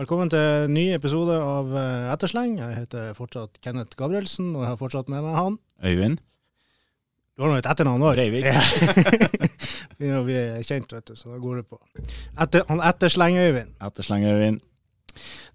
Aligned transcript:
Velkommen 0.00 0.30
til 0.32 0.40
en 0.40 0.72
ny 0.72 0.86
episode 0.94 1.34
av 1.36 1.74
eh, 1.76 2.06
Ettersleng. 2.08 2.54
Jeg 2.56 2.72
heter 2.72 3.10
fortsatt 3.12 3.58
Kenneth 3.60 3.98
Gabrielsen, 4.00 4.46
og 4.54 4.62
jeg 4.64 4.70
har 4.70 4.78
fortsatt 4.80 5.10
med 5.12 5.20
meg 5.26 5.34
han. 5.36 5.58
Øyvind? 5.84 6.22
Du 7.36 7.44
har 7.44 7.52
nå 7.52 7.58
et 7.60 7.68
etternavn 7.68 8.06
òg. 8.08 8.14
Breivik. 8.16 8.48
Ja, 10.00 10.22
vi 10.30 10.38
er 10.40 10.64
kjent, 10.64 10.94
vet 10.96 11.04
du, 11.04 11.12
så 11.20 11.34
da 11.34 11.42
går 11.44 11.60
det 11.60 11.66
på. 11.68 11.76
Etter, 12.32 12.64
han 12.70 12.80
Ettersleng-Øyvind. 12.80 13.76
Ettersleng 13.90 14.24
Øyvind. 14.24 14.64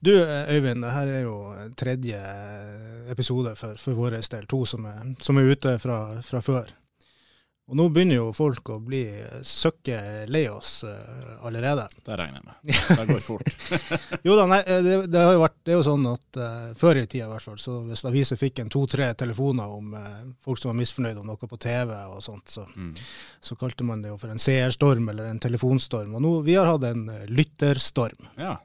Du 0.05 0.13
eh, 0.13 0.53
Øyvind, 0.53 0.85
det 0.85 0.93
her 0.93 1.15
er 1.15 1.25
jo 1.25 1.39
tredje 1.81 2.21
episode 3.15 3.55
for, 3.57 3.81
for 3.81 3.97
vår 3.97 4.19
del. 4.19 4.45
To 4.53 4.61
som 4.69 4.85
er, 4.85 5.15
som 5.25 5.41
er 5.41 5.55
ute 5.55 5.79
fra, 5.81 6.03
fra 6.21 6.45
før. 6.45 6.69
Og 7.65 7.77
nå 7.79 7.87
begynner 7.89 8.19
jo 8.19 8.25
folk 8.35 8.69
å 8.69 8.75
bli 8.83 9.01
søkke 9.41 9.97
lei 10.29 10.43
oss 10.51 10.83
uh, 10.85 11.45
allerede. 11.47 11.87
Det 12.05 12.17
regner 12.19 12.37
jeg 12.37 12.45
med. 12.45 12.99
Det 12.99 13.05
går 13.09 13.23
fort. 13.25 13.49
jo 14.27 14.35
da, 14.37 14.45
nei, 14.51 14.59
det, 14.85 14.99
det, 15.09 15.23
har 15.23 15.33
jo 15.33 15.41
vært, 15.41 15.55
det 15.65 15.73
er 15.73 15.79
jo 15.79 15.87
sånn 15.87 16.05
at 16.11 16.39
uh, 16.41 16.67
før 16.77 17.01
i 17.01 17.07
tida 17.09 17.25
i 17.25 17.31
hvert 17.31 17.47
fall, 17.47 17.57
så 17.61 17.79
hvis 17.87 18.05
aviser 18.05 18.37
fikk 18.37 18.61
en 18.61 18.69
to-tre 18.69 19.09
telefoner 19.17 19.73
om 19.79 19.97
uh, 19.97 20.21
folk 20.45 20.61
som 20.61 20.69
var 20.69 20.77
misfornøyde 20.77 21.23
om 21.23 21.31
noe 21.31 21.49
på 21.55 21.61
TV 21.65 21.95
og 22.05 22.21
sånt, 22.25 22.53
så, 22.53 22.67
mm. 22.69 22.93
så 23.49 23.57
kalte 23.57 23.87
man 23.87 24.05
det 24.05 24.13
jo 24.13 24.21
for 24.21 24.35
en 24.35 24.45
seerstorm 24.45 25.09
eller 25.09 25.31
en 25.31 25.41
telefonstorm. 25.41 26.13
Og 26.19 26.21
nå, 26.21 26.37
vi 26.45 26.59
har 26.59 26.69
hatt 26.69 26.85
en 26.91 27.07
lytterstorm. 27.33 28.29
Ja. 28.37 28.59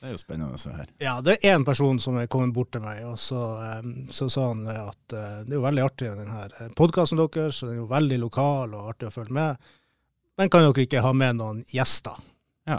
Det 0.00 0.08
er 0.08 0.14
jo 0.14 0.20
spennende 0.22 0.56
å 0.56 0.60
se 0.60 0.70
her. 0.72 0.88
Ja, 1.02 1.18
det 1.20 1.34
er 1.36 1.58
én 1.58 1.64
person 1.66 1.98
som 2.00 2.16
er 2.16 2.28
kommet 2.32 2.54
bort 2.56 2.70
til 2.72 2.80
meg, 2.80 3.02
og 3.04 3.18
så, 3.20 3.42
så 4.08 4.30
sa 4.32 4.46
han 4.48 4.62
at 4.72 5.12
uh, 5.12 5.42
det 5.44 5.52
er 5.52 5.58
jo 5.58 5.66
veldig 5.66 5.82
artig 5.84 6.08
med 6.08 6.22
denne 6.24 6.70
podkasten 6.78 7.20
deres, 7.20 7.58
og 7.60 7.68
den 7.68 7.74
er 7.74 7.82
jo 7.82 7.90
veldig 7.90 8.18
lokal 8.22 8.72
og 8.78 8.94
artig 8.94 9.10
å 9.10 9.12
følge 9.12 9.36
med. 9.36 9.68
Men 10.40 10.48
kan 10.48 10.64
dere 10.64 10.86
ikke 10.86 11.04
ha 11.04 11.12
med 11.12 11.36
noen 11.36 11.60
gjester? 11.68 12.16
Ja. 12.70 12.78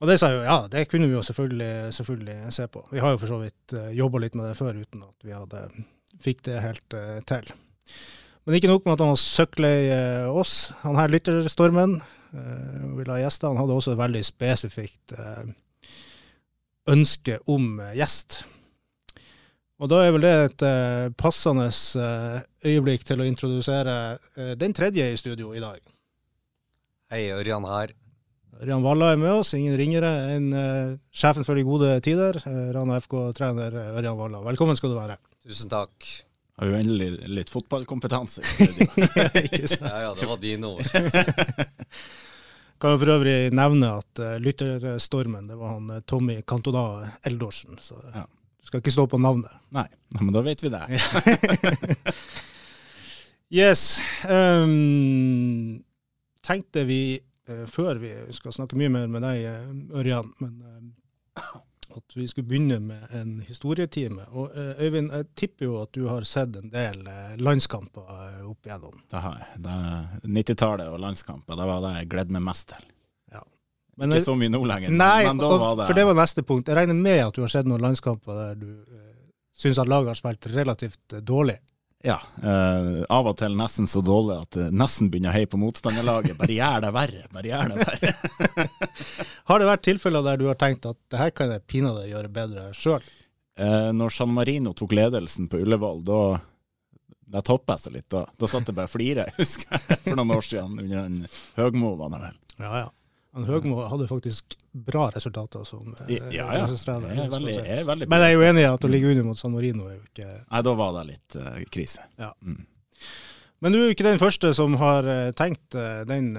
Og 0.00 0.08
det 0.08 0.16
sa 0.22 0.30
jeg 0.32 0.40
jo 0.40 0.46
ja, 0.48 0.56
det 0.72 0.86
kunne 0.88 1.10
vi 1.10 1.18
jo 1.18 1.24
selvfølgelig, 1.26 1.92
selvfølgelig 1.98 2.54
se 2.56 2.68
på. 2.72 2.86
Vi 2.94 3.04
har 3.04 3.12
jo 3.12 3.20
for 3.20 3.34
så 3.34 3.42
vidt 3.42 3.76
uh, 3.76 3.90
jobba 3.92 4.24
litt 4.24 4.40
med 4.40 4.48
det 4.48 4.56
før 4.56 4.80
uten 4.80 5.04
at 5.04 5.28
vi 5.28 5.36
hadde 5.36 5.66
fikk 6.24 6.46
det 6.48 6.62
helt 6.64 6.96
uh, 6.96 7.18
til. 7.28 7.52
Men 8.48 8.56
ikke 8.56 8.72
nok 8.72 8.86
med 8.86 8.96
at 8.96 9.04
han 9.04 9.12
var 9.12 9.20
søkklei 9.20 9.78
uh, 9.92 10.32
oss. 10.32 10.70
Han 10.80 10.96
her 10.96 11.12
lytterstormen 11.12 11.98
uh, 12.00 12.84
ville 12.96 13.12
ha 13.12 13.20
gjester. 13.20 13.52
Han 13.52 13.60
hadde 13.60 13.76
også 13.76 13.92
et 13.92 14.00
veldig 14.00 14.24
spesifikt 14.24 15.20
uh, 15.20 15.44
ønske 16.88 17.38
om 17.50 17.80
eh, 17.80 17.96
gjest. 17.98 18.40
Og 19.80 19.88
da 19.88 20.02
er 20.04 20.12
vel 20.12 20.24
det 20.26 20.32
et 20.44 20.62
uh, 20.66 21.06
passende 21.16 21.70
uh, 21.72 22.42
øyeblikk 22.68 23.06
til 23.08 23.22
å 23.22 23.24
introdusere 23.24 23.94
den 24.60 24.74
tredje 24.76 25.06
i 25.08 25.16
studio 25.16 25.54
i 25.56 25.62
dag. 25.62 25.80
Hei, 27.14 27.22
Ørjan 27.32 27.64
her. 27.64 27.94
Ørjan 28.60 28.84
Valla 28.84 29.14
er 29.14 29.22
med 29.22 29.32
oss, 29.32 29.54
ingen 29.56 29.78
ringere 29.80 30.10
enn 30.34 30.50
sjefen 31.08 31.46
for 31.48 31.56
de 31.56 31.64
gode 31.64 31.94
tider. 32.04 32.36
Rana 32.76 33.00
FK-trener 33.00 33.78
Ørjan 33.96 34.20
Valla. 34.20 34.42
Velkommen 34.44 34.76
skal 34.76 34.92
du 34.92 34.98
være. 35.00 35.16
Tusen 35.48 35.72
takk. 35.72 36.10
Har 36.60 36.68
jo 36.68 36.76
endelig 36.76 37.30
litt 37.32 37.48
fotballkompetanse 37.48 38.44
i 38.44 38.68
studio. 38.76 39.06
ja, 39.80 39.94
ja, 40.04 40.12
det 40.12 40.28
var 40.28 40.44
dine 40.44 40.74
ord. 40.76 40.84
Kan 42.80 42.94
jo 42.94 43.00
for 43.02 43.12
øvrig 43.12 43.50
nevne 43.52 43.92
at 44.00 44.20
uh, 44.22 44.36
lytterstormen, 44.40 45.48
det 45.50 45.58
var 45.60 45.74
han 45.76 45.90
uh, 45.92 46.00
Tommy 46.08 46.38
Cantona 46.48 47.10
Eldorsen. 47.28 47.76
Så 47.78 47.98
ja. 48.14 48.24
du 48.24 48.70
skal 48.70 48.80
ikke 48.80 48.94
stå 48.94 49.04
på 49.10 49.20
navnet. 49.20 49.52
Nei, 49.76 49.86
men 50.20 50.32
da 50.32 50.40
vet 50.46 50.64
vi 50.64 50.72
det. 50.72 50.80
yes. 53.60 54.00
Um, 54.24 55.82
tenkte 56.46 56.86
vi 56.88 57.02
uh, 57.50 57.66
før 57.68 58.00
vi 58.00 58.14
skal 58.32 58.56
snakke 58.56 58.80
mye 58.80 58.92
mer 58.96 59.12
med 59.12 59.28
deg, 59.28 59.44
Ørjan, 60.00 60.32
men 60.40 60.56
at 61.96 62.16
vi 62.16 62.26
skulle 62.28 62.48
begynne 62.48 62.78
med 62.82 63.14
en 63.16 63.32
historietime. 63.46 64.24
Og 64.30 64.54
uh, 64.54 64.82
Øyvind, 64.82 65.10
jeg 65.12 65.28
tipper 65.38 65.66
jo 65.66 65.76
at 65.82 65.92
du 65.96 66.06
har 66.08 66.26
sett 66.28 66.56
en 66.60 66.72
del 66.72 67.02
uh, 67.06 67.34
landskamper 67.40 68.06
uh, 68.06 68.50
opp 68.50 68.66
igjennom? 68.66 69.00
Det 69.10 69.22
har 69.24 69.38
jeg. 69.42 69.62
90-tallet 70.26 70.90
og 70.90 71.00
landskamper, 71.02 71.58
det 71.58 71.68
var 71.72 71.84
det 71.86 71.94
jeg 71.98 72.10
gledde 72.14 72.36
meg 72.36 72.46
mest 72.50 72.68
til. 72.72 72.86
Ja. 73.32 73.44
Men, 74.00 74.14
Ikke 74.14 74.28
så 74.28 74.36
mye 74.38 74.52
nå 74.52 74.62
lenger, 74.66 74.94
nei, 74.94 75.24
men 75.28 75.42
da 75.42 75.50
og, 75.50 75.58
var 75.62 75.80
det 75.80 75.90
For 75.90 76.00
det 76.00 76.06
var 76.10 76.20
neste 76.20 76.46
punkt. 76.46 76.70
Jeg 76.70 76.80
regner 76.80 76.96
med 76.96 77.24
at 77.26 77.36
du 77.36 77.42
har 77.44 77.52
sett 77.52 77.68
noen 77.68 77.84
landskamper 77.84 78.44
der 78.44 78.60
du 78.62 78.70
uh, 78.70 79.10
syns 79.56 79.80
at 79.82 79.90
laget 79.90 80.14
har 80.14 80.20
spilt 80.22 80.50
relativt 80.54 81.20
dårlig? 81.26 81.60
Ja, 82.00 82.16
uh, 82.40 83.02
av 83.12 83.26
og 83.28 83.34
til 83.36 83.56
nesten 83.60 83.88
så 83.90 84.00
dårlig 84.00 84.38
at 84.40 84.56
det 84.56 84.68
nesten 84.72 85.10
begynner 85.12 85.34
å 85.34 85.36
heie 85.36 85.48
på 85.50 85.60
motstanderlaget. 85.60 86.38
Bare 86.38 86.54
gjør 86.56 86.84
det 86.86 86.92
verre, 86.96 87.24
bare 87.34 87.50
gjør 87.50 87.74
det 87.74 87.88
verre. 87.88 88.68
har 89.50 89.60
det 89.60 89.66
vært 89.68 89.84
tilfeller 89.84 90.24
der 90.24 90.40
du 90.40 90.46
har 90.48 90.56
tenkt 90.60 90.88
at 90.88 90.96
det 91.12 91.20
her 91.20 91.34
kan 91.36 91.52
jeg 91.52 91.66
pinadø 91.68 92.06
gjøre 92.08 92.32
bedre 92.32 92.70
sjøl? 92.76 93.04
Uh, 93.60 93.90
når 93.92 94.16
San 94.16 94.32
Marino 94.32 94.72
tok 94.76 94.96
ledelsen 94.96 95.50
på 95.52 95.60
Ullevål, 95.60 96.00
da 96.08 96.22
det 97.30 97.44
toppa 97.46 97.76
jeg 97.76 97.84
seg 97.84 97.96
litt. 97.98 98.08
Da, 98.10 98.24
da 98.26 98.48
satt 98.50 98.70
jeg 98.70 98.78
bare 98.78 98.90
og 98.90 98.94
flira, 98.94 99.26
husker 99.40 99.76
jeg, 99.76 100.00
for 100.06 100.16
noen 100.18 100.34
år 100.38 100.46
siden. 100.46 100.80
Under 100.80 101.04
en 101.04 101.20
Høgmo, 101.60 101.92
var 102.00 102.14
det 102.14 102.22
vel. 102.24 102.40
Ja, 102.60 102.72
ja. 102.86 102.88
Han 103.36 103.46
Høgmo 103.46 103.84
hadde 103.86 104.08
faktisk 104.10 104.56
bra 104.72 105.06
resultater 105.14 105.62
som 105.68 105.94
eh, 105.94 106.16
ja, 106.16 106.24
ja. 106.34 106.66
Jeg 106.66 106.66
er 106.66 107.30
veldig, 107.30 107.54
jeg 107.54 107.76
er 107.78 107.86
veldig 107.86 108.08
Men 108.10 108.24
jeg 108.24 108.32
er 108.32 108.34
jo 108.34 108.46
enig 108.48 108.64
i 108.64 108.68
at 108.70 108.86
å 108.86 108.90
ligge 108.90 109.12
under 109.12 109.28
mot 109.28 109.38
San 109.38 109.54
Marino 109.54 109.86
er 109.86 109.96
jo 109.96 110.02
ikke 110.08 110.30
Nei, 110.30 110.62
da 110.66 110.74
var 110.80 110.96
det 110.98 111.04
litt 111.12 111.36
uh, 111.38 111.60
krise. 111.70 112.06
Ja. 112.18 112.32
Mm. 112.42 112.64
Men 113.60 113.76
du 113.76 113.78
er 113.82 113.92
ikke 113.92 114.08
den 114.08 114.20
første 114.22 114.50
som 114.56 114.74
har 114.80 115.06
uh, 115.06 115.30
tenkt 115.38 115.78
uh, 115.78 116.02
den 116.08 116.32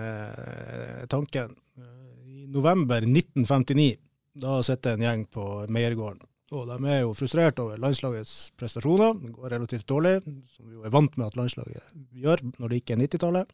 tanken. 1.12 1.56
I 2.28 2.47
november 2.51 3.03
1959 3.07 3.94
da 4.41 4.59
sitter 4.63 4.96
en 4.96 5.06
gjeng 5.06 5.25
på 5.31 5.47
Meiergården. 5.72 6.28
Og 6.51 6.68
de 6.68 6.78
er 6.91 7.01
jo 7.06 7.13
frustrert 7.16 7.59
over 7.63 7.80
landslagets 7.80 8.51
prestasjoner. 8.59 9.16
Det 9.22 9.31
går 9.38 9.53
relativt 9.53 9.88
dårlig, 9.88 10.18
som 10.51 10.68
vi 10.68 10.75
jo 10.75 10.84
er 10.88 10.91
vant 10.91 11.16
med 11.16 11.30
at 11.30 11.38
landslaget 11.40 11.94
gjør 12.12 12.44
når 12.57 12.72
det 12.72 12.80
ikke 12.81 12.97
er 12.97 13.03
90-tallet. 13.06 13.53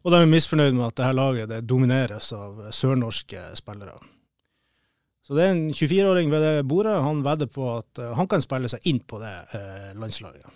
Og 0.00 0.14
de 0.14 0.22
er 0.22 0.30
misfornøyd 0.30 0.72
med 0.78 0.86
at 0.86 0.96
dette 0.96 1.16
laget 1.16 1.50
det 1.50 1.60
domineres 1.68 2.30
av 2.32 2.70
sørnorske 2.72 3.42
spillere. 3.58 3.98
Så 5.30 5.36
det 5.36 5.44
er 5.44 5.52
en 5.52 5.66
24-åring 5.70 6.30
ved 6.32 6.42
det 6.42 6.64
bordet. 6.66 6.96
Han 7.04 7.20
vedder 7.22 7.46
på 7.52 7.66
at 7.76 8.00
uh, 8.00 8.14
han 8.18 8.26
kan 8.26 8.42
spille 8.42 8.66
seg 8.72 8.86
inn 8.88 9.02
på 9.06 9.20
det 9.20 9.34
uh, 9.52 9.92
landslaget. 10.00 10.48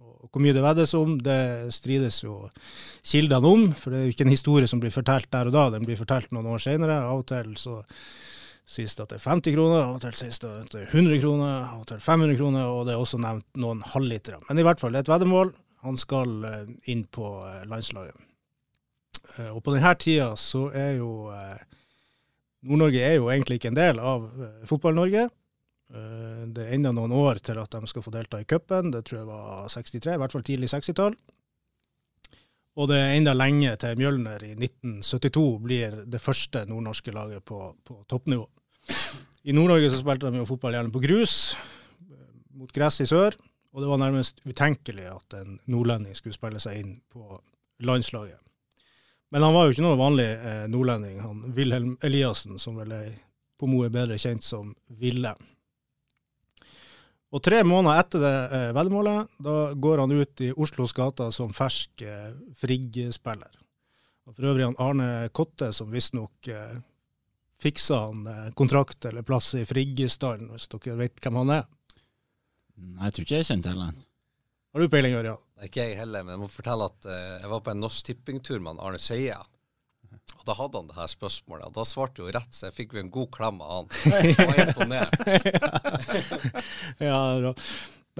Og 0.00 0.32
hvor 0.32 0.42
mye 0.42 0.54
det 0.56 0.64
veddes 0.64 0.94
om, 0.98 1.12
det 1.22 1.70
strides 1.76 2.22
jo 2.24 2.40
kildene 3.06 3.52
om. 3.52 3.68
For 3.76 3.92
det 3.92 4.00
er 4.00 4.08
jo 4.08 4.14
ikke 4.14 4.26
en 4.26 4.32
historie 4.32 4.70
som 4.70 4.80
blir 4.82 4.94
fortalt 4.94 5.28
der 5.30 5.50
og 5.50 5.54
da, 5.54 5.68
den 5.76 5.84
blir 5.86 6.00
fortalt 6.00 6.32
noen 6.34 6.48
år 6.50 6.64
senere. 6.64 6.96
Av 7.04 7.20
og 7.20 7.28
til 7.28 7.52
så 7.60 7.76
sies 8.70 8.96
det 8.96 9.04
at 9.04 9.12
det 9.12 9.20
er 9.20 9.28
50 9.28 9.54
kroner, 9.56 9.84
av 9.84 9.98
og 9.98 10.02
til 10.06 10.16
sies 10.16 10.40
det 10.40 10.50
at 10.56 10.74
det 10.74 10.82
er 10.86 10.96
100 10.96 11.20
kroner, 11.20 11.52
av 11.68 11.84
og 11.84 11.86
til 11.92 12.02
500 12.02 12.40
kroner, 12.40 12.72
og 12.72 12.82
det 12.88 12.96
er 12.96 13.04
også 13.04 13.20
nevnt 13.20 13.62
noen 13.62 13.84
halvlitere. 13.92 14.40
Men 14.48 14.62
i 14.62 14.66
hvert 14.66 14.82
fall, 14.82 14.94
det 14.94 15.02
er 15.02 15.06
et 15.06 15.12
veddemål. 15.12 15.54
Han 15.84 16.00
skal 16.00 16.34
uh, 16.48 16.74
inn 16.90 17.06
på 17.14 17.30
landslaget. 17.70 18.29
Eh, 19.38 19.50
og 19.50 19.62
på 19.64 19.74
denne 19.74 19.92
tida 20.00 20.32
så 20.38 20.68
er 20.76 20.96
jo 20.98 21.30
eh, 21.34 21.60
Nord-Norge 22.68 23.02
er 23.04 23.18
jo 23.18 23.30
egentlig 23.32 23.60
ikke 23.60 23.70
en 23.72 23.78
del 23.78 24.00
av 24.02 24.26
eh, 24.30 24.64
Fotball-Norge. 24.68 25.28
Det 25.90 26.62
er 26.62 26.76
enda 26.76 26.92
noen 26.94 27.10
år 27.18 27.40
til 27.42 27.58
at 27.58 27.72
de 27.74 27.88
skal 27.90 28.04
få 28.04 28.12
delta 28.14 28.38
i 28.38 28.44
cupen. 28.46 28.92
Det 28.94 29.00
tror 29.08 29.16
jeg 29.18 29.26
var 29.26 29.64
63, 29.72 30.12
i 30.14 30.20
hvert 30.22 30.34
fall 30.36 30.44
tidlig 30.46 30.68
60-tall. 30.70 31.16
Og 32.78 32.86
det 32.86 33.00
er 33.00 33.14
enda 33.16 33.32
lenge 33.34 33.72
til 33.82 33.98
Mjølner 33.98 34.44
i 34.46 34.52
1972 34.54 35.42
blir 35.64 35.96
det 36.06 36.20
første 36.22 36.62
nordnorske 36.70 37.10
laget 37.10 37.42
på, 37.42 37.58
på 37.82 37.96
toppnivå. 38.06 38.46
I 39.50 39.56
Nord-Norge 39.56 39.90
så 39.90 39.98
spilte 39.98 40.30
de 40.30 40.38
jo 40.38 40.46
fotball 40.46 40.78
gjerne 40.78 40.94
på 40.94 41.02
grus, 41.02 41.34
mot 42.54 42.70
gress 42.76 43.02
i 43.02 43.08
sør. 43.10 43.34
Og 43.74 43.82
det 43.82 43.90
var 43.90 44.00
nærmest 44.02 44.40
utenkelig 44.46 45.08
at 45.10 45.36
en 45.40 45.58
nordlending 45.70 46.14
skulle 46.18 46.38
spille 46.38 46.62
seg 46.62 46.78
inn 46.80 46.94
på 47.10 47.34
landslaget. 47.86 48.39
Men 49.30 49.46
han 49.46 49.54
var 49.54 49.66
jo 49.66 49.74
ikke 49.74 49.86
noe 49.86 49.98
vanlig 50.00 50.26
eh, 50.26 50.64
nordlending, 50.70 51.20
han 51.22 51.54
Wilhelm 51.54 51.94
Eliassen, 52.02 52.58
som 52.58 52.78
vel 52.80 52.92
er 52.96 53.10
på 53.60 53.68
Mo 53.70 53.84
er 53.84 53.92
bedre 53.94 54.18
kjent 54.18 54.42
som 54.42 54.72
Ville. 54.98 55.34
Og 57.30 57.42
tre 57.46 57.60
måneder 57.62 58.00
etter 58.02 58.22
det 58.24 58.36
eh, 58.58 58.68
veddemålet, 58.74 59.30
da 59.38 59.56
går 59.78 60.02
han 60.02 60.14
ut 60.18 60.42
i 60.42 60.50
Oslos 60.58 60.94
gater 60.96 61.30
som 61.34 61.52
fersk 61.54 62.02
eh, 62.02 62.32
Frigg-spiller. 62.58 63.60
Og 64.26 64.34
For 64.34 64.50
øvrig 64.50 64.66
han 64.66 64.80
Arne 64.82 65.28
Kotte, 65.34 65.70
som 65.76 65.92
visstnok 65.94 66.50
eh, 66.50 66.80
fiksa 67.62 68.00
han 68.08 68.26
eh, 68.26 68.48
kontrakt 68.58 69.06
eller 69.06 69.26
plass 69.26 69.52
i 69.54 69.62
Frigg-stallen, 69.68 70.50
hvis 70.54 70.66
dere 70.74 70.98
vet 71.04 71.22
hvem 71.22 71.38
han 71.44 71.54
er. 71.60 71.68
Nei, 72.80 73.06
jeg 73.06 73.14
tror 73.14 73.28
ikke 73.28 73.40
jeg 73.40 73.50
kjente 73.52 73.74
heller. 73.74 73.94
Har 74.70 74.82
du 74.82 74.90
peiling, 74.90 75.14
Ørjan? 75.18 75.38
Ikke 75.66 75.84
jeg 75.84 75.98
heller, 76.00 76.24
men 76.24 76.36
jeg 76.36 76.42
må 76.42 76.50
fortelle 76.50 76.88
at 76.88 77.08
uh, 77.08 77.38
jeg 77.42 77.50
var 77.52 77.64
på 77.64 77.72
en 77.72 77.82
Norsk 77.84 78.06
Tippingtur 78.06 78.62
med 78.64 78.80
Arne 78.80 79.00
Skeie. 79.00 79.36
Og 80.40 80.44
da 80.48 80.56
hadde 80.56 80.80
han 80.80 80.88
det 80.88 80.96
her 80.96 81.10
spørsmålet, 81.10 81.68
og 81.68 81.76
da 81.76 81.84
svarte 81.84 82.22
jo 82.22 82.30
rett, 82.32 82.52
så 82.54 82.68
jeg 82.68 82.76
fikk 82.78 82.94
jo 82.96 83.02
en 83.02 83.12
god 83.12 83.28
klem 83.34 83.60
av 83.60 83.72
han. 83.74 83.90
Jeg 84.24 84.36
var 84.38 84.60
imponert. 84.64 85.16
ja, 87.10 87.18
bra. 87.42 87.52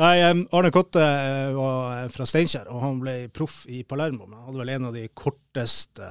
Nei, 0.01 0.13
Arne 0.25 0.71
Kotte 0.73 1.03
eh, 1.03 1.57
var 1.57 2.13
fra 2.15 2.27
Steinkjer, 2.29 2.69
og 2.73 2.85
han 2.85 3.01
ble 3.03 3.15
proff 3.35 3.65
i 3.73 3.83
Palermo. 3.89 4.29
Men 4.29 4.39
han 4.39 4.51
hadde 4.51 4.63
vel 4.63 4.73
en 4.77 4.89
av 4.91 4.97
de 4.97 5.07
korteste, 5.17 6.11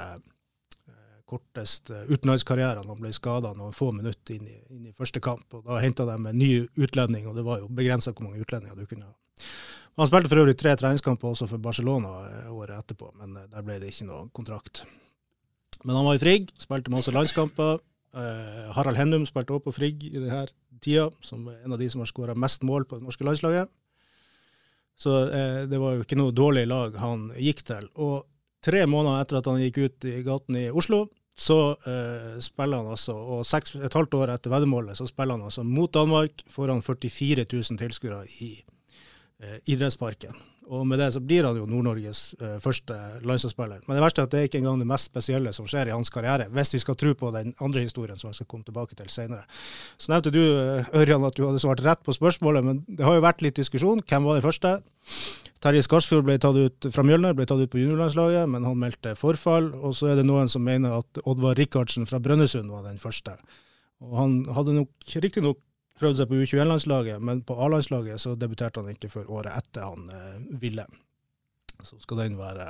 korteste 1.29 2.03
utenlandskarrierene. 2.09 2.89
Han 2.89 3.01
ble 3.01 3.13
skada 3.15 3.53
noen 3.57 3.75
få 3.75 3.91
minutter 3.95 4.35
inn 4.35 4.49
i, 4.49 4.59
inn 4.75 4.89
i, 4.89 4.95
første 4.97 5.21
kamp. 5.23 5.47
og 5.53 5.65
Da 5.69 5.79
henta 5.83 6.09
de 6.09 6.17
en 6.17 6.37
ny 6.37 6.51
utlending, 6.77 7.29
og 7.29 7.37
det 7.39 7.45
var 7.47 7.63
jo 7.63 7.71
begrensa 7.71 8.13
hvor 8.13 8.27
mange 8.27 8.43
utlendinger 8.43 8.77
du 8.77 8.89
kunne 8.89 9.09
ha. 9.09 9.15
Han 9.99 10.07
spilte 10.07 10.31
for 10.31 10.39
øvrig 10.39 10.55
tre 10.55 10.71
treningskamper 10.79 11.27
også 11.27 11.45
for 11.49 11.59
Barcelona 11.59 12.09
eh, 12.29 12.51
året 12.55 12.77
etterpå, 12.77 13.11
men 13.19 13.35
eh, 13.35 13.49
der 13.51 13.65
ble 13.67 13.75
det 13.81 13.91
ikke 13.91 14.07
noe 14.07 14.29
kontrakt. 14.35 14.85
Men 15.83 15.97
han 15.97 16.07
var 16.07 16.15
i 16.15 16.21
Frigg, 16.21 16.53
spilte 16.59 16.91
masse 16.91 17.11
landskamper. 17.11 17.81
Uh, 18.09 18.71
Harald 18.73 18.97
Hennum 18.97 19.25
spilte 19.27 19.53
også 19.53 19.67
på 19.67 19.73
Frigg 19.75 20.01
i 20.07 20.15
denne 20.15 20.41
tida, 20.81 21.05
som 21.21 21.43
er 21.51 21.59
en 21.61 21.75
av 21.75 21.79
de 21.79 21.89
som 21.91 22.01
har 22.01 22.09
skåra 22.09 22.33
mest 22.33 22.63
mål 22.65 22.87
på 22.89 22.97
det 22.97 23.05
norske 23.05 23.27
landslaget. 23.27 23.69
Så 24.99 25.13
uh, 25.29 25.61
det 25.69 25.79
var 25.79 25.95
jo 25.95 26.07
ikke 26.07 26.17
noe 26.19 26.35
dårlig 26.35 26.65
lag 26.67 26.97
han 26.99 27.29
gikk 27.37 27.61
til. 27.67 27.91
Og 28.01 28.25
tre 28.65 28.85
måneder 28.89 29.23
etter 29.23 29.39
at 29.39 29.51
han 29.51 29.61
gikk 29.61 29.83
ut 29.83 30.09
i 30.09 30.17
gaten 30.25 30.57
i 30.59 30.65
Oslo, 30.71 31.05
så 31.39 31.59
uh, 31.75 32.39
spiller 32.43 32.81
han 32.81 32.95
altså, 32.95 33.15
og 33.15 33.45
seks, 33.47 33.75
et 33.75 33.95
halvt 33.95 34.17
år 34.19 34.33
etter 34.33 34.51
veddemålet, 34.51 34.97
så 34.99 35.07
spiller 35.07 35.37
han 35.37 35.47
altså 35.47 35.63
mot 35.67 35.91
Danmark 35.93 36.43
foran 36.51 36.83
44 36.83 37.45
000 37.45 37.79
tilskuere 37.79 38.25
i 38.41 38.51
eh, 38.57 38.78
idrettsparken. 39.65 40.35
Og 40.69 40.85
med 40.85 40.99
det 41.01 41.07
så 41.15 41.21
blir 41.23 41.47
han 41.47 41.57
jo 41.57 41.65
Nord-Norges 41.65 42.35
uh, 42.37 42.57
første 42.61 42.93
landslagsspiller. 43.25 43.81
Men 43.87 43.97
det 43.97 44.03
verste 44.03 44.21
er 44.21 44.27
at 44.27 44.33
det 44.33 44.39
er 44.39 44.49
ikke 44.49 44.59
engang 44.61 44.81
det 44.81 44.89
mest 44.89 45.09
spesielle 45.09 45.53
som 45.55 45.65
skjer 45.69 45.89
i 45.89 45.95
hans 45.95 46.11
karriere, 46.13 46.45
hvis 46.53 46.75
vi 46.75 46.81
skal 46.83 46.97
tro 46.99 47.15
på 47.17 47.31
den 47.33 47.55
andre 47.65 47.81
historien 47.81 48.19
som 48.21 48.29
jeg 48.29 48.37
skal 48.37 48.49
komme 48.51 48.67
tilbake 48.67 48.97
til 48.97 49.09
senere. 49.09 49.47
Så 49.97 50.13
nevnte 50.13 50.33
du, 50.35 50.41
uh, 50.43 50.91
Ørjan, 50.99 51.25
at 51.25 51.37
du 51.37 51.47
hadde 51.47 51.61
svart 51.63 51.81
rett 51.85 52.03
på 52.05 52.13
spørsmålet, 52.13 52.65
men 52.65 52.83
det 52.85 53.07
har 53.07 53.17
jo 53.17 53.25
vært 53.25 53.41
litt 53.45 53.57
diskusjon. 53.57 54.03
Hvem 54.05 54.27
var 54.29 54.37
den 54.37 54.45
første? 54.45 54.75
Terje 55.59 55.87
Skarsfjord 55.87 56.27
ble 56.27 56.37
tatt 56.39 56.59
ut 56.59 56.89
fra 56.93 57.03
Mjølner, 57.03 57.33
ble 57.35 57.47
tatt 57.49 57.63
ut 57.63 57.71
på 57.73 57.81
juniorlandslaget, 57.81 58.45
men 58.53 58.67
han 58.67 58.77
meldte 58.79 59.15
forfall. 59.17 59.71
Og 59.81 59.97
så 59.97 60.11
er 60.11 60.21
det 60.21 60.27
noen 60.29 60.51
som 60.53 60.63
mener 60.63 61.01
at 61.01 61.23
Oddvar 61.25 61.57
Rikardsen 61.59 62.05
fra 62.07 62.21
Brønnøysund 62.23 62.69
var 62.71 62.85
den 62.85 63.01
første. 63.01 63.33
Og 64.05 64.13
han 64.21 64.37
hadde 64.55 64.77
nok 64.77 65.17
riktignok 65.25 65.59
prøvde 65.99 66.21
seg 66.21 66.29
på 66.29 66.39
U21-landslaget, 66.39 67.21
men 67.23 67.43
på 67.45 67.57
A-landslaget 67.59 68.21
så 68.23 68.35
debuterte 68.39 68.81
han 68.83 68.93
ikke 68.93 69.11
før 69.11 69.31
året 69.39 69.55
etter 69.59 69.87
han 69.87 70.09
eh, 70.13 70.37
ville. 70.61 70.85
Så 71.83 71.99
skal 72.03 72.25
den 72.25 72.37
være 72.39 72.65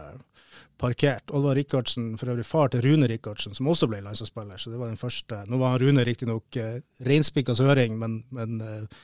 parkert. 0.77 1.31
Oddvar 1.33 1.57
Rikardsen, 1.57 2.11
for 2.17 2.31
øvrig 2.33 2.45
far 2.45 2.69
til 2.69 2.83
Rune 2.85 3.07
Rikardsen, 3.09 3.55
som 3.57 3.67
også 3.67 3.89
ble 3.89 4.01
landslagsspiller. 4.05 4.57
Så 4.61 4.71
det 4.71 4.79
var 4.79 4.91
den 4.91 5.01
første. 5.01 5.43
Nå 5.49 5.57
var 5.57 5.73
han 5.73 5.81
Rune 5.81 6.05
riktignok 6.05 6.59
eh, 6.61 6.81
reinspikka 7.05 7.55
søring, 7.57 7.97
men, 7.99 8.23
men 8.35 8.61
eh, 8.61 8.99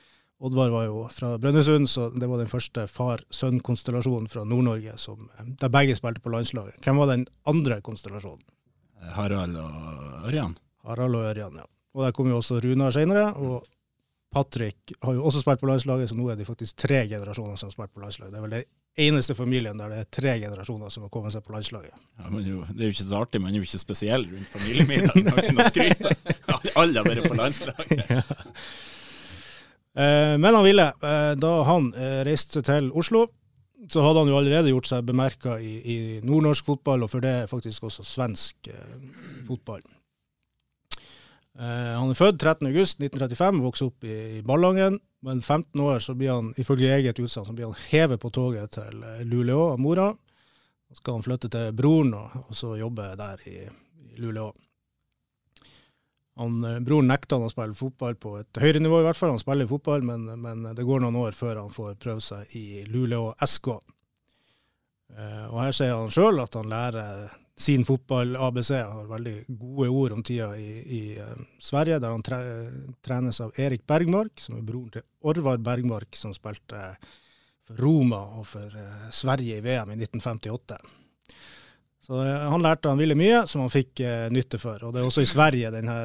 Oddvar 0.45 0.69
var 0.69 0.85
jo 0.89 1.05
fra 1.15 1.37
Brønnøysund, 1.39 1.87
så 1.89 2.09
det 2.11 2.27
var 2.27 2.41
den 2.41 2.51
første 2.51 2.85
far-sønn-konstellasjonen 2.91 4.27
fra 4.31 4.43
Nord-Norge 4.47 4.97
eh, 4.97 5.53
der 5.61 5.71
begge 5.73 5.95
spilte 5.97 6.23
på 6.23 6.33
landslaget. 6.33 6.81
Hvem 6.83 6.99
var 7.01 7.13
den 7.13 7.25
andre 7.47 7.79
konstellasjonen? 7.81 8.43
Harald 9.15 9.55
og 9.61 10.27
Ørjan. 10.27 10.57
Harald 10.85 11.15
og 11.15 11.29
Ørjan, 11.31 11.61
ja. 11.61 11.65
Og 11.95 12.03
der 12.03 12.11
kom 12.11 12.27
jo 12.27 12.41
også 12.41 12.59
Runar 12.59 12.91
senere. 12.91 13.29
Og 13.39 13.63
Patrick 14.35 14.91
har 15.01 15.13
jo 15.15 15.21
også 15.29 15.39
spilt 15.39 15.61
på 15.61 15.67
landslaget, 15.69 16.09
så 16.11 16.15
nå 16.17 16.25
er 16.27 16.35
det 16.35 16.47
faktisk 16.47 16.75
tre 16.83 17.05
generasjoner 17.07 17.55
som 17.55 17.69
har 17.69 17.75
spilt 17.77 17.93
på 17.95 18.01
landslaget. 18.03 18.33
Det 18.33 18.39
er 18.41 18.43
vel 18.43 18.55
det 18.57 18.65
eneste 19.05 19.35
familien 19.35 19.79
der 19.79 19.93
det 19.93 20.01
er 20.01 20.09
tre 20.17 20.33
generasjoner 20.41 20.91
som 20.91 21.05
har 21.05 21.13
kommet 21.13 21.31
seg 21.31 21.45
på 21.45 21.55
landslaget. 21.55 21.95
Ja, 22.19 22.31
jo, 22.43 22.65
det 22.67 22.83
er 22.83 22.89
jo 22.89 22.95
ikke 22.97 23.05
så 23.07 23.21
artig, 23.21 23.41
men 23.43 23.53
er 23.53 23.61
jo 23.61 23.67
ikke 23.69 23.79
spesiell 23.79 24.27
rundt 24.27 24.51
familiemiddagen. 24.51 25.31
Har 25.31 25.39
ikke 25.39 25.55
noe 25.55 25.69
skryt 25.71 26.03
av. 26.09 26.35
Alle 26.81 26.99
har 26.99 27.07
vært 27.07 27.29
på 27.31 27.39
landslaget. 27.39 28.03
ja. 28.17 28.21
eh, 30.03 30.35
men 30.35 30.51
han 30.51 30.67
ville. 30.67 30.91
Eh, 31.13 31.31
da 31.39 31.55
han 31.71 31.89
eh, 31.95 32.19
reiste 32.27 32.65
til 32.67 32.91
Oslo, 32.91 33.29
så 33.87 34.03
hadde 34.03 34.25
han 34.25 34.33
jo 34.33 34.39
allerede 34.41 34.75
gjort 34.75 34.91
seg 34.91 35.07
bemerka 35.07 35.61
i, 35.63 35.77
i 35.79 35.97
nordnorsk 36.27 36.67
fotball, 36.67 37.07
og 37.07 37.15
for 37.15 37.23
det 37.23 37.37
faktisk 37.51 37.87
også 37.87 38.03
svensk 38.03 38.71
fotball. 39.47 39.83
Eh, 41.59 41.91
han 41.95 42.11
er 42.11 42.17
født 42.19 42.43
13.8.1935, 42.43 43.61
vokser 43.63 43.87
opp 43.87 44.03
i, 44.03 44.41
Ballangen. 44.45 44.99
Men 45.25 45.41
15 45.41 45.81
år 45.81 46.03
så 46.03 46.13
blir 46.13 46.33
han 46.33 46.51
ifølge 46.59 46.91
eget 46.97 47.19
utsagn 47.19 47.47
så 47.47 47.55
blir 47.55 47.71
han 47.71 47.87
hevet 47.87 48.21
på 48.21 48.29
toget 48.29 48.75
til 48.75 48.99
uh, 49.01 49.23
Luleå 49.25 49.71
av 49.71 49.79
mora. 49.81 50.11
Så 50.89 50.99
skal 50.99 51.17
han 51.17 51.25
flytte 51.25 51.49
til 51.49 51.71
broren 51.73 52.13
og, 52.13 52.51
så 52.53 52.75
jobbe 52.77 53.07
der 53.17 53.41
i, 53.49 53.63
i 53.65 54.19
Luleå. 54.21 54.51
Han, 56.43 56.59
uh, 56.61 56.77
broren 56.83 57.09
nekter 57.09 57.39
han 57.39 57.47
å 57.47 57.53
spille 57.53 57.79
fotball 57.79 58.19
på 58.21 58.35
et 58.43 58.61
høyere 58.61 58.83
nivå, 58.83 58.99
i 59.01 59.07
hvert 59.07 59.17
fall. 59.17 59.33
Han 59.33 59.41
spiller 59.41 59.71
fotball, 59.71 60.05
men, 60.05 60.27
men 60.43 60.69
det 60.75 60.85
går 60.85 61.01
noen 61.01 61.17
år 61.23 61.33
før 61.39 61.63
han 61.63 61.73
får 61.73 61.95
prøve 62.03 62.21
seg 62.21 62.53
i 62.59 62.83
Luleå 62.91 63.31
SK. 63.47 63.71
og 65.55 65.57
her 65.63 65.73
sier 65.73 65.95
han 65.95 66.11
sjøl 66.11 66.43
at 66.43 66.59
han 66.59 66.69
lærer 66.69 67.29
sin 67.57 67.85
fotball-ABC. 67.85 68.71
Har 68.71 69.07
veldig 69.07 69.35
gode 69.47 69.89
ord 69.89 70.11
om 70.11 70.23
tida 70.23 70.51
i, 70.57 70.71
i 70.97 71.19
uh, 71.19 71.35
Sverige, 71.59 71.99
der 71.99 72.11
han 72.11 72.23
tre, 72.23 72.39
trenes 73.05 73.41
av 73.41 73.55
Erik 73.59 73.85
Bergmark, 73.87 74.35
som 74.41 74.57
er 74.59 74.65
broren 74.67 74.91
til 74.97 75.05
Orvar 75.25 75.61
Bergmark, 75.63 76.15
som 76.15 76.35
spilte 76.35 76.81
for 77.65 77.81
Roma 77.81 78.21
og 78.39 78.47
for 78.49 78.75
uh, 78.75 79.07
Sverige 79.15 79.59
i 79.59 79.65
VM 79.65 79.95
i 79.95 79.99
1958. 80.01 80.79
Så 82.05 82.19
uh, 82.19 82.49
han 82.51 82.65
lærte 82.65 82.91
han 82.91 83.01
ville 83.01 83.17
mye, 83.17 83.45
som 83.47 83.63
han 83.65 83.73
fikk 83.73 84.03
nytte 84.35 84.59
for. 84.61 84.83
Og 84.83 84.93
det 84.93 85.01
er 85.01 85.07
også 85.07 85.23
i 85.25 85.31
Sverige 85.31 85.73
denne 85.73 86.01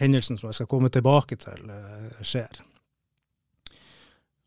hendelsen 0.00 0.40
som 0.40 0.50
jeg 0.50 0.60
skal 0.60 0.70
komme 0.72 0.90
tilbake 0.92 1.38
til, 1.40 1.70
skjer. 2.24 2.64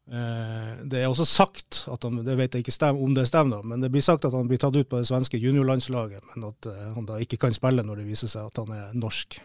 Eh, 0.09 0.69
det 0.89 1.03
er 1.03 1.11
også 1.11 1.25
sagt, 1.27 1.83
at 1.91 2.06
han, 2.06 2.23
det 2.25 2.33
vet 2.39 2.56
jeg 2.56 2.65
ikke 2.65 2.73
stem, 2.73 2.97
om 2.97 3.13
det 3.13 3.27
stemmer, 3.29 3.61
men 3.61 3.83
det 3.83 3.91
blir 3.94 4.01
sagt 4.01 4.25
at 4.25 4.33
han 4.33 4.50
blir 4.50 4.61
tatt 4.61 4.73
ut 4.73 4.89
på 4.89 5.01
det 5.01 5.09
svenske 5.09 5.38
juniorlandslaget, 5.38 6.23
men 6.33 6.47
at 6.50 6.69
uh, 6.71 6.79
han 6.95 7.06
da 7.06 7.19
ikke 7.21 7.38
kan 7.44 7.53
spille 7.53 7.85
når 7.85 8.01
det 8.01 8.07
viser 8.07 8.31
seg 8.31 8.50
at 8.50 8.57
han 8.63 8.73
er 8.73 8.95
norsk. 8.97 9.38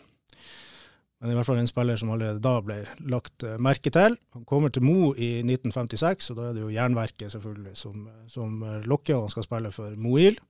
Men 1.20 1.32
i 1.32 1.36
hvert 1.36 1.48
fall 1.48 1.60
en 1.60 1.68
spiller 1.68 2.00
som 2.00 2.14
allerede 2.14 2.40
da 2.44 2.54
ble 2.64 2.78
lagt 3.12 3.44
uh, 3.44 3.58
merke 3.60 3.92
til. 3.92 4.16
Han 4.36 4.48
kommer 4.48 4.72
til 4.72 4.86
Mo 4.88 5.12
i 5.12 5.36
1956, 5.44 6.32
og 6.32 6.40
da 6.40 6.48
er 6.48 6.56
det 6.56 6.64
jo 6.64 6.72
Jernverket 6.72 7.36
selvfølgelig 7.36 7.76
som, 7.76 8.08
som 8.32 8.64
lokker, 8.88 9.18
og 9.18 9.28
han 9.28 9.36
skal 9.36 9.48
spille 9.50 9.74
for 9.74 10.00
Moil. 10.00 10.40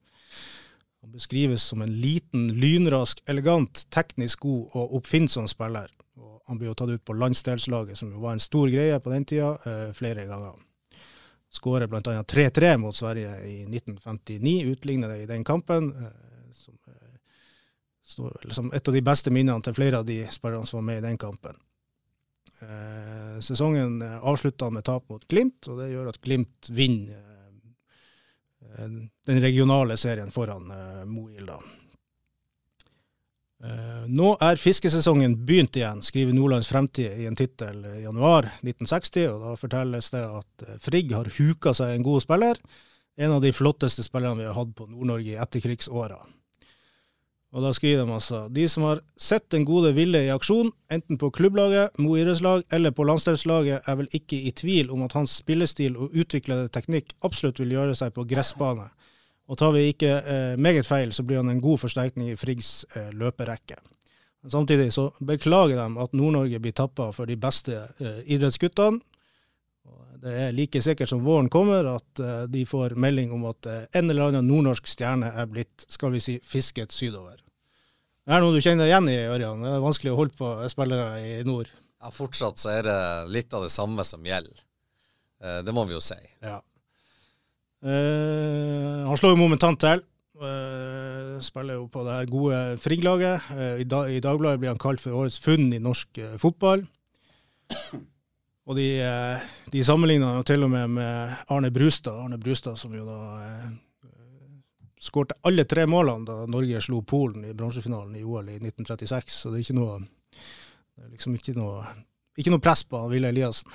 Han 1.02 1.12
beskrives 1.18 1.66
som 1.66 1.82
en 1.82 1.90
liten, 1.90 2.52
lynrask, 2.62 3.18
elegant, 3.26 3.82
teknisk 3.90 4.46
god 4.46 4.78
og 4.78 4.94
oppfinnsom 5.00 5.50
spiller 5.50 5.90
han 6.46 6.58
ble 6.58 6.68
jo 6.68 6.74
tatt 6.76 6.92
ut 6.92 7.04
på 7.04 7.16
landsdelslaget, 7.16 7.98
som 7.98 8.12
jo 8.12 8.20
var 8.20 8.36
en 8.36 8.42
stor 8.42 8.68
greie 8.68 9.00
på 9.00 9.12
den 9.12 9.24
tida, 9.24 9.54
eh, 9.64 9.92
flere 9.96 10.26
ganger. 10.28 10.58
Skårer 11.54 11.86
bl.a. 11.86 12.00
3-3 12.22 12.76
mot 12.78 12.96
Sverige 12.96 13.36
i 13.48 13.62
1959, 13.64 14.64
utligner 14.74 15.08
det 15.08 15.22
i 15.22 15.26
den 15.30 15.44
kampen. 15.44 15.92
Eh, 15.96 16.52
som 16.52 16.76
eh, 16.88 17.14
står 18.04 18.50
som 18.50 18.72
et 18.72 18.88
av 18.88 18.94
de 18.94 19.02
beste 19.02 19.32
minnene 19.32 19.64
til 19.64 19.76
flere 19.76 20.02
av 20.02 20.08
de 20.08 20.20
spillerne 20.30 20.66
som 20.66 20.82
var 20.82 20.88
med 20.90 20.98
i 21.02 21.06
den 21.08 21.18
kampen. 21.18 21.60
Sesongen 23.44 23.98
avslutta 24.00 24.70
med 24.72 24.84
tap 24.86 25.10
mot 25.10 25.24
Glimt, 25.28 25.66
og 25.68 25.82
det 25.82 25.90
gjør 25.90 26.06
at 26.08 26.20
Glimt 26.24 26.70
vinner 26.72 27.18
den 28.78 29.40
regionale 29.42 29.98
serien 30.00 30.30
foran 30.32 30.70
Moil. 31.10 31.50
Uh, 33.64 34.04
nå 34.12 34.34
er 34.44 34.60
fiskesesongen 34.60 35.38
begynt 35.48 35.78
igjen, 35.78 36.02
skriver 36.04 36.36
Nordlands 36.36 36.68
Fremtid 36.68 37.22
i 37.22 37.24
en 37.24 37.38
tittel 37.38 37.78
i 37.88 38.02
januar 38.02 38.50
1960. 38.60 39.28
og 39.30 39.44
Da 39.46 39.54
fortelles 39.56 40.10
det 40.12 40.20
at 40.20 40.66
uh, 40.66 40.74
Frigg 40.84 41.14
har 41.16 41.30
huka 41.38 41.72
seg 41.76 41.94
en 41.94 42.04
god 42.04 42.26
spiller. 42.26 42.60
En 43.16 43.36
av 43.36 43.40
de 43.40 43.54
flotteste 43.56 44.04
spillerne 44.04 44.42
vi 44.42 44.48
har 44.50 44.58
hatt 44.58 44.74
på 44.76 44.88
Nord-Norge 44.90 45.32
i 45.32 45.40
etterkrigsåra. 45.40 46.18
Og 47.54 47.62
da 47.62 47.70
skriver 47.72 48.02
de 48.02 48.16
altså 48.16 48.40
de 48.50 48.64
som 48.68 48.84
har 48.88 49.00
sett 49.14 49.46
den 49.54 49.64
gode 49.64 49.92
Ville 49.94 50.24
i 50.26 50.32
aksjon, 50.34 50.72
enten 50.90 51.16
på 51.22 51.30
klubblaget, 51.32 51.94
Mo 52.02 52.18
idrettslag 52.18 52.66
eller 52.74 52.90
på 52.90 53.06
landsdelslaget, 53.06 53.86
er 53.86 54.00
vel 54.00 54.10
ikke 54.18 54.40
i 54.42 54.50
tvil 54.50 54.90
om 54.90 55.06
at 55.06 55.14
hans 55.14 55.38
spillestil 55.38 55.94
og 55.96 56.12
utviklede 56.12 56.72
teknikk 56.74 57.14
absolutt 57.24 57.62
vil 57.62 57.76
gjøre 57.78 57.94
seg 57.96 58.12
på 58.16 58.26
gressbane 58.28 58.90
og 59.44 59.58
tar 59.60 59.74
vi 59.76 59.88
ikke 59.92 60.12
eh, 60.20 60.54
meget 60.56 60.86
feil, 60.88 61.12
så 61.12 61.24
blir 61.26 61.42
han 61.42 61.52
en 61.52 61.60
god 61.60 61.82
forsterkning 61.82 62.30
i 62.32 62.38
Friggs 62.40 62.84
eh, 62.96 63.10
løperekke. 63.12 63.76
Men 64.44 64.52
samtidig 64.52 64.92
så 64.92 65.10
beklager 65.20 65.76
de 65.80 66.04
at 66.04 66.16
Nord-Norge 66.16 66.60
blir 66.60 66.72
tappa 66.76 67.10
for 67.12 67.28
de 67.28 67.36
beste 67.40 67.76
eh, 68.00 68.22
idrettsguttene. 68.36 69.00
Det 70.24 70.32
er 70.40 70.54
like 70.56 70.80
sikkert 70.80 71.10
som 71.10 71.20
våren 71.20 71.50
kommer 71.52 71.84
at 71.90 72.20
eh, 72.22 72.44
de 72.48 72.62
får 72.64 72.94
melding 72.96 73.32
om 73.36 73.42
at 73.50 73.66
eh, 73.68 73.82
en 74.00 74.08
eller 74.08 74.30
annen 74.30 74.46
nordnorsk 74.48 74.88
stjerne 74.88 75.28
er 75.36 75.48
blitt 75.50 75.84
skal 75.92 76.14
vi 76.14 76.22
si, 76.24 76.38
fisket 76.40 76.94
sydover. 76.96 77.42
Det 78.24 78.32
er 78.32 78.40
noe 78.40 78.54
du 78.54 78.62
kjenner 78.64 78.88
igjen 78.88 79.10
i, 79.12 79.18
Ørjan? 79.28 79.60
Det 79.60 79.74
er 79.74 79.82
vanskelig 79.84 80.14
å 80.14 80.20
holde 80.22 80.38
på 80.38 80.52
spillere 80.72 81.18
i 81.20 81.34
nord. 81.44 81.68
Ja, 82.00 82.12
Fortsatt 82.12 82.62
så 82.62 82.72
er 82.72 82.86
det 82.88 83.00
litt 83.36 83.52
av 83.52 83.66
det 83.66 83.72
samme 83.74 84.06
som 84.08 84.24
gjelder. 84.24 84.64
Eh, 85.44 85.60
det 85.66 85.76
må 85.76 85.84
vi 85.84 85.96
jo 85.96 86.00
si. 86.00 86.16
Ja. 86.40 86.62
Uh, 87.84 89.04
han 89.04 89.18
slår 89.20 89.34
jo 89.34 89.40
momentant 89.42 89.80
til. 89.80 90.00
Uh, 90.40 91.36
spiller 91.44 91.76
jo 91.76 91.84
på 91.92 92.02
det 92.06 92.16
her 92.16 92.30
gode 92.32 92.62
Frigg-laget. 92.80 93.50
Uh, 93.52 93.76
i, 93.82 93.84
dag, 93.84 94.10
I 94.10 94.22
Dagbladet 94.24 94.62
blir 94.62 94.72
han 94.72 94.80
kalt 94.80 95.02
for 95.02 95.20
årets 95.20 95.38
funn 95.44 95.68
i 95.72 95.82
norsk 95.82 96.22
fotball. 96.40 96.86
Og 98.64 98.78
de, 98.78 98.88
de 99.68 99.80
sammenligner 99.84 100.38
jo 100.38 100.44
til 100.48 100.64
og 100.64 100.70
med 100.72 100.94
med 100.96 101.32
Arne 101.52 101.68
Brustad, 101.70 102.16
Arne 102.16 102.38
Brustad 102.40 102.78
som 102.80 102.94
jo 102.96 103.04
da 103.04 103.18
skårte 105.04 105.36
alle 105.44 105.66
tre 105.68 105.84
målene 105.90 106.24
da 106.24 106.36
Norge 106.48 106.80
slo 106.80 107.02
Polen 107.04 107.44
i 107.44 107.52
bronsefinalen 107.52 108.16
i 108.16 108.24
OL 108.24 108.48
i 108.48 108.56
1936. 108.56 109.34
Så 109.36 109.52
det 109.52 109.60
er 109.60 109.66
ikke 109.66 109.76
noe, 109.76 109.98
er 110.96 111.10
liksom 111.12 111.36
ikke 111.36 111.56
noe, 111.58 111.82
ikke 112.40 112.54
noe 112.54 112.64
press 112.64 112.86
på 112.88 113.02
Ville 113.12 113.28
Eliassen. 113.34 113.74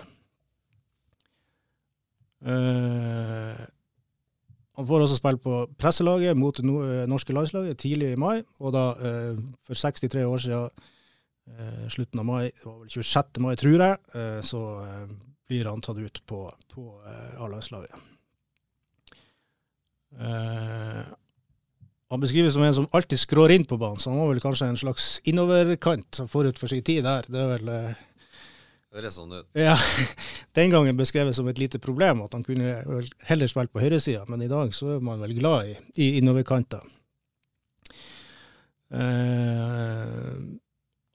Uh, 2.39 3.61
han 4.79 4.87
får 4.87 5.01
også 5.03 5.17
spille 5.19 5.41
på 5.43 5.55
presselaget 5.75 6.37
mot 6.39 6.55
det 6.55 6.63
norske 7.11 7.33
landslaget 7.35 7.81
tidlig 7.81 8.13
i 8.13 8.19
mai. 8.19 8.45
Og 8.63 8.71
da, 8.71 8.83
eh, 8.95 9.41
for 9.67 9.75
63 9.75 10.23
år 10.23 10.37
siden, 10.39 10.69
eh, 11.51 11.89
slutten 11.91 12.19
av 12.19 12.25
mai, 12.25 12.45
det 12.45 12.63
var 12.65 12.77
vel 12.79 12.89
26. 12.89 13.41
mai, 13.43 13.55
tror 13.55 13.83
jeg, 13.83 13.97
så 14.47 14.61
blir 15.49 15.67
han 15.67 15.81
tatt 15.81 15.97
ut 15.97 16.21
på, 16.25 16.45
på 16.71 17.01
A-landslaget. 17.37 17.91
Uh, 20.19 21.03
han 22.09 22.21
beskrives 22.21 22.53
som 22.53 22.63
en 22.63 22.73
som 22.73 22.87
alltid 22.93 23.19
skrår 23.19 23.51
inn 23.51 23.65
på 23.65 23.77
banen, 23.77 23.99
så 23.99 24.09
han 24.09 24.19
var 24.19 24.31
vel 24.31 24.41
kanskje 24.41 24.69
en 24.71 24.79
slags 24.79 25.19
innoverkant 25.29 26.23
forut 26.27 26.57
for 26.57 26.71
sin 26.71 26.83
tid 26.83 27.03
der. 27.03 27.27
Det 27.27 27.41
er 27.41 27.51
vel 27.57 27.69
Høres 28.95 29.17
sånn 29.19 29.33
ut. 29.35 29.49
Ja, 29.57 29.75
Den 30.57 30.71
gangen 30.73 30.97
beskrevet 30.97 31.37
som 31.37 31.49
et 31.51 31.59
lite 31.61 31.81
problem, 31.81 32.23
at 32.25 32.33
han 32.33 32.45
kunne 32.45 33.03
heller 33.29 33.51
spilt 33.51 33.73
på 33.73 33.83
høyresida, 33.83 34.23
men 34.29 34.41
i 34.41 34.49
dag 34.49 34.73
så 34.73 34.95
er 34.95 35.03
man 35.05 35.21
vel 35.21 35.35
glad 35.37 35.69
i, 35.69 35.75
i 36.01 36.07
innoverkanter. 36.21 36.81
Eh, 38.89 40.33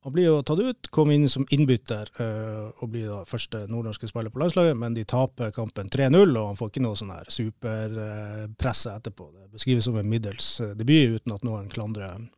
han 0.04 0.12
blir 0.12 0.26
jo 0.28 0.42
tatt 0.44 0.60
ut, 0.60 0.88
kom 0.92 1.10
inn 1.10 1.26
som 1.32 1.46
innbytter 1.50 2.10
eh, 2.20 2.66
og 2.84 2.90
blir 2.92 3.08
da 3.08 3.22
første 3.24 3.62
nordnorske 3.72 4.10
spiller 4.10 4.28
på 4.30 4.42
landslaget, 4.42 4.76
men 4.76 4.92
de 4.92 5.06
taper 5.08 5.54
kampen 5.56 5.88
3-0, 5.88 6.36
og 6.36 6.50
han 6.50 6.58
får 6.60 6.70
ikke 6.70 6.82
noe 6.84 6.98
sånn 7.00 7.14
her 7.14 7.30
superpresse 7.32 8.92
etterpå. 9.00 9.30
Det 9.32 9.48
beskrives 9.56 9.88
som 9.88 9.96
en 9.96 10.10
middels 10.10 10.58
uh, 10.60 10.74
debut, 10.76 11.16
uten 11.16 11.32
at 11.32 11.46
noen 11.48 11.72
klandrer, 11.72 12.28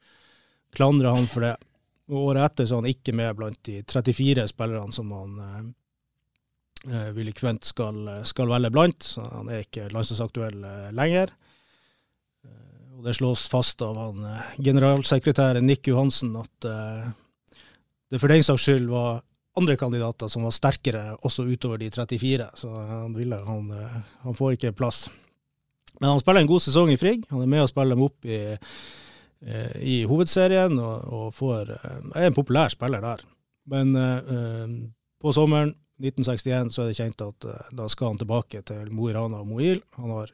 klandrer, 0.79 1.11
han 1.11 1.27
for 1.27 1.43
det. 1.43 1.57
Og 2.13 2.31
Året 2.31 2.45
etter 2.45 2.69
så 2.69 2.77
er 2.77 2.85
han 2.85 2.93
ikke 2.93 3.15
med 3.19 3.35
blant 3.39 3.61
de 3.67 3.81
34 3.83 4.47
spillerne 4.53 4.95
som 4.95 5.11
han 5.17 5.41
eh, 5.43 7.11
Willy 7.17 7.35
Kvent 7.35 7.67
skal, 7.67 7.99
skal, 8.29 8.51
velge 8.53 8.71
blant, 8.71 9.03
så 9.03 9.25
han 9.33 9.51
er 9.51 9.65
ikke 9.65 9.89
landslagsaktuell 9.91 10.61
lenger. 10.95 11.33
Og 12.97 13.01
Det 13.03 13.15
slås 13.19 13.49
fast 13.51 13.83
av 13.83 13.99
han 13.99 14.23
generalsekretæren 14.63 15.67
Nick 15.67 15.89
Johansen 15.91 16.37
at 16.39 16.69
det 18.11 18.21
for 18.23 18.31
den 18.31 18.45
saks 18.47 18.63
skyld 18.63 18.87
var 18.89 19.25
andre 19.57 19.77
kandidater 19.81 20.29
som 20.29 20.45
var 20.47 20.55
sterkere 20.55 21.17
også 21.25 21.47
utover 21.49 21.81
de 21.81 21.91
34, 21.91 22.49
så 22.61 22.71
han, 22.71 23.15
ville, 23.17 23.39
han, 23.47 23.71
eh, 23.73 23.97
han 24.23 24.37
får 24.37 24.57
ikke 24.57 24.77
plass. 24.77 25.07
Men 25.99 26.13
han 26.13 26.21
spiller 26.21 26.45
en 26.45 26.51
god 26.51 26.63
sesong 26.63 26.93
i 26.93 26.99
Frigg. 27.01 27.25
Han 27.33 27.43
er 27.43 27.51
med 27.51 27.65
å 27.65 27.71
spille 27.71 27.97
dem 27.97 28.05
opp 28.05 28.29
i, 28.29 28.37
eh, 28.53 28.77
i 29.83 29.97
hovedserien 30.09 30.79
og, 30.81 31.09
og 31.13 31.35
får, 31.37 31.73
eh, 31.77 31.97
er 32.17 32.29
en 32.29 32.37
populær 32.37 32.73
spiller 32.73 33.05
der. 33.05 33.25
Men 33.67 33.97
uh, 33.99 34.69
på 35.23 35.33
sommeren 35.35 35.75
1961 35.99 36.75
så 36.75 36.85
er 36.85 36.91
det 36.91 36.99
kjent 36.99 37.25
at 37.25 37.47
da 37.75 37.89
skal 37.91 38.13
han 38.13 38.21
tilbake 38.21 38.61
til 38.69 38.93
Mo 38.95 39.09
i 39.11 39.15
Rana 39.17 39.41
og 39.43 39.49
Moil. 39.49 39.81
Han 39.97 40.13
har 40.13 40.33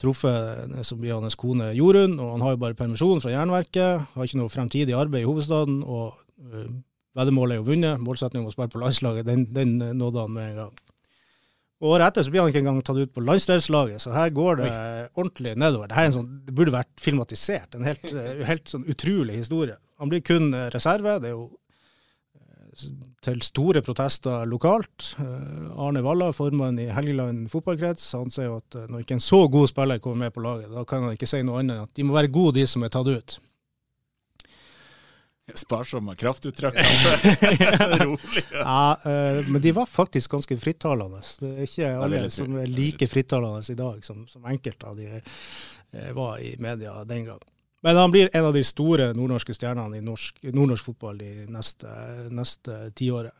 truffet 0.00 0.72
som 0.86 1.00
blir 1.00 1.18
hans 1.18 1.36
kone 1.38 1.68
Jorunn, 1.76 2.16
og 2.18 2.32
han 2.36 2.44
har 2.46 2.54
jo 2.54 2.62
bare 2.62 2.78
permisjon 2.78 3.20
fra 3.20 3.34
Jernverket. 3.34 4.08
Har 4.14 4.28
ikke 4.28 4.40
noe 4.40 4.52
fremtidig 4.52 4.96
arbeid 4.96 5.26
i 5.26 5.28
hovedstaden. 5.28 5.82
og 5.84 6.16
Veddemålet 7.18 7.58
er 7.58 7.60
jo 7.60 7.68
vunnet. 7.68 8.00
Målsettingen 8.00 8.46
om 8.46 8.50
å 8.50 8.54
spille 8.54 8.72
på 8.72 8.80
landslaget, 8.80 9.28
den, 9.28 9.44
den 9.52 9.76
nådde 9.98 10.24
han 10.24 10.34
med 10.34 10.50
en 10.50 10.60
gang. 10.62 10.87
Året 11.78 12.08
etter 12.08 12.26
så 12.26 12.32
blir 12.34 12.42
han 12.42 12.50
ikke 12.50 12.58
engang 12.64 12.80
tatt 12.82 12.98
ut 12.98 13.12
på 13.14 13.22
landslagslaget, 13.22 14.02
så 14.02 14.10
her 14.10 14.32
går 14.34 14.58
det 14.58 14.70
Oi. 14.72 15.04
ordentlig 15.14 15.52
nedover. 15.62 15.86
Det, 15.92 16.08
sånn, 16.16 16.26
det, 16.48 16.54
burde 16.58 16.74
vært 16.74 16.90
filmatisert. 16.98 17.76
En 17.78 17.86
helt, 17.86 18.02
eh, 18.10 18.42
helt 18.48 18.66
sånn 18.72 18.86
utrolig 18.90 19.38
historie. 19.38 19.78
Han 20.02 20.10
blir 20.10 20.24
kun 20.26 20.50
eh, 20.58 20.66
reserve. 20.74 21.20
Det 21.22 21.30
er 21.30 21.36
jo 21.36 21.44
eh, 22.34 22.82
til 23.22 23.44
store 23.46 23.84
protester 23.86 24.42
lokalt. 24.50 25.12
Arne 25.22 26.02
Valla, 26.02 26.32
formann 26.34 26.82
i 26.82 26.88
Helgeland 26.90 27.46
fotballkrets, 27.54 28.10
han 28.18 28.34
sier 28.34 28.58
at 28.58 28.80
når 28.90 29.06
ikke 29.06 29.20
en 29.20 29.26
så 29.28 29.44
god 29.46 29.70
spiller 29.70 30.02
kommer 30.02 30.26
med 30.26 30.34
på 30.34 30.42
laget, 30.42 30.74
da 30.74 30.82
kan 30.82 31.06
han 31.06 31.14
ikke 31.14 31.30
si 31.30 31.44
noe 31.46 31.62
annet 31.62 31.78
enn 31.78 31.86
at 31.86 31.94
de 31.94 32.08
må 32.08 32.18
være 32.18 32.34
gode, 32.34 32.58
de 32.58 32.66
som 32.66 32.82
er 32.82 32.94
tatt 32.94 33.06
ut. 33.06 33.38
Sparsomme 35.54 36.16
kraftuttrykk. 36.16 36.76
Rolig. 38.02 38.44
Ja, 38.52 38.98
uh, 39.06 39.48
men 39.48 39.60
de 39.62 39.72
var 39.72 39.86
faktisk 39.86 40.30
ganske 40.30 40.58
frittalende. 40.58 41.22
Det 41.40 41.52
er 41.52 41.62
ikke 41.68 41.92
alle 42.04 42.24
som 42.32 42.58
er 42.60 42.68
like 42.68 43.08
frittalende 43.08 43.62
i 43.72 43.78
dag 43.78 44.04
som, 44.04 44.26
som 44.28 44.44
enkelte 44.46 44.90
av 44.90 44.98
de 44.98 45.08
uh, 45.18 46.10
var 46.16 46.38
i 46.44 46.54
media 46.60 46.98
den 47.08 47.24
gang. 47.28 47.40
Men 47.82 47.96
han 47.96 48.10
blir 48.10 48.30
en 48.32 48.44
av 48.44 48.54
de 48.54 48.64
store 48.66 49.12
nordnorske 49.14 49.54
stjernene 49.54 50.00
i 50.00 50.04
norsk, 50.04 50.40
nordnorsk 50.42 50.90
fotball 50.90 51.20
de 51.20 51.46
neste, 51.52 51.90
neste 52.34 52.88
tiåret. 52.98 53.34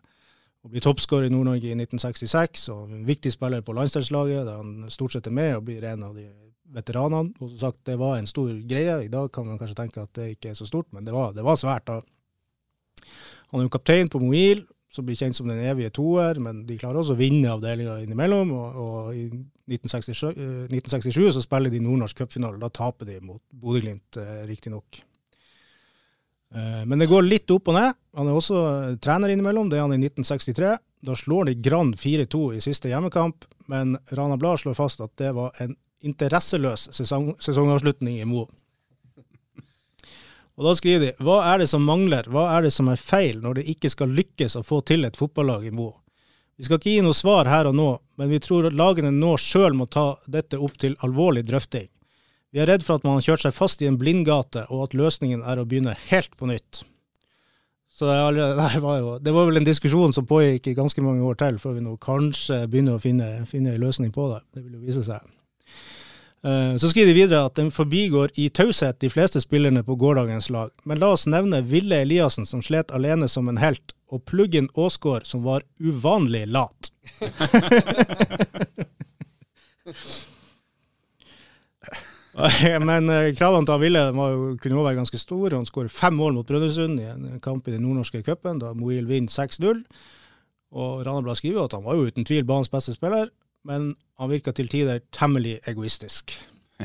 Og 0.64 0.72
blir 0.72 0.82
toppskårer 0.82 1.28
i 1.28 1.32
Nord-Norge 1.32 1.70
i 1.70 1.76
1966 1.76 2.68
og 2.74 2.92
en 2.92 3.06
viktig 3.06 3.32
spiller 3.34 3.62
på 3.62 3.74
landslagslaget, 3.76 4.46
der 4.46 4.58
han 4.58 4.90
stort 4.94 5.14
sett 5.14 5.26
er 5.30 5.34
med 5.34 5.56
og 5.56 5.66
blir 5.68 5.84
en 5.86 6.06
av 6.06 6.16
de 6.18 6.26
veteranene. 6.74 7.34
Og 7.40 7.52
som 7.52 7.58
sagt, 7.68 7.82
det 7.88 7.98
var 8.00 8.18
en 8.18 8.28
stor 8.28 8.50
greie. 8.68 8.96
I 9.04 9.12
dag 9.12 9.30
kan 9.32 9.46
man 9.46 9.60
kanskje 9.60 9.78
tenke 9.78 10.04
at 10.04 10.12
det 10.18 10.32
ikke 10.36 10.52
er 10.52 10.58
så 10.58 10.68
stort, 10.68 10.90
men 10.92 11.06
det 11.06 11.14
var, 11.14 11.34
det 11.36 11.46
var 11.46 11.60
svært 11.60 11.88
da. 11.88 12.00
Han 13.48 13.60
er 13.62 13.68
jo 13.68 13.72
kaptein 13.72 14.10
på 14.12 14.20
Moil, 14.20 14.64
som 14.92 15.06
blir 15.06 15.18
kjent 15.18 15.36
som 15.36 15.48
den 15.48 15.60
evige 15.64 15.92
toer, 15.94 16.40
men 16.42 16.62
de 16.68 16.78
klarer 16.80 17.00
også 17.00 17.14
å 17.16 17.20
vinne 17.20 17.50
avdelinga 17.52 17.98
innimellom. 18.04 18.52
Og, 18.56 18.80
og 18.82 19.10
i 19.16 19.26
1967, 19.68 20.32
1967, 20.72 21.20
eh, 21.26 21.34
så 21.36 21.44
spiller 21.44 21.72
de 21.72 21.82
nordnorsk 21.84 22.24
cupfinale. 22.24 22.60
Da 22.60 22.72
taper 22.72 23.08
de 23.08 23.20
mot 23.20 23.42
Bodø-Glimt, 23.52 24.20
eh, 24.20 24.42
riktignok. 24.48 25.02
Eh, 26.54 26.84
men 26.88 26.98
det 26.98 27.10
går 27.10 27.26
litt 27.26 27.50
opp 27.52 27.68
og 27.68 27.76
ned. 27.76 27.98
Han 28.16 28.28
er 28.28 28.38
også 28.38 28.62
trener 29.04 29.32
innimellom, 29.32 29.68
det 29.68 29.78
er 29.78 29.84
han 29.86 29.96
i 29.96 30.00
1963. 30.00 30.76
Da 31.04 31.14
slår 31.14 31.50
de 31.50 31.58
Grand 31.62 31.94
4-2 31.96 32.56
i 32.56 32.62
siste 32.64 32.90
hjemmekamp, 32.90 33.44
men 33.70 33.94
Rana 34.16 34.38
Blad 34.40 34.64
slår 34.64 34.76
fast 34.76 35.04
at 35.04 35.12
det 35.20 35.30
var 35.36 35.52
en 35.62 35.76
interesseløs 36.04 36.88
sesong, 36.94 37.32
sesongavslutning 37.42 38.20
i 38.20 38.26
Mo. 38.28 38.46
Og 40.58 40.66
Da 40.66 40.74
skriver 40.74 41.04
de 41.06 41.24
hva 41.24 41.38
er 41.52 41.62
det 41.62 41.68
som 41.70 41.84
mangler, 41.86 42.26
hva 42.26 42.48
er 42.56 42.66
det 42.66 42.72
som 42.74 42.88
er 42.90 42.98
feil 42.98 43.38
når 43.42 43.60
det 43.60 43.68
ikke 43.74 43.90
skal 43.94 44.10
lykkes 44.10 44.58
å 44.58 44.64
få 44.66 44.80
til 44.82 45.06
et 45.06 45.18
fotballag 45.18 45.68
i 45.68 45.74
Mo? 45.74 45.92
Vi 46.58 46.66
skal 46.66 46.80
ikke 46.80 46.96
gi 46.96 47.04
noe 47.06 47.14
svar 47.14 47.46
her 47.46 47.68
og 47.70 47.76
nå, 47.78 47.92
men 48.18 48.32
vi 48.32 48.40
tror 48.42 48.66
at 48.66 48.74
lagene 48.74 49.12
nå 49.14 49.36
sjøl 49.38 49.76
må 49.78 49.86
ta 49.86 50.16
dette 50.26 50.58
opp 50.58 50.74
til 50.82 50.96
alvorlig 51.06 51.44
drøfting. 51.46 51.86
Vi 52.50 52.58
er 52.58 52.66
redd 52.66 52.82
for 52.82 52.98
at 52.98 53.06
man 53.06 53.20
har 53.20 53.28
kjørt 53.28 53.44
seg 53.44 53.54
fast 53.54 53.84
i 53.84 53.86
en 53.86 53.98
blindgate, 54.00 54.64
og 54.66 54.88
at 54.88 54.96
løsningen 54.98 55.44
er 55.46 55.60
å 55.60 55.66
begynne 55.68 55.94
helt 56.08 56.34
på 56.34 56.48
nytt. 56.50 56.82
Så 57.94 58.10
det, 58.10 58.82
var 58.82 58.98
jo, 58.98 59.16
det 59.22 59.34
var 59.34 59.46
vel 59.46 59.62
en 59.62 59.70
diskusjon 59.70 60.14
som 60.16 60.26
pågikk 60.26 60.72
i 60.72 60.76
ganske 60.78 61.02
mange 61.04 61.22
år 61.22 61.38
til, 61.38 61.62
før 61.62 61.78
vi 61.78 61.86
nå 61.86 61.94
kanskje 62.02 62.64
begynner 62.66 62.98
å 62.98 63.02
finne, 63.02 63.30
finne 63.46 63.76
en 63.76 63.82
løsning 63.84 64.10
på 64.14 64.26
det. 64.32 64.42
Det 64.56 64.64
vil 64.64 64.80
jo 64.80 64.86
vise 64.88 65.06
seg. 65.06 65.37
Eh, 66.44 66.76
så 66.76 66.88
skriver 66.88 67.06
de 67.06 67.14
videre 67.16 67.46
at 67.48 67.56
den 67.58 67.70
forbigår 67.74 68.30
i 68.38 68.48
taushet 68.48 69.00
de 69.02 69.10
fleste 69.10 69.40
spillerne 69.42 69.82
på 69.84 69.96
gårsdagens 69.98 70.50
lag. 70.54 70.70
Men 70.84 70.98
la 71.02 71.06
oss 71.16 71.26
nevne 71.26 71.64
Ville 71.66 72.02
Eliassen, 72.04 72.46
som 72.46 72.62
slet 72.62 72.94
alene 72.94 73.28
som 73.28 73.48
en 73.50 73.58
helt, 73.58 73.92
og 74.08 74.24
Pluggen 74.24 74.68
Aasgaard, 74.76 75.26
som 75.26 75.42
var 75.42 75.62
uvanlig 75.80 76.46
lat. 76.46 76.92
Men 82.38 83.10
eh, 83.10 83.34
kravene 83.34 83.66
til 83.66 83.80
Ville 83.82 84.02
kunne 84.12 84.76
også 84.76 84.86
være 84.86 85.00
ganske 85.00 85.18
store. 85.18 85.56
Han 85.56 85.66
skårer 85.66 85.90
fem 85.90 86.14
mål 86.14 86.36
mot 86.36 86.46
Brønnøysund 86.46 87.00
i 87.02 87.08
en 87.10 87.40
kamp 87.42 87.66
i 87.66 87.74
den 87.74 87.82
nordnorske 87.82 88.22
cupen, 88.22 88.60
da 88.62 88.70
Moil 88.78 89.08
vinner 89.10 89.32
6-0. 89.32 89.82
Og 90.78 91.02
Ranabladet 91.06 91.38
skriver 91.40 91.64
at 91.64 91.74
han 91.74 91.84
var 91.84 91.94
jo 91.96 92.06
uten 92.06 92.24
tvil 92.28 92.46
banens 92.46 92.70
beste 92.70 92.92
spiller, 92.94 93.26
men 93.66 93.94
han 94.18 94.30
virka 94.30 94.52
til 94.54 94.68
tider 94.70 95.00
temmelig 95.14 95.58
egoistisk. 95.68 96.34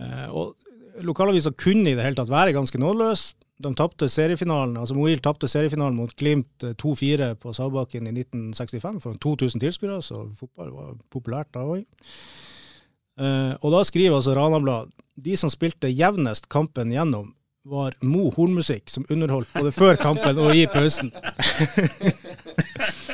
eh, 0.00 0.28
og 0.30 0.54
Lokalavisa 1.02 1.50
kunne 1.58 1.90
i 1.90 1.96
det 1.96 2.04
hele 2.04 2.18
tatt 2.18 2.30
være 2.30 2.54
ganske 2.54 2.78
nådeløs. 2.78 3.32
De 3.62 3.70
tapte 3.78 4.08
seriefinalen, 4.10 4.76
altså 4.78 4.96
Moil 4.98 5.20
tapte 5.22 5.48
seriefinalen 5.50 5.96
mot 5.98 6.14
Glimt 6.18 6.64
2-4 6.82 7.28
eh, 7.28 7.36
på 7.38 7.54
Sagbakken 7.54 8.08
i 8.10 8.14
1965 8.14 9.02
for 9.02 9.20
2000 9.22 9.62
tilskuere, 9.62 10.00
så 10.02 10.24
fotball 10.38 10.74
var 10.74 10.92
populært 11.10 11.52
da 11.54 11.62
òg. 11.62 11.84
Eh, 13.14 13.54
og 13.60 13.74
da 13.74 13.84
skriver 13.86 14.18
altså 14.18 14.34
Ranablad 14.34 14.90
de 15.14 15.36
som 15.38 15.50
spilte 15.50 15.90
jevnest 15.92 16.48
kampen 16.50 16.90
gjennom, 16.90 17.34
var 17.64 17.94
Mo 18.04 18.28
hornmusikk 18.34 18.90
som 18.92 19.06
underholdt 19.08 19.48
både 19.54 19.70
før 19.72 19.94
kampen 19.96 20.38
og 20.42 20.52
i 20.52 20.66
pausen. 20.68 21.14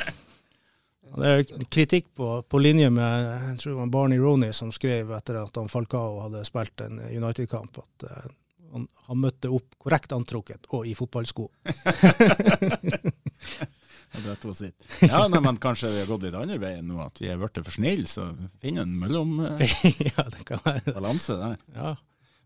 Det 1.11 1.31
er 1.31 1.65
kritikk 1.67 2.05
på, 2.15 2.27
på, 2.47 2.59
linje 2.63 2.87
med 2.93 3.25
jeg 3.25 3.57
tror 3.59 3.71
det 3.71 3.79
var 3.81 3.95
Barney 3.95 4.19
Roney 4.21 4.53
som 4.55 4.69
skrev 4.71 5.11
etter 5.17 5.41
at 5.41 5.57
han 5.59 5.71
Falcao 5.71 6.21
hadde 6.23 6.45
spilt 6.47 6.83
en 6.85 7.01
United-kamp, 7.03 7.81
at 7.83 8.05
uh, 8.07 8.29
han, 8.71 8.87
han, 9.09 9.19
møtte 9.19 9.51
opp 9.51 9.75
korrekt 9.81 10.15
antrukket 10.15 10.69
og 10.71 10.87
i 10.87 10.95
fotballsko. 10.95 11.49
Det 14.11 14.27
er 14.27 14.53
sitt. 14.53 14.87
Ja, 15.07 15.23
nei, 15.31 15.39
men 15.39 15.57
kanskje 15.61 15.89
vi 15.93 16.01
har 16.01 16.09
gått 16.09 16.25
litt 16.25 16.35
andre 16.35 16.57
veien 16.59 16.87
nå, 16.89 16.97
at 17.03 17.19
vi 17.21 17.29
er 17.31 17.39
blitt 17.39 17.61
for 17.63 17.75
snille, 17.75 18.07
så 18.09 18.27
finn 18.63 18.81
en 18.81 18.91
mellombalanse 18.99 19.91
ja, 20.09 20.25
det 20.33 20.43
kan 20.47 20.63
være. 20.65 20.95
der. 21.29 21.55
Ja. 21.75 21.93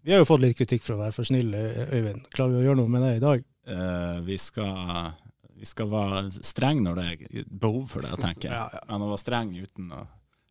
Vi 0.05 0.13
har 0.13 0.21
jo 0.21 0.27
fått 0.29 0.43
litt 0.43 0.59
kritikk 0.59 0.85
for 0.85 0.95
å 0.95 1.01
være 1.01 1.15
for 1.15 1.25
snille, 1.25 1.63
Øyvind. 1.89 2.27
Klarer 2.35 2.53
vi 2.53 2.61
å 2.61 2.67
gjøre 2.67 2.79
noe 2.83 2.93
med 2.93 3.05
det 3.07 3.15
i 3.15 3.23
dag? 3.23 3.47
Uh, 3.65 4.21
vi, 4.27 4.37
skal, 4.37 5.15
vi 5.55 5.67
skal 5.69 5.89
være 5.91 6.25
streng 6.41 6.83
når 6.85 6.99
det 6.99 7.07
er 7.07 7.47
behov 7.49 7.87
for 7.93 8.05
det, 8.05 8.15
tenker 8.21 8.49
jeg. 8.49 8.55
Ja, 8.59 8.67
ja. 8.73 8.83
Men 8.91 9.05
å 9.05 9.11
være 9.13 9.23
streng 9.23 9.55
uten 9.55 9.93
å, 9.95 10.03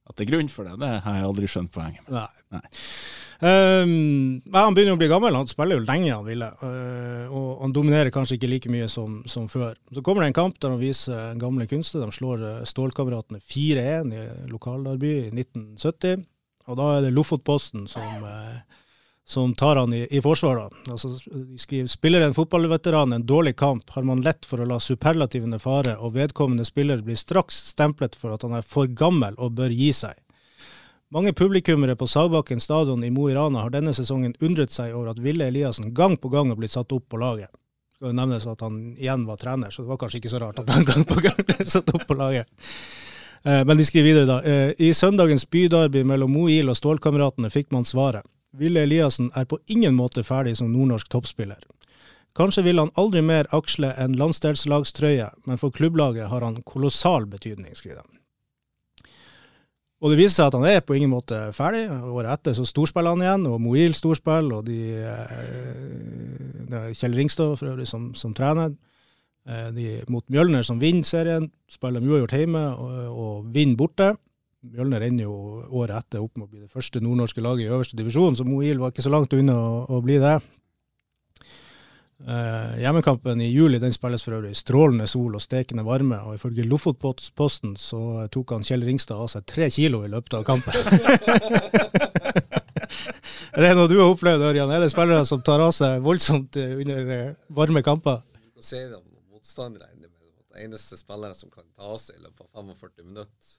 at 0.05 0.17
det 0.17 0.27
er 0.27 0.33
grunn 0.33 0.51
for 0.53 0.69
det, 0.69 0.79
det 0.83 0.91
har 1.05 1.19
jeg 1.19 1.29
aldri 1.29 1.51
skjønt 1.51 1.73
poenget 1.75 2.09
med. 2.09 2.19
Nei. 2.19 2.59
Nei. 2.59 2.67
Um, 3.45 4.41
han 4.55 4.77
begynner 4.77 4.95
å 4.95 5.01
bli 5.01 5.09
gammel, 5.11 5.35
han 5.37 5.49
spiller 5.51 5.81
jo 5.81 5.85
lenge 5.85 6.13
han 6.13 6.27
ville. 6.27 6.49
Uh, 6.63 7.33
og 7.35 7.65
han 7.65 7.75
dominerer 7.77 8.13
kanskje 8.15 8.39
ikke 8.39 8.51
like 8.53 8.73
mye 8.73 8.87
som, 8.93 9.23
som 9.29 9.49
før. 9.51 9.75
Så 9.93 10.05
kommer 10.05 10.25
det 10.25 10.33
en 10.33 10.39
kamp 10.39 10.61
der 10.63 10.73
han 10.73 10.81
viser 10.81 11.33
en 11.33 11.43
gamle 11.43 11.67
kunster. 11.69 12.05
De 12.05 12.15
slår 12.15 12.45
uh, 12.45 12.63
Stålkameratene 12.69 13.43
4-1 13.43 14.15
i 14.15 14.25
lokalderby 14.53 15.13
i 15.27 15.33
1970. 15.33 16.25
Og 16.71 16.81
da 16.81 16.89
er 16.95 17.05
det 17.05 17.13
Lofotposten 17.17 17.89
som, 17.91 18.25
uh, 18.25 18.84
som 19.27 19.55
tar 19.55 19.77
han 19.77 19.93
i, 19.97 20.03
i 20.11 20.21
forsvar. 20.21 20.67
Altså, 20.91 21.09
de 21.33 21.59
skriver 21.59 21.89
spiller 21.89 22.21
en 22.21 22.35
fotballveteran 22.37 23.13
en 23.13 23.25
dårlig 23.27 23.57
kamp, 23.57 23.91
har 23.91 24.03
man 24.05 24.21
lett 24.23 24.45
for 24.47 24.61
å 24.61 24.67
la 24.69 24.77
superlativene 24.81 25.59
fare, 25.59 25.97
og 25.97 26.13
vedkommende 26.19 26.65
spiller 26.69 27.01
blir 27.03 27.17
straks 27.17 27.57
stemplet 27.73 28.17
for 28.21 28.35
at 28.35 28.45
han 28.45 28.53
er 28.59 28.67
for 28.69 28.87
gammel 28.87 29.35
og 29.39 29.57
bør 29.57 29.73
gi 29.73 29.93
seg. 29.97 30.19
Mange 31.15 31.33
publikummere 31.33 31.97
på 31.97 32.09
Sagbakken 32.11 32.61
stadion 32.61 33.05
i 33.05 33.11
Mo 33.11 33.29
i 33.31 33.35
Rana 33.37 33.63
har 33.63 33.71
denne 33.71 33.95
sesongen 33.95 34.35
undret 34.43 34.73
seg 34.75 34.93
over 34.97 35.13
at 35.13 35.21
Ville 35.23 35.47
Eliassen 35.47 35.93
gang 35.95 36.17
på 36.19 36.29
gang 36.33 36.51
har 36.51 36.59
blitt 36.59 36.75
satt 36.75 36.93
opp 36.93 37.07
på 37.09 37.21
laget. 37.21 37.49
Det 37.55 37.97
skal 38.01 38.11
jo 38.11 38.17
nevnes 38.19 38.47
at 38.51 38.61
han 38.67 38.79
igjen 38.99 39.25
var 39.29 39.39
trener, 39.39 39.71
så 39.71 39.85
det 39.85 39.93
var 39.93 40.01
kanskje 40.03 40.19
ikke 40.21 40.33
så 40.33 40.41
rart 40.43 40.59
at 40.61 40.73
han 40.75 40.85
gang 40.91 41.05
på 41.09 41.21
gang 41.23 41.39
ble 41.47 41.65
satt 41.71 41.93
opp 41.95 42.05
på 42.09 42.17
laget. 42.19 42.51
Eh, 43.45 43.63
Men 43.65 43.79
de 43.79 43.87
skriver 43.87 44.09
videre, 44.11 44.27
da. 44.27 44.41
Eh, 44.43 44.75
I 44.89 44.91
søndagens 44.97 45.47
bydarby 45.49 46.03
mellom 46.05 46.33
Moil 46.35 46.73
og 46.73 46.77
Stålkameratene 46.81 47.53
fikk 47.53 47.71
man 47.73 47.87
svaret. 47.87 48.27
Ville 48.59 48.85
Eliassen 48.87 49.31
er 49.35 49.47
på 49.51 49.59
ingen 49.67 49.97
måte 49.99 50.23
ferdig 50.27 50.57
som 50.59 50.73
nordnorsk 50.73 51.09
toppspiller. 51.11 51.63
Kanskje 52.35 52.65
vil 52.67 52.81
han 52.83 52.91
aldri 52.99 53.23
mer 53.23 53.47
aksle 53.55 53.93
en 54.01 54.17
landsdelslagstrøye, 54.19 55.29
men 55.47 55.59
for 55.61 55.75
klubblaget 55.75 56.31
har 56.31 56.43
han 56.43 56.63
kolossal 56.67 57.29
betydning, 57.31 57.77
skriver 57.79 58.03
de. 58.03 58.15
Og 60.05 60.11
det 60.13 60.19
viser 60.19 60.35
seg 60.37 60.49
at 60.51 60.57
han 60.59 60.67
er 60.69 60.83
på 60.85 60.97
ingen 60.99 61.13
måte 61.13 61.39
ferdig. 61.57 61.87
Året 61.89 62.35
etter 62.35 62.57
så 62.59 62.67
storspiller 62.69 63.15
han 63.15 63.23
igjen, 63.23 63.47
og 63.49 63.63
Moil 63.63 63.95
storspill, 63.97 64.51
og 64.53 64.67
de, 64.67 64.81
eh, 65.01 66.67
det 66.69 66.83
Kjell 66.99 67.15
Ringstad 67.17 67.55
for 67.57 67.71
øvrig 67.71 67.87
som, 67.89 68.11
som 68.19 68.35
trener. 68.37 68.75
Eh, 69.49 69.71
De, 69.73 69.87
mot 70.13 70.27
Mjølner 70.29 70.67
som 70.67 70.83
vinner 70.83 71.07
serien, 71.09 71.49
spiller 71.71 72.03
de 72.03 72.11
uavgjort 72.11 72.37
hjemme 72.37 72.67
og, 72.75 72.93
og 73.15 73.49
vinner 73.55 73.79
borte. 73.81 74.11
Mjølner 74.65 75.03
ender 75.05 75.27
jo 75.27 75.35
året 75.77 75.99
etter 75.99 76.23
opp 76.25 76.39
med 76.39 76.47
å 76.47 76.51
bli 76.51 76.63
det 76.63 76.73
første 76.73 77.01
nordnorske 77.05 77.43
laget 77.45 77.67
i 77.67 77.73
øverste 77.73 77.99
divisjon, 77.99 78.37
så 78.39 78.47
Moil 78.49 78.79
var 78.81 78.95
ikke 78.95 79.05
så 79.05 79.13
langt 79.13 79.35
unna 79.37 79.57
å, 79.61 79.73
å 79.93 79.99
bli 80.05 80.17
det. 80.23 80.39
Eh, 82.25 82.81
hjemmekampen 82.81 83.43
i 83.45 83.51
juli 83.51 83.77
den 83.83 83.93
spilles 83.93 84.23
for 84.25 84.39
øvrig 84.39 84.55
i 84.55 84.57
strålende 84.57 85.05
sol 85.11 85.35
og 85.37 85.43
stekende 85.45 85.85
varme, 85.85 86.17
og 86.25 86.39
ifølge 86.39 86.65
Lofotposten 86.65 87.75
så 87.77 88.25
tok 88.33 88.55
han 88.57 88.65
Kjell 88.65 88.87
Ringstad 88.89 89.21
av 89.21 89.29
seg 89.35 89.45
tre 89.51 89.69
kilo 89.75 90.01
i 90.07 90.13
løpet 90.13 90.39
av 90.39 90.47
kampen. 90.49 90.73
er 93.53 93.67
det 93.67 93.75
noe 93.77 93.91
du 93.91 93.99
har 93.99 94.09
opplevd, 94.15 94.47
Ørjan? 94.49 94.73
Er 94.73 94.87
det 94.87 94.95
spillere 94.95 95.27
som 95.29 95.45
tar 95.45 95.61
av 95.67 95.75
seg 95.77 96.01
voldsomt 96.07 96.57
eh, 96.63 96.73
under 96.81 97.13
eh, 97.19 97.37
varme 97.53 97.85
kamper? 97.85 98.25
Nå 98.57 98.65
sier 98.65 98.89
de 98.89 98.97
om 99.03 99.05
motstandere 99.35 99.93
det 100.55 100.65
eneste 100.65 100.97
spillere 100.97 101.35
som 101.35 101.51
kan 101.51 101.67
ta 101.75 101.91
av 101.91 101.99
seg 101.99 102.17
i 102.17 102.25
løpet 102.25 102.47
av 102.47 102.65
45 102.71 103.05
minutter. 103.11 103.59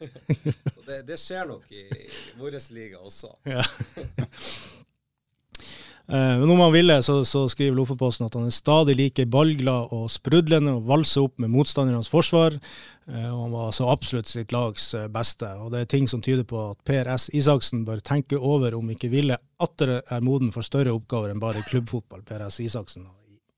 Så 0.74 0.82
det, 0.86 1.02
det 1.08 1.16
skjer 1.20 1.46
nok 1.48 1.70
i, 1.72 1.86
i 1.86 2.08
vår 2.40 2.58
liga 2.74 2.98
også. 3.00 3.32
Ja. 3.56 3.62
Eh, 6.08 6.38
Men 6.38 6.50
om 6.50 6.60
han 6.60 6.72
ville, 6.72 7.02
så, 7.02 7.24
så 7.24 7.48
skriver 7.50 7.74
Lofotposten 7.74 8.28
at 8.28 8.34
han 8.38 8.46
er 8.46 8.54
stadig 8.54 8.94
like 8.94 9.24
ballglad 9.26 9.88
og 9.90 10.04
sprudlende 10.12 10.76
og 10.76 10.84
valser 10.86 11.24
opp 11.26 11.34
med 11.42 11.50
motstandernes 11.50 12.10
forsvar. 12.12 12.54
Eh, 13.08 13.26
Og 13.32 13.40
han 13.48 13.56
var 13.56 13.72
så 13.74 13.88
absolutt 13.90 14.30
sitt 14.30 14.54
lags 14.54 14.92
eh, 14.94 15.08
beste. 15.10 15.48
Og 15.64 15.72
det 15.74 15.80
er 15.82 15.90
ting 15.90 16.06
som 16.06 16.22
tyder 16.22 16.46
på 16.46 16.60
at 16.70 16.78
Per 16.86 17.10
S. 17.16 17.26
Isaksen 17.34 17.82
bør 17.88 18.04
tenke 18.06 18.38
over 18.38 18.78
om 18.78 18.90
ikke 18.94 19.10
Ville 19.10 19.40
atter 19.58 19.96
er 19.98 20.22
moden 20.22 20.52
for 20.54 20.62
større 20.62 20.94
oppgaver 20.94 21.32
enn 21.34 21.42
bare 21.42 21.64
klubbfotball. 21.66 22.22
Per 22.28 22.46
S. 22.46 22.60
Isaksen 22.62 23.08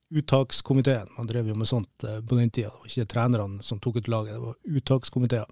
uttakskomiteen. 0.08 1.10
Han 1.18 1.26
drev 1.28 1.50
jo 1.50 1.54
med 1.58 1.68
sånt 1.68 2.04
eh, 2.08 2.22
på 2.24 2.38
den 2.38 2.48
tida. 2.48 2.70
Det 2.72 2.80
var 2.80 2.92
ikke 2.94 3.10
trenerne 3.12 3.62
som 3.66 3.80
tok 3.84 4.00
ut 4.00 4.08
laget, 4.08 4.38
det 4.38 4.46
var 4.46 4.78
uttakskomiteer. 4.80 5.44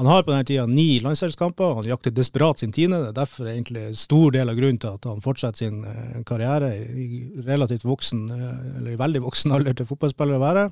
Han 0.00 0.08
har 0.08 0.22
på 0.24 0.32
denne 0.32 0.46
tida 0.48 0.64
ni 0.66 1.00
landslagskamper, 1.04 1.74
han 1.76 1.88
jakter 1.88 2.14
desperat 2.16 2.62
sin 2.62 2.72
tiende. 2.72 3.02
Det 3.02 3.10
er 3.10 3.18
derfor 3.18 3.48
egentlig 3.50 3.90
stor 4.00 4.32
del 4.32 4.48
av 4.48 4.56
grunnen 4.56 4.80
til 4.80 4.94
at 4.96 5.04
han 5.04 5.20
fortsetter 5.20 5.66
sin 5.66 5.82
eh, 5.84 6.22
karriere 6.28 6.70
i 6.80 7.08
relativt 7.44 7.84
voksen, 7.84 8.22
eh, 8.32 8.78
eller 8.78 8.94
i 8.94 9.00
veldig 9.00 9.20
voksen 9.26 9.52
alder 9.52 9.76
til 9.76 9.88
fotballspiller 9.90 10.38
å 10.38 10.44
være. 10.46 10.64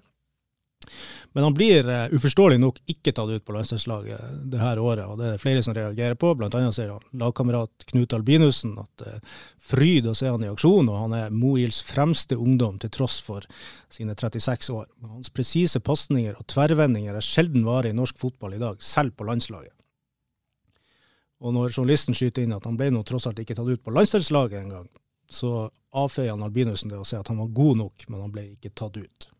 Men 1.32 1.46
han 1.46 1.54
blir 1.54 1.86
uh, 1.86 2.10
uforståelig 2.10 2.58
nok 2.58 2.80
ikke 2.90 3.12
tatt 3.14 3.30
ut 3.30 3.44
på 3.46 3.54
landslagslaget 3.54 4.46
det 4.50 4.60
her 4.60 4.80
året, 4.82 5.04
og 5.06 5.20
det 5.20 5.34
er 5.34 5.42
flere 5.42 5.62
som 5.62 5.76
reagerer 5.76 6.18
på. 6.18 6.32
Blant 6.38 6.56
annet 6.58 6.74
sier 6.74 6.92
lagkamerat 7.22 7.86
Knut 7.92 8.14
Albinussen 8.16 8.74
at 8.82 8.90
det 9.02 9.12
er 9.14 9.42
fryd 9.70 10.08
å 10.10 10.16
se 10.18 10.30
han 10.30 10.44
i 10.44 10.50
aksjon, 10.50 10.90
og 10.90 11.02
han 11.04 11.16
er 11.20 11.34
Moils 11.34 11.82
fremste 11.86 12.38
ungdom 12.38 12.80
til 12.82 12.92
tross 12.94 13.20
for 13.22 13.46
sine 13.92 14.16
36 14.18 14.72
år. 14.74 14.88
Men 14.98 15.18
hans 15.18 15.30
presise 15.34 15.82
pasninger 15.84 16.34
og 16.34 16.48
tverrvendinger 16.50 17.14
er 17.14 17.26
sjelden 17.26 17.66
vare 17.68 17.92
i 17.92 17.96
norsk 17.96 18.18
fotball 18.18 18.58
i 18.58 18.62
dag, 18.62 18.82
selv 18.82 19.14
på 19.14 19.28
landslaget. 19.30 19.74
Og 21.40 21.54
når 21.56 21.72
journalisten 21.72 22.16
skyter 22.16 22.44
inn 22.44 22.52
at 22.52 22.66
han 22.68 22.76
ble 22.76 22.90
nå 22.92 23.04
tross 23.06 23.30
alt 23.30 23.38
ikke 23.40 23.56
tatt 23.56 23.70
ut 23.70 23.84
på 23.84 23.94
landslagslaget 23.94 24.60
engang, 24.60 24.90
så 25.30 25.70
avfeier 25.96 26.34
han 26.34 26.44
Albinussen 26.44 26.90
det 26.90 26.98
og 27.00 27.06
sier 27.08 27.22
at 27.22 27.30
han 27.30 27.40
var 27.40 27.52
god 27.54 27.78
nok, 27.80 28.08
men 28.10 28.24
han 28.26 28.34
ble 28.34 28.50
ikke 28.52 28.74
tatt 28.76 28.98
ut. 28.98 29.30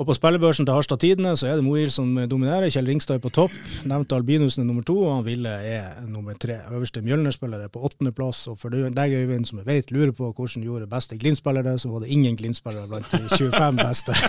Og 0.00 0.06
på 0.08 0.14
spillebørsen 0.16 0.64
til 0.64 0.72
Harstad 0.72 1.02
Tidende 1.02 1.34
så 1.36 1.50
er 1.50 1.58
det 1.58 1.64
Moil 1.66 1.90
som 1.92 2.14
dominerer. 2.28 2.70
Kjell 2.72 2.86
Ringstad 2.88 3.18
er 3.18 3.22
på 3.22 3.30
topp. 3.34 3.52
Nevnte 3.84 4.16
Albinussen 4.16 4.62
er 4.64 4.68
nummer 4.70 4.84
to, 4.88 4.94
og 5.04 5.18
han 5.18 5.26
Ville 5.26 5.50
er 5.68 6.06
nummer 6.08 6.32
tre. 6.40 6.56
Øverste 6.72 7.02
Mjølner-spiller 7.04 7.60
er 7.66 7.68
på 7.72 7.82
åttendeplass. 7.84 8.46
Og 8.48 8.56
for 8.58 8.72
deg, 8.72 9.12
Øyvind, 9.18 9.44
som 9.50 9.60
jeg 9.60 9.68
vet 9.68 9.92
lurer 9.92 10.14
på 10.16 10.30
hvordan 10.32 10.64
gjorde 10.64 10.88
beste 10.90 11.18
Glimt-spillere 11.20 11.76
så 11.78 11.92
var 11.92 12.06
det 12.06 12.08
ingen 12.16 12.38
Glimt-spillere 12.40 12.88
blant 12.88 13.12
de 13.12 13.20
25 13.28 13.82
beste. 13.82 14.16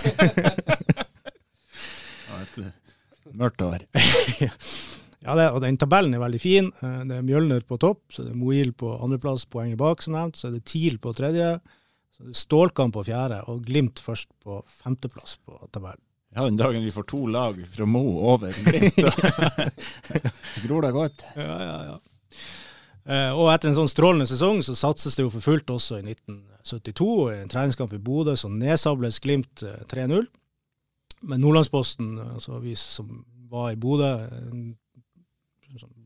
Eh, 2.34 3.32
mørkt 3.34 3.62
år. 3.64 3.84
Ja, 5.24 5.32
det, 5.38 5.44
og 5.56 5.62
den 5.64 5.78
tabellen 5.80 6.12
er 6.12 6.20
veldig 6.20 6.38
fin. 6.42 6.66
Eh, 6.84 6.98
Det 7.08 7.16
er 7.16 7.22
Mjølner 7.24 7.62
på 7.64 7.78
topp, 7.80 8.02
så 8.12 8.26
det 8.26 8.34
er 8.34 8.36
Moil 8.36 8.74
på 8.76 8.90
andreplass, 9.00 9.46
poenget 9.48 9.78
bak, 9.80 10.02
som 10.04 10.12
nevnt. 10.12 10.36
Så 10.36 10.50
er 10.50 10.58
det 10.58 10.66
TIL 10.68 10.98
på 11.00 11.14
tredje. 11.16 11.54
Så 12.14 12.34
Stålkamp 12.44 12.94
på 12.94 13.04
fjerde, 13.08 13.40
og 13.50 13.64
Glimt 13.66 14.00
først 14.02 14.30
på 14.44 14.60
femteplass 14.70 15.38
på 15.42 15.58
tabellen. 15.74 16.02
Ja, 16.34 16.44
den 16.46 16.58
dagen 16.58 16.82
vi 16.82 16.90
får 16.90 17.06
to 17.10 17.24
lag 17.30 17.58
fra 17.70 17.86
Mo 17.86 18.02
over 18.32 18.54
Glimt, 18.54 18.98
gror 20.66 20.82
det 20.82 20.94
godt. 20.94 21.26
Ja, 21.38 21.58
ja, 21.62 21.76
ja. 21.92 21.98
Eh, 23.04 23.30
og 23.36 23.50
etter 23.52 23.68
en 23.68 23.76
sånn 23.76 23.90
strålende 23.90 24.26
sesong 24.26 24.62
så 24.64 24.72
satses 24.78 25.18
det 25.18 25.26
jo 25.26 25.32
for 25.34 25.44
fullt 25.44 25.70
også 25.74 25.98
i 26.00 26.06
1972. 26.06 27.08
og 27.26 27.34
I 27.34 27.42
en 27.42 27.52
treningskamp 27.52 27.92
i 27.92 28.00
Bodø 28.02 28.32
så 28.40 28.48
nedsables 28.48 29.20
Glimt 29.22 29.62
eh, 29.66 29.82
3-0. 29.90 30.24
Men 31.28 31.42
Nordlandsposten, 31.44 32.16
altså 32.22 32.58
vi 32.64 32.74
som 32.78 33.22
var 33.52 33.74
i 33.74 33.78
Bodø, 33.80 34.10
eh, 34.24 34.56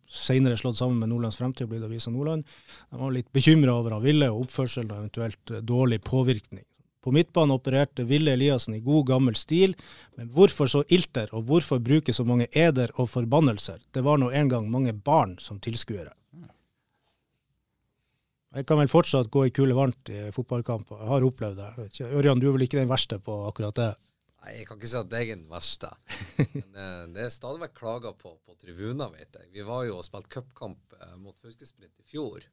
senere 0.09 0.57
slått 0.57 0.79
sammen 0.79 0.99
med 1.03 1.13
Nordlands 1.13 1.39
Fremtid, 1.41 1.67
og 1.67 1.75
blitt 1.75 1.87
Avisa 1.87 2.11
Nordland, 2.11 2.45
de 2.91 3.01
var 3.01 3.15
litt 3.15 3.31
bekymra 3.33 3.77
over 3.79 3.97
han 3.97 4.05
Ville 4.05 4.31
og 4.33 4.47
oppførselen 4.47 4.91
og 4.91 5.05
eventuelt 5.05 5.53
eh, 5.55 5.63
dårlig 5.63 6.01
påvirkning. 6.07 6.65
På 7.05 7.13
midtbanen 7.15 7.55
opererte 7.55 8.05
Ville 8.09 8.35
Eliassen 8.35 8.75
i 8.75 8.83
god 8.85 9.07
gammel 9.09 9.37
stil, 9.39 9.77
men 10.19 10.31
hvorfor 10.35 10.69
så 10.69 10.83
ilter, 10.93 11.31
og 11.33 11.47
hvorfor 11.49 11.81
bruke 11.81 12.13
så 12.13 12.27
mange 12.27 12.49
eder 12.53 12.91
og 12.99 13.11
forbannelser? 13.13 13.79
Det 13.95 14.03
var 14.05 14.19
nå 14.19 14.33
en 14.35 14.51
gang 14.51 14.67
mange 14.71 14.93
barn 14.93 15.37
som 15.41 15.61
tilskuere. 15.63 16.13
Jeg 18.57 18.65
kan 18.67 18.81
vel 18.81 18.91
fortsatt 18.91 19.29
gå 19.31 19.45
i 19.47 19.53
kule 19.55 19.77
varmt 19.77 20.09
i 20.11 20.31
fotballkamp, 20.35 20.91
og 20.91 21.01
jeg 21.01 21.09
har 21.13 21.27
opplevd 21.29 21.59
det. 21.61 21.89
Ørjan, 22.09 22.41
du 22.41 22.49
er 22.49 22.55
vel 22.57 22.65
ikke 22.65 22.81
den 22.81 22.91
verste 22.91 23.21
på 23.23 23.43
akkurat 23.47 23.77
det? 23.77 23.91
Nei, 24.39 24.53
jeg 24.61 24.69
kan 24.69 24.79
ikke 24.79 24.91
si 24.91 24.99
at 25.01 25.15
jeg 25.17 25.33
er 25.33 25.39
den 25.41 25.49
verste. 25.51 25.91
Men 26.39 26.77
eh, 26.79 27.01
det 27.15 27.25
er 27.25 27.35
stadig 27.35 27.63
vekk 27.65 27.75
klager 27.81 28.15
på, 28.19 28.37
på 28.47 28.55
tribuner, 28.61 29.11
vet 29.15 29.35
jeg. 29.41 29.51
Vi 29.55 29.67
var 29.67 29.87
jo 29.89 29.99
og 29.99 30.07
spilte 30.07 30.31
cupkamp 30.37 30.95
eh, 31.01 31.17
mot 31.19 31.35
Fauskesprint 31.43 31.95
i 31.99 32.07
fjor. 32.07 32.47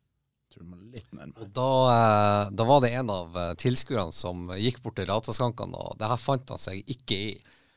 Tror 0.54 0.66
du 0.66 0.72
må 0.72 0.80
litt 0.80 1.12
nærmere. 1.14 1.46
Og 1.46 1.52
da, 1.54 1.70
eh, 1.92 2.54
da 2.58 2.68
var 2.70 2.82
det 2.82 2.94
en 2.98 3.12
av 3.14 3.38
eh, 3.42 3.52
tilskuerne 3.62 4.16
som 4.16 4.50
gikk 4.58 4.82
bort 4.82 4.98
til 5.00 5.10
rataskankene, 5.12 5.78
og 5.78 6.00
det 6.02 6.10
her 6.10 6.22
fant 6.22 6.56
han 6.56 6.62
seg 6.62 6.82
ikke 6.96 7.20
i. 7.30 7.30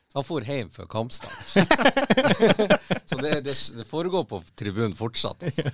Så 0.09 0.17
han 0.17 0.25
for 0.25 0.45
hjem 0.47 0.71
før 0.73 0.89
kampstart. 0.89 1.53
så 3.09 3.19
det, 3.21 3.35
det, 3.45 3.53
det 3.53 3.85
foregår 3.85 4.25
på 4.31 4.41
tribunen 4.57 4.97
fortsatt. 4.97 5.45
Altså. 5.45 5.69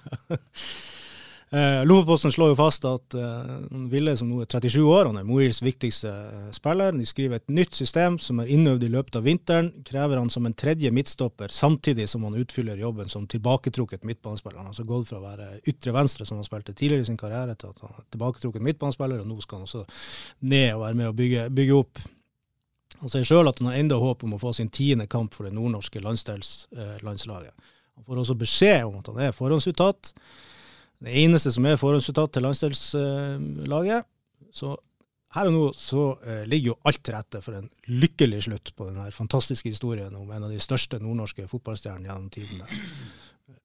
Eh, 1.49 1.86
Lofoposten 1.86 2.31
slår 2.31 2.49
jo 2.51 2.55
fast 2.58 2.86
at 2.89 3.13
eh, 3.13 3.49
Ville, 3.91 4.15
som 4.17 4.31
nå 4.31 4.39
er 4.41 4.47
37 4.49 4.79
år, 4.81 5.12
han 5.12 5.19
er 5.19 5.27
Moils 5.27 5.60
viktigste 5.62 6.10
eh, 6.10 6.47
spiller. 6.55 6.95
De 6.97 7.05
skriver 7.05 7.38
et 7.38 7.53
nytt 7.53 7.77
system 7.77 8.17
som 8.19 8.41
er 8.41 8.49
innøvd 8.55 8.88
i 8.88 8.89
løpet 8.95 9.19
av 9.19 9.27
vinteren. 9.27 9.69
Krever 9.86 10.17
han 10.17 10.31
som 10.34 10.47
en 10.49 10.55
tredje 10.58 10.89
midtstopper, 10.91 11.53
samtidig 11.53 12.08
som 12.10 12.25
han 12.25 12.39
utfyller 12.41 12.81
jobben 12.81 13.12
som 13.12 13.27
tilbaketrukket 13.29 14.08
midtbanespiller. 14.10 14.58
Han 14.58 14.71
har 14.71 14.73
altså 14.73 14.88
gått 14.89 15.12
fra 15.12 15.21
å 15.21 15.27
være 15.27 15.51
ytre 15.69 15.93
venstre, 15.93 16.25
som 16.25 16.41
han 16.41 16.47
spilte 16.47 16.73
tidligere 16.73 17.05
i 17.05 17.10
sin 17.12 17.21
karriere, 17.21 17.53
til 17.62 17.75
at 17.75 17.86
han 17.86 17.93
er 17.93 18.10
tilbaketrukket 18.15 18.65
midtbanespiller, 18.65 19.21
og 19.21 19.29
nå 19.29 19.38
skal 19.45 19.62
han 19.62 19.69
også 19.69 19.86
ned 20.49 20.67
og 20.73 20.84
være 20.88 20.99
med 21.03 21.12
å 21.12 21.15
bygge, 21.21 21.45
bygge 21.62 21.77
opp. 21.77 22.01
Han 23.03 23.12
sier 23.12 23.27
sjøl 23.27 23.51
at 23.51 23.62
han 23.62 23.69
har 23.69 23.77
enda 23.77 24.01
håp 24.01 24.25
om 24.25 24.34
å 24.34 24.41
få 24.41 24.55
sin 24.58 24.73
tiende 24.73 25.05
kamp 25.12 25.38
for 25.38 25.45
det 25.45 25.53
nordnorske 25.53 26.01
landsdelslandslaget. 26.01 27.71
Han 27.95 28.10
får 28.10 28.25
også 28.25 28.38
beskjed 28.39 28.89
om 28.89 28.99
at 28.99 29.13
han 29.13 29.23
er 29.27 29.36
forhåndsuttatt. 29.36 30.15
Det 31.03 31.15
eneste 31.25 31.51
som 31.51 31.65
er 31.67 31.79
forhåndsuttatt 31.79 32.34
til 32.36 32.45
landsdelslaget. 32.45 34.08
Så 34.55 34.75
her 35.36 35.49
og 35.49 35.55
nå 35.55 35.63
så 35.75 36.05
eh, 36.23 36.43
ligger 36.47 36.71
jo 36.71 36.77
alt 36.88 37.01
til 37.03 37.15
rette 37.17 37.41
for 37.43 37.58
en 37.58 37.67
lykkelig 37.91 38.45
slutt 38.47 38.71
på 38.75 38.88
denne 38.88 39.10
fantastiske 39.12 39.67
historien 39.73 40.15
om 40.15 40.31
en 40.31 40.47
av 40.47 40.53
de 40.53 40.62
største 40.63 41.01
nordnorske 41.03 41.47
fotballstjernene 41.51 42.08
gjennom 42.08 42.29
tidene. 42.31 42.69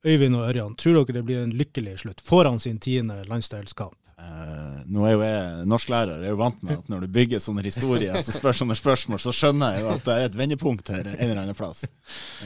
Øyvind 0.04 0.36
og 0.36 0.48
Ørjan, 0.48 0.74
tror 0.80 0.98
dere 0.98 1.20
det 1.20 1.24
blir 1.28 1.42
en 1.44 1.54
lykkelig 1.54 1.98
slutt? 2.02 2.22
foran 2.24 2.58
sin 2.58 2.80
tiende 2.82 3.20
landsdelskamp? 3.28 3.96
Uh, 4.20 4.82
nå 4.84 5.06
er 5.08 5.14
jo 5.14 5.20
jeg 5.24 5.68
norsklærer, 5.70 6.18
jeg 6.20 6.28
er 6.28 6.34
jo 6.34 6.40
vant 6.42 6.64
med 6.66 6.82
at 6.82 6.90
når 6.92 7.06
du 7.06 7.14
bygger 7.14 7.40
sånne 7.40 7.62
historier, 7.64 8.18
så 8.20 8.34
spør 8.34 8.58
sånne 8.58 8.76
spørsmål, 8.76 9.20
så 9.22 9.32
skjønner 9.32 9.76
jeg 9.76 9.84
jo 9.84 9.92
at 9.94 10.02
det 10.04 10.16
er 10.16 10.26
et 10.26 10.36
vendepunkt 10.36 10.90
her 10.92 11.06
en 11.06 11.16
eller 11.24 11.40
annen 11.44 11.56
plass. 11.56 11.86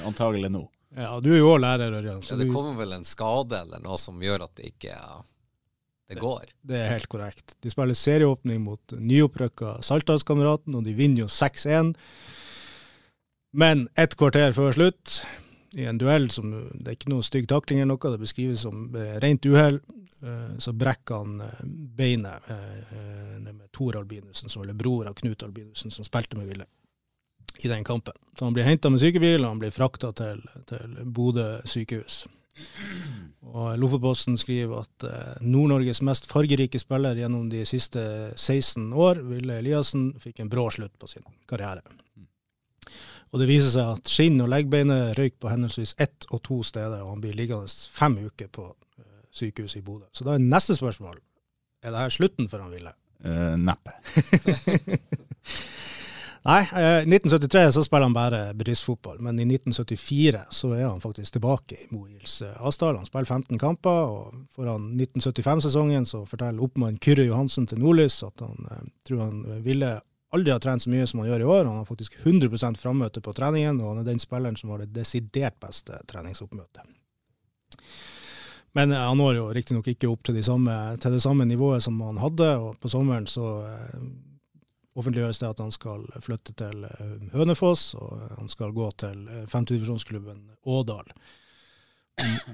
Antagelig 0.07 0.53
nå. 0.55 0.62
Ja, 0.94 1.14
du 1.20 1.33
er 1.33 1.40
jo 1.40 1.52
òg 1.54 1.62
lærer, 1.64 1.94
Ørjan. 1.98 2.22
Ja, 2.22 2.37
det 2.38 2.50
kommer 2.52 2.76
vel 2.78 2.94
en 2.94 3.07
skade 3.09 3.64
eller 3.64 3.83
noe 3.83 3.98
som 3.98 4.20
gjør 4.22 4.46
at 4.46 4.54
det 4.61 4.74
ikke 4.74 4.94
det 6.11 6.20
går. 6.20 6.52
Det 6.62 6.76
er 6.78 6.92
helt 6.92 7.09
korrekt. 7.11 7.57
De 7.64 7.72
spiller 7.72 7.96
serieåpning 7.98 8.61
mot 8.62 8.94
nyopprykka 8.98 9.78
Saltdalskameraten, 9.83 10.76
og 10.76 10.85
de 10.87 10.94
vinner 10.94 11.24
jo 11.24 11.30
6-1. 11.33 11.94
Men 13.54 13.88
ett 13.98 14.14
kvarter 14.20 14.54
før 14.54 14.76
slutt, 14.76 15.22
i 15.74 15.88
en 15.90 15.98
duell 15.98 16.28
som 16.30 16.52
Det 16.70 16.87
er 16.87 16.94
ikke 16.94 17.11
noe 17.11 17.24
stygg 17.26 17.48
takling 17.50 17.80
eller 17.80 17.96
noe, 17.96 18.12
det 18.14 18.22
beskrives 18.22 18.62
som 18.62 18.94
eh, 18.94 19.16
rent 19.24 19.46
uhell. 19.50 19.80
Eh, 20.22 20.54
så 20.62 20.74
brekker 20.76 21.24
han 21.24 21.40
eh, 21.42 21.64
beinet 21.98 22.46
med 23.44 23.66
Tor 23.74 23.98
Albinussen, 23.98 24.52
som 24.52 24.62
er 24.62 24.76
bror 24.78 25.09
av 25.11 25.18
Knut 25.18 25.42
Albinussen, 25.42 25.90
som 25.90 26.07
spilte 26.07 26.38
med 26.38 26.52
Ville 26.52 26.68
i 27.62 27.69
den 27.69 27.85
kampen. 27.85 28.17
Så 28.38 28.47
han 28.47 28.55
blir 28.55 28.67
henta 28.67 28.90
med 28.90 29.03
sykebil, 29.03 29.43
og 29.45 29.55
han 29.55 29.61
blir 29.62 29.75
frakta 29.75 30.11
til, 30.17 30.40
til 30.67 30.97
Bodø 31.05 31.61
sykehus. 31.69 32.25
Og 33.55 33.75
Lofotposten 33.79 34.37
skriver 34.38 34.85
at 34.85 35.07
eh, 35.07 35.43
Nord-Norges 35.47 36.01
mest 36.07 36.27
fargerike 36.31 36.79
spiller 36.81 37.19
gjennom 37.19 37.49
de 37.51 37.64
siste 37.69 38.03
16 38.35 38.93
år, 38.93 39.21
Ville 39.29 39.59
Eliassen, 39.61 40.12
fikk 40.23 40.43
en 40.43 40.51
brå 40.51 40.69
slutt 40.75 40.95
på 40.99 41.11
sin 41.11 41.27
karriere. 41.51 41.83
Og 43.35 43.40
Det 43.43 43.49
viser 43.51 43.73
seg 43.75 43.97
at 43.97 44.11
skinn 44.11 44.38
og 44.43 44.51
leggbeinet 44.53 45.17
røyk 45.19 45.40
på 45.43 45.51
henholdsvis 45.51 45.97
ett 46.03 46.27
og 46.31 46.43
to 46.47 46.61
steder, 46.62 47.03
og 47.03 47.17
han 47.17 47.23
blir 47.25 47.35
liggende 47.35 47.71
fem 47.95 48.17
uker 48.23 48.51
på 48.55 48.69
eh, 48.71 49.23
sykehuset 49.35 49.83
i 49.83 49.87
Bodø. 49.87 50.07
Så 50.14 50.27
da 50.27 50.37
er 50.37 50.43
neste 50.43 50.79
spørsmål 50.79 51.19
er 51.85 51.93
det 51.93 52.01
her 52.01 52.14
slutten 52.14 52.49
for 52.49 52.64
han 52.64 52.73
Ville? 52.73 52.95
Uh, 53.25 53.57
neppe. 53.61 53.93
Nei, 56.44 56.61
eh, 56.61 57.02
i 57.02 57.09
1973 57.09 57.72
så 57.72 57.85
spiller 57.85 58.02
han 58.02 58.12
bare 58.12 58.54
bedriftsfotball, 58.54 59.20
men 59.20 59.38
i 59.38 59.44
1974 59.44 60.42
så 60.50 60.72
er 60.76 60.83
han 60.85 61.00
faktisk 61.00 61.33
tilbake 61.33 61.74
i 61.74 61.87
Moils 61.88 62.42
eh, 62.42 62.66
Asdal. 62.66 62.96
Han 62.96 63.07
spiller 63.09 63.24
15 63.24 63.59
kamper, 63.59 64.11
og 64.12 64.35
foran 64.52 64.90
1975-sesongen 65.00 66.04
så 66.07 66.26
forteller 66.28 66.61
oppmann 66.66 66.98
Kyrre 67.00 67.24
Johansen 67.24 67.64
til 67.66 67.80
Nordlys 67.80 68.18
at 68.26 68.44
han 68.44 68.68
eh, 68.70 68.83
tror 69.09 69.22
han 69.24 69.62
ville 69.64 69.94
aldri 70.37 70.52
ha 70.52 70.59
trent 70.61 70.85
så 70.85 70.92
mye 70.92 71.07
som 71.09 71.22
han 71.22 71.30
gjør 71.30 71.46
i 71.46 71.48
år. 71.54 71.64
Han 71.64 71.80
har 71.80 71.88
faktisk 71.88 72.18
100% 72.20 72.76
frammøte 72.83 73.24
på 73.24 73.33
treningen, 73.33 73.80
og 73.80 73.94
han 73.94 74.02
er 74.02 74.11
den 74.11 74.20
spilleren 74.20 74.61
som 74.61 74.74
har 74.74 74.85
det 74.85 74.92
desidert 74.92 75.57
beste 75.64 75.96
treningsoppmøtet. 76.12 76.85
Men 78.76 78.92
han 78.92 79.16
når 79.16 79.38
jo 79.38 79.48
riktignok 79.54 79.88
ikke 79.94 80.11
opp 80.11 80.26
til, 80.26 80.37
de 80.37 80.44
samme, 80.44 80.76
til, 81.00 81.14
det 81.14 81.24
samme 81.24 81.48
nivået 81.48 81.87
som 81.87 81.96
han 82.04 82.20
hadde, 82.20 82.52
og 82.59 82.76
på 82.83 82.90
sommeren 82.90 83.30
så 83.30 83.62
offentliggjøres 84.94 85.40
det 85.42 85.48
at 85.50 85.62
han 85.62 85.72
skal 85.74 86.04
flytte 86.22 86.54
til 86.59 86.85
eh, 86.87 87.14
Hønefoss, 87.35 87.94
og 87.98 88.20
han 88.38 88.50
skal 88.50 88.74
gå 88.74 88.90
til 89.02 89.24
eh, 89.28 89.46
femtedivisjonsklubben 89.50 90.44
Ådal. 90.70 91.11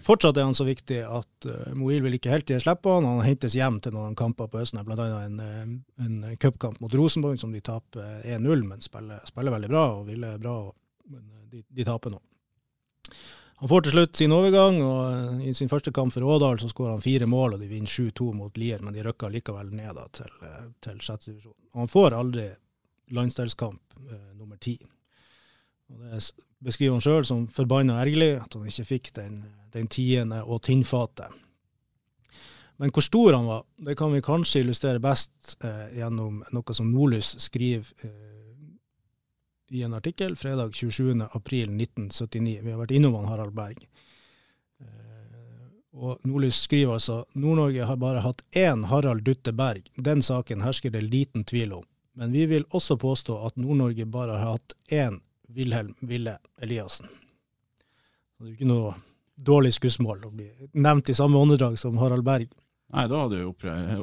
Fortsatt 0.01 0.39
er 0.41 0.47
han 0.49 0.57
så 0.57 0.65
viktig 0.65 1.03
at 1.05 1.45
uh, 1.45 1.73
Moil 1.77 2.01
vil 2.01 2.15
ikke 2.17 2.31
helt 2.33 2.53
slipp 2.65 2.81
på 2.81 2.95
han. 2.95 3.05
Han 3.05 3.27
hentes 3.27 3.53
hjem 3.59 3.77
til 3.85 3.93
noen 3.93 4.15
kamper 4.17 4.49
på 4.49 4.63
Østene, 4.63 4.87
bl.a. 4.89 5.05
en, 5.27 5.83
en 6.01 6.15
cupkamp 6.41 6.81
mot 6.81 6.95
Rosenborg 6.97 7.37
som 7.43 7.53
de 7.53 7.61
taper 7.61 8.23
1-0, 8.25 8.65
men 8.65 8.81
spiller, 8.81 9.21
spiller, 9.29 9.53
veldig 9.53 9.69
bra 9.69 9.83
og 9.99 10.09
ville 10.09 10.33
bra. 10.41 10.55
men 11.13 11.29
de, 11.53 11.61
de 11.69 11.85
taper 11.85 12.15
nå. 12.15 12.23
Han 13.61 13.69
får 13.69 13.83
til 13.85 13.93
slutt 13.93 14.17
sin 14.17 14.33
overgang, 14.33 14.79
og 14.81 15.01
eh, 15.11 15.49
i 15.51 15.55
sin 15.57 15.69
første 15.69 15.93
kamp 15.93 16.15
for 16.15 16.25
Ådal 16.25 16.63
så 16.63 16.71
skårer 16.71 16.95
han 16.95 17.05
fire 17.05 17.29
mål, 17.29 17.55
og 17.55 17.61
de 17.61 17.69
vinner 17.69 17.93
7-2 17.93 18.31
mot 18.39 18.57
Lier, 18.57 18.81
men 18.81 18.97
de 18.97 19.05
rykker 19.05 19.33
likevel 19.35 19.75
ned 19.77 19.93
da, 19.99 20.07
til, 20.17 20.33
eh, 20.49 20.63
til 20.81 21.03
sjette 21.05 21.29
divisjon. 21.29 21.57
Han 21.77 21.91
får 21.91 22.17
aldri 22.17 22.47
landsdelskamp 23.13 24.01
eh, 24.07 24.31
nummer 24.39 24.57
ti. 24.57 24.79
Og 25.91 26.07
det 26.07 26.23
beskriver 26.65 26.97
han 26.97 27.05
sjøl 27.05 27.29
som 27.29 27.45
forbanna 27.53 27.99
ergerlig, 28.01 28.33
at 28.41 28.57
han 28.57 28.69
ikke 28.71 28.89
fikk 28.95 29.13
den, 29.19 29.43
den 29.75 29.93
tiende 29.93 30.41
og 30.45 30.63
tinnfatet. 30.65 31.29
Men 32.81 32.93
hvor 32.97 33.05
stor 33.05 33.37
han 33.37 33.45
var, 33.45 33.65
det 33.77 33.97
kan 34.01 34.13
vi 34.15 34.23
kanskje 34.25 34.63
illustrere 34.65 35.03
best 35.05 35.59
eh, 35.61 35.99
gjennom 35.99 36.41
noe 36.57 36.77
som 36.77 36.89
Nordlys 36.89 37.35
skriver 37.45 37.85
eh, 38.07 38.30
i 39.71 39.83
en 39.83 39.95
artikkel 39.95 40.37
fredag 40.37 40.73
27.4.1979. 40.75 42.63
Vi 42.63 42.71
har 42.71 42.81
vært 42.81 42.91
innom 42.91 43.15
han 43.15 43.29
Harald 43.31 43.55
Berg. 43.55 43.87
Eh, 44.81 45.69
og 45.93 46.19
Nordlys 46.27 46.59
skriver 46.65 46.97
altså 46.99 47.23
Nord-Norge 47.39 47.87
har 47.87 47.99
bare 48.01 48.25
hatt 48.25 48.43
én 48.57 48.85
Harald 48.91 49.23
Dutte 49.27 49.53
Berg. 49.53 49.87
Den 49.95 50.23
saken 50.23 50.65
hersker 50.67 50.91
det 50.91 51.05
liten 51.07 51.45
tvil 51.45 51.73
om. 51.79 51.87
Men 52.19 52.33
vi 52.35 52.47
vil 52.51 52.67
også 52.71 52.99
påstå 52.99 53.39
at 53.47 53.57
Nord-Norge 53.57 54.07
bare 54.11 54.39
har 54.39 54.59
hatt 54.59 54.75
én 54.91 55.21
Wilhelm 55.49 55.95
Ville 56.01 56.39
Eliassen. 56.63 57.07
Det 58.39 58.45
er 58.45 58.51
jo 58.51 58.57
ikke 58.57 58.71
noe 58.71 58.95
dårlig 59.37 59.75
skussmål 59.77 60.27
å 60.27 60.31
bli 60.35 60.49
nevnt 60.73 61.11
i 61.13 61.15
samme 61.15 61.39
åndedrag 61.39 61.79
som 61.79 61.99
Harald 62.01 62.27
Berg. 62.27 62.51
Nei, 62.91 63.05
da 63.07 63.23
hadde 63.23 63.39
du 63.39 63.47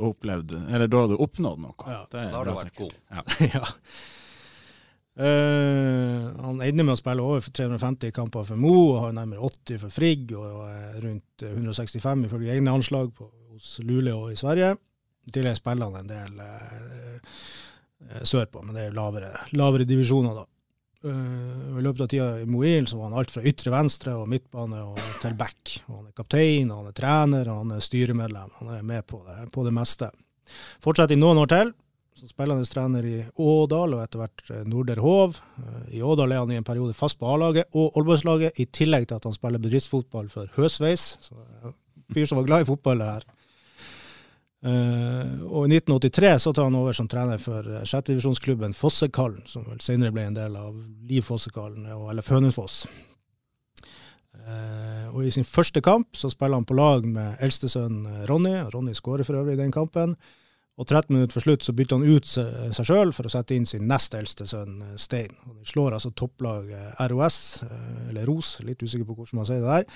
opplevd, 0.08 0.54
eller 0.72 0.88
da 0.88 1.02
hadde 1.04 1.18
du 1.18 1.24
oppnådd 1.24 1.60
noe. 1.60 1.76
Ja, 1.92 2.04
da 2.12 2.30
har 2.38 2.48
du 2.48 2.56
vært 2.56 2.78
god. 2.78 2.94
Ja. 3.12 3.24
ja. 3.58 3.66
Uh, 5.18 6.30
han 6.44 6.60
ender 6.62 6.86
med 6.86 6.94
å 6.94 7.00
spille 7.00 7.24
over 7.26 7.42
350 7.42 8.12
kamper 8.14 8.46
for 8.46 8.60
Mo, 8.62 8.74
og 8.92 9.00
har 9.02 9.16
nærmere 9.18 9.42
80 9.42 9.80
for 9.82 9.94
Frigg, 9.96 10.34
og 10.38 11.00
rundt 11.02 11.46
165 11.48 12.28
ifølge 12.28 12.54
egne 12.54 12.76
anslag 12.78 13.10
på, 13.18 13.32
hos 13.56 13.80
Luleå 13.82 14.28
i 14.30 14.38
Sverige. 14.38 14.76
I 15.28 15.34
tillegg 15.34 15.58
spiller 15.58 15.90
han 15.90 16.04
en 16.04 16.12
del 16.12 16.44
uh, 16.44 17.42
sørpå, 18.22 18.62
men 18.62 18.78
det 18.78 18.86
er 18.88 18.96
lavere, 18.96 19.34
lavere 19.58 19.90
divisjoner, 19.90 20.38
da. 20.38 20.46
Uh, 21.08 21.80
I 21.80 21.84
løpet 21.86 22.06
av 22.06 22.12
tida 22.14 22.30
i 22.42 22.46
Moil 22.50 22.86
så 22.90 23.00
var 23.00 23.10
han 23.10 23.18
alt 23.18 23.34
fra 23.34 23.46
ytre 23.50 23.74
venstre 23.74 24.14
og 24.18 24.30
midtbane 24.30 24.84
og 24.86 25.02
til 25.24 25.34
back. 25.40 25.80
Og 25.88 25.98
han 25.98 26.06
er 26.12 26.16
kaptein, 26.18 26.70
og 26.70 26.84
han 26.84 26.94
er 26.94 26.98
trener 27.02 27.52
og 27.52 27.64
han 27.64 27.76
er 27.78 27.84
styremedlem. 27.86 28.54
Han 28.62 28.72
er 28.78 28.86
med 28.86 29.06
på 29.10 29.24
det, 29.26 29.50
på 29.54 29.66
det 29.66 29.74
meste. 29.74 30.14
Fortsetter 30.84 31.18
i 31.18 31.22
noen 31.22 31.42
år 31.42 31.52
til 31.52 31.76
som 32.18 32.30
spillende 32.30 32.66
trener 32.66 33.06
i 33.06 33.18
Ådal 33.36 33.96
og 33.96 34.04
etter 34.04 34.22
hvert 34.24 34.52
eh, 34.54 34.66
Norder 34.70 35.02
Hov. 35.04 35.40
Eh, 35.62 35.98
I 36.00 36.04
Ådal 36.04 36.34
er 36.34 36.44
han 36.44 36.54
i 36.54 36.60
en 36.60 36.68
periode 36.68 36.96
fast 36.98 37.20
på 37.20 37.30
A-laget 37.30 37.70
og 37.78 37.98
Aalborgslaget, 37.98 38.58
i 38.58 38.66
tillegg 38.66 39.08
til 39.08 39.20
at 39.20 39.28
han 39.30 39.36
spiller 39.36 39.62
bedriftsfotball 39.62 40.30
for 40.34 40.50
Høsveis. 40.58 41.10
Så 41.22 41.38
Fyr 42.14 42.26
som 42.26 42.40
var 42.40 42.48
glad 42.48 42.64
i 42.64 42.70
fotball, 42.70 43.04
her. 43.04 43.26
Og 44.64 45.68
I 45.68 45.76
1983 45.76 46.30
så 46.40 46.54
tar 46.56 46.70
han 46.70 46.78
over 46.80 46.96
som 46.96 47.10
trener 47.12 47.38
for 47.40 47.68
sjettedivisjonsklubben 47.84 48.74
Fossekallen, 48.74 49.44
som 49.46 49.68
vel 49.68 49.82
senere 49.84 50.16
ble 50.16 50.24
en 50.30 50.38
del 50.38 50.56
av 50.56 50.72
Liv 51.08 51.28
Fossekallen, 51.28 51.84
eller 51.92 52.26
Fønefoss. 52.26 52.86
Uh, 54.48 55.12
og 55.12 55.26
I 55.28 55.34
sin 55.36 55.48
første 55.48 55.82
kamp 55.84 56.16
så 56.16 56.30
spiller 56.32 56.62
han 56.62 56.68
på 56.68 56.78
lag 56.78 57.04
med 57.04 57.42
eldstesønnen 57.44 58.24
Ronny. 58.30 58.56
Ronny 58.72 58.96
skårer 58.96 59.28
for 59.28 59.40
øvrig 59.40 59.58
i 59.58 59.62
den 59.62 59.74
kampen. 59.76 60.16
Og 60.78 60.86
13 60.86 61.10
minutter 61.10 61.34
for 61.34 61.42
slutt 61.42 61.66
så 61.66 61.74
bytter 61.74 61.98
han 61.98 62.06
ut 62.06 62.28
seg 62.30 62.86
sjøl 62.86 63.12
for 63.16 63.26
å 63.26 63.34
sette 63.34 63.56
inn 63.58 63.66
sin 63.66 63.88
nest 63.90 64.14
eldste 64.14 64.46
sønn 64.50 64.82
eh, 64.86 64.98
Stein. 65.02 65.34
Og 65.50 65.56
de 65.58 65.66
slår 65.66 65.98
altså 65.98 66.12
topplaget 66.14 67.00
ROS, 67.10 67.40
eh, 67.66 68.10
eller 68.12 68.28
ROS, 68.30 68.60
litt 68.66 68.84
usikker 68.84 69.08
på 69.08 69.16
hvordan 69.18 69.42
man 69.42 69.48
sier 69.50 69.64
det 69.64 69.72
der. 69.72 69.88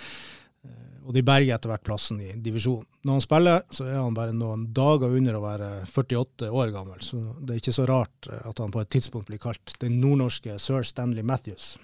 Eh, 0.65 0.87
og 1.05 1.13
de 1.13 1.23
berger 1.25 1.53
etter 1.53 1.69
hvert 1.69 1.85
plassen 1.85 2.23
i 2.25 2.31
divisjonen. 2.33 2.87
Når 3.05 3.17
han 3.17 3.25
spiller, 3.27 3.61
så 3.73 3.85
er 3.85 3.99
han 3.99 4.17
bare 4.17 4.33
noen 4.37 4.67
dager 4.73 5.13
under 5.19 5.37
å 5.37 5.43
være 5.45 5.69
48 5.85 6.49
år 6.49 6.73
gammel. 6.73 7.05
Så 7.05 7.21
det 7.37 7.53
er 7.53 7.61
ikke 7.61 7.77
så 7.77 7.85
rart 7.89 8.31
at 8.41 8.61
han 8.61 8.73
på 8.73 8.81
et 8.81 8.91
tidspunkt 8.97 9.29
blir 9.29 9.41
kalt 9.41 9.77
den 9.81 9.99
nordnorske 10.01 10.57
sir 10.61 10.85
Stanley 10.85 11.25
Matthews. 11.25 11.75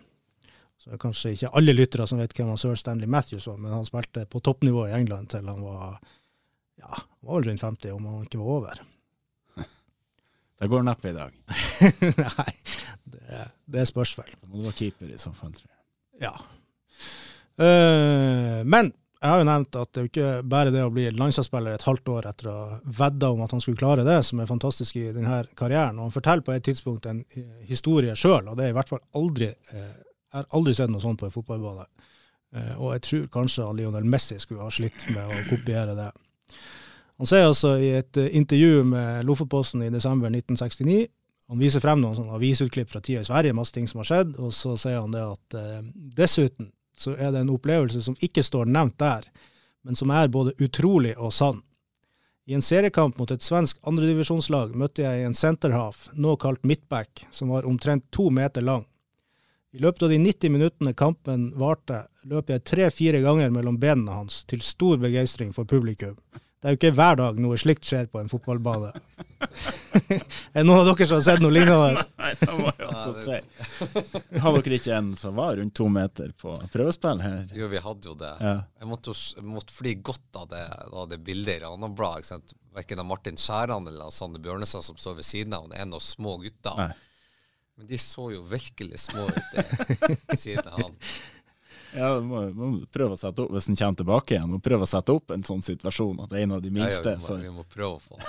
Så 0.77 0.89
det 0.89 0.97
er 0.97 1.01
kanskje 1.05 1.35
ikke 1.35 1.53
alle 1.57 1.73
lyttere 1.73 2.05
som 2.09 2.21
vet 2.21 2.33
hvem 2.37 2.49
han 2.53 2.61
sir 2.61 2.77
Stanley 2.77 3.09
Matthews 3.09 3.45
var, 3.49 3.61
men 3.61 3.77
han 3.77 3.85
spilte 3.85 4.25
på 4.29 4.41
toppnivå 4.45 4.87
i 4.89 4.97
England 4.97 5.33
til 5.33 5.45
han 5.49 5.61
var 5.61 5.99
Ja, 6.77 6.93
var 7.27 7.39
vel 7.39 7.49
rundt 7.51 7.63
50, 7.63 7.95
om 7.95 8.05
han 8.09 8.27
ikke 8.27 8.41
var 8.41 8.53
over. 8.57 8.83
Det 10.57 10.69
går 10.71 10.85
neppe 10.87 11.11
i 11.11 11.15
dag. 11.15 11.33
Nei, 12.23 12.53
det, 13.05 13.41
det 13.77 13.83
spørs 13.89 14.15
vel. 14.17 14.31
Du 14.41 14.61
være 14.63 14.77
keeper 14.79 15.11
i 15.11 15.19
så 15.21 15.33
fall, 15.35 15.51
tror 15.53 15.69
jeg. 15.69 15.83
Ja. 16.23 16.33
Uh, 17.57 18.63
men 18.65 18.89
jeg 19.17 19.31
har 19.31 19.41
jo 19.41 19.47
nevnt 19.49 19.77
at 19.81 19.91
det 19.91 19.99
er 19.99 20.05
jo 20.05 20.11
ikke 20.11 20.31
bare 20.45 20.71
det 20.73 20.81
å 20.85 20.91
bli 20.93 21.07
landslagsspiller 21.09 21.73
et 21.73 21.85
halvt 21.87 22.11
år 22.13 22.27
etter 22.29 22.49
å 22.51 22.55
ha 22.55 22.79
vedda 22.99 23.31
om 23.33 23.39
at 23.45 23.53
han 23.55 23.63
skulle 23.63 23.79
klare 23.79 24.05
det, 24.05 24.17
som 24.25 24.41
er 24.41 24.49
fantastisk 24.49 24.99
i 25.01 25.07
denne 25.13 25.39
karrieren. 25.57 25.97
Og 25.97 26.07
han 26.07 26.13
forteller 26.13 26.45
på 26.45 26.53
et 26.53 26.65
tidspunkt 26.67 27.07
en 27.09 27.23
historie 27.65 28.13
sjøl, 28.17 28.45
og 28.45 28.59
det 28.59 28.67
er 28.67 28.75
i 28.75 28.77
hvert 28.77 28.91
fall 28.91 29.01
aldri 29.17 29.49
Jeg 29.49 30.35
har 30.35 30.49
aldri 30.53 30.75
sett 30.77 30.91
noe 30.93 31.01
sånt 31.01 31.17
på 31.21 31.25
en 31.29 31.33
fotballbane. 31.33 31.87
Uh, 32.53 32.73
og 32.77 32.93
jeg 32.95 33.05
tror 33.07 33.27
kanskje 33.39 33.65
Lionel 33.79 34.05
Messi 34.07 34.37
skulle 34.39 34.67
ha 34.67 34.71
slitt 34.71 35.07
med 35.09 35.25
å 35.25 35.41
kopiere 35.49 35.97
det. 35.97 36.11
Han 37.17 37.29
sier 37.29 37.47
altså 37.47 37.75
i 37.81 37.91
et 37.97 38.17
eh, 38.19 38.33
intervju 38.37 38.83
med 38.87 39.25
Lofotposten 39.25 39.83
i 39.85 39.93
desember 39.93 40.29
1969 40.29 41.07
Han 41.47 41.61
viser 41.61 41.81
frem 41.81 42.01
noen 42.01 42.17
sånne 42.17 42.35
avisutklipp 42.35 42.89
fra 42.91 43.01
tida 43.01 43.23
i 43.23 43.27
Sverige, 43.27 43.55
masse 43.55 43.73
ting 43.73 43.87
som 43.87 44.01
har 44.01 44.09
skjedd, 44.09 44.33
og 44.35 44.51
så 44.53 44.75
sier 44.77 44.99
han 44.99 45.13
det 45.15 45.23
at 45.23 45.55
eh, 45.55 45.85
dessuten 46.17 46.73
så 46.97 47.13
er 47.13 47.31
det 47.31 47.43
en 47.43 47.53
opplevelse 47.53 48.01
som 48.01 48.17
ikke 48.25 48.43
står 48.43 48.67
nevnt 48.73 48.97
der, 48.99 49.27
men 49.85 49.95
som 49.95 50.11
er 50.11 50.31
både 50.33 50.55
utrolig 50.59 51.13
og 51.15 51.31
sann. 51.33 51.61
I 52.47 52.55
en 52.57 52.63
seriekamp 52.63 53.17
mot 53.19 53.31
et 53.31 53.43
svensk 53.43 53.79
andredivisjonslag 53.87 54.73
møtte 54.75 55.03
jeg 55.03 55.23
en 55.23 55.37
centerhalf, 55.37 56.07
nå 56.15 56.35
kalt 56.41 56.63
midtback, 56.67 57.25
som 57.31 57.51
var 57.53 57.67
omtrent 57.69 58.07
to 58.11 58.29
meter 58.33 58.65
lang. 58.65 58.85
I 59.75 59.81
løpet 59.83 60.07
av 60.07 60.11
de 60.11 60.17
90 60.23 60.53
minuttene 60.55 60.93
kampen 60.97 61.49
varte, 61.59 62.05
løp 62.23 62.49
jeg 62.49 62.63
tre-fire 62.63 63.19
ganger 63.21 63.51
mellom 63.53 63.79
benene 63.79 64.15
hans, 64.15 64.41
til 64.47 64.63
stor 64.63 64.97
begeistring 64.99 65.51
for 65.53 65.67
publikum. 65.69 66.15
Det 66.67 66.73
er 66.73 66.75
jo 66.75 66.79
ikke 66.81 66.97
hver 66.97 67.15
dag 67.15 67.37
noe 67.39 67.55
slikt 67.55 67.85
skjer 67.87 68.09
på 68.11 68.19
en 68.19 68.27
fotballbane. 68.27 68.89
er 70.11 70.17
det 70.19 70.63
noen 70.67 70.81
av 70.81 70.89
dere 70.89 71.05
som 71.07 71.15
har 71.15 71.21
sett 71.23 71.39
noe 71.39 71.53
lignende? 71.55 72.01
Nei, 72.19 72.31
det 72.41 72.55
må 72.57 72.73
jeg 72.73 72.89
også 72.89 73.13
si. 73.23 73.37
Har 74.43 74.57
dere 74.57 74.75
ikke 74.75 74.97
en 74.97 75.13
som 75.15 75.39
var 75.39 75.55
rundt 75.61 75.77
to 75.79 75.87
meter 75.87 76.33
på 76.35 76.57
prøvespill 76.73 77.23
her? 77.23 77.45
Jo, 77.55 77.69
vi 77.71 77.79
hadde 77.85 78.11
jo 78.11 78.17
det. 78.19 78.33
Ja. 78.43 78.51
Jeg 78.83 78.89
måtte, 78.91 79.15
jeg 79.15 79.47
måtte 79.47 79.77
fly 79.77 79.93
godt 80.11 80.41
av 80.41 80.49
det, 80.51 80.65
av 80.91 81.07
det 81.07 81.21
bildet 81.29 81.53
i 81.53 81.63
Ranabladet. 81.63 82.51
Verken 82.75 83.05
av 83.05 83.07
Martin 83.13 83.39
Skjæran 83.39 83.87
eller 83.87 84.09
av 84.09 84.11
Sander 84.17 84.43
Bjørnestad 84.43 84.83
som 84.89 84.99
står 84.99 85.21
ved 85.21 85.29
siden 85.29 85.55
av, 85.55 85.69
han, 85.69 85.77
er 85.79 85.87
noen 85.87 86.03
små 86.03 86.35
gutter. 86.43 86.83
Nei. 86.83 86.91
Men 87.79 87.87
de 87.93 88.01
så 88.01 88.27
jo 88.35 88.43
virkelig 88.51 89.05
små 89.07 89.29
ut 89.31 89.55
det, 89.55 89.67
ved 90.03 90.43
siden 90.43 90.67
av 90.67 90.83
han. 90.83 90.99
Ja, 91.95 92.19
må, 92.19 92.41
må 92.51 92.83
prøve 92.91 93.13
å 93.15 93.17
sette 93.19 93.41
opp, 93.45 93.51
Hvis 93.55 93.67
han 93.71 93.77
kommer 93.79 93.95
tilbake 94.01 94.33
igjen, 94.35 94.49
må 94.51 94.59
prøve 94.63 94.83
å 94.83 94.89
sette 94.89 95.11
opp 95.15 95.31
en 95.31 95.43
sånn 95.47 95.61
situasjon 95.63 96.19
at 96.25 96.31
en 96.35 96.51
av 96.57 96.61
de 96.61 96.67
Ja, 96.69 96.73
ja, 96.75 96.79
minste 96.83 97.15
vi, 97.15 97.19
må, 97.23 97.27
vi 97.45 97.51
må 97.55 97.63
prøve 97.63 97.95
å 97.95 97.99
få 98.03 98.15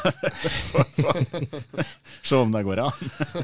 se 2.29 2.35
om 2.39 2.53
det 2.55 2.63
går 2.69 2.79
an. 2.87 2.99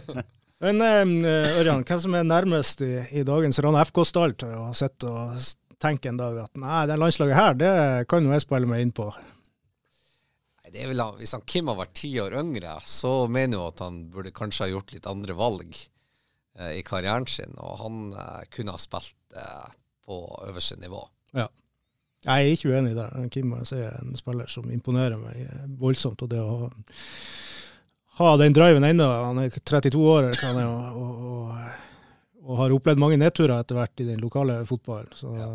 Men 0.64 0.78
eh, 1.26 1.58
Ørjan, 1.58 1.82
hvem 1.84 2.00
som 2.00 2.14
er 2.16 2.24
nærmest 2.28 2.80
i, 2.86 2.92
i 3.18 3.20
dagens 3.26 3.58
Rana 3.64 3.82
FK-stall 3.84 4.32
til 4.40 4.52
å 4.56 4.70
sitte 4.76 5.06
og 5.10 5.36
tenke 5.82 6.08
en 6.08 6.16
dag 6.20 6.38
at 6.46 6.54
nei, 6.62 6.84
det 6.88 6.96
landslaget 7.00 7.36
her, 7.36 7.54
det 7.60 7.72
kan 8.08 8.24
jo 8.24 8.32
jeg 8.32 8.44
spille 8.46 8.68
meg 8.70 8.80
inn 8.86 8.94
på. 8.96 9.06
Nei, 9.10 10.70
det 10.72 10.80
er 10.86 10.90
vel, 10.94 11.02
han- 11.02 11.18
Hvis 11.20 11.34
han 11.36 11.44
Kim 11.44 11.66
har 11.68 11.76
vært 11.82 11.94
ti 11.98 12.12
år 12.22 12.32
yngre, 12.40 12.74
så 12.88 13.12
mener 13.28 13.58
jeg 13.58 13.66
at 13.74 13.80
han 13.84 13.96
burde 14.14 14.32
kanskje 14.32 14.64
ha 14.64 14.70
gjort 14.72 14.92
litt 14.94 15.06
andre 15.10 15.34
valg 15.36 15.70
eh, 15.74 16.72
i 16.78 16.82
karrieren 16.86 17.26
sin. 17.28 17.52
Og 17.60 17.74
han 17.82 17.98
eh, 18.14 18.42
kunne 18.54 18.72
ha 18.78 18.80
spilt 18.80 19.18
eh, 19.36 19.66
på 20.06 20.22
øverste 20.48 20.80
nivå. 20.80 21.02
Jeg 22.24 22.40
er 22.40 22.54
ikke 22.56 22.72
uenig 22.72 22.94
der. 22.96 23.16
Kim 23.32 23.50
må 23.52 23.60
er 23.76 23.98
en 24.00 24.16
spiller 24.16 24.48
som 24.48 24.70
imponerer 24.72 25.18
meg 25.20 25.40
eh, 25.44 25.64
voldsomt. 25.80 26.22
Og 26.24 26.30
det 26.32 26.40
å 26.40 26.70
ha, 28.18 28.36
den 28.40 28.54
driven 28.56 28.86
ennå, 28.86 29.04
han 29.04 29.42
er 29.42 29.50
32 29.52 30.04
år 30.08 30.30
han 30.40 30.60
er, 30.60 30.68
og, 30.70 31.24
og, 31.28 31.50
og, 32.44 32.52
har 32.62 32.76
opplevd 32.76 33.02
mange 33.02 33.18
nedturer 33.20 33.58
etter 33.58 33.76
hvert 33.76 34.00
i 34.00 34.06
den 34.08 34.22
lokale 34.22 34.60
fotballen. 34.68 35.10
Så 35.18 35.34
Ja. 35.36 35.50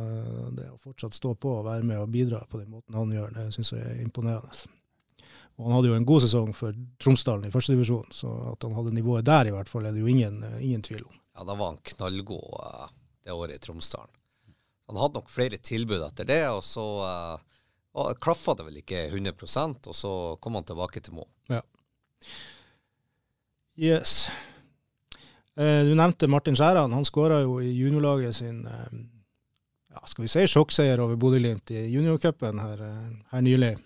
det 0.57 0.67
å 0.69 0.77
fortsatt 0.77 1.17
stå 1.17 1.33
på 1.39 1.55
og 1.61 1.65
være 1.65 1.87
med 1.87 2.03
og 2.03 2.11
bidra 2.13 2.43
på 2.45 2.61
den 2.61 2.69
måten 2.69 2.99
han 2.99 3.15
gjør, 3.15 3.33
det 3.33 3.47
syns 3.55 3.73
jeg 3.73 3.87
er 3.87 4.03
imponerende. 4.03 4.69
Og 5.57 5.65
han 5.65 5.75
hadde 5.75 5.89
jo 5.89 5.97
en 5.97 6.07
god 6.07 6.23
sesong 6.23 6.53
for 6.55 6.75
Tromsdalen 7.01 7.49
i 7.49 7.51
førstedivisjon, 7.51 8.13
så 8.15 8.29
at 8.53 8.63
han 8.63 8.77
hadde 8.77 8.93
nivået 8.95 9.25
der 9.27 9.49
i 9.49 9.55
hvert 9.55 9.71
fall, 9.71 9.89
er 9.89 9.95
det 9.95 10.05
jo 10.05 10.07
ingen, 10.07 10.43
ingen 10.59 10.85
tvil 10.85 11.01
om. 11.03 11.17
Ja, 11.35 11.43
da 11.47 11.55
var 11.55 11.73
han 11.73 11.81
knallgod 11.95 12.61
eh, 12.61 12.87
det 13.25 13.35
året 13.35 13.57
i 13.57 13.65
Tromsdalen. 13.65 14.13
Han 14.89 14.99
hadde 14.99 15.19
nok 15.21 15.29
flere 15.31 15.59
tilbud 15.61 16.01
etter 16.01 16.27
det, 16.27 16.41
og 16.49 16.63
så 16.65 16.85
uh, 17.05 18.13
klaffa 18.21 18.55
det 18.57 18.65
vel 18.67 18.81
ikke 18.81 19.05
100% 19.11 19.89
og 19.91 19.97
så 19.97 20.13
kom 20.41 20.57
han 20.57 20.65
tilbake 20.67 21.03
til 21.05 21.19
Mo. 21.19 21.27
Yes. 23.79 24.27
Uh, 25.53 25.85
Du 25.87 25.93
nevnte 25.93 26.27
Martin 26.27 26.57
Skjæran. 26.57 26.93
Han 26.97 27.07
skåra 27.07 27.43
jo 27.45 27.59
i 27.61 27.69
juniorlaget 27.69 28.35
sin 28.41 28.65
uh, 28.65 28.89
ja, 29.93 30.07
skal 30.07 30.23
vi 30.23 30.31
si 30.31 30.47
sjokkseier 30.47 31.01
over 31.03 31.17
Bodø-Glimt 31.19 31.71
i 31.73 31.85
juniorcupen 31.89 32.59
her, 32.61 32.81
eh, 32.85 33.13
her 33.31 33.41
nylig. 33.41 33.77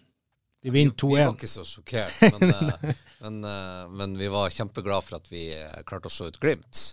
De 0.63 0.71
vinner 0.71 0.95
2-1. 0.95 1.15
Vi 1.15 1.23
var 1.25 1.37
ikke 1.37 1.51
så 1.51 1.63
sjokkert, 1.67 2.19
men, 2.21 2.49
eh, 2.49 2.93
men, 3.23 3.39
eh, 3.47 3.87
men 3.99 4.17
vi 4.19 4.27
var 4.31 4.53
kjempeglade 4.53 5.07
for 5.07 5.19
at 5.19 5.31
vi 5.31 5.49
eh, 5.55 5.79
klarte 5.87 6.11
å 6.11 6.13
slå 6.13 6.29
ut 6.31 6.39
Glimt. 6.43 6.83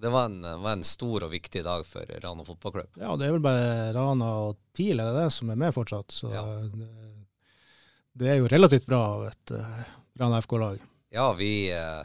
Det 0.00 0.08
var 0.12 0.30
en, 0.30 0.40
var 0.62 0.72
en 0.72 0.84
stor 0.86 1.26
og 1.26 1.32
viktig 1.34 1.60
dag 1.66 1.82
for 1.84 2.08
Rana 2.22 2.44
fotballklubb. 2.46 2.94
Ja, 3.02 3.12
det 3.20 3.26
er 3.26 3.34
vel 3.34 3.42
bare 3.44 3.90
Rana 3.92 4.30
og 4.46 4.56
TIL 4.76 5.00
er 5.02 5.10
det 5.10 5.26
det 5.26 5.32
som 5.34 5.50
er 5.52 5.58
med 5.60 5.74
fortsatt. 5.76 6.14
Så 6.14 6.30
Ja. 6.32 6.44
det, 6.72 6.88
det 8.16 8.30
er 8.32 8.38
jo 8.40 8.48
relativt 8.48 8.86
bra 8.88 9.00
av 9.18 9.26
et 9.28 9.52
uh, 9.52 9.82
Rana 10.20 10.40
FK-lag. 10.40 10.80
Ja, 11.12 11.26
vi 11.36 11.50
uh, 11.74 12.00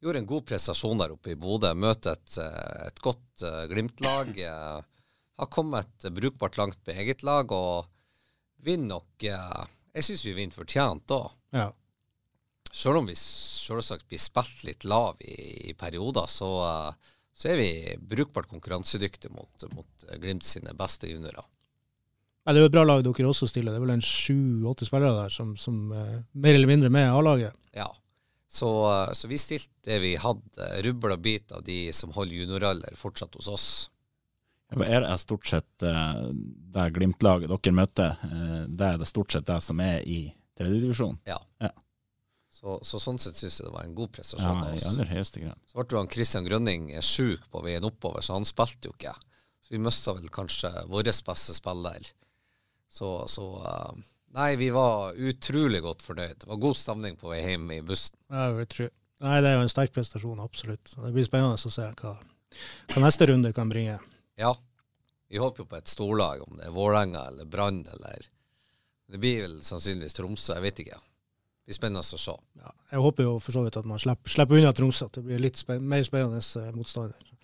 gjorde 0.00 0.22
en 0.22 0.30
god 0.30 0.46
prestasjon 0.48 1.02
der 1.02 1.12
oppe 1.18 1.34
i 1.34 1.36
Bodø. 1.36 1.74
Møte 1.76 2.14
et, 2.16 2.38
eh, 2.40 2.86
et 2.86 3.02
godt 3.04 3.44
uh, 3.44 3.66
Glimt-lag. 3.70 4.32
Har 5.38 5.52
kommet 5.52 6.08
brukbart 6.16 6.56
langt 6.56 6.80
med 6.88 6.96
eget 7.02 7.22
lag, 7.28 7.52
og 7.52 7.86
vinner 8.64 8.96
nok 8.96 9.22
Jeg 9.22 10.02
syns 10.06 10.24
vi 10.26 10.32
vinner 10.34 10.56
fortjent 10.56 11.12
òg. 11.14 11.28
Ja. 11.54 11.68
Selv 12.72 13.00
om 13.00 13.06
vi 13.08 13.14
selvsagt 13.16 14.08
blir 14.08 14.20
spilt 14.20 14.64
litt 14.66 14.84
lav 14.84 15.20
i, 15.24 15.70
i 15.70 15.76
perioder, 15.78 16.26
så, 16.30 16.48
eh, 16.64 17.14
så 17.38 17.52
er 17.52 17.60
vi 17.60 17.70
brukbart 18.10 18.50
konkurransedyktige 18.50 19.30
mot, 19.34 19.68
mot 19.76 20.08
Glimt 20.18 20.46
sine 20.46 20.74
beste 20.78 21.10
juniorer. 21.10 21.46
Ja, 22.42 22.54
det 22.54 22.58
er 22.58 22.64
jo 22.64 22.70
et 22.70 22.74
bra 22.74 22.84
lag 22.88 23.02
dere 23.04 23.28
også 23.28 23.46
stiller. 23.50 23.74
Det 23.74 23.78
er 23.78 23.84
vel 23.84 23.94
en 23.94 24.04
sju-åtte 24.04 24.88
spillere 24.88 25.14
der 25.18 25.32
som, 25.32 25.52
som 25.60 25.92
uh, 25.92 26.18
mer 26.32 26.56
eller 26.56 26.70
mindre 26.70 26.90
med 26.90 27.10
A-laget. 27.12 27.54
Ja. 27.76 27.90
Så, 28.48 28.68
eh, 28.88 29.12
så 29.12 29.28
vi 29.28 29.38
stilte 29.38 29.68
det 29.84 29.98
vi 30.00 30.14
hadde, 30.16 30.68
rubbel 30.86 31.12
og 31.12 31.20
bit 31.20 31.52
av 31.52 31.60
de 31.66 31.92
som 31.92 32.14
holder 32.16 32.40
junioralder, 32.40 32.96
fortsatt 32.96 33.36
hos 33.36 33.48
oss. 33.52 33.68
Er 34.72 35.04
det 35.04 35.18
stort 35.20 35.46
sett 35.48 35.84
eh, 35.84 36.22
det 36.72 36.86
Glimt-laget 36.96 37.52
dere 37.52 37.74
møter, 37.76 38.16
eh, 38.24 38.64
det 38.68 38.88
er 38.94 38.98
det 39.00 39.08
stort 39.08 39.36
sett 39.36 39.46
det 39.48 39.60
som 39.64 39.80
er 39.84 40.00
i 40.00 40.22
tredjedivisjon? 40.58 41.20
Så, 42.58 42.74
så 42.82 42.98
sånn 42.98 43.20
sett 43.22 43.38
syns 43.38 43.60
jeg 43.60 43.68
det 43.68 43.74
var 43.76 43.84
en 43.86 43.94
god 43.94 44.10
prestasjon 44.16 44.64
av 44.64 44.74
i 44.74 44.82
aller 44.90 45.10
høyeste 45.12 45.42
grad. 45.44 45.58
Så 45.70 45.78
ble 45.78 45.94
jo 45.94 46.00
han 46.00 46.10
Christian 46.10 46.46
Grønning 46.46 46.88
eh, 46.90 47.04
sjuk 47.06 47.44
på 47.52 47.62
veien 47.62 47.86
oppover, 47.86 48.24
så 48.24 48.34
han 48.34 48.46
spilte 48.48 48.90
jo 48.90 48.94
ikke. 48.96 49.12
Så 49.62 49.76
vi 49.76 49.82
mista 49.84 50.14
vel 50.16 50.26
kanskje 50.34 50.72
vår 50.90 51.06
beste 51.06 51.54
spiller. 51.54 52.08
Så, 52.90 53.12
så 53.30 53.46
eh, 53.62 54.00
Nei, 54.34 54.56
vi 54.60 54.68
var 54.74 55.14
utrolig 55.14 55.80
godt 55.86 56.02
fornøyd. 56.04 56.34
Det 56.42 56.50
var 56.50 56.58
god 56.60 56.76
stemning 56.76 57.14
på 57.16 57.30
vei 57.30 57.38
hjem 57.40 57.70
i 57.72 57.78
bussen. 57.86 58.18
Ja. 58.28 58.50
Nei, 58.52 59.38
det 59.42 59.50
er 59.50 59.54
jo 59.56 59.62
en 59.64 59.72
sterk 59.72 59.94
prestasjon, 59.94 60.42
absolutt. 60.42 60.92
Det 60.92 61.12
blir 61.14 61.26
spennende 61.26 61.56
å 61.56 61.72
se 61.72 61.86
hva, 62.02 62.12
hva 62.92 63.02
neste 63.06 63.30
runde 63.30 63.54
kan 63.56 63.70
bringe. 63.70 63.96
Ja. 64.38 64.52
Vi 65.30 65.40
håper 65.40 65.62
jo 65.62 65.70
på 65.70 65.78
et 65.78 65.90
storlag, 65.90 66.42
om 66.44 66.58
det 66.58 66.68
er 66.68 66.74
Vålerenga 66.76 67.24
eller 67.30 67.48
Brann 67.48 67.82
eller 67.94 68.28
Det 69.08 69.18
blir 69.20 69.42
vel 69.44 69.58
sannsynligvis 69.64 70.16
Tromsø, 70.16 70.54
jeg 70.58 70.66
vet 70.66 70.84
ikke. 70.84 71.00
Blir 71.68 71.76
spennende 71.76 72.00
å 72.00 72.16
se. 72.16 72.32
Ja, 72.56 72.70
jeg 72.94 73.00
håper 73.04 73.26
jo 73.26 73.34
for 73.44 73.52
så 73.52 73.62
vidt 73.66 73.76
at 73.76 73.84
man 73.84 74.00
slipper, 74.00 74.32
slipper 74.32 74.56
unna 74.56 74.70
Tromsø, 74.72 75.10
at 75.10 75.18
det 75.18 75.26
blir 75.26 75.42
litt 75.42 75.58
spe 75.60 75.74
mer 75.84 76.06
spennende 76.06 76.40
eh, 76.40 76.70
motstander. 76.72 77.34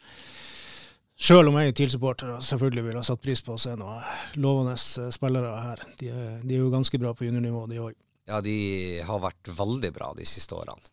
Sjøl 1.20 1.50
om 1.50 1.58
jeg 1.60 1.70
er 1.70 1.74
TIL-supporter 1.76 2.30
og 2.32 2.46
selvfølgelig 2.46 2.87
ville 2.87 3.02
ha 3.02 3.04
satt 3.04 3.20
pris 3.20 3.44
på 3.44 3.52
å 3.52 3.60
se 3.60 3.74
noen 3.76 4.40
lovende 4.40 4.78
eh, 4.78 5.10
spillere 5.12 5.50
her. 5.66 5.82
De 6.00 6.08
er, 6.08 6.38
de 6.40 6.56
er 6.56 6.62
jo 6.62 6.70
ganske 6.72 7.00
bra 7.02 7.12
på 7.12 7.28
juniornivå, 7.28 7.66
de 7.68 7.82
òg. 7.84 7.98
Ja, 8.32 8.38
de 8.40 8.56
har 9.04 9.20
vært 9.20 9.52
veldig 9.60 9.92
bra 9.92 10.08
de 10.16 10.24
siste 10.24 10.56
årene. 10.56 10.88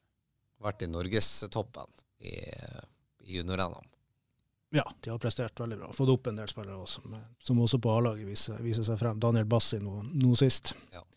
Vært 0.61 0.83
i 0.83 0.91
norgestoppen 0.91 1.87
i, 2.27 2.35
i 2.35 3.39
junior-NM. 3.39 3.87
Ja, 4.75 4.83
de 4.99 5.13
har 5.13 5.23
prestert 5.23 5.63
veldig 5.63 5.79
bra. 5.79 5.93
Fått 5.95 6.11
opp 6.11 6.27
en 6.27 6.43
del 6.43 6.51
spillere 6.51 6.83
også, 6.83 7.07
som, 7.07 7.15
som 7.39 7.63
også 7.63 7.79
på 7.79 7.95
A-laget 7.95 8.27
viser, 8.27 8.59
viser 8.59 8.83
seg 8.87 8.99
frem. 8.99 9.23
Daniel 9.23 9.47
Bassi 9.47 9.79
nå, 9.79 10.01
nå 10.19 10.35
sist. 10.39 10.75
Ja. 10.91 11.07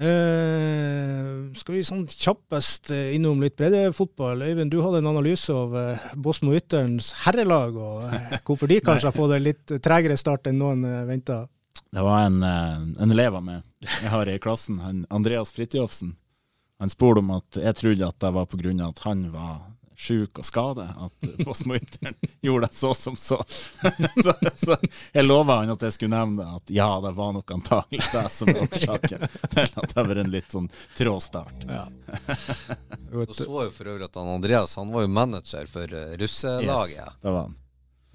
Eh, 0.00 1.52
skal 1.58 1.76
vi 1.76 1.82
sånn 1.84 2.06
kjappest 2.08 2.90
eh, 2.94 3.12
innom 3.16 3.42
litt 3.44 3.58
breddefotball? 3.58 4.40
Øyvind, 4.48 4.72
du 4.72 4.80
hadde 4.80 5.02
en 5.02 5.10
analyse 5.12 5.52
av 5.52 5.76
eh, 5.76 6.06
Bosmo 6.16 6.54
Ytterens 6.56 7.12
herrelag, 7.26 7.76
og 7.76 8.06
eh, 8.08 8.38
hvorfor 8.46 8.70
de 8.72 8.80
kanskje 8.86 9.10
har 9.10 9.16
fått 9.16 9.36
en 9.36 9.44
litt 9.44 9.74
tregere 9.84 10.16
start 10.18 10.48
enn 10.48 10.58
noen 10.62 10.86
eh, 10.88 11.02
venta. 11.10 11.44
Det 11.92 12.00
var 12.02 12.24
en, 12.24 12.40
en 12.42 13.12
elev 13.12 13.36
av 13.36 13.44
meg 13.44 13.60
jeg 13.82 14.08
har 14.08 14.28
i 14.30 14.38
klassen, 14.40 14.78
han 14.80 15.04
Andreas 15.12 15.52
Fridtjofsen. 15.52 16.14
Han 16.80 16.90
spurte 16.90 17.20
om 17.20 17.34
at 17.36 17.58
jeg 17.60 17.76
trodde 17.78 18.08
at 18.08 18.18
det 18.22 18.30
var 18.32 18.48
av 18.48 18.88
at 18.88 19.02
han 19.04 19.26
var 19.34 19.58
sjuk 19.96 20.38
og 20.38 20.46
skade, 20.46 20.86
at 21.06 21.44
postmorteren 21.44 22.14
gjorde 22.40 22.66
det 22.66 22.74
så 22.74 22.94
som 22.94 23.16
så. 23.16 23.44
så. 24.24 24.34
Så 24.56 24.76
jeg 25.12 25.24
lova 25.24 25.60
han 25.60 25.72
at 25.74 25.82
jeg 25.86 25.96
skulle 25.96 26.16
nevne 26.16 26.46
at 26.56 26.70
ja, 26.72 26.88
det 27.04 27.12
var 27.16 27.32
nok 27.36 27.50
antagelig 27.50 28.02
det 28.12 28.24
som 28.32 28.52
var 28.52 28.62
årsaken 28.66 29.26
til 29.54 29.66
at 29.82 29.94
det 29.94 30.06
var 30.08 30.22
en 30.24 30.32
litt 30.32 30.52
sånn 30.52 30.68
trå 30.96 31.18
start. 31.20 31.66
Ja. 31.68 31.86
Du 33.12 33.26
så 33.34 33.44
jo 33.44 33.70
for 33.74 33.88
øvrig 33.92 34.06
at 34.06 34.14
han 34.16 34.28
Andreas 34.32 34.72
han 34.80 34.88
var 34.92 35.02
jo 35.04 35.08
manager 35.12 35.66
for 35.68 35.84
uh, 35.84 36.14
russelaget. 36.16 36.96
Yes, 36.96 37.18
det 37.20 37.34
var 37.34 37.42
han. 37.42 37.58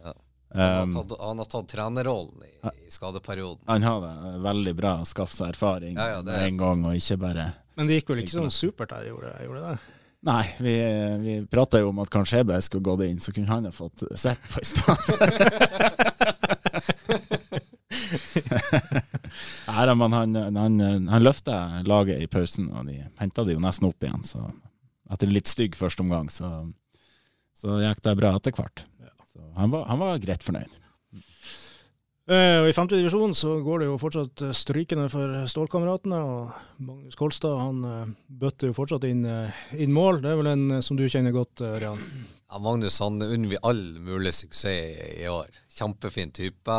Ja. 0.01 0.13
Han, 0.53 0.63
har 0.63 0.81
Um, 0.87 0.93
tatt, 0.95 1.13
han 1.21 1.41
har 1.43 1.49
tatt 1.51 1.67
trenerrollen 1.69 2.45
i, 2.47 2.53
i 2.87 2.91
skadeperioden. 2.91 3.61
han 3.67 3.83
har 3.83 4.01
det 4.01 4.39
veldig 4.41 4.73
bra 4.79 4.93
å 5.03 5.05
skaffe 5.05 5.35
seg 5.35 5.51
erfaring 5.51 5.99
Ja, 5.99 6.07
ja, 6.15 6.37
en 6.39 6.57
gang, 6.57 6.85
og 6.87 6.97
ikke 6.97 7.19
bare 7.21 7.49
Men 7.75 7.89
det 7.89 7.99
gikk 7.99 8.13
vel 8.13 8.23
ikke 8.23 8.37
sånn 8.39 8.53
supert 8.55 8.95
der, 8.95 9.09
gjorde 9.11 9.33
det? 9.35 9.45
Gjorde 9.45 9.63
det? 9.67 9.96
Nei, 10.25 10.45
vi, 10.59 10.73
vi 11.21 11.33
prata 11.45 11.79
jo 11.79 11.89
om 11.91 11.99
at 12.01 12.09
kanskje 12.11 12.39
Ebe 12.41 12.57
skulle 12.65 12.83
gått 12.83 13.03
inn, 13.05 13.19
så 13.21 13.31
kunne 13.35 13.51
han 13.51 13.67
ha 13.69 13.73
fått 13.75 14.03
sett 14.17 14.41
på 14.49 14.61
i 14.61 14.65
stedet. 14.65 14.97
Nei 19.67 19.85
da, 19.85 19.93
men 19.95 20.15
han, 20.15 20.35
han, 20.57 20.79
han 21.11 21.23
løfta 21.23 21.83
laget 21.87 22.21
i 22.23 22.27
pausen, 22.31 22.71
og 22.73 22.89
de 22.89 22.97
henta 23.21 23.45
det 23.45 23.53
jo 23.55 23.61
nesten 23.63 23.87
opp 23.89 24.03
igjen. 24.03 24.23
Så 24.25 24.41
etter 25.13 25.31
litt 25.31 25.47
stygg 25.51 25.77
første 25.77 26.03
omgang, 26.03 26.27
så, 26.33 26.49
så 27.55 27.79
gikk 27.83 28.01
det 28.07 28.17
bra 28.19 28.33
etter 28.37 28.55
hvert. 28.57 28.85
Så 29.31 29.39
han 29.59 29.71
var, 29.73 29.85
han 29.91 30.01
var 30.01 30.23
greit 30.23 30.43
fornøyd. 30.45 30.73
Eh, 32.27 32.57
og 32.59 32.67
I 32.67 32.73
femte 32.75 32.97
divisjon 32.99 33.31
så 33.39 33.53
går 33.63 33.79
det 33.79 33.85
jo 33.87 33.99
fortsatt 34.01 34.41
eh, 34.43 34.55
strykende 34.55 35.05
for 35.07 35.31
Stålkameratene. 35.47 36.17
og 36.19 36.81
Magnus 36.83 37.15
Kolstad 37.15 37.53
han 37.61 37.85
eh, 37.87 38.09
bøtter 38.27 38.67
jo 38.67 38.75
fortsatt 38.75 39.05
inn, 39.07 39.21
inn 39.71 39.93
mål. 39.95 40.19
Det 40.25 40.33
er 40.33 40.41
vel 40.41 40.49
en 40.51 40.65
som 40.83 40.99
du 40.99 41.05
kjenner 41.07 41.31
godt, 41.35 41.63
Rian? 41.79 42.01
Ja, 42.47 42.59
Magnus 42.63 42.99
han 42.99 43.21
vi 43.23 43.59
all 43.63 43.79
mulig 44.03 44.33
suksess 44.35 45.21
i, 45.21 45.27
år. 45.31 45.47
Kjempefin 45.77 46.33
type. 46.35 46.75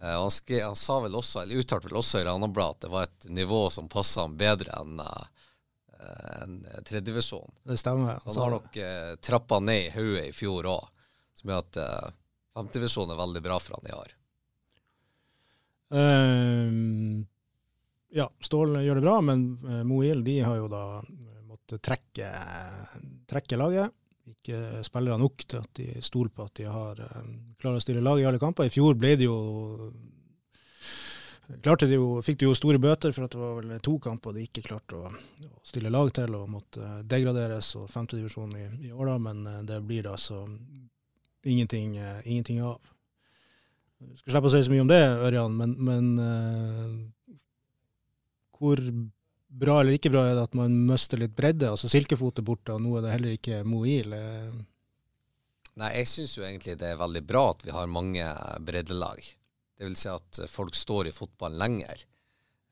Han, 0.00 0.30
skrev, 0.32 0.62
han 0.68 0.78
sa 0.78 1.00
vel 1.02 1.18
også, 1.18 1.42
eller 1.42 1.60
uttalte 1.60 1.90
vel 1.90 1.98
også 1.98 2.22
i 2.22 2.24
Ranabladet 2.24 2.78
at 2.78 2.86
det 2.86 2.92
var 2.94 3.08
et 3.08 3.28
nivå 3.36 3.64
som 3.74 3.90
passa 3.90 4.24
han 4.24 4.38
bedre 4.38 4.72
enn 4.78 5.02
en 5.02 6.54
tredjevisjon. 6.88 7.58
Det 7.68 7.76
stemmer. 7.76 8.22
Så 8.22 8.32
han 8.32 8.40
har 8.46 8.54
nok 8.54 8.78
trappa 9.20 9.60
ned 9.60 9.90
i 9.90 9.92
hodet 9.98 10.30
i 10.30 10.32
fjor 10.32 10.70
òg, 10.72 10.88
som 11.36 11.52
gjør 11.52 11.66
at 11.66 11.82
femtevisjonen 12.56 13.12
er 13.12 13.20
veldig 13.20 13.44
bra 13.50 13.60
for 13.60 13.76
han 13.76 13.92
i 13.92 13.98
år. 13.98 14.16
Eh, 15.90 16.74
ja, 18.10 18.26
Stål 18.40 18.80
gjør 18.84 18.98
det 18.98 19.06
bra, 19.06 19.16
men 19.22 19.46
uh, 19.64 19.82
Moil 19.86 20.24
de 20.26 20.40
har 20.42 20.56
jo 20.58 20.68
da 20.70 20.84
måttet 21.46 21.82
trekke, 21.86 22.30
trekke 23.30 23.58
laget. 23.58 23.96
Ikke 24.30 24.82
spillere 24.86 25.18
nok 25.18 25.44
til 25.46 25.62
at 25.62 25.70
de 25.78 26.02
stoler 26.04 26.30
på 26.34 26.46
at 26.46 26.56
de 26.58 26.66
har 26.70 26.98
uh, 26.98 27.20
klarer 27.60 27.78
å 27.78 27.84
stille 27.84 28.02
lag 28.02 28.18
i 28.18 28.26
alle 28.26 28.42
kamper. 28.42 28.66
I 28.66 28.74
fjor 28.74 28.98
ble 28.98 29.14
det 29.20 29.30
jo 29.30 29.38
klarte 31.62 31.86
de 31.86 31.98
jo, 31.98 32.20
fikk 32.22 32.40
de 32.40 32.48
jo 32.48 32.54
store 32.56 32.78
bøter 32.82 33.14
for 33.14 33.26
at 33.26 33.34
det 33.34 33.40
var 33.40 33.58
vel 33.58 33.82
to 33.82 33.96
kamper 34.02 34.34
de 34.36 34.44
ikke 34.46 34.64
klarte 34.66 34.98
å, 34.98 35.10
å 35.10 35.62
stille 35.66 35.92
lag 35.92 36.12
til 36.14 36.34
og 36.38 36.50
måtte 36.52 37.00
degraderes 37.10 37.72
og 37.80 37.90
femtedivisjon 37.90 38.54
i, 38.58 38.66
i 38.88 38.92
år, 38.92 39.12
da, 39.12 39.18
men 39.18 39.42
eh, 39.46 39.60
det 39.66 39.80
blir 39.86 40.06
det 40.06 40.14
altså 40.14 40.44
ingenting, 41.44 41.96
eh, 41.98 42.20
ingenting 42.24 42.62
av. 42.66 42.78
Skal 44.00 44.32
slippe 44.32 44.48
å 44.48 44.52
si 44.52 44.62
så 44.64 44.72
mye 44.72 44.84
om 44.84 44.90
det, 44.90 45.00
Ørjan, 45.28 45.56
men, 45.56 45.74
men 45.84 46.04
uh, 46.18 47.38
hvor 48.56 48.80
bra 49.50 49.80
eller 49.80 49.96
ikke 49.98 50.12
bra 50.12 50.24
er 50.28 50.36
det 50.38 50.46
at 50.48 50.56
man 50.56 50.74
mister 50.88 51.20
litt 51.20 51.34
bredde? 51.36 51.68
Altså 51.68 51.90
Silkefot 51.90 52.40
er 52.40 52.46
borte, 52.46 52.76
og 52.76 52.84
nå 52.84 52.96
er 52.96 53.04
det 53.04 53.14
heller 53.14 53.36
ikke 53.36 53.62
Moil. 53.66 54.14
Nei, 55.80 55.90
jeg 56.00 56.08
syns 56.10 56.36
jo 56.38 56.46
egentlig 56.46 56.78
det 56.80 56.92
er 56.92 57.00
veldig 57.00 57.22
bra 57.26 57.44
at 57.52 57.64
vi 57.66 57.74
har 57.74 57.90
mange 57.90 58.26
breddelag. 58.66 59.20
Vil 59.80 59.96
si 59.96 60.10
at 60.12 60.42
folk 60.50 60.76
står 60.76 61.08
i 61.08 61.14
fotballen 61.16 61.60
lenger. 61.60 62.04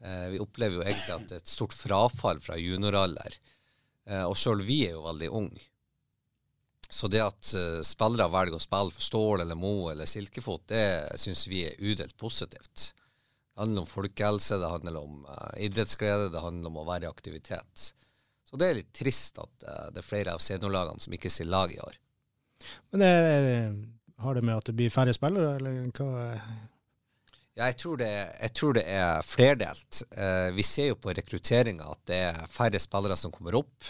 Eh, 0.04 0.26
vi 0.34 0.40
opplever 0.42 0.78
jo 0.78 0.84
egentlig 0.84 1.14
at 1.14 1.24
det 1.30 1.38
er 1.38 1.42
et 1.42 1.50
stort 1.50 1.74
frafall 1.74 2.42
fra 2.44 2.58
junioralder. 2.60 3.38
Eh, 4.08 4.24
og 4.24 4.36
sjøl 4.38 4.62
vi 4.64 4.82
er 4.86 4.96
jo 4.96 5.06
veldig 5.06 5.30
unge. 5.40 5.64
Så 6.90 7.08
det 7.12 7.20
at 7.20 7.50
eh, 7.54 7.80
spillere 7.84 8.30
velger 8.32 8.56
å 8.56 8.62
spille 8.62 8.94
for 8.94 9.04
Stål 9.04 9.44
eller 9.44 9.58
Mo 9.58 9.90
eller 9.92 10.08
Silkefot, 10.08 10.64
det 10.72 11.18
syns 11.20 11.44
vi 11.50 11.66
er 11.68 11.76
udelt 11.84 12.16
positivt. 12.16 12.92
Det 13.52 13.60
handler 13.60 13.84
om 13.84 13.90
folkehelse, 13.90 14.56
det 14.62 14.72
handler 14.72 14.96
om 15.02 15.26
eh, 15.28 15.66
idrettsglede, 15.68 16.30
det 16.32 16.44
handler 16.44 16.72
om 16.72 16.80
å 16.80 16.86
være 16.88 17.04
i 17.04 17.10
aktivitet. 17.10 17.90
Så 18.48 18.56
det 18.56 18.70
er 18.70 18.80
litt 18.80 18.94
trist 18.96 19.36
at 19.42 19.68
eh, 19.68 19.92
det 19.92 20.00
er 20.00 20.08
flere 20.08 20.34
av 20.36 20.40
seniorlagene 20.40 21.04
som 21.04 21.14
ikke 21.16 21.32
stiller 21.32 21.56
lag 21.58 21.76
i 21.76 21.80
år. 21.84 22.00
men 22.90 23.04
det, 23.04 23.12
har 24.24 24.34
det 24.34 24.42
med 24.42 24.56
at 24.56 24.66
det 24.66 24.74
blir 24.78 24.90
færre 24.90 25.14
spillere, 25.14 25.58
eller 25.60 25.92
hva? 25.92 26.32
Ja, 27.58 27.66
jeg 27.66 27.78
tror 27.82 27.98
det, 27.98 28.10
jeg 28.38 28.54
tror 28.54 28.76
det 28.76 28.84
er 28.86 29.24
flerdelt. 29.26 30.02
Eh, 30.14 30.48
vi 30.54 30.62
ser 30.66 30.92
jo 30.92 31.00
på 31.02 31.10
rekrutteringa 31.14 31.88
at 31.90 32.02
det 32.06 32.18
er 32.28 32.44
færre 32.54 32.78
spillere 32.78 33.16
som 33.18 33.34
kommer 33.34 33.58
opp, 33.58 33.88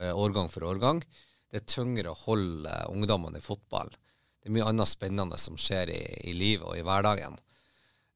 eh, 0.00 0.12
årgang 0.16 0.48
for 0.52 0.64
årgang. 0.64 1.02
Det 1.52 1.60
er 1.60 1.68
tyngre 1.68 2.12
å 2.14 2.20
holde 2.24 2.72
ungdommene 2.88 3.42
i 3.42 3.44
fotball. 3.44 3.90
Det 4.40 4.48
er 4.48 4.54
mye 4.56 4.70
annet 4.70 4.88
spennende 4.88 5.36
som 5.38 5.58
skjer 5.60 5.92
i, 5.92 6.00
i 6.30 6.32
livet 6.32 6.64
og 6.64 6.78
i 6.78 6.84
hverdagen. 6.86 7.36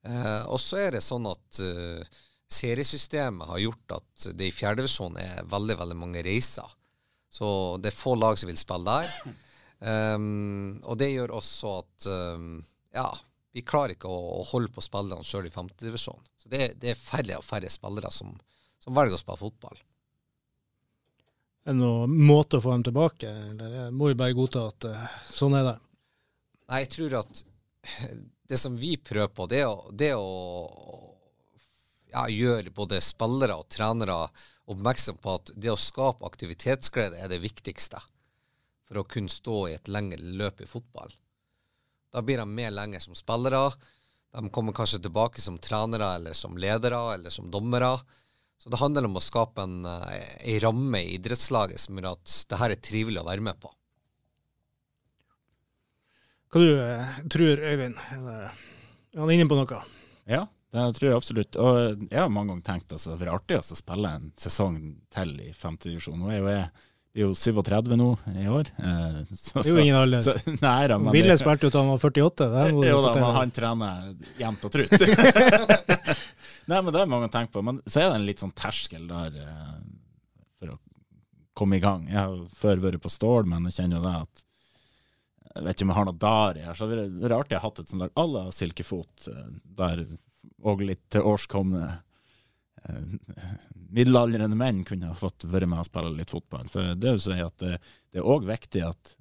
Eh, 0.07 0.43
og 0.49 0.57
så 0.63 0.81
er 0.87 0.97
det 0.97 1.03
sånn 1.05 1.29
at 1.29 1.61
uh, 1.61 2.23
seriesystemet 2.49 3.51
har 3.51 3.61
gjort 3.61 3.97
at 3.99 4.29
det 4.39 4.49
i 4.49 4.55
fjerdedivisjon 4.55 5.19
er 5.21 5.47
veldig, 5.51 5.77
veldig 5.83 5.99
mange 5.99 6.25
reiser. 6.25 6.73
Så 7.29 7.49
det 7.83 7.93
er 7.93 7.99
få 7.99 8.15
lag 8.17 8.39
som 8.39 8.49
vil 8.49 8.59
spille 8.59 8.97
der. 8.97 9.37
Um, 10.17 10.79
og 10.89 10.97
det 10.97 11.11
gjør 11.13 11.35
også 11.37 11.73
at 11.83 12.07
um, 12.09 12.63
ja, 12.97 13.11
vi 13.53 13.65
klarer 13.67 13.93
ikke 13.93 14.09
å, 14.09 14.21
å 14.39 14.47
holde 14.49 14.73
på 14.73 14.85
spillerne 14.85 15.27
sjøl 15.27 15.51
i 15.51 15.53
femtedivisjon. 15.53 16.23
Så 16.41 16.49
det, 16.53 16.71
det 16.81 16.95
er 16.95 17.01
færre 17.01 17.37
og 17.43 17.45
færre 17.45 17.69
spillere 17.73 18.13
som, 18.15 18.33
som 18.81 18.97
velger 18.97 19.19
å 19.19 19.21
spille 19.21 19.43
fotball. 19.43 19.83
Er 21.67 21.75
det 21.75 21.81
noen 21.81 22.13
måte 22.29 22.61
å 22.61 22.63
få 22.63 22.77
dem 22.77 22.85
tilbake, 22.87 23.27
eller 23.27 23.91
må 23.91 24.13
vi 24.13 24.19
bare 24.19 24.37
godta 24.39 24.69
at 24.71 24.87
eh, 24.87 25.07
sånn 25.35 25.57
er 25.59 25.65
det? 25.67 25.77
Nei, 26.71 26.83
jeg 26.85 26.93
tror 26.93 27.17
at 27.25 27.41
det 28.47 28.59
som 28.61 28.77
vi 28.79 28.93
prøver 29.03 29.33
på, 29.35 29.49
det 29.51 29.65
er 29.65 29.73
å, 29.73 29.91
det 29.91 30.13
er 30.13 30.21
å 30.21 31.17
ja, 32.13 32.23
gjøre 32.31 32.75
både 32.75 33.01
spillere 33.03 33.59
og 33.59 33.67
trenere 33.73 34.21
oppmerksom 34.71 35.19
på 35.23 35.35
at 35.41 35.51
det 35.59 35.73
å 35.73 35.81
skape 35.81 36.27
aktivitetsglede 36.27 37.19
er 37.23 37.35
det 37.35 37.43
viktigste 37.43 37.99
for 38.87 39.03
å 39.03 39.09
kunne 39.11 39.33
stå 39.33 39.59
i 39.67 39.75
et 39.75 39.91
lengre 39.91 40.23
løp 40.39 40.63
i 40.63 40.71
fotball. 40.71 41.11
Da 42.15 42.23
blir 42.23 42.39
de 42.39 42.47
med 42.47 42.75
lenger 42.75 43.03
som 43.03 43.19
spillere. 43.19 43.67
De 44.31 44.51
kommer 44.55 44.75
kanskje 44.77 45.03
tilbake 45.03 45.43
som 45.43 45.59
trenere 45.59 46.15
eller 46.21 46.39
som 46.39 46.55
ledere 46.59 47.01
eller 47.17 47.35
som 47.35 47.51
dommere. 47.51 47.97
Så 48.59 48.73
det 48.73 48.81
handler 48.81 49.07
om 49.07 49.19
å 49.19 49.23
skape 49.25 49.63
en, 49.63 49.85
eh, 49.85 50.29
en 50.53 50.61
ramme 50.65 51.03
i 51.03 51.17
idrettslaget 51.19 51.81
som 51.81 51.99
gjør 51.99 52.15
at 52.15 52.37
det 52.51 52.61
her 52.61 52.75
er 52.75 52.83
trivelig 52.83 53.21
å 53.23 53.29
være 53.29 53.45
med 53.45 53.61
på. 53.61 53.71
Hva 56.51 56.63
du 56.63 56.73
eh, 56.81 57.17
tror, 57.33 57.61
Øyvind? 57.61 58.01
Er, 58.15 58.27
det, 58.27 58.37
er 59.13 59.21
han 59.21 59.35
inne 59.35 59.49
på 59.51 59.59
noe? 59.59 59.81
Ja, 60.31 60.47
det 60.73 60.87
tror 60.97 61.11
jeg 61.11 61.19
absolutt. 61.19 61.59
Og 61.61 62.07
jeg 62.09 62.21
har 62.21 62.33
mange 62.33 62.55
ganger 62.55 62.69
tenkt 62.71 62.95
altså, 62.95 63.11
det 63.11 63.17
hadde 63.17 63.27
vært 63.27 63.43
artig 63.43 63.61
å 63.61 63.79
spille 63.83 64.13
en 64.19 64.31
sesong 64.41 64.79
til 65.13 65.35
i 65.45 65.51
femtedivisjon. 65.57 66.21
Nå 66.23 66.33
er 66.33 66.41
jo 66.41 66.53
jeg 66.53 66.69
er 67.17 67.25
jo 67.25 67.33
37 67.37 67.97
nå 67.97 68.09
i 68.37 68.47
år. 68.53 68.69
Eh, 68.77 69.19
så, 69.33 69.63
Det 69.63 69.71
er 69.71 69.73
jo 69.73 69.85
ingen 69.85 69.99
alder. 69.99 70.25
så, 70.27 70.35
nei 70.67 70.81
da, 70.93 70.99
men 71.01 71.15
Ville 71.17 71.37
spilte 71.41 71.69
jo 71.69 71.73
til 71.73 71.81
han 71.83 71.93
var 71.95 72.03
48. 72.05 72.49
Det 72.53 72.65
må 72.77 72.85
jo 72.87 72.99
da, 73.07 73.13
men 73.17 73.37
han 73.39 73.55
trener 73.57 74.09
jevnt 74.41 74.67
og 74.69 74.75
trutt. 74.77 74.97
Nei, 76.67 76.81
men 76.83 76.91
det 76.91 76.99
er 76.99 77.11
mange 77.11 77.29
å 77.29 77.33
tenke 77.33 77.55
på. 77.55 77.63
Men 77.63 77.79
så 77.87 78.01
er 78.03 78.09
det 78.11 78.19
en 78.19 78.27
litt 78.27 78.43
sånn 78.43 78.55
terskel 78.59 79.05
der 79.07 79.37
eh, 79.39 79.77
for 80.59 80.73
å 80.75 80.79
komme 81.57 81.79
i 81.79 81.83
gang. 81.85 82.09
Jeg 82.11 82.19
har 82.19 82.41
før 82.59 82.83
vært 82.83 83.05
på 83.05 83.13
stål, 83.13 83.47
men 83.53 83.69
jeg 83.71 83.79
kjenner 83.79 84.01
jo 84.01 84.07
det 84.09 84.15
at 84.25 84.43
Jeg 85.57 85.65
vet 85.65 85.77
ikke 85.77 85.87
om 85.87 85.93
jeg 85.93 85.99
har 86.01 86.09
noe 86.11 86.23
der 86.27 86.59
her. 86.67 86.75
Så 86.77 86.89
det 86.91 86.99
er 87.01 87.13
vært 87.23 87.37
artig 87.39 87.57
å 87.57 87.61
ha 87.63 87.69
hatt 87.71 87.79
et 87.85 87.93
sånt 87.93 88.03
lag 88.03 88.19
à 88.19 88.27
la 88.29 88.43
Silkefot, 88.53 89.29
eh, 89.31 89.47
der 89.79 90.05
og 90.67 90.83
litt 90.83 91.05
til 91.13 91.25
årskomne 91.27 91.85
eh, 91.87 91.95
middelaldrende 93.97 94.57
menn 94.59 94.85
kunne 94.85 95.11
ha 95.11 95.19
fått 95.19 95.47
være 95.51 95.69
med 95.71 95.83
og 95.83 95.89
spille 95.89 96.15
litt 96.17 96.33
fotball. 96.33 96.67
For 96.73 96.95
det 96.95 97.11
er 97.11 97.17
jo 97.17 97.25
sånn 97.27 97.45
at 97.45 97.59
det, 97.63 97.77
det 98.13 98.23
er 98.23 98.33
òg 98.35 98.49
viktig 98.49 98.83
at 98.87 99.13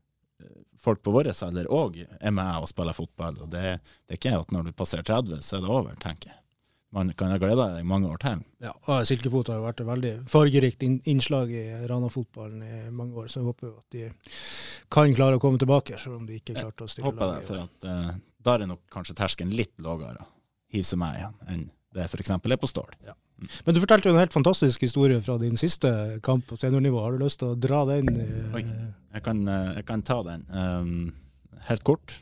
eh, 0.44 0.64
folk 0.82 1.04
på 1.06 1.14
vår 1.16 1.32
alder 1.34 1.70
òg 1.72 2.02
er 2.06 2.34
med 2.36 2.64
og 2.64 2.72
spiller 2.72 2.98
fotball. 2.98 3.38
Og 3.46 3.52
det, 3.54 3.78
det 4.06 4.18
er 4.18 4.22
ikke 4.22 4.40
at 4.40 4.56
når 4.56 4.70
du 4.70 4.76
passerer 4.78 5.08
30, 5.08 5.42
så 5.46 5.58
er 5.58 5.66
det 5.66 5.72
over, 5.78 5.96
tenker 6.02 6.34
jeg. 6.34 6.42
Man 6.96 7.10
kan 7.18 7.34
ha 7.34 7.40
glede 7.42 7.60
deg 7.60 7.82
i 7.82 7.88
mange 7.88 8.08
år 8.08 8.22
til. 8.24 8.44
Ja, 8.64 8.72
og 8.88 9.08
Silkefot 9.10 9.50
har 9.52 9.58
jo 9.58 9.66
vært 9.66 9.82
et 9.84 9.88
veldig 9.90 10.12
fargerikt 10.32 10.86
innslag 10.86 11.52
i 11.52 11.66
Rana-fotballen 11.90 12.62
i 12.64 12.78
mange 12.96 13.20
år, 13.20 13.28
så 13.28 13.42
jeg 13.42 13.50
håper 13.50 13.68
jo 13.68 13.74
at 13.82 13.98
de 13.98 14.06
kan 14.96 15.18
klare 15.18 15.36
å 15.36 15.42
komme 15.44 15.60
tilbake, 15.60 15.98
selv 16.00 16.22
om 16.22 16.30
de 16.30 16.38
ikke 16.40 16.56
klarte 16.56 16.86
å 16.86 16.92
stille 16.92 17.10
Håper 17.10 17.20
det, 17.20 17.34
lag 17.34 17.44
i 17.44 17.50
for 17.50 17.66
at 17.66 17.90
uh, 17.90 18.14
da 18.46 18.54
er 18.54 18.64
det 18.64 18.70
nok 18.72 18.86
kanskje 18.94 19.18
terskelen 19.18 19.52
litt 19.58 19.74
lavere. 19.84 20.24
hive 20.72 20.88
seg 20.88 21.02
med 21.02 21.20
igjen, 21.20 21.36
enn 21.52 21.68
det 21.96 22.08
f.eks. 22.08 22.32
er 22.36 22.60
på 22.62 22.70
Stål. 22.70 22.96
Men 23.66 23.76
du 23.76 23.82
fortalte 23.84 24.08
jo 24.10 24.14
en 24.16 24.20
helt 24.22 24.34
fantastisk 24.34 24.82
historie 24.86 25.20
fra 25.22 25.36
din 25.42 25.58
siste 25.60 25.90
kamp 26.24 26.46
på 26.48 26.58
seniornivå. 26.58 27.02
Har 27.04 27.12
du 27.18 27.24
lyst 27.26 27.40
til 27.42 27.52
å 27.52 27.58
dra 27.60 27.82
den? 27.90 28.08
eh, 28.22 28.56
Oi. 28.56 28.62
Jeg 29.16 29.24
kan, 29.26 29.42
eh, 29.48 29.74
jeg 29.82 29.86
kan 29.90 30.02
ta 30.08 30.22
den. 30.24 30.46
Um, 30.50 31.14
helt 31.68 31.84
kort. 31.84 32.20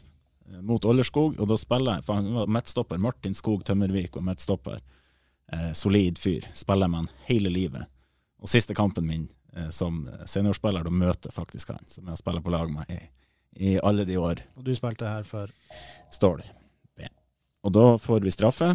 eh, 0.50 0.62
Mot 0.62 0.86
Ålerskog, 0.86 1.40
og 1.40 1.48
da 1.48 1.58
spiller 1.58 2.00
jeg 2.00 2.04
for 2.08 2.48
midtstopper. 2.48 2.98
Martin 3.00 3.34
Skog 3.38 3.64
Tømmervik 3.64 4.16
var 4.16 4.26
midtstopper. 4.32 4.82
Eh, 5.54 5.72
solid 5.74 6.18
fyr. 6.18 6.48
Spiller 6.54 6.88
med 6.90 6.98
han 7.06 7.10
hele 7.30 7.50
livet. 7.54 7.86
Og 8.42 8.50
siste 8.50 8.74
kampen 8.76 9.06
min 9.06 9.28
eh, 9.56 9.70
som 9.70 10.08
seniorspiller, 10.26 10.84
da 10.84 10.90
møter 10.90 11.32
faktisk 11.32 11.70
han, 11.76 11.86
som 11.88 12.06
jeg 12.06 12.12
har 12.18 12.18
spilt 12.18 12.44
på 12.44 12.52
lag 12.52 12.72
med 12.74 12.90
i, 12.90 12.98
i 13.70 13.76
alle 13.84 14.04
de 14.10 14.18
år. 14.18 14.42
Og 14.58 14.64
du 14.66 14.74
spilte 14.76 15.06
her 15.06 15.24
for 15.30 15.48
Stål 16.12 16.42
B. 16.98 17.06
Og 17.64 17.72
da 17.72 17.86
får 18.02 18.26
vi 18.26 18.34
straffe, 18.34 18.74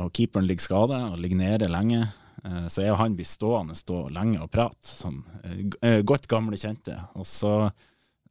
og 0.00 0.12
keeperen 0.16 0.46
ligger 0.48 0.64
skada 0.64 0.98
og 1.12 1.20
ligger 1.20 1.40
nede 1.40 1.70
lenge. 1.70 2.06
Eh, 2.44 2.66
Så 2.68 2.82
jeg 2.82 2.92
og 2.92 2.98
han 2.98 3.16
blir 3.16 3.28
stående 3.28 3.76
stå 3.78 4.08
lenge 4.10 4.40
og 4.42 4.50
prate, 4.50 4.88
som 4.88 5.24
eh, 5.44 5.64
eh, 5.82 6.02
godt 6.02 6.28
gamle 6.28 6.56
kjente. 6.56 6.96
Og 7.14 7.26
så 7.26 7.70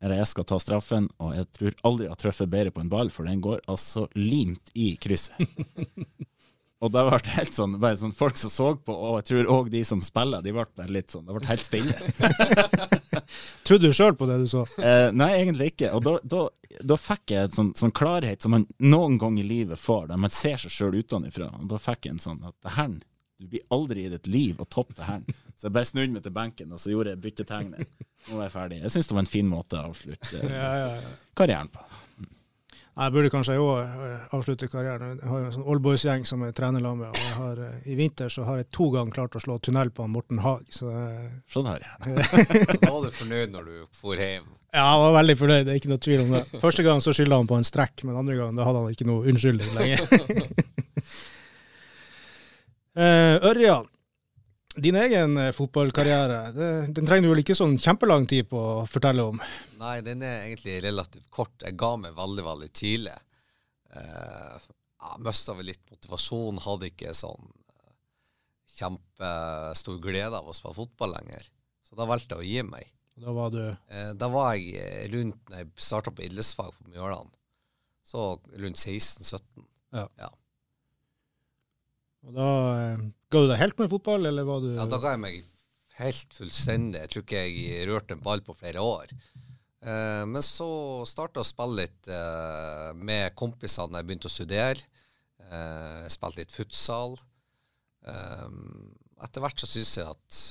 er 0.01 0.09
det 0.09 0.17
jeg 0.17 0.31
skal 0.31 0.47
ta 0.49 0.57
straffen, 0.59 1.09
og 1.21 1.35
jeg 1.37 1.47
tror 1.53 1.75
aldri 1.85 2.07
jeg 2.07 2.15
har 2.15 2.21
truffet 2.23 2.49
bedre 2.49 2.73
på 2.73 2.81
en 2.81 2.89
ball, 2.89 3.11
for 3.13 3.29
den 3.29 3.41
går 3.41 3.61
altså 3.69 4.07
limt 4.17 4.73
i 4.73 4.95
krysset. 4.97 5.37
Og 6.81 6.89
det 6.89 7.01
ble 7.05 7.17
helt 7.35 7.53
sånn, 7.53 7.75
bare 7.81 7.97
sånn 7.99 8.13
folk 8.17 8.39
som 8.41 8.49
så 8.49 8.71
på, 8.81 8.93
og 8.95 9.19
jeg 9.19 9.27
tror 9.29 9.49
òg 9.53 9.67
de 9.73 9.83
som 9.85 9.99
spiller, 10.01 10.41
de 10.41 10.53
ble 10.55 10.63
bare 10.65 10.89
litt 10.89 11.13
sånn, 11.13 11.27
det 11.27 11.35
ble 11.37 11.45
helt 11.45 11.61
stille. 11.65 11.93
Trodde 13.67 13.91
du 13.91 13.93
sjøl 13.93 14.15
på 14.17 14.25
det 14.29 14.39
du 14.41 14.47
så? 14.49 14.63
Eh, 14.81 15.11
nei, 15.13 15.29
egentlig 15.43 15.71
ikke. 15.75 15.91
Og 15.97 16.01
da, 16.07 16.15
da, 16.25 16.41
da 16.93 16.97
fikk 16.99 17.35
jeg 17.35 17.47
en 17.49 17.53
sånn, 17.57 17.71
sånn 17.77 17.93
klarhet 17.95 18.41
som 18.41 18.55
man 18.55 18.65
noen 18.81 19.19
gang 19.21 19.37
i 19.39 19.45
livet 19.45 19.79
får, 19.79 20.09
der 20.09 20.19
man 20.25 20.33
ser 20.33 20.57
seg 20.61 20.73
sjøl 20.73 20.97
utenfra. 21.03 21.51
Og 21.61 21.69
da 21.71 21.79
fikk 21.81 22.09
jeg 22.09 22.17
en 22.17 22.23
sånn 22.25 22.41
at 22.49 22.57
det 22.65 22.73
her, 22.79 22.97
du 23.41 23.47
blir 23.53 23.63
aldri 23.73 24.07
i 24.07 24.11
ditt 24.15 24.27
liv 24.29 24.59
å 24.61 24.67
toppe 24.69 24.97
det 24.97 25.07
her. 25.07 25.21
Så 25.57 25.67
jeg 25.69 25.75
bare 25.77 25.89
snudde 25.89 26.15
meg 26.15 26.25
til 26.25 26.33
benken, 26.33 26.73
og 26.73 26.81
så 26.81 26.89
gjorde 26.93 27.13
jeg 27.13 27.21
byttetegnet. 27.21 27.95
Nå 28.27 28.39
er 28.39 28.47
jeg 28.47 28.53
ferdig. 28.57 28.81
Jeg 28.87 28.93
syns 28.95 29.09
det 29.09 29.15
var 29.17 29.23
en 29.27 29.29
fin 29.37 29.49
måte 29.49 29.77
å 29.77 29.91
avslutte 29.91 30.41
Ja, 30.49 30.71
ja, 30.81 30.91
ja. 30.97 31.13
karrieren 31.37 31.69
på. 31.73 31.85
Jeg 32.91 33.13
burde 33.15 33.29
kanskje 33.31 33.55
òg 33.55 33.91
avslutte 34.35 34.67
karrieren. 34.67 35.19
Jeg 35.21 35.29
har 35.31 35.39
jo 35.39 35.45
en 35.47 35.53
sånn 35.55 35.67
oldboys-gjeng 35.71 36.25
som 36.27 36.41
jeg 36.43 36.55
trener 36.57 36.83
sammen 36.83 37.05
med. 37.05 37.13
Og 37.15 37.21
jeg 37.23 37.35
har, 37.37 37.61
eh, 37.63 37.91
I 37.93 37.95
vinter 37.95 38.29
så 38.29 38.43
har 38.43 38.57
jeg 38.59 38.67
to 38.75 38.89
ganger 38.91 39.15
klart 39.15 39.37
å 39.39 39.41
slå 39.43 39.55
tunnel 39.63 39.89
på 39.95 40.07
Morten 40.11 40.41
Haag. 40.43 40.65
Så 40.75 40.89
eh, 40.91 41.29
Sånn 41.51 41.69
har 41.71 41.79
jeg. 41.79 42.17
Da 42.83 42.91
var 42.91 43.05
du 43.07 43.15
fornøyd 43.15 43.55
når 43.55 43.69
du 43.69 43.77
for 43.95 44.19
hjem. 44.19 44.43
ja, 44.73 44.83
jeg 44.83 44.99
var 45.05 45.15
veldig 45.21 45.37
fornøyd. 45.39 45.63
Det 45.65 45.71
er 45.73 45.79
ikke 45.79 45.93
noe 45.93 46.03
tvil 46.03 46.25
om 46.25 46.35
det. 46.35 46.43
Første 46.59 46.83
gang 46.83 46.99
så 47.03 47.15
skylda 47.15 47.39
han 47.39 47.47
på 47.47 47.61
en 47.61 47.67
strekk, 47.67 48.03
men 48.07 48.19
andre 48.19 48.35
gang 48.41 48.59
da 48.59 48.67
hadde 48.67 48.83
han 48.83 48.91
ikke 48.97 49.07
noe 49.07 49.23
unnskyldning 49.31 49.71
lenger. 49.79 49.99
uh, 52.99 53.37
Ørjan, 53.51 53.87
din 54.79 54.95
egen 54.95 55.37
eh, 55.41 55.51
fotballkarriere, 55.55 56.39
det, 56.55 56.69
den 56.95 57.07
trenger 57.07 57.27
du 57.27 57.33
vel 57.33 57.43
ikke 57.43 57.57
sånn 57.57 57.77
kjempelang 57.81 58.27
tid 58.29 58.47
på 58.51 58.59
å 58.59 58.85
fortelle 58.89 59.25
om? 59.33 59.41
Nei, 59.81 59.97
den 60.05 60.23
er 60.23 60.45
egentlig 60.45 60.77
relativt 60.85 61.27
kort. 61.33 61.55
Jeg 61.65 61.77
ga 61.79 61.95
meg 61.99 62.15
veldig, 62.17 62.45
veldig 62.45 62.69
tidlig. 62.77 63.17
Uh, 63.91 64.61
jeg 65.01 65.23
Mista 65.25 65.55
vel 65.57 65.71
litt 65.71 65.83
motivasjon, 65.91 66.61
hadde 66.63 66.91
ikke 66.91 67.15
sånn 67.17 67.47
eh, 67.49 67.93
kjempestor 68.77 69.97
glede 70.03 70.37
av 70.37 70.47
å 70.47 70.55
spille 70.55 70.77
fotball 70.77 71.15
lenger. 71.17 71.47
Så 71.87 71.97
da 71.99 72.07
valgte 72.07 72.37
jeg 72.37 72.43
å 72.43 72.47
gi 72.47 72.65
meg. 72.69 72.91
Da 73.21 73.33
var 73.35 73.51
du 73.53 73.61
Uh, 73.91 74.13
da 74.15 74.29
var 74.31 74.53
jeg 74.55 74.77
eh, 74.79 75.07
rundt 75.11 75.49
når 75.49 75.63
jeg 75.63 75.83
starta 75.83 76.13
på 76.15 76.23
idrettsfag 76.23 76.71
på 76.77 76.93
Mjøland. 76.93 77.33
Så 78.07 78.37
rundt 78.61 78.79
16-17. 78.79 79.65
Ja. 79.91 80.05
ja. 80.21 80.29
Og 82.23 82.37
da 82.37 82.47
eh, 82.77 83.03
ga 83.31 83.41
du 83.41 83.49
deg 83.49 83.61
helt 83.61 83.79
med 83.79 83.91
fotball, 83.91 84.27
eller 84.29 84.47
var 84.47 84.61
du 84.63 84.71
Ja, 84.75 84.87
da 84.89 84.99
ga 85.01 85.15
jeg 85.15 85.23
meg 85.23 85.41
helt 86.01 86.35
fullstendig. 86.35 87.03
Jeg 87.03 87.13
tror 87.13 87.25
ikke 87.25 87.43
jeg 87.45 87.87
rørte 87.89 88.17
en 88.17 88.23
ball 88.25 88.43
på 88.45 88.55
flere 88.57 88.83
år. 88.83 89.13
Eh, 89.81 90.23
men 90.29 90.43
så 90.45 90.69
starta 91.09 91.39
jeg 91.39 91.47
å 91.47 91.51
spille 91.51 91.85
litt 91.85 92.09
eh, 92.11 92.89
med 92.97 93.35
kompisene 93.39 93.93
da 93.93 94.01
jeg 94.01 94.09
begynte 94.09 94.29
å 94.29 94.33
studere. 94.33 94.89
Eh, 95.47 96.01
jeg 96.05 96.15
spilte 96.17 96.43
litt 96.43 96.55
futsal. 96.55 97.15
Eh, 98.07 98.49
etter 99.25 99.43
hvert 99.43 99.61
så 99.61 99.69
syntes 99.69 99.95
jeg 99.99 100.09
at 100.09 100.41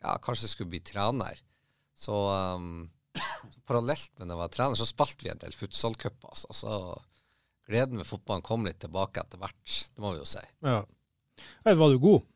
ja, 0.00 0.16
kanskje 0.22 0.46
jeg 0.46 0.54
skulle 0.54 0.72
bli 0.74 0.82
trener. 0.86 1.40
Så, 2.00 2.16
um, 2.16 2.86
så 3.52 3.60
parallelt 3.68 4.12
med 4.16 4.28
når 4.28 4.34
jeg 4.34 4.40
var 4.40 4.52
trener, 4.54 4.78
så 4.78 4.88
spilte 4.88 5.26
vi 5.26 5.32
en 5.32 5.42
del 5.42 5.52
futsalcuper. 5.56 6.30
Altså. 6.32 6.54
Så 6.56 6.78
gleden 7.68 8.00
ved 8.00 8.08
fotballen 8.08 8.46
kom 8.46 8.64
litt 8.66 8.80
tilbake 8.82 9.22
etter 9.22 9.40
hvert, 9.42 9.76
det 9.92 10.02
må 10.02 10.14
vi 10.14 10.22
jo 10.22 10.28
si. 10.28 10.42
Ja. 10.64 10.80
Var 11.64 11.92
du 11.92 11.98
god? 12.02 12.26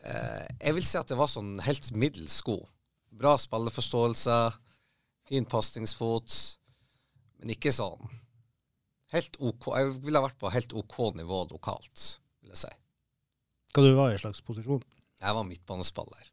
Eh, 0.00 0.46
jeg 0.62 0.76
vil 0.78 0.86
si 0.86 0.98
at 1.00 1.10
det 1.10 1.18
var 1.18 1.28
sånn 1.30 1.58
helt 1.64 1.90
middels 1.92 2.38
god. 2.46 2.64
Bra 3.20 3.34
spilleforståelse, 3.40 4.38
fin 5.28 5.46
pasningsfot, 5.50 6.36
men 7.40 7.52
ikke 7.56 7.72
sånn 7.74 8.00
helt 9.14 9.36
OK. 9.42 9.72
Jeg 9.74 9.94
ville 10.04 10.22
vært 10.22 10.38
på 10.40 10.52
helt 10.54 10.72
OK 10.76 10.98
nivå 11.18 11.42
lokalt, 11.50 12.06
vil 12.40 12.54
jeg 12.54 12.62
si. 12.64 12.72
Hva 13.74 13.84
du 13.86 13.92
var 13.98 14.14
i 14.14 14.20
slags 14.20 14.42
posisjon? 14.46 14.82
Jeg 15.20 15.36
var 15.36 15.46
midtbanespiller. 15.46 16.30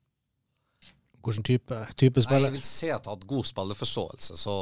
Hvilken 1.26 1.44
type, 1.44 1.78
type 2.00 2.22
Nei, 2.30 2.40
jeg 2.46 2.54
vil 2.54 2.64
si 2.64 2.88
at 2.88 3.02
jeg 3.04 3.12
hadde 3.12 3.28
god 3.28 3.48
spilleforståelse, 3.50 4.38
så 4.40 4.56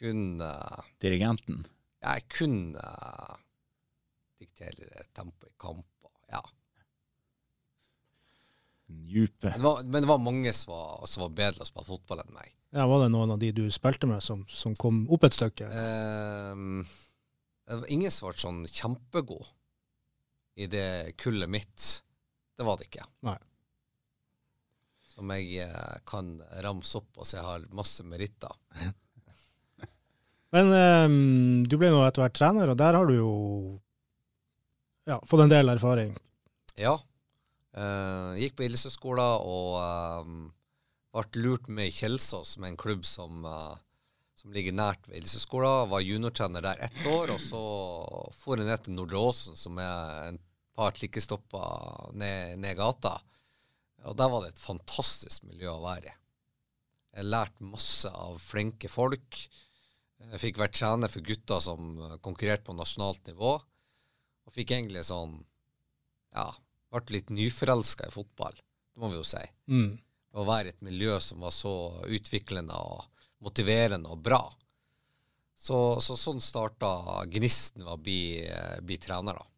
kunne 0.00 0.50
Dirigenten. 1.02 1.66
jeg 2.02 2.24
kunne 2.32 2.80
eh, 2.80 3.34
diktere 4.40 5.04
tempo 5.12 5.50
i 5.50 5.52
kamper. 5.60 5.91
Ja. 6.32 6.42
Den 8.88 9.06
Djupe. 9.08 9.52
Men 9.52 9.60
det 9.60 9.68
var, 9.68 9.84
men 9.84 10.02
det 10.02 10.10
var 10.10 10.18
mange 10.20 10.52
som 10.56 10.74
var, 10.74 11.06
som 11.06 11.26
var 11.26 11.36
bedre 11.36 11.58
til 11.58 11.66
å 11.66 11.70
spille 11.70 11.88
fotball 11.88 12.24
enn 12.24 12.34
meg. 12.36 12.52
Ja, 12.72 12.86
var 12.88 13.02
det 13.02 13.10
noen 13.12 13.34
av 13.34 13.40
de 13.40 13.50
du 13.52 13.66
spilte 13.72 14.08
med 14.08 14.22
som, 14.24 14.46
som 14.48 14.74
kom 14.80 15.04
opp 15.12 15.26
et 15.28 15.36
stykke? 15.36 15.68
Ehm, 15.68 16.84
det 17.68 17.80
var 17.82 17.92
ingen 17.92 18.12
som 18.14 18.30
ble 18.30 18.40
sånn 18.40 18.62
kjempegod 18.64 19.50
i 20.56 20.68
det 20.72 21.12
kullet 21.20 21.52
mitt. 21.52 21.88
Det 22.56 22.64
var 22.64 22.80
det 22.80 22.88
ikke. 22.88 23.04
Nei. 23.28 23.36
Som 25.12 25.32
jeg 25.36 25.66
eh, 25.66 25.94
kan 26.08 26.34
ramse 26.64 26.96
opp 27.00 27.20
og 27.20 27.28
si 27.28 27.36
jeg 27.36 27.44
har 27.44 27.68
masse 27.76 28.04
meritter. 28.08 28.56
Men 30.56 30.72
eh, 30.76 31.16
du 31.68 31.76
ble 31.80 31.92
nå 31.92 32.00
etter 32.06 32.24
hvert 32.24 32.36
trener, 32.40 32.72
og 32.72 32.80
der 32.80 32.96
har 32.96 33.08
du 33.08 33.16
jo 33.18 33.32
ja, 35.08 35.18
fått 35.26 35.44
en 35.44 35.52
del 35.52 35.72
erfaring. 35.72 36.14
Ja. 36.78 36.96
Uh, 37.72 38.36
gikk 38.36 38.58
på 38.58 38.66
idrettshøyskolen 38.66 39.46
og 39.48 39.78
uh, 39.80 40.26
ble 41.16 41.44
lurt 41.44 41.70
med 41.72 41.88
i 41.88 41.94
Kjelsås, 41.94 42.58
er 42.58 42.68
en 42.68 42.78
klubb 42.80 43.06
som, 43.08 43.46
uh, 43.48 43.72
som 44.36 44.52
ligger 44.52 44.76
nært 44.76 45.08
ved 45.08 45.20
idrettshøyskolen. 45.20 45.90
Var 45.92 46.06
juniortrener 46.06 46.64
der 46.64 46.86
ett 46.88 47.04
år, 47.08 47.32
og 47.32 47.40
så 47.40 47.62
for 48.36 48.60
jeg 48.60 48.68
ned 48.68 48.84
til 48.84 48.98
Nordre 48.98 49.24
Åsen, 49.32 49.56
som 49.56 49.80
er 49.80 50.32
en 50.32 50.40
par 50.76 50.94
trikkestopper 50.96 52.12
ned, 52.16 52.58
ned 52.60 52.76
gata. 52.76 53.16
Og 54.08 54.16
der 54.18 54.30
var 54.32 54.44
det 54.44 54.52
et 54.52 54.62
fantastisk 54.62 55.46
miljø 55.46 55.70
å 55.72 55.82
være 55.84 56.10
i. 56.10 56.16
Jeg 57.12 57.28
lærte 57.28 57.68
masse 57.68 58.08
av 58.08 58.38
flinke 58.40 58.88
folk. 58.88 59.36
Jeg 60.22 60.40
fikk 60.40 60.60
vært 60.62 60.78
trener 60.78 61.12
for 61.12 61.24
gutter 61.24 61.60
som 61.60 61.92
konkurrerte 62.24 62.64
på 62.68 62.76
nasjonalt 62.76 63.28
nivå. 63.28 63.58
Og 64.46 64.54
fikk 64.54 64.74
egentlig 64.76 65.04
sånn 65.08 65.38
Ja, 66.32 66.48
ble 66.92 67.18
litt 67.18 67.30
nyforelska 67.32 68.08
i 68.08 68.14
fotball, 68.14 68.56
det 68.56 69.00
må 69.00 69.10
vi 69.12 69.18
jo 69.18 69.24
si. 69.26 69.42
Mm. 69.68 69.94
Å 70.32 70.44
være 70.48 70.70
i 70.70 70.72
et 70.72 70.84
miljø 70.84 71.18
som 71.20 71.44
var 71.44 71.52
så 71.52 71.72
utviklende 72.08 72.76
og 72.76 73.04
motiverende 73.44 74.12
og 74.12 74.22
bra. 74.24 74.40
Så, 75.56 75.76
så 76.00 76.16
sånn 76.18 76.40
starta 76.42 77.22
gnisten 77.30 77.84
ved 77.84 77.92
å 77.92 78.00
bli, 78.00 78.20
bli 78.82 78.96
trener, 79.00 79.36
da. 79.36 79.48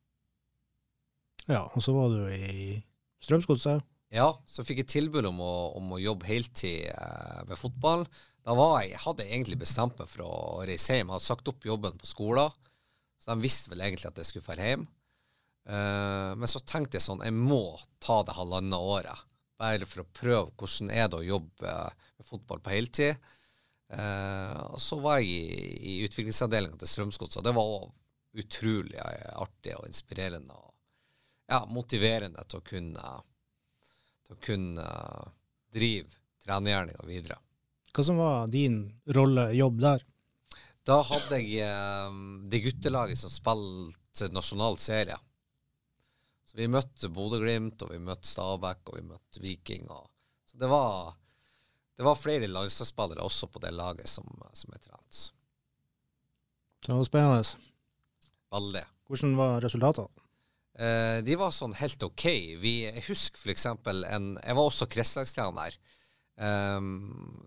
Ja, 1.46 1.62
og 1.70 1.84
så 1.84 1.94
var 1.94 2.10
du 2.12 2.26
i 2.32 2.80
Strømsgodset. 3.24 3.84
Ja, 4.14 4.28
så 4.46 4.62
fikk 4.66 4.82
jeg 4.82 4.90
tilbud 4.92 5.26
om 5.28 5.40
å, 5.42 5.54
om 5.78 5.94
å 5.96 6.00
jobbe 6.00 6.28
heltid 6.28 6.86
eh, 6.92 7.40
med 7.48 7.58
fotball. 7.58 8.04
Da 8.44 8.54
var 8.56 8.82
jeg, 8.84 8.98
hadde 9.02 9.24
jeg 9.24 9.32
egentlig 9.32 9.58
bestemt 9.64 9.98
meg 9.98 10.10
for 10.10 10.26
å 10.26 10.34
reise 10.68 10.94
hjem. 10.94 11.08
Jeg 11.08 11.16
hadde 11.16 11.26
sagt 11.26 11.50
opp 11.50 11.66
jobben 11.66 11.96
på 11.98 12.08
skolen, 12.08 12.52
så 13.24 13.32
de 13.32 13.40
visste 13.40 13.72
vel 13.72 13.80
egentlig 13.80 14.10
at 14.10 14.18
jeg 14.20 14.28
skulle 14.28 14.44
dra 14.44 14.68
hjem. 14.68 14.82
Uh, 15.64 16.36
men 16.36 16.50
så 16.50 16.60
tenkte 16.60 16.98
jeg 16.98 17.06
sånn, 17.06 17.22
jeg 17.24 17.32
må 17.32 17.62
ta 18.04 18.18
det 18.26 18.36
halvannet 18.36 18.76
året. 18.84 19.22
Bare 19.56 19.88
for 19.88 20.02
å 20.02 20.10
prøve 20.12 20.50
hvordan 20.60 20.90
er 20.92 21.08
det 21.08 21.22
å 21.22 21.24
jobbe 21.24 21.72
med 22.18 22.28
fotball 22.28 22.60
på 22.60 22.74
heltid. 22.74 23.16
Uh, 23.88 24.74
og 24.74 24.80
så 24.82 24.98
var 25.00 25.22
jeg 25.22 25.32
i, 25.32 25.70
i 25.78 25.94
utviklingsavdelinga 26.04 26.76
til 26.82 26.90
Strømsgodset, 26.90 27.40
og 27.40 27.48
det 27.48 27.56
var 27.56 27.72
òg 27.78 27.88
utrolig 28.44 28.98
eh, 28.98 29.32
artig 29.40 29.72
og 29.78 29.86
inspirerende. 29.88 30.52
og 30.52 30.74
ja, 31.48 31.62
motiverende 31.70 32.44
til 32.48 32.60
å 32.60 32.66
kunne, 32.66 33.10
til 34.26 34.36
å 34.36 34.40
kunne 34.42 34.86
drive 35.72 36.10
trenergjerninga 36.44 37.08
videre. 37.08 37.38
Hva 37.94 38.04
som 38.04 38.18
var 38.18 38.50
din 38.52 38.82
rolle, 39.16 39.52
jobb 39.54 39.80
der? 39.80 40.04
Da 40.84 40.98
hadde 41.08 41.38
jeg 41.40 41.64
eh, 41.64 42.16
det 42.52 42.60
guttelaget 42.66 43.20
som 43.20 43.32
spilte 43.32 44.28
nasjonal 44.34 44.76
serie. 44.82 45.16
Så 46.44 46.58
vi 46.58 46.68
møtte 46.70 47.08
Bodø-Glimt, 47.10 47.80
og 47.82 47.94
vi 47.94 48.00
møtte 48.04 48.28
Stabæk, 48.28 48.82
og 48.90 48.98
vi 48.98 49.06
møtte 49.08 49.40
Viking. 49.42 49.88
Og, 49.90 50.10
så 50.50 50.60
det 50.60 50.68
var, 50.70 51.14
det 51.96 52.04
var 52.06 52.20
flere 52.20 52.50
landslagsspillere 52.50 53.24
også 53.24 53.48
på 53.50 53.62
det 53.64 53.72
laget 53.74 54.10
som, 54.10 54.28
som 54.52 54.76
er 54.76 54.82
trent. 54.84 55.22
Det 56.84 56.92
var 56.92 57.08
spennende. 57.08 57.70
Veldig. 58.52 58.84
Hvordan 59.08 59.34
var 59.40 59.64
resultatene? 59.64 60.24
Eh, 60.74 61.18
de 61.24 61.36
var 61.38 61.54
sånn 61.54 61.74
helt 61.78 62.02
OK. 62.02 62.26
Vi, 62.60 62.74
jeg 62.84 63.04
husker 63.06 63.52
eksempel 63.52 64.02
en 64.10 64.32
Jeg 64.42 64.56
var 64.58 64.66
også 64.66 64.88
kretslagstrener, 64.90 65.76
eh, 66.36 66.90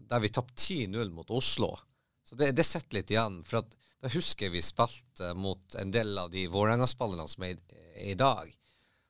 der 0.10 0.24
vi 0.24 0.34
tapte 0.34 0.58
10-0 0.58 1.14
mot 1.14 1.32
Oslo. 1.38 1.76
Så 2.28 2.36
det, 2.36 2.52
det 2.58 2.66
setter 2.68 3.00
litt 3.00 3.12
igjen. 3.14 3.40
For 3.48 3.62
at, 3.62 3.76
da 4.04 4.12
husker 4.12 4.52
vi 4.52 4.62
spilte 4.66 5.32
mot 5.40 5.78
en 5.80 5.94
del 5.96 6.12
av 6.20 6.32
de 6.34 6.44
Vålerenga-spillerne 6.52 7.28
som 7.32 7.46
er 7.48 7.56
i, 7.56 8.12
i 8.12 8.16
dag, 8.20 8.52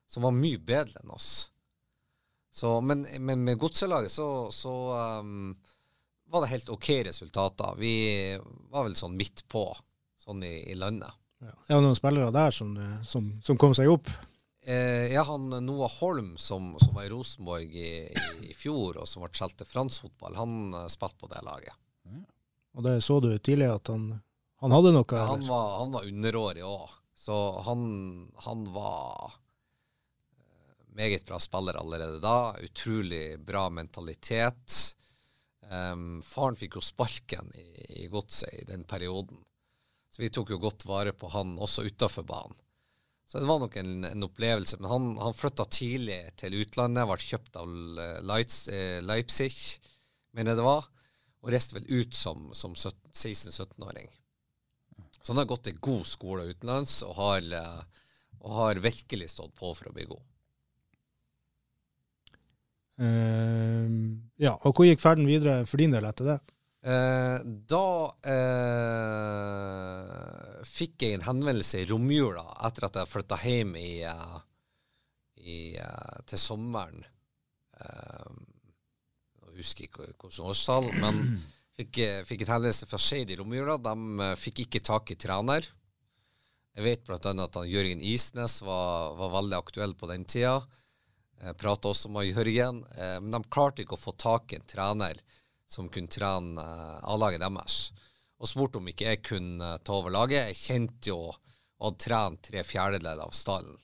som 0.08 0.28
var 0.28 0.36
mye 0.36 0.62
bedre 0.62 1.02
enn 1.02 1.16
oss. 1.16 1.50
Så, 2.54 2.78
men, 2.82 3.04
men 3.20 3.44
med 3.46 3.60
godselaget 3.62 4.14
så, 4.14 4.48
så 4.54 4.74
um, 5.22 5.52
var 6.30 6.42
det 6.46 6.54
helt 6.54 6.70
OK 6.74 6.90
resultater. 7.06 7.76
Vi 7.78 7.94
var 8.72 8.88
vel 8.88 8.96
sånn 8.98 9.18
midt 9.18 9.44
på, 9.50 9.66
sånn 10.22 10.46
i, 10.46 10.56
i 10.72 10.78
landet. 10.78 11.14
Ja. 11.42 11.54
Er 11.54 11.76
det 11.76 11.84
noen 11.86 11.98
spillere 11.98 12.34
der 12.34 12.54
som, 12.54 12.72
eh, 12.82 12.96
som, 13.06 13.30
som 13.46 13.60
kom 13.62 13.76
seg 13.78 13.92
opp? 13.94 14.10
Eh, 14.66 15.14
ja, 15.14 15.22
han 15.28 15.52
Noah 15.66 15.92
Holm, 16.00 16.34
som, 16.42 16.74
som 16.82 16.98
var 16.98 17.06
i 17.06 17.12
Rosenborg 17.14 17.76
i, 17.78 17.92
i, 18.42 18.56
fjor, 18.58 18.98
og 18.98 19.10
som 19.10 19.22
ble 19.24 19.30
solgt 19.38 19.62
til 19.62 19.70
fransk 19.70 20.08
fotball, 20.08 20.40
han 20.40 20.58
uh, 20.74 20.88
spilte 20.92 21.22
på 21.22 21.30
det 21.32 21.44
laget. 21.46 21.78
Og 22.78 22.86
det 22.86 23.00
så 23.02 23.18
du 23.24 23.32
tidlig 23.42 23.72
at 23.74 23.90
han, 23.90 24.12
han 24.62 24.74
hadde 24.76 24.94
noe? 24.94 25.18
Ja, 25.18 25.26
han, 25.32 25.48
var, 25.50 25.70
han 25.80 25.96
var 25.96 26.06
underårig 26.06 26.62
òg, 26.62 26.92
så 27.18 27.38
han, 27.66 27.80
han 28.46 28.68
var 28.70 29.32
uh, 29.34 30.76
meget 31.00 31.26
bra 31.26 31.40
spiller 31.42 31.80
allerede 31.82 32.22
da. 32.22 32.54
Utrolig 32.62 33.40
bra 33.42 33.66
mentalitet. 33.74 34.76
Um, 35.68 36.22
faren 36.22 36.60
fikk 36.60 36.78
jo 36.78 36.84
sparken 36.86 37.50
i, 37.58 37.66
i 38.04 38.08
godset 38.14 38.54
i 38.62 38.68
den 38.70 38.86
perioden. 38.86 39.42
Så 40.14 40.22
vi 40.22 40.30
tok 40.34 40.54
jo 40.54 40.62
godt 40.62 40.86
vare 40.86 41.16
på 41.18 41.32
han 41.34 41.58
også 41.58 41.84
utafor 41.90 42.28
banen. 42.30 42.62
Så 43.28 43.42
det 43.42 43.50
var 43.50 43.60
nok 43.60 43.74
en, 43.82 44.06
en 44.06 44.24
opplevelse. 44.30 44.78
Men 44.80 44.92
han, 44.92 45.10
han 45.20 45.36
flytta 45.36 45.66
tidlig 45.66 46.22
til 46.40 46.62
utlandet, 46.62 47.10
ble 47.10 47.18
kjøpt 47.26 47.58
av 47.60 47.74
Leipzig, 48.24 49.50
mener 50.32 50.54
jeg 50.54 50.62
det 50.62 50.68
var, 50.70 50.88
og 51.44 51.52
reiste 51.54 51.78
vel 51.78 51.86
ut 51.90 52.16
som, 52.18 52.50
som 52.58 52.74
16-17-åring. 52.76 54.10
Så 55.22 55.34
han 55.34 55.42
har 55.42 55.50
gått 55.50 55.68
til 55.68 55.80
god 55.84 56.08
skole 56.08 56.48
utenlands 56.50 57.02
og 57.06 57.18
har, 57.20 57.46
og 58.40 58.58
har 58.62 58.82
virkelig 58.84 59.30
stått 59.34 59.54
på 59.60 59.74
for 59.76 59.90
å 59.90 59.96
bli 59.96 60.08
god. 60.10 60.24
Uh, 62.98 64.18
ja, 64.42 64.56
og 64.66 64.74
hvor 64.74 64.88
gikk 64.88 65.02
ferden 65.04 65.28
videre 65.30 65.66
for 65.70 65.78
din 65.82 65.94
del 65.94 66.06
etter 66.10 66.26
det? 66.32 66.38
Uh, 66.88 67.38
da 67.70 68.10
uh, 68.32 70.06
fikk 70.66 71.04
jeg 71.06 71.14
en 71.18 71.28
henvendelse 71.28 71.78
i 71.84 71.88
romjula 71.90 72.46
etter 72.66 72.88
at 72.88 72.96
jeg 73.02 73.12
flytta 73.12 73.38
hjem 73.44 73.76
i, 73.78 73.92
i, 75.44 75.60
til 76.26 76.40
sommeren. 76.42 77.06
Jeg 77.78 78.47
husker 79.58 79.88
ikke 79.88 80.06
hvilket 80.06 80.40
årstall, 80.44 80.90
men 81.02 81.22
fikk, 81.78 82.02
fikk 82.30 82.44
et 82.44 82.52
henvendelse 82.52 82.90
fra 82.90 83.00
Skeid 83.02 83.32
i 83.34 83.38
romjula. 83.40 83.78
De 83.82 84.32
fikk 84.40 84.66
ikke 84.66 84.84
tak 84.86 85.14
i 85.14 85.20
trener. 85.20 85.68
Jeg 86.78 86.86
vet 86.86 87.08
bl.a. 87.08 87.18
at 87.18 87.58
han 87.58 87.70
Jørgen 87.70 88.04
Isnes 88.06 88.60
var, 88.62 89.16
var, 89.18 89.34
veldig 89.40 89.58
aktuell 89.58 89.96
på 89.98 90.10
den 90.12 90.28
tida. 90.30 90.60
Prata 91.58 91.90
også 91.90 92.10
med 92.14 92.30
Jørgen, 92.30 92.84
men 93.22 93.34
de 93.34 93.42
klarte 93.54 93.84
ikke 93.84 93.98
å 93.98 94.02
få 94.02 94.14
tak 94.18 94.54
i 94.54 94.60
en 94.60 94.70
trener 94.70 95.18
som 95.70 95.90
kunne 95.92 96.10
trene 96.10 96.64
A-laget 97.10 97.42
deres, 97.44 97.80
og 98.38 98.50
spurte 98.50 98.80
om 98.80 98.88
ikke 98.90 99.10
jeg 99.10 99.24
kunne 99.26 99.74
ta 99.86 99.98
over 99.98 100.14
laget. 100.14 100.52
Jeg 100.54 100.62
kjente 100.62 101.12
jo 101.12 101.20
og 101.28 101.42
hadde 101.84 102.06
trent 102.06 102.46
tre 102.46 102.64
fjerdedeler 102.66 103.26
av 103.26 103.34
stallen 103.38 103.78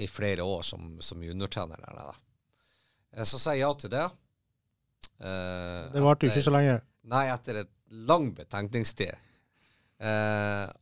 i 0.00 0.06
flere 0.08 0.44
år 0.44 0.62
som, 0.64 0.94
som 1.04 1.20
juniortrener 1.20 1.82
så 3.22 3.38
sa 3.38 3.54
jeg 3.54 3.62
ja 3.62 3.72
til 3.78 3.92
det. 3.92 4.04
Det 5.18 6.02
varte 6.04 6.26
jo 6.26 6.32
ikke 6.32 6.46
så 6.46 6.54
lenge? 6.54 6.80
Nei, 7.12 7.26
etter 7.32 7.62
et 7.62 7.72
lang 8.08 8.30
betenkningstid. 8.34 9.12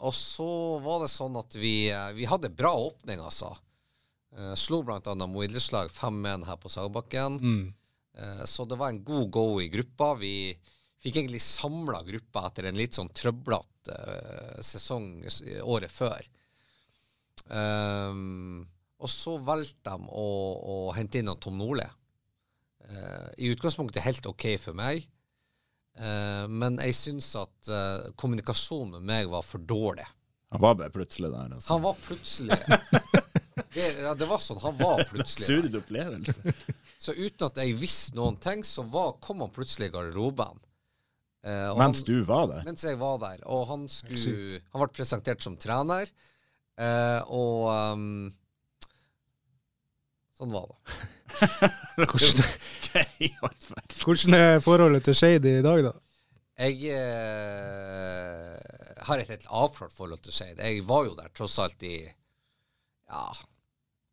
og 0.03 0.14
så 0.16 0.49
var 0.83 1.03
det 1.03 1.11
sånn 1.12 1.37
at 1.39 1.55
vi, 1.59 1.91
vi 2.16 2.27
hadde 2.27 2.51
bra 2.55 2.73
åpning, 2.89 3.20
altså. 3.20 3.53
slo 4.59 4.81
bl.a. 4.87 5.14
Mo 5.27 5.45
idrettslag 5.45 5.93
5-1 5.93 6.47
her 6.49 6.59
på 6.62 6.73
Sagbakken. 6.73 7.39
Mm. 7.43 7.64
Eh, 8.18 8.45
så 8.45 8.64
det 8.64 8.77
var 8.77 8.89
en 8.89 9.05
god 9.05 9.31
go 9.31 9.61
i 9.62 9.68
gruppa. 9.68 10.14
Vi 10.14 10.53
fikk 11.03 11.16
egentlig 11.16 11.43
samla 11.43 12.03
gruppa 12.07 12.47
etter 12.49 12.68
en 12.68 12.79
litt 12.79 12.95
sånn 12.95 13.11
trøblete 13.11 13.97
uh, 13.97 14.61
sesong 14.62 15.25
året 15.66 15.91
før. 15.91 16.29
Um, 17.51 18.61
og 19.03 19.11
så 19.11 19.35
valgte 19.43 19.97
de 19.97 20.12
å, 20.14 20.29
å, 20.62 20.77
hente 20.95 21.18
inn 21.18 21.33
Tom 21.43 21.59
Nordli. 21.59 21.89
Uh, 22.89 23.28
I 23.39 23.53
utgangspunktet 23.55 24.05
helt 24.05 24.26
OK 24.26 24.49
for 24.61 24.76
meg, 24.76 25.07
uh, 26.01 26.49
men 26.51 26.80
jeg 26.83 26.99
syns 26.99 27.30
at 27.41 27.72
kommunikasjonen 28.18 28.99
med 28.99 29.09
meg 29.09 29.30
var 29.33 29.47
for 29.47 29.62
dårlig. 29.62 30.09
Han 30.53 30.61
var 30.61 30.74
bare 30.76 30.93
plutselig 30.93 31.30
der? 31.33 31.55
Altså. 31.55 31.72
Han 31.72 31.83
var 31.83 31.95
plutselig 31.97 32.59
det, 33.72 33.87
ja, 34.05 34.12
det 34.14 34.26
var 34.28 34.41
sånn. 34.45 34.59
Han 34.61 34.74
var 34.76 35.01
plutselig 35.09 35.47
Absurd 35.47 35.78
opplevelse. 35.80 36.53
Så 37.03 37.14
uten 37.16 37.47
at 37.49 37.61
jeg 37.62 37.78
visste 37.80 38.18
noen 38.18 38.37
ting, 38.41 38.61
så 38.66 38.85
var, 38.85 39.16
kom 39.24 39.41
han 39.43 39.53
plutselig 39.55 39.89
i 39.89 39.95
garderoben. 39.95 40.61
Eh, 41.43 41.70
mens 41.78 42.03
han, 42.03 42.07
du 42.07 42.20
var 42.28 42.47
der? 42.51 42.66
Mens 42.68 42.85
jeg 42.87 42.99
var 43.01 43.16
der. 43.24 43.41
Og 43.51 43.64
han, 43.72 43.89
skulle, 43.91 44.61
han 44.61 44.85
ble 44.85 44.91
presentert 44.95 45.43
som 45.43 45.57
trener, 45.59 46.12
eh, 46.78 47.33
og 47.33 47.72
um, 47.97 48.28
Sånn 50.43 50.51
var 50.51 50.64
det. 50.66 50.78
hvordan, 52.11 52.49
hvordan 54.03 54.34
er 54.34 54.57
forholdet 54.64 55.05
til 55.07 55.14
Skeid 55.14 55.47
i 55.47 55.61
dag, 55.62 55.84
da? 55.86 55.93
Jeg 56.59 56.90
eh, 56.97 58.57
har 59.07 59.22
et 59.22 59.30
helt 59.30 59.47
avklart 59.47 59.95
forhold 59.95 60.24
til 60.26 60.34
Skeid. 60.34 60.59
Jeg 60.59 60.82
var 60.88 61.07
jo 61.07 61.14
der 61.20 61.30
tross 61.30 61.55
alt 61.62 61.86
i 61.86 61.95
ja, 62.03 63.22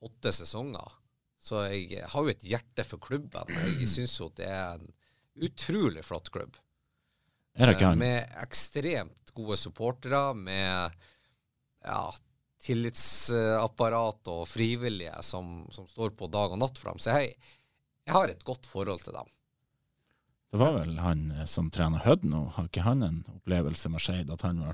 åtte 0.05 0.35
sesonger. 0.37 0.93
Så 1.41 1.65
jeg 1.71 2.05
har 2.13 2.27
jo 2.27 2.29
et 2.35 2.45
hjerte 2.45 2.85
for 2.85 3.01
klubben. 3.01 3.49
Jeg 3.79 3.89
syns 3.89 4.13
jo 4.21 4.29
det 4.37 4.53
er 4.53 4.77
en 4.77 4.85
utrolig 5.49 6.05
flott 6.05 6.29
klubb. 6.29 6.61
Er 7.57 7.71
det 7.71 7.79
ikke 7.79 7.89
han? 7.89 8.05
Med 8.05 8.37
ekstremt 8.45 9.33
gode 9.33 9.57
supportere, 9.57 10.37
med 10.37 10.93
ja, 11.89 12.03
tillitsapparat 12.59 14.29
og 14.31 14.45
frivillige 14.49 15.15
som, 15.23 15.61
som, 15.71 15.87
står 15.87 16.15
på 16.19 16.27
dag 16.31 16.55
og 16.55 16.59
natt 16.59 16.79
for 16.79 16.91
dem. 16.91 16.99
Så 16.99 17.15
jeg, 17.15 17.35
jeg 18.05 18.15
har 18.15 18.31
et 18.31 18.43
godt 18.47 18.67
forhold 18.69 19.05
til 19.05 19.15
dem. 19.15 19.29
Det 20.49 20.59
var 20.59 20.73
vel 20.79 20.97
han 20.99 21.27
som 21.47 21.69
trener 21.71 22.01
Hødd 22.03 22.25
nå, 22.25 22.41
har 22.55 22.67
ikke 22.71 22.87
han 22.87 23.05
en 23.05 23.21
opplevelse 23.35 23.91
med 23.93 24.01
Skeid? 24.01 24.33
At 24.33 24.43
han 24.47 24.63
ble 24.63 24.73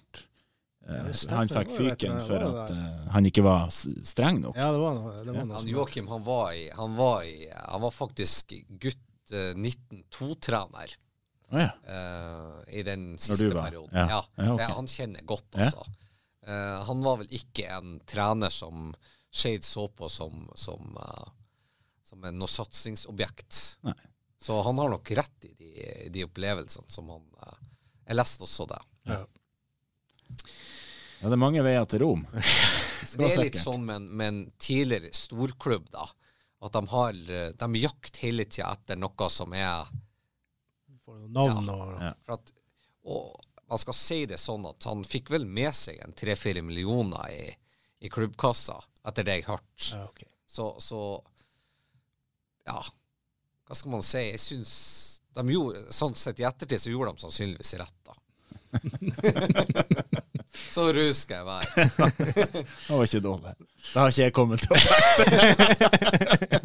Uh, 0.85 1.09
han 1.33 1.49
fikk 1.49 1.71
fyken 1.73 2.19
for 2.21 2.43
at 2.45 2.69
uh, 2.69 3.05
han 3.15 3.25
ikke 3.25 3.41
var 3.41 3.71
streng 3.73 4.37
nok. 4.43 4.53
Ja, 4.53 4.67
det 4.69 4.81
var 4.83 4.93
noe. 4.93 5.13
Det 5.17 5.33
var 5.33 5.47
noe 5.49 5.57
Han 5.57 5.69
Joakim 5.71 6.09
han 6.11 6.21
var, 6.27 6.51
i, 6.53 6.67
han, 6.77 6.93
var 6.93 7.23
i, 7.25 7.47
han 7.49 7.81
var 7.81 7.93
faktisk 7.95 8.53
gutt 8.69 9.33
uh, 9.33 9.39
eh, 9.49 9.57
19-2-trener 9.57 10.93
oh, 11.49 11.57
ja. 11.57 11.71
i 12.69 12.83
den 12.85 13.15
siste 13.17 13.49
perioden. 13.49 13.89
Ja. 13.97 14.05
ja. 14.13 14.51
Okay. 14.51 14.67
Så 14.67 14.77
han 14.77 14.91
kjenner 14.91 15.25
godt, 15.25 15.49
altså. 15.57 15.87
Han 16.45 16.99
var 17.01 17.17
vel 17.23 17.31
ikke 17.33 17.65
en 17.73 17.95
trener 18.05 18.53
som 18.53 18.91
Shade 19.35 19.65
så 19.65 19.87
på 19.91 20.07
som, 20.09 20.45
som, 20.55 20.93
som 22.05 22.23
en 22.23 22.37
noe 22.39 22.47
satsingsobjekt. 22.47 23.57
Nei. 23.83 23.95
Så 24.39 24.61
han 24.61 24.77
har 24.77 24.93
nok 24.93 25.11
rett 25.17 25.47
i 25.49 25.51
de, 25.57 25.71
de 26.13 26.23
opplevelsene 26.23 26.91
som 26.93 27.09
han 27.09 27.25
Jeg 28.05 28.15
leste 28.19 28.45
også 28.45 28.67
det. 28.69 28.79
Ja. 29.09 29.17
Ja, 31.19 31.29
det 31.31 31.35
er 31.35 31.41
mange 31.41 31.63
veier 31.65 31.87
til 31.89 32.03
Rom. 32.03 32.25
det 33.17 33.27
er 33.27 33.41
litt 33.41 33.57
sånn 33.57 33.85
med 33.87 33.97
en, 33.97 34.07
med 34.13 34.27
en, 34.27 34.41
tidligere 34.61 35.09
storklubb, 35.15 35.87
da. 35.93 36.05
At 36.65 36.75
de 36.77 36.81
har 36.91 37.17
De 37.59 37.81
jakter 37.81 38.27
hele 38.27 38.45
tida 38.45 38.71
etter 38.73 38.99
noe 38.99 39.29
som 39.33 39.53
er 39.57 39.89
Navn 41.05 41.67
og 41.69 41.99
ja. 42.01 42.13
At, 42.33 42.53
og 43.05 43.33
man 43.69 43.81
skal 43.81 43.97
si 43.97 44.19
det 44.29 44.37
sånn 44.41 44.65
at 44.69 44.85
han 44.89 45.03
fikk 45.07 45.31
vel 45.33 45.47
med 45.49 45.73
seg 45.75 46.01
en 46.03 46.13
tre-fire 46.17 46.61
millioner 46.65 47.31
i, 47.33 47.47
i, 48.05 48.11
klubbkassa, 48.13 48.77
etter 49.07 49.25
det 49.25 49.39
jeg 49.39 49.47
hørte. 49.49 49.87
Ja, 49.91 50.03
okay. 50.09 50.29
Så, 50.45 50.69
så 50.79 50.99
Ja, 52.65 52.79
hva 53.65 53.77
skal 53.77 53.91
man 53.93 54.05
si? 54.05 54.21
Jeg 54.29 54.41
syns 54.41 54.75
de 55.35 55.43
gjorde, 55.51 55.81
Sånn 55.93 56.15
sett 56.17 56.39
i 56.39 56.45
ettertid 56.47 56.81
så 56.81 56.93
gjorde 56.93 57.13
de 57.13 57.25
sannsynligvis 57.25 57.73
rett, 57.81 57.99
da. 58.07 58.13
Så 60.71 60.87
rus 60.95 61.21
skal 61.25 61.35
jeg 61.37 61.45
være. 61.47 61.67
Det 62.87 62.95
var 62.95 63.03
ikke 63.07 63.21
dårlig. 63.23 63.53
Det 63.85 63.95
har 64.01 64.09
ikke 64.11 64.23
jeg 64.25 64.33
kommet 64.35 64.63
til 64.65 64.71
å 64.73 64.77
tenke. 65.19 66.59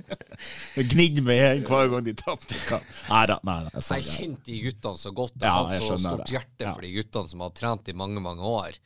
Gnidd 0.91 1.21
meg 1.27 1.37
igjen 1.37 1.65
hver 1.69 1.91
gang 1.93 2.05
de 2.07 2.15
tapte 2.19 2.57
kamp. 2.69 2.87
Nei 3.11 3.23
da, 3.31 3.37
nei 3.47 3.57
da. 3.67 3.73
Jeg 3.77 4.01
Jeg 4.01 4.15
kjente 4.17 4.47
de 4.51 4.59
guttene 4.65 4.99
så 5.03 5.13
godt. 5.17 5.35
Jeg 5.37 5.47
Ja, 5.51 5.57
hadde 5.61 5.81
så 5.85 5.99
stort 6.01 6.25
det. 6.25 6.33
hjerte 6.37 6.65
Ja. 6.67 6.73
for 6.75 6.81
de 6.87 6.93
guttene 6.97 7.29
som 7.33 7.41
hadde 7.45 7.59
trent 7.61 7.89
i 7.89 7.97
mange, 7.97 8.21
mange 8.25 8.43
år. 8.43 8.79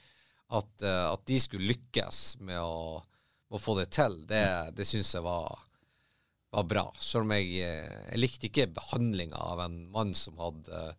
At, 0.55 0.73
uh, 0.83 1.13
at 1.15 1.25
de 1.27 1.39
skulle 1.41 1.67
lykkes 1.73 2.37
med 2.41 2.59
å, 2.61 3.01
å 3.51 3.59
få 3.61 3.79
det 3.81 3.89
til, 3.97 4.21
det, 4.29 4.45
det 4.77 4.87
syns 4.87 5.15
jeg 5.15 5.23
var, 5.25 5.57
var 6.53 6.65
bra. 6.69 6.85
Selv 7.01 7.25
om 7.25 7.33
jeg, 7.35 7.49
eh, 7.65 8.11
jeg 8.13 8.21
likte 8.21 8.47
ikke 8.51 8.69
behandlinga 8.77 9.37
av 9.41 9.61
en 9.65 9.81
mann 9.91 10.13
som 10.15 10.37
hadde 10.39 10.71
eh, 10.71 10.93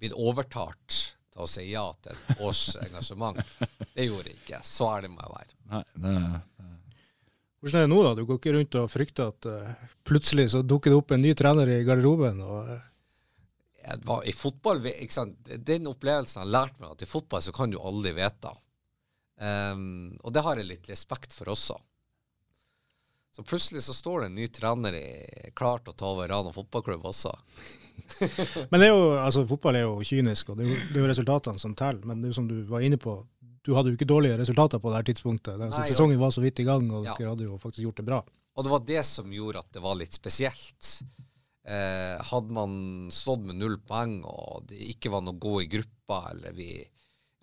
blitt 0.00 0.16
overtalt 0.18 1.11
til 1.32 1.44
å 1.44 1.48
si 1.50 1.66
ja 1.70 1.84
til 2.04 2.14
et 2.14 2.42
års 2.44 2.62
engasjement. 2.86 3.40
Det 3.92 4.06
gjorde 4.08 4.32
jeg 4.32 4.40
ikke. 4.42 4.62
Så 4.66 4.88
ærlig 4.92 5.12
må 5.14 5.22
jeg 5.24 5.34
være. 5.36 5.52
Nei, 5.72 5.84
det, 6.04 6.14
Hvordan 7.62 7.78
er 7.78 7.86
det 7.86 7.92
nå, 7.92 8.00
da? 8.02 8.14
Du 8.18 8.24
går 8.26 8.40
ikke 8.40 8.54
rundt 8.56 8.76
og 8.80 8.88
frykter 8.90 9.28
at 9.30 9.46
uh, 9.46 9.90
plutselig 10.02 10.48
så 10.50 10.64
dukker 10.66 10.90
det 10.90 10.98
opp 10.98 11.12
en 11.14 11.22
ny 11.22 11.30
trener 11.38 11.70
i 11.70 11.84
garderoben? 11.86 12.42
og... 12.42 12.72
eh, 12.74 14.00
var, 14.02 14.26
I 14.26 14.34
fotball, 14.34 14.82
ikke 14.90 15.14
sant? 15.14 15.38
Den 15.62 15.86
opplevelsen 15.90 16.42
har 16.42 16.50
lært 16.50 16.82
meg 16.82 16.96
at 16.96 17.06
i 17.06 17.08
fotball 17.08 17.44
så 17.44 17.54
kan 17.54 17.70
du 17.70 17.78
aldri 17.78 18.16
vite. 18.18 18.50
Um, 19.42 20.10
og 20.22 20.34
det 20.34 20.42
har 20.42 20.58
jeg 20.58 20.68
litt 20.68 20.90
respekt 20.90 21.34
for 21.34 21.54
også. 21.54 21.78
Så 23.32 23.42
plutselig 23.48 23.80
så 23.86 23.94
står 23.96 24.20
det 24.20 24.26
en 24.28 24.34
ny 24.36 24.46
trener 24.52 24.96
i, 24.98 25.06
klar 25.56 25.80
til 25.80 25.94
å 25.94 25.96
ta 25.96 26.10
over 26.12 26.28
Rana 26.28 26.52
fotballklubb 26.52 27.06
også. 27.08 27.32
Men 28.70 28.80
det 28.82 28.88
er 28.88 28.92
jo, 28.92 29.06
altså, 29.16 29.46
fotball 29.48 29.78
er 29.78 29.86
jo 29.86 29.94
kynisk, 30.04 30.52
og 30.52 30.58
det 30.60 30.66
er 30.66 30.72
jo, 30.72 30.80
det 30.90 30.98
er 30.98 31.04
jo 31.06 31.10
resultatene 31.14 31.62
som 31.62 31.72
teller. 31.78 32.04
Men 32.08 32.20
det 32.20 32.28
er 32.28 32.34
jo 32.34 32.38
som 32.42 32.50
du 32.50 32.58
var 32.68 32.84
inne 32.84 32.98
på, 33.00 33.14
du 33.64 33.72
hadde 33.76 33.92
jo 33.92 33.96
ikke 33.96 34.08
dårlige 34.10 34.36
resultater 34.42 34.82
på 34.82 34.92
det 34.92 35.00
her 35.00 35.08
tidspunktet. 35.08 35.60
Nei, 35.62 35.70
sesongen 35.88 36.20
var 36.20 36.34
så 36.34 36.44
vidt 36.44 36.60
i 36.60 36.66
gang, 36.68 36.90
og 36.92 37.06
Ja. 37.08 37.16
dere 37.18 37.32
hadde 37.32 37.48
jo 37.48 37.56
faktisk 37.62 37.86
gjort 37.86 38.02
det 38.02 38.06
bra. 38.10 38.20
Og 38.52 38.64
det 38.66 38.72
var 38.74 38.84
det 38.84 39.04
som 39.08 39.32
gjorde 39.32 39.62
at 39.64 39.72
det 39.72 39.80
var 39.80 39.96
litt 39.96 40.12
spesielt. 40.12 40.90
Eh, 41.64 42.18
hadde 42.28 42.52
man 42.52 43.08
stått 43.14 43.46
med 43.46 43.56
null 43.56 43.78
poeng, 43.86 44.18
og 44.28 44.66
det 44.68 44.76
ikke 44.92 45.12
var 45.14 45.22
noe 45.24 45.38
gå 45.40 45.62
i 45.62 45.70
gruppa, 45.72 46.24
eller 46.34 46.52
vi, 46.52 46.82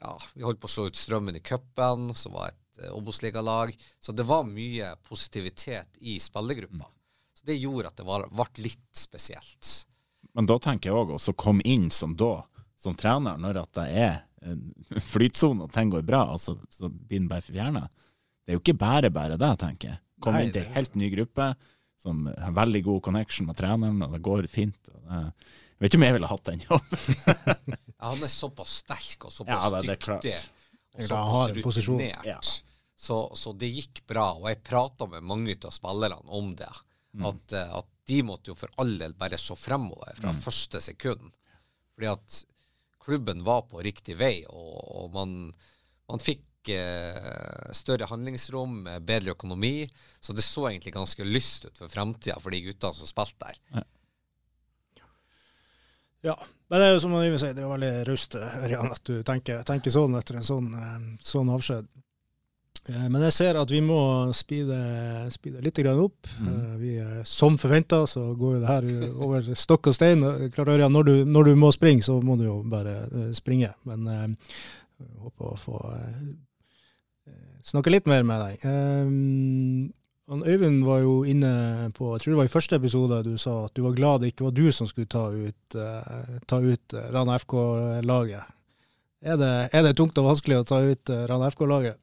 ja, 0.03 0.13
vi 0.35 0.43
holdt 0.45 0.59
på 0.61 0.67
å 0.69 0.73
slå 0.75 0.85
ut 0.91 0.99
Strømmen 0.99 1.39
i 1.39 1.41
cupen, 1.41 2.11
som 2.13 2.35
var 2.35 2.51
et 2.51 2.68
Obos-ligalag, 2.93 3.73
så 3.99 4.11
det 4.15 4.23
var 4.27 4.43
mye 4.47 4.93
positivitet 5.07 5.97
i 6.01 6.17
spillergruppa. 6.19 6.85
Så 7.33 7.45
det 7.45 7.57
gjorde 7.59 7.87
at 7.91 7.95
det 7.99 8.05
var, 8.07 8.27
ble 8.29 8.63
litt 8.65 8.95
spesielt. 8.95 9.85
men 10.33 10.45
da 10.45 10.57
tenker 10.59 10.89
jeg 10.89 10.95
òg 10.99 11.13
å 11.17 11.33
komme 11.33 11.61
inn 11.65 11.89
som 11.91 12.15
da, 12.15 12.43
som 12.79 12.95
trener, 12.95 13.37
når 13.37 13.57
at 13.63 13.73
det 13.79 13.87
er 13.99 14.19
en 14.41 14.61
flytsone 15.11 15.63
og 15.65 15.71
ting 15.75 15.89
går 15.91 16.01
bra, 16.07 16.21
altså, 16.31 16.57
så 16.71 16.87
blir 16.89 17.19
den 17.19 17.27
bare 17.31 17.41
fjerna. 17.43 17.87
Det 18.45 18.53
er 18.53 18.57
jo 18.59 18.61
ikke 18.63 18.77
bare 18.79 19.09
bare 19.11 19.35
det, 19.37 19.49
tenker 19.59 19.89
jeg. 19.93 19.99
Komme 20.19 20.39
Nei, 20.39 20.45
inn 20.47 20.53
til 20.53 20.61
det- 20.63 20.69
en 20.69 20.75
helt 20.79 20.95
ny 20.95 21.09
gruppe 21.15 21.49
som 21.99 22.25
har 22.27 22.53
veldig 22.55 22.83
god 22.85 23.01
connection 23.03 23.45
med 23.47 23.57
treneren, 23.59 23.99
og 24.05 24.13
det 24.15 24.21
går 24.23 24.47
fint. 24.47 24.77
Og 24.93 25.01
det, 25.03 25.19
jeg 25.19 25.83
vet 25.83 25.89
ikke 25.91 25.99
om 25.99 26.05
jeg 26.07 26.15
ville 26.15 26.29
hatt 26.31 26.43
den 26.47 26.63
jobben. 26.63 27.75
Ja, 27.99 28.13
han 28.13 28.21
er 28.23 28.31
såpass 28.31 28.77
sterk 28.85 29.25
og 29.27 29.31
Ja, 29.31 29.59
såpass 29.59 29.71
det- 29.73 29.81
det 29.81 29.91
er 29.91 29.99
dyktig 29.99 30.35
og 30.95 31.01
Ja, 31.01 31.07
såpass 31.09 31.79
rutinert. 31.83 32.25
Ja. 32.25 32.39
Så, 32.99 33.15
så 33.39 33.53
det 33.55 33.69
gikk 33.71 34.01
bra, 34.11 34.33
og 34.35 34.49
jeg 34.51 34.59
prata 34.67 35.05
med 35.07 35.23
mange 35.23 35.53
av 35.63 35.71
spillerne 35.71 36.19
om 36.35 36.49
det. 36.59 36.67
Mm. 37.15 37.25
At, 37.29 37.53
eh, 37.55 37.69
at 37.79 37.87
de 38.11 38.17
måtte 38.27 38.51
jo 38.51 38.57
for 38.59 38.73
all 38.81 38.91
del 38.99 39.13
bare 39.17 39.37
se 39.39 39.55
fremover 39.55 40.17
fra 40.17 40.33
Mm. 40.33 40.41
første 40.43 40.81
sekund. 40.83 41.29
Fordi 41.95 42.09
at 42.11 42.39
klubben 42.99 43.43
var 43.47 43.63
på 43.69 43.79
riktig 43.85 44.17
vei, 44.19 44.43
og, 44.49 44.73
og 44.99 45.13
man, 45.15 45.31
man 46.11 46.19
fikk 46.19 46.43
eh, 46.75 47.71
større 47.77 48.09
handlingsrom, 48.11 48.81
eh, 48.91 48.99
bedre 48.99 49.31
økonomi. 49.31 49.87
Så 50.19 50.35
det 50.35 50.43
så 50.43 50.67
egentlig 50.69 50.93
ganske 50.97 51.23
lyst 51.25 51.69
ut 51.69 51.79
for 51.79 51.87
fremtida 51.87 52.35
for 52.43 52.51
de 52.51 52.59
guttene 52.67 52.99
som 52.99 53.07
spilte 53.07 53.47
der. 53.47 53.85
Ja, 56.21 56.35
men 56.67 56.81
det 56.81 56.87
er 56.89 56.93
jo 56.97 56.99
som 57.05 57.13
Øyvind 57.15 57.39
sier, 57.39 57.53
det 57.55 57.63
er 57.63 57.67
jo 57.69 57.71
veldig 57.77 57.91
raust 58.09 58.35
Ørjan, 58.35 58.91
at 58.91 59.03
du 59.07 59.21
tenker, 59.23 59.61
tenker 59.63 59.93
sånn 59.93 60.17
etter 60.19 60.35
en 60.41 60.43
sånn, 60.49 60.67
eh, 60.75 60.97
sånn 61.23 61.51
avskjed. 61.55 61.87
Eh, 62.89 63.07
Men 63.11 63.21
jeg 63.27 63.33
ser 63.35 63.57
at 63.59 63.69
vi 63.73 63.81
må 63.83 63.99
speede, 64.33 64.77
speede 65.33 65.61
litt 65.65 65.75
grann 65.81 65.99
opp. 65.99 66.27
Eh, 66.39 66.75
Vi, 66.79 66.95
eh, 66.97 67.23
som 67.27 67.57
forventa, 67.57 68.05
så 68.07 68.33
går 68.39 68.55
jo 68.55 68.59
det 68.63 68.67
her 68.67 68.89
over 69.25 69.41
stokk 69.55 69.87
og 69.91 69.95
stein. 69.97 70.21
Klart, 70.55 70.71
Ørjan, 70.75 70.91
når 70.95 71.03
du, 71.05 71.15
når 71.25 71.43
du 71.51 71.55
må 71.55 71.71
springe, 71.75 72.01
så 72.05 72.21
må 72.23 72.37
du 72.39 72.45
jo 72.47 72.61
bare 72.63 72.95
eh, 73.11 73.31
springe. 73.33 73.73
Men 73.85 74.07
eh, 74.07 74.27
jeg 74.99 75.15
håper 75.25 75.51
å 75.53 75.57
få 75.59 75.79
eh, 75.95 77.33
snakke 77.63 77.91
litt 77.91 78.07
mer 78.07 78.23
med 78.23 78.39
deg. 78.45 78.65
Eh, 78.65 79.95
Øyvind 80.29 80.83
var 80.85 80.99
jo 81.01 81.23
inne 81.25 81.89
på, 81.97 82.11
jeg 82.13 82.21
tror 82.21 82.33
det 82.35 82.37
var 82.37 82.45
i 82.45 82.53
første 82.53 82.75
episode 82.77 83.23
du 83.25 83.31
sa 83.41 83.63
at 83.65 83.73
du 83.73 83.81
var 83.81 83.95
glad 83.97 84.21
det 84.21 84.27
ikke 84.29 84.45
var 84.45 84.51
du 84.53 84.67
som 84.71 84.85
skulle 84.85 85.09
ta 85.09 85.23
ut, 85.33 85.75
eh, 85.75 86.35
ta 86.45 86.59
ut 86.61 86.93
eh, 86.93 87.07
Rana 87.15 87.33
FK-laget. 87.41 88.45
Er 89.25 89.39
det, 89.41 89.49
er 89.73 89.81
det 89.87 89.95
tungt 89.97 90.15
og 90.21 90.27
vanskelig 90.29 90.59
å 90.61 90.67
ta 90.69 90.83
ut 90.85 91.09
eh, 91.09 91.23
Rana 91.31 91.49
FK-laget? 91.49 91.97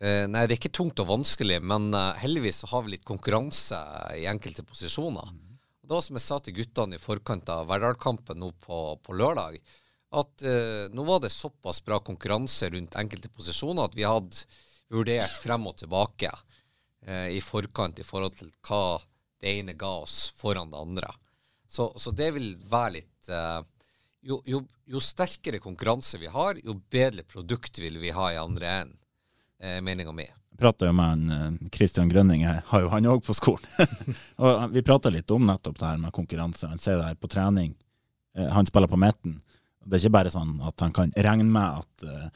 Eh, 0.00 0.24
nei, 0.32 0.46
det 0.46 0.54
er 0.54 0.56
ikke 0.56 0.72
tungt 0.72 1.00
og 1.02 1.10
vanskelig, 1.10 1.58
men 1.60 1.90
eh, 1.92 2.22
heldigvis 2.22 2.62
så 2.62 2.70
har 2.70 2.86
vi 2.86 2.94
litt 2.94 3.04
konkurranse 3.04 3.76
i 4.16 4.24
enkelte 4.30 4.64
posisjoner. 4.64 5.28
Og 5.28 5.90
det 5.90 5.92
var 5.92 6.04
som 6.06 6.16
jeg 6.16 6.24
sa 6.24 6.38
til 6.40 6.56
guttene 6.56 6.96
i 6.96 7.02
forkant 7.02 7.50
av 7.52 7.68
Verdal-kampen 7.68 8.40
nå 8.40 8.48
på, 8.64 8.78
på 9.04 9.16
lørdag, 9.18 9.58
at 10.16 10.42
eh, 10.42 10.86
nå 10.96 11.04
var 11.04 11.20
det 11.20 11.34
såpass 11.34 11.82
bra 11.84 12.00
konkurranse 12.00 12.70
rundt 12.72 12.96
enkelte 12.96 13.28
posisjoner 13.28 13.90
at 13.90 13.98
vi 13.98 14.06
hadde 14.08 14.46
vurdert 14.90 15.36
frem 15.38 15.68
og 15.68 15.76
tilbake 15.78 16.30
eh, 17.06 17.36
i 17.36 17.42
forkant 17.44 18.00
i 18.00 18.06
forhold 18.06 18.38
til 18.40 18.48
hva 18.66 18.98
det 19.40 19.52
ene 19.60 19.76
ga 19.78 19.92
oss 20.00 20.30
foran 20.36 20.72
det 20.72 20.80
andre. 20.80 21.12
Så, 21.68 21.92
så 22.00 22.10
det 22.16 22.32
vil 22.34 22.54
være 22.72 22.96
litt 22.96 23.28
eh, 23.28 23.60
jo, 24.26 24.40
jo, 24.48 24.64
jo 24.88 25.04
sterkere 25.04 25.60
konkurranse 25.60 26.18
vi 26.24 26.32
har, 26.32 26.56
jo 26.64 26.80
bedre 26.90 27.22
produkt 27.28 27.78
vil 27.84 28.00
vi 28.00 28.16
ha 28.16 28.32
i 28.32 28.40
andre 28.40 28.72
enden 28.80 28.99
eh, 29.62 29.80
meninga 29.84 30.12
mi. 30.12 30.26
Prata 30.60 30.86
jo 30.90 30.92
med 30.92 31.30
en, 31.30 31.70
Christian 31.72 32.10
Grønning, 32.12 32.42
jeg 32.44 32.62
har 32.68 32.82
jo 32.84 32.90
han 32.92 33.06
òg 33.08 33.22
på 33.24 33.36
skolen. 33.36 33.64
og 34.42 34.74
Vi 34.74 34.82
prata 34.84 35.08
litt 35.12 35.30
om 35.32 35.46
nettopp 35.48 35.78
det 35.80 35.86
her 35.88 36.02
med 36.02 36.12
konkurranse. 36.16 36.68
Han 36.68 36.80
sier 36.82 36.98
det 37.00 37.06
her 37.12 37.16
på 37.20 37.30
trening. 37.32 37.72
Eh, 38.36 38.48
Han 38.52 38.68
spiller 38.68 38.90
på 38.90 38.98
midten. 39.00 39.40
Det 39.86 39.96
er 39.96 40.04
ikke 40.04 40.18
bare 40.18 40.32
sånn 40.34 40.58
at 40.68 40.82
han 40.84 40.92
kan 40.92 41.12
regne 41.16 41.46
med 41.48 41.80
at 41.80 42.04
uh, 42.04 42.26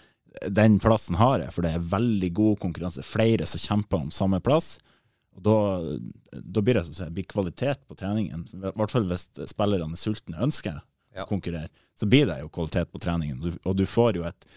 den 0.49 0.79
plassen 0.81 1.19
har 1.21 1.43
jeg, 1.43 1.53
for 1.53 1.63
det 1.67 1.75
er 1.77 1.83
veldig 1.93 2.31
god 2.35 2.57
konkurranse. 2.63 3.05
Flere 3.05 3.45
som 3.47 3.61
kjemper 3.61 4.01
om 4.01 4.09
samme 4.11 4.41
plass. 4.41 4.79
Og 5.37 5.43
da, 5.45 5.59
da 6.41 6.63
blir 6.65 6.79
det 6.79 6.87
som 6.89 6.97
si, 6.97 7.11
blir 7.13 7.29
kvalitet 7.29 7.85
på 7.87 7.99
treningen. 8.01 8.47
I 8.55 8.73
hvert 8.73 8.95
fall 8.95 9.05
hvis 9.11 9.27
spillerne 9.53 9.93
er 9.93 10.01
sultne 10.01 10.39
og 10.39 10.47
ønsker 10.49 10.81
Ja. 11.15 11.27
å 11.27 11.29
konkurrere. 11.29 11.69
Så 12.01 12.09
blir 12.11 12.27
det 12.27 12.41
jo 12.41 12.49
kvalitet 12.49 12.91
på 12.91 12.99
treningen. 13.05 13.39
Du, 13.45 13.53
og 13.69 13.77
du 13.77 13.85
får 13.87 14.17
jo 14.17 14.25
et 14.27 14.49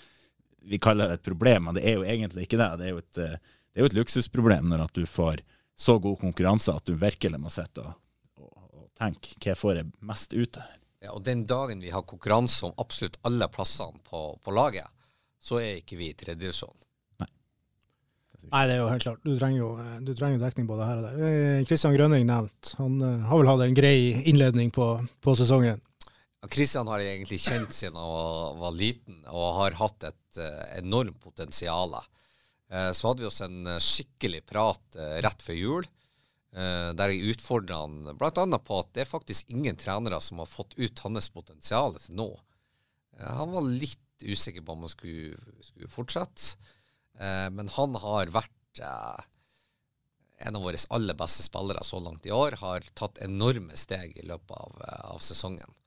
vi 0.68 0.80
kaller 0.80 1.07
det 1.11 1.20
et 1.20 1.28
problem, 1.28 1.70
men 1.70 1.78
det 1.78 1.86
er 1.88 1.99
jo 1.99 2.07
egentlig 2.07 2.47
ikke 2.47 2.59
det. 2.59 2.72
Det 2.80 2.88
er 2.88 2.93
jo 2.93 3.03
et, 3.03 3.22
eh, 3.24 3.38
det 3.72 3.80
er 3.80 3.86
jo 3.86 3.91
et 3.91 3.99
luksusproblem 4.01 4.68
når 4.72 4.88
at 4.88 4.97
du 4.97 5.05
får 5.07 5.43
så 5.78 5.97
god 6.01 6.20
konkurranse 6.20 6.74
at 6.74 6.89
du 6.89 6.97
virkelig 6.97 7.39
må 7.39 7.51
sitte 7.53 7.84
og, 7.86 7.93
og, 8.41 8.53
og 8.74 8.86
tenke 8.97 9.38
hva 9.43 9.55
får 9.57 9.80
jeg 9.82 9.91
mest 10.09 10.34
ut 10.34 10.57
av 10.57 10.65
her. 10.65 10.76
Ja, 11.05 11.13
og 11.13 11.24
den 11.28 11.45
dagen 11.45 11.84
vi 11.84 11.93
har 11.93 12.01
konkurranse 12.09 12.65
om 12.65 12.74
absolutt 12.82 13.20
alle 13.28 13.47
plassene 13.53 14.01
på, 14.09 14.22
på 14.43 14.53
laget, 14.55 14.89
så 15.39 15.61
er 15.61 15.78
ikke 15.78 15.99
vi 15.99 16.09
i 16.09 16.15
tredjedivisjon. 16.18 16.74
Nei, 17.22 17.30
Nei, 18.49 18.63
det 18.65 18.74
er 18.74 18.82
jo 18.82 18.89
helt 18.89 19.05
klart. 19.05 19.22
Du 19.22 19.36
trenger 19.38 19.61
jo, 19.61 19.70
eh, 19.84 19.99
du 20.01 20.15
trenger 20.18 20.39
jo 20.39 20.45
dekning 20.47 20.70
både 20.70 20.88
her 20.89 21.01
og 21.03 21.05
der. 21.05 21.68
Kristian 21.70 21.93
Grønning 21.95 22.26
nevnt. 22.28 22.74
Han 22.82 22.97
eh, 23.05 23.28
har 23.30 23.43
vel 23.43 23.51
hatt 23.51 23.68
en 23.68 23.78
grei 23.78 23.99
innledning 24.26 24.74
på, 24.74 24.89
på 25.22 25.38
sesongen. 25.38 25.84
Kristian 26.51 26.89
har 26.91 27.01
jeg 27.01 27.15
egentlig 27.15 27.39
kjent 27.41 27.75
siden 27.75 27.97
han 27.99 28.59
var, 28.61 28.73
liten, 28.75 29.19
og 29.31 29.59
har 29.61 29.77
hatt 29.79 30.07
et 30.09 30.39
eh, 30.41 30.79
enormt 30.81 31.19
potensial. 31.23 31.95
Eh, 32.69 32.91
så 32.95 33.09
hadde 33.09 33.23
vi 33.23 33.29
oss 33.29 33.43
en 33.45 33.69
skikkelig 33.83 34.43
prat 34.49 34.99
eh, 34.99 35.19
rett 35.25 35.45
før 35.45 35.61
jul, 35.61 35.93
der 36.57 37.11
jeg 37.11 37.35
utfordra 37.35 37.81
han 37.83 38.15
bl.a. 38.17 38.31
på 38.31 38.77
at 38.79 38.87
det 38.95 39.03
er 39.03 39.09
faktisk 39.09 39.51
ingen 39.53 39.75
trenere 39.77 40.17
som 40.23 40.39
har 40.41 40.47
fått 40.49 40.71
ut 40.79 41.01
hans 41.03 41.27
potensial 41.29 41.93
til 41.99 42.15
nå. 42.17 42.25
Han 43.19 43.51
var 43.51 43.67
litt 43.67 44.23
usikker 44.23 44.63
på 44.65 44.73
om 44.73 44.87
han 44.87 44.89
skulle, 44.89 45.35
skulle 45.61 45.91
fortsette, 45.91 46.55
men 47.53 47.69
han 47.75 47.99
har 48.01 48.31
vært 48.33 48.81
en 48.81 50.57
av 50.57 50.65
våre 50.65 50.81
aller 50.97 51.19
beste 51.19 51.45
spillere 51.45 51.83
så 51.85 51.99
langt 52.01 52.25
i 52.25 52.33
år. 52.33 52.57
Har 52.63 52.89
tatt 52.97 53.21
enorme 53.27 53.77
steg 53.77 54.17
i 54.17 54.25
løpet 54.25 54.57
av, 54.57 54.81
av 55.13 55.21
sesongen. 55.21 55.77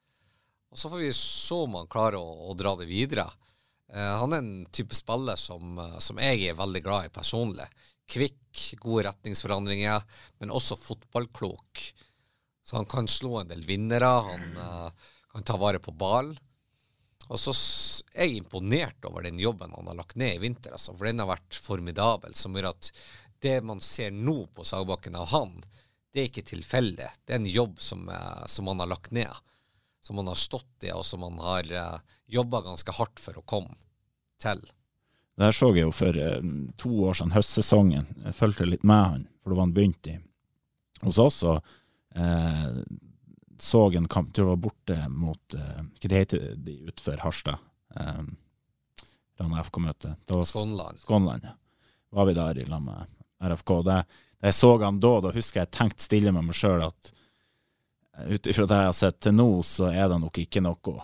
Og 0.70 0.78
Så 0.78 0.90
får 0.90 1.02
vi 1.02 1.12
se 1.16 1.54
om 1.54 1.78
han 1.78 1.90
klarer 1.90 2.20
å, 2.20 2.50
å 2.50 2.56
dra 2.58 2.76
det 2.78 2.86
videre. 2.90 3.26
Eh, 3.92 4.12
han 4.22 4.34
er 4.34 4.42
en 4.42 4.66
type 4.70 4.94
spiller 4.94 5.38
som, 5.40 5.78
eh, 5.78 5.96
som 5.98 6.20
jeg 6.22 6.44
er 6.46 6.58
veldig 6.58 6.82
glad 6.84 7.08
i 7.08 7.14
personlig. 7.14 7.66
Kvikk, 8.10 8.76
gode 8.82 9.08
retningsforandringer, 9.08 10.04
men 10.38 10.54
også 10.54 10.78
fotballklok. 10.78 11.82
Så 12.62 12.78
han 12.78 12.86
kan 12.86 13.08
slå 13.10 13.40
en 13.40 13.50
del 13.50 13.64
vinnere. 13.66 14.06
Han 14.06 14.62
eh, 14.66 15.10
kan 15.32 15.46
ta 15.46 15.58
vare 15.58 15.82
på 15.82 15.94
ballen. 15.94 16.38
Og 17.30 17.38
så 17.38 17.52
er 18.14 18.26
jeg 18.26 18.40
imponert 18.40 19.06
over 19.06 19.22
den 19.22 19.38
jobben 19.38 19.70
han 19.76 19.86
har 19.86 19.98
lagt 20.00 20.16
ned 20.18 20.34
i 20.34 20.42
vinter, 20.42 20.74
altså, 20.74 20.96
for 20.98 21.06
den 21.06 21.22
har 21.22 21.28
vært 21.30 21.58
formidabel. 21.62 22.34
Som 22.34 22.56
gjør 22.58 22.72
at 22.72 22.90
det 23.40 23.60
man 23.62 23.82
ser 23.84 24.10
nå 24.10 24.48
på 24.54 24.66
Sagbakken 24.66 25.14
av 25.18 25.30
han, 25.30 25.54
det 26.10 26.24
er 26.24 26.30
ikke 26.30 26.48
tilfeldig. 26.50 27.06
Det 27.22 27.36
er 27.36 27.38
en 27.38 27.46
jobb 27.50 27.78
som, 27.82 28.08
eh, 28.10 28.46
som 28.50 28.70
han 28.70 28.82
har 28.82 28.90
lagt 28.90 29.14
ned. 29.14 29.30
Som 30.01 30.20
han 30.20 30.30
har 30.30 30.38
stått 30.38 30.86
i, 30.86 30.92
og 30.96 31.05
som 31.05 31.24
han 31.26 31.38
har 31.44 31.70
uh, 31.76 32.18
jobba 32.30 32.62
ganske 32.64 32.94
hardt 32.96 33.20
for 33.20 33.36
å 33.36 33.44
komme 33.44 33.74
til. 34.40 34.62
Det 35.36 35.46
her 35.48 35.57
så 35.57 35.70
jeg 35.72 35.86
jo 35.86 35.92
for 35.94 36.16
eh, 36.20 36.48
to 36.80 36.90
år 37.09 37.16
siden, 37.16 37.32
høstsesongen. 37.32 38.09
Jeg 38.26 38.36
fulgte 38.36 38.66
litt 38.68 38.82
med 38.84 39.05
han, 39.07 39.22
for 39.40 39.53
da 39.53 39.57
var 39.57 39.66
han 39.68 39.76
begynt 39.76 40.09
i 40.12 40.18
hos 41.01 41.20
oss. 41.22 41.38
Og 41.48 41.61
eh, 42.12 42.80
så 43.61 43.86
en 43.96 44.09
kamp, 44.09 44.34
tror 44.34 44.51
jeg 44.51 44.51
var 44.51 44.62
borte 44.66 44.98
mot 45.12 45.57
eh, 45.57 45.80
Hva 45.80 46.11
det 46.12 46.20
heter 46.24 46.44
de 46.57 46.76
utenfor 46.88 47.22
Harstad? 47.24 47.62
Eh, 47.96 48.20
Rana 49.40 49.64
FK-møte. 49.64 50.12
Skånland. 50.44 51.01
Skånland, 51.01 51.48
ja. 51.48 51.57
Var 52.12 52.28
vi 52.28 52.36
der 52.36 52.61
i 52.61 52.68
lag 52.68 52.82
med 52.84 53.09
RFK. 53.40 53.72
Da 53.86 54.03
jeg 54.40 54.57
så 54.57 54.74
han 54.82 55.01
da, 55.01 55.14
da 55.24 55.32
husker 55.32 55.62
jeg 55.62 55.72
tenkte 55.72 56.05
stille 56.05 56.32
med 56.36 56.48
meg 56.48 56.57
sjøl 56.57 56.84
at 56.84 57.12
eh, 57.12 57.19
ut 58.28 58.46
ifra 58.50 58.66
det 58.66 58.76
jeg 58.80 58.88
har 58.90 58.96
sett 58.98 59.20
til 59.20 59.32
nå, 59.36 59.48
så 59.66 59.90
er 59.92 60.08
det 60.12 60.20
nok 60.20 60.38
ikke 60.42 60.62
noe 60.64 60.96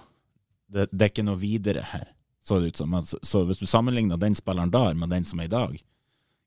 Det, 0.69 0.89
det 0.91 1.03
er 1.07 1.11
ikke 1.13 1.25
noe 1.27 1.39
videre 1.39 1.83
her, 1.93 2.09
så 2.43 2.59
det 2.61 2.73
ut 2.75 2.77
som. 2.83 2.91
Men, 2.91 3.03
så, 3.07 3.19
så 3.23 3.45
hvis 3.47 3.61
du 3.63 3.67
sammenligner 3.71 4.19
den 4.19 4.35
spilleren 4.35 4.71
der 4.75 4.95
med 4.99 5.11
den 5.15 5.25
som 5.25 5.41
er 5.41 5.47
i 5.47 5.53
dag, 5.53 5.77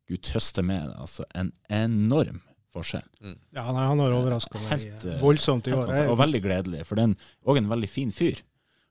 gud 0.10 0.22
trøste 0.26 0.62
med 0.66 0.90
det, 0.90 0.96
altså 1.00 1.24
en 1.38 1.52
enorm 1.70 2.42
forskjell. 2.76 3.06
Ja, 3.56 3.64
nei, 3.74 3.86
han 3.88 4.00
har 4.04 4.14
overraska 4.14 4.60
meg 4.62 4.76
Helt, 4.76 5.06
eh, 5.06 5.20
voldsomt 5.24 5.68
i 5.68 5.74
år. 5.74 5.90
og 6.12 6.18
veldig 6.20 6.42
gledelig, 6.44 6.84
for 6.86 7.00
det 7.00 7.08
er 7.08 7.16
òg 7.50 7.58
en 7.62 7.70
veldig 7.72 7.90
fin 7.90 8.12
fyr. 8.14 8.42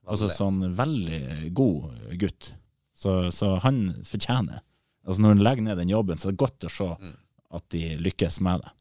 Altså 0.09 0.27
sånn 0.33 0.63
veldig 0.75 1.53
god 1.53 2.17
gutt. 2.19 2.53
Så, 2.97 3.29
så 3.31 3.53
han 3.63 3.83
fortjener. 4.03 4.59
Altså 5.05 5.21
Når 5.21 5.35
han 5.35 5.43
legger 5.45 5.63
ned 5.69 5.77
den 5.79 5.93
jobben, 5.93 6.17
så 6.19 6.27
er 6.27 6.33
det 6.35 6.41
godt 6.41 6.65
å 6.67 6.71
se 6.73 6.89
Mm. 6.99 7.13
at 7.55 7.63
de 7.69 7.83
lykkes 7.97 8.41
med 8.41 8.61
det. 8.65 8.71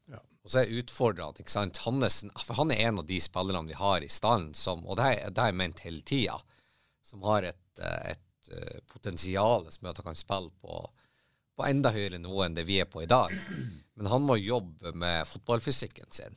Og 0.49 0.53
så 0.55 0.63
er 0.63 0.79
utfordrende, 0.81 1.43
ikke 1.43 1.53
sant. 1.53 1.77
Han 1.85 2.01
er, 2.07 2.15
for 2.41 2.57
han 2.57 2.71
er 2.73 2.87
en 2.89 3.03
av 3.03 3.05
de 3.05 3.19
spillerne 3.21 3.69
vi 3.69 3.75
har 3.77 4.01
i 4.01 4.09
stallen 4.09 4.55
som, 4.57 4.81
og 4.89 4.97
det 4.97 5.05
har 5.05 5.19
jeg- 5.45 5.55
ment 5.55 5.83
hele 5.85 6.01
tida, 6.01 6.39
som 7.05 7.21
har 7.23 7.43
et, 7.43 7.79
eh, 7.79 8.13
et 8.13 8.49
eh, 8.51 8.81
potensial 8.87 9.67
som 9.71 9.85
gjør 9.85 9.91
at 9.91 9.97
han 9.99 10.05
kan 10.05 10.15
spille 10.15 10.51
på, 10.63 10.91
på 11.55 11.67
enda 11.69 11.93
høyere 11.93 12.17
nivå 12.17 12.47
enn 12.47 12.55
det 12.55 12.65
vi 12.65 12.81
er 12.81 12.87
på 12.89 13.03
i 13.03 13.07
dag. 13.07 13.29
Men 13.95 14.07
han 14.07 14.23
må 14.23 14.39
jobbe 14.41 14.95
med 14.95 15.27
fotballfysikken 15.29 16.11
sin. 16.11 16.35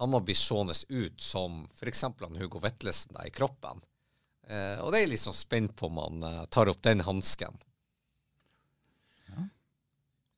Han 0.00 0.10
må 0.10 0.20
bli 0.20 0.34
seende 0.34 0.74
ut 0.88 1.20
som 1.22 1.68
f.eks. 1.78 2.02
Hugo 2.40 2.58
Vetlesen 2.58 3.14
i 3.24 3.30
kroppen. 3.30 3.84
Eh, 4.48 4.80
og 4.80 4.90
det 4.90 4.98
er 4.98 5.06
jeg 5.06 5.10
litt 5.14 5.22
sånn 5.22 5.34
spent 5.34 5.76
på 5.76 5.86
om 5.86 6.02
han 6.02 6.22
eh, 6.24 6.44
tar 6.46 6.66
opp 6.66 6.82
den 6.82 7.06
hansken. 7.06 7.54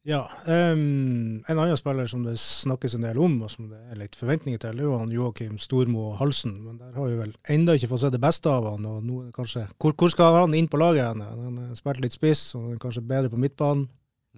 Ja, 0.09 0.23
Um, 0.49 1.43
en 1.45 1.59
annen 1.59 1.77
spiller 1.77 2.09
som 2.09 2.23
det 2.25 2.39
snakkes 2.41 2.95
en 2.97 3.05
del 3.05 3.19
om, 3.21 3.35
og 3.45 3.51
som 3.53 3.67
det 3.69 3.81
er 3.93 3.99
litt 4.01 4.17
forventninger 4.17 4.61
til, 4.63 4.79
er 4.81 4.87
jo 4.89 4.97
han 4.97 5.13
Joakim 5.13 5.59
Stormo 5.61 6.15
Halsen. 6.17 6.55
Men 6.65 6.79
der 6.81 6.95
har 6.97 7.11
vi 7.11 7.19
vel 7.19 7.35
enda 7.53 7.77
ikke 7.77 7.91
fått 7.93 8.07
se 8.07 8.13
det 8.15 8.23
beste 8.23 8.49
av 8.49 8.65
han. 8.71 8.87
og 8.89 9.05
nå 9.05 9.21
kanskje, 9.37 9.67
hvor, 9.77 9.93
hvor 9.93 10.13
skal 10.13 10.39
han 10.39 10.57
inn 10.57 10.71
på 10.73 10.81
laget? 10.81 11.05
hen? 11.05 11.21
Han 11.21 11.59
har 11.67 11.77
spilt 11.77 12.01
litt 12.01 12.17
spiss, 12.17 12.55
og 12.55 12.65
han 12.65 12.79
er 12.79 12.85
kanskje 12.87 13.05
bedre 13.13 13.33
på 13.33 13.43
midtbanen. 13.45 13.91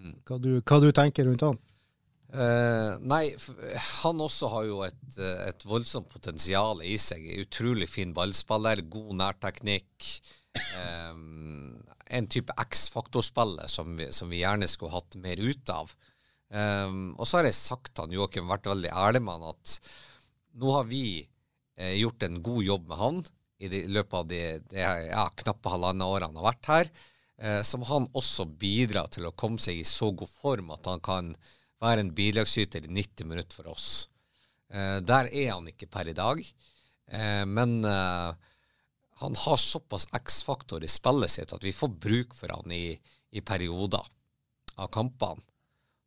Mm. 0.02 0.16
Hva 0.26 0.40
du, 0.42 0.50
hva 0.58 0.80
du 0.82 0.90
tenker 0.90 1.30
rundt 1.30 1.46
han? 1.46 1.62
Uh, 2.32 2.98
nei, 3.04 3.26
han 4.02 4.20
også 4.24 4.48
har 4.54 4.66
jo 4.66 4.82
et, 4.86 5.18
et 5.46 5.66
voldsomt 5.68 6.10
potensial 6.10 6.82
i 6.82 6.96
seg. 6.98 7.22
Utrolig 7.44 7.90
fin 7.92 8.14
ballspiller, 8.16 8.82
god 8.90 9.18
nærteknikk. 9.20 10.10
Eh, 10.52 11.14
en 12.12 12.28
type 12.30 12.54
X-faktorspillet 12.66 13.70
som, 13.72 13.96
som 14.12 14.32
vi 14.32 14.42
gjerne 14.42 14.68
skulle 14.70 14.94
hatt 14.94 15.16
mer 15.20 15.40
ut 15.40 15.72
av. 15.72 15.92
Um, 16.52 17.14
og 17.16 17.24
så 17.24 17.38
har 17.38 17.48
jeg 17.48 17.56
sagt 17.56 18.00
han 18.02 18.12
Joakim, 18.12 18.50
vært 18.50 18.68
veldig 18.68 18.90
ærlig 18.92 19.22
med 19.24 19.38
han 19.38 19.54
at 19.54 19.78
nå 20.60 20.74
har 20.74 20.84
vi 20.84 21.22
eh, 21.22 21.94
gjort 21.96 22.26
en 22.26 22.42
god 22.44 22.66
jobb 22.66 22.90
med 22.90 23.00
han 23.00 23.22
i 23.62 23.70
de, 23.72 23.80
løpet 23.88 24.18
av 24.18 24.28
de, 24.28 24.42
de 24.68 24.82
ja, 24.82 25.24
knappe 25.40 25.72
halvannet 25.72 26.04
årene 26.04 26.28
han 26.28 26.40
har 26.42 26.48
vært 26.50 26.68
her. 26.68 26.92
Eh, 27.42 27.62
som 27.66 27.82
han 27.88 28.10
også 28.12 28.46
bidrar 28.60 29.08
til 29.14 29.26
å 29.26 29.34
komme 29.38 29.62
seg 29.62 29.80
i 29.80 29.88
så 29.88 30.10
god 30.12 30.30
form 30.30 30.72
at 30.74 30.86
han 30.90 31.00
kan 31.02 31.32
være 31.82 32.04
en 32.04 32.14
bidragsyter 32.14 32.84
i 32.86 32.92
90 32.92 33.30
minutter 33.30 33.56
for 33.56 33.72
oss. 33.72 33.88
Eh, 34.72 34.98
der 35.04 35.30
er 35.30 35.54
han 35.54 35.68
ikke 35.70 35.90
per 35.90 36.10
i 36.10 36.16
dag, 36.16 36.42
eh, 37.10 37.44
men 37.48 37.80
eh, 37.88 38.51
han 39.22 39.38
har 39.38 39.56
såpass 39.60 40.08
X-faktor 40.12 40.84
i 40.84 40.90
spillet 40.90 41.30
sitt 41.30 41.54
at 41.54 41.64
vi 41.64 41.74
får 41.74 41.94
bruk 42.02 42.34
for 42.34 42.52
han 42.52 42.72
i, 42.74 42.96
i 43.30 43.40
perioder 43.40 44.06
av 44.76 44.90
kampene. 44.92 45.42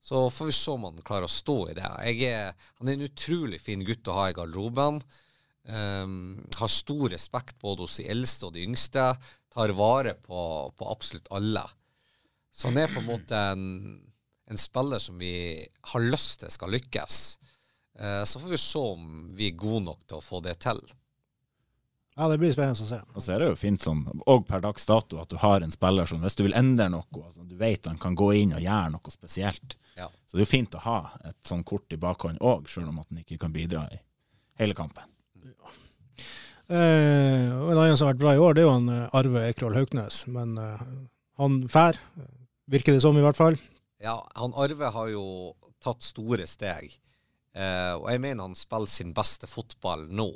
Så 0.05 0.27
får 0.29 0.45
vi 0.45 0.53
se 0.53 0.71
om 0.71 0.83
han 0.85 1.01
klarer 1.01 1.25
å 1.25 1.31
stå 1.31 1.55
i 1.71 1.75
det. 1.79 1.87
Er, 2.05 2.51
han 2.77 2.89
er 2.89 2.93
en 2.93 3.07
utrolig 3.07 3.57
fin 3.63 3.81
gutt 3.81 4.05
å 4.05 4.17
ha 4.19 4.27
i 4.29 4.35
garderoben. 4.37 4.99
Um, 5.65 6.43
har 6.59 6.69
stor 6.69 7.07
respekt 7.09 7.57
både 7.57 7.87
hos 7.87 7.95
de 7.97 8.05
eldste 8.13 8.45
og 8.45 8.53
de 8.53 8.67
yngste. 8.67 9.07
Tar 9.49 9.73
vare 9.73 10.13
på, 10.21 10.41
på 10.77 10.89
absolutt 10.91 11.31
alle. 11.33 11.63
Så 12.53 12.69
han 12.69 12.77
er 12.83 12.93
på 12.93 13.01
en 13.01 13.09
måte 13.09 13.39
en, 13.55 13.65
en 14.45 14.61
spiller 14.61 15.01
som 15.01 15.17
vi 15.17 15.33
har 15.89 16.05
lyst 16.05 16.43
til 16.43 16.53
skal 16.53 16.75
lykkes. 16.77 17.17
Uh, 17.97 18.21
så 18.29 18.43
får 18.43 18.53
vi 18.53 18.61
se 18.61 18.85
om 18.93 19.09
vi 19.33 19.49
er 19.49 19.57
gode 19.57 19.87
nok 19.87 20.05
til 20.05 20.19
å 20.21 20.27
få 20.27 20.43
det 20.45 20.59
til. 20.67 20.83
Ja, 22.15 22.27
Det 22.31 22.37
blir 22.39 22.53
spennende 22.55 22.79
å 22.79 22.87
se. 22.87 23.01
Og 23.11 23.23
så 23.23 23.33
er 23.35 23.41
det 23.41 23.49
jo 23.49 23.57
fint 23.59 23.83
sånn, 23.83 24.05
og 24.25 24.45
per 24.47 24.61
dags 24.63 24.85
dato, 24.87 25.19
at 25.19 25.29
du 25.29 25.35
har 25.41 25.63
en 25.65 25.73
spiller 25.73 26.07
som 26.07 26.21
hvis 26.23 26.37
du 26.39 26.45
vil 26.45 26.55
endre 26.55 26.87
noe, 26.93 27.03
altså, 27.19 27.43
du 27.43 27.57
vet 27.59 27.89
han 27.89 27.99
kan 27.99 28.15
gå 28.15 28.29
inn 28.39 28.53
og 28.55 28.63
gjøre 28.63 28.93
noe 28.93 29.11
spesielt. 29.11 29.75
Ja. 29.99 30.07
Så 30.23 30.37
det 30.37 30.45
er 30.45 30.47
jo 30.47 30.53
fint 30.53 30.77
å 30.79 30.83
ha 30.85 30.99
et 31.27 31.37
sånn 31.47 31.65
kort 31.67 31.91
i 31.91 31.99
bakhånd 31.99 32.39
òg, 32.39 32.69
selv 32.71 32.93
om 32.93 33.01
at 33.03 33.11
han 33.11 33.19
ikke 33.19 33.41
kan 33.43 33.51
bidra 33.55 33.83
i 33.91 33.99
hele 34.61 34.77
kampen. 34.77 35.11
Eh, 36.65 37.51
og 37.53 37.67
en 37.69 37.77
annen 37.77 37.97
som 37.99 38.07
har 38.07 38.15
vært 38.15 38.23
bra 38.23 38.31
i 38.33 38.41
år, 38.41 38.55
det 38.55 38.63
er 38.63 38.65
jo 38.65 38.73
han 38.73 38.89
eh, 38.89 39.17
Arve 39.19 39.43
Ekrol 39.51 39.75
Hauknes. 39.77 40.23
Men 40.31 40.55
eh, 40.57 40.87
han 41.41 41.59
fær, 41.69 41.99
virker 42.71 42.95
det 42.95 43.03
som 43.03 43.17
i 43.19 43.23
hvert 43.25 43.37
fall. 43.37 43.59
Ja, 44.01 44.17
han 44.39 44.55
Arve 44.57 44.89
har 44.95 45.11
jo 45.11 45.25
tatt 45.83 46.01
store 46.05 46.47
steg. 46.49 46.95
Eh, 47.55 47.93
og 47.99 48.07
jeg 48.09 48.23
mener 48.23 48.47
han 48.47 48.57
spiller 48.57 48.89
sin 48.91 49.13
beste 49.15 49.47
fotball 49.51 50.07
nå. 50.09 50.31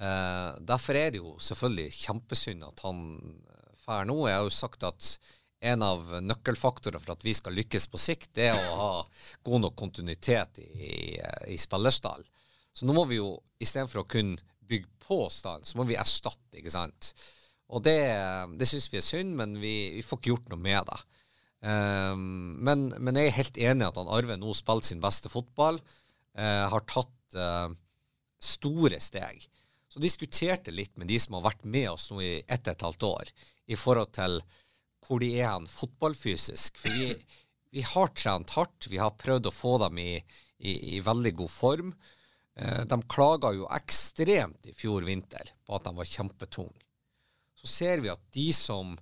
Eh, 0.00 0.48
derfor 0.64 0.96
er 0.96 1.12
det 1.12 1.20
jo 1.20 1.34
selvfølgelig 1.44 1.92
kjempesynd 1.98 2.64
at 2.64 2.82
han 2.86 3.04
drar 3.84 4.08
nå. 4.08 4.16
Jeg 4.28 4.38
har 4.38 4.46
jo 4.46 4.54
sagt 4.54 4.86
at 4.88 5.12
en 5.70 5.84
av 5.84 6.14
nøkkelfaktorene 6.24 7.02
for 7.02 7.12
at 7.12 7.24
vi 7.26 7.34
skal 7.36 7.56
lykkes 7.58 7.90
på 7.92 8.00
sikt, 8.00 8.30
det 8.38 8.48
er 8.48 8.56
å 8.56 8.76
ha 8.78 8.92
god 9.44 9.66
nok 9.66 9.76
kontinuitet 9.76 10.62
i, 10.62 11.18
i 11.52 11.58
spillerstall. 11.60 12.24
Så 12.72 12.86
nå 12.88 12.94
må 12.96 13.04
vi 13.10 13.18
jo, 13.18 13.34
istedenfor 13.60 14.02
å 14.02 14.08
kunne 14.08 14.40
bygge 14.70 14.88
på 15.04 15.26
stallen, 15.32 15.66
så 15.66 15.76
må 15.76 15.84
vi 15.88 15.98
erstatte, 16.00 16.56
ikke 16.56 16.72
sant. 16.72 17.12
Og 17.70 17.84
det, 17.84 17.98
det 18.58 18.68
syns 18.70 18.88
vi 18.90 18.98
er 18.98 19.04
synd, 19.04 19.34
men 19.36 19.58
vi, 19.60 19.74
vi 19.98 20.04
får 20.06 20.20
ikke 20.20 20.32
gjort 20.32 20.52
noe 20.52 20.62
med 20.64 20.88
det. 20.88 21.00
Um, 21.60 22.56
men, 22.64 22.88
men 22.96 23.18
jeg 23.20 23.28
er 23.28 23.36
helt 23.36 23.60
enig 23.60 23.84
i 23.84 23.88
at 23.90 23.98
han 24.00 24.08
Arve 24.16 24.38
nå 24.40 24.54
spiller 24.56 24.86
sin 24.86 25.02
beste 25.02 25.30
fotball. 25.32 25.78
Uh, 26.32 26.66
har 26.72 26.86
tatt 26.88 27.36
uh, 27.36 27.68
store 28.40 29.00
steg. 29.02 29.44
Så 29.90 29.98
diskuterte 30.02 30.70
litt 30.70 30.94
med 31.00 31.10
de 31.10 31.18
som 31.18 31.36
har 31.36 31.48
vært 31.48 31.64
med 31.66 31.88
oss 31.90 32.10
nå 32.12 32.20
i 32.22 32.34
ett 32.46 32.62
og 32.68 32.72
et 32.72 32.84
halvt 32.86 33.06
år, 33.08 33.32
i 33.66 33.78
forhold 33.78 34.12
til 34.14 34.38
hvor 35.06 35.22
de 35.22 35.30
er 35.40 35.48
han 35.50 35.66
fotballfysisk. 35.70 36.78
For 36.78 36.94
vi, 36.94 37.14
vi 37.74 37.82
har 37.86 38.12
trent 38.14 38.54
hardt, 38.54 38.86
vi 38.92 39.00
har 39.02 39.16
prøvd 39.18 39.50
å 39.50 39.54
få 39.54 39.76
dem 39.82 39.98
i, 39.98 40.12
i, 40.62 40.76
i 40.96 41.02
veldig 41.02 41.34
god 41.42 41.52
form. 41.52 41.94
Eh, 42.60 42.84
de 42.86 43.00
klaga 43.10 43.50
jo 43.56 43.66
ekstremt 43.74 44.70
i 44.70 44.76
fjor 44.76 45.06
vinter 45.08 45.50
på 45.66 45.74
at 45.74 45.88
de 45.88 45.94
var 45.96 46.12
kjempetunge. 46.12 46.86
Så 47.58 47.68
ser 47.68 48.04
vi 48.04 48.12
at 48.12 48.22
de 48.32 48.46
som 48.56 48.94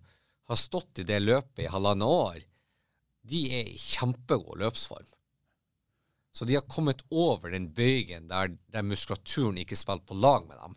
har 0.48 0.58
stått 0.58 1.02
i 1.02 1.06
det 1.06 1.20
løpet 1.20 1.66
i 1.66 1.70
halvannet 1.70 2.08
år, 2.08 2.40
de 3.28 3.44
er 3.58 3.68
i 3.68 3.76
kjempegod 3.76 4.62
løpsform. 4.62 5.06
Så 6.32 6.44
de 6.44 6.56
har 6.58 6.66
kommet 6.70 7.02
over 7.10 7.50
den 7.50 7.70
bøygen 7.74 8.28
der, 8.30 8.52
der 8.72 8.86
muskulaturen 8.86 9.58
ikke 9.58 9.78
spiller 9.78 10.04
på 10.06 10.18
lag 10.18 10.46
med 10.46 10.58
dem. 10.60 10.76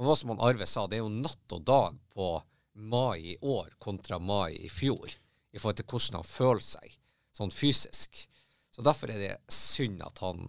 Og 0.00 0.06
hva 0.06 0.16
som 0.16 0.32
han 0.32 0.42
Arve 0.42 0.66
sa, 0.66 0.86
det 0.88 0.98
er 0.98 1.04
jo 1.04 1.12
natt 1.12 1.54
og 1.54 1.64
dag 1.68 1.98
på 2.14 2.32
mai 2.80 3.34
i 3.34 3.36
år 3.42 3.74
kontra 3.78 4.18
mai 4.18 4.56
i 4.56 4.70
fjor, 4.72 5.12
i 5.52 5.58
forhold 5.58 5.80
til 5.80 5.88
hvordan 5.90 6.20
han 6.22 6.28
føler 6.28 6.64
seg 6.64 6.96
sånn 7.36 7.52
fysisk. 7.54 8.24
Så 8.70 8.84
derfor 8.86 9.12
er 9.12 9.20
det 9.20 9.34
synd 9.52 10.00
at 10.06 10.22
han 10.24 10.46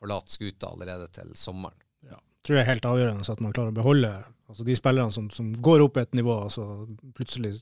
forlater 0.00 0.38
skuta 0.38 0.70
allerede 0.70 1.08
til 1.16 1.32
sommeren. 1.36 1.76
tror 2.46 2.56
jeg 2.56 2.64
er 2.64 2.72
helt 2.72 2.88
avgjørende 2.88 3.32
at 3.32 3.42
man 3.44 3.52
klarer 3.52 3.74
å 3.74 3.76
beholde 3.76 4.10
altså 4.48 4.64
de 4.64 4.76
spillerne 4.78 5.12
som, 5.12 5.28
som 5.34 5.50
går 5.62 5.84
opp 5.84 5.98
et 6.00 6.14
nivå, 6.16 6.36
altså 6.46 6.86
plutselig 7.16 7.58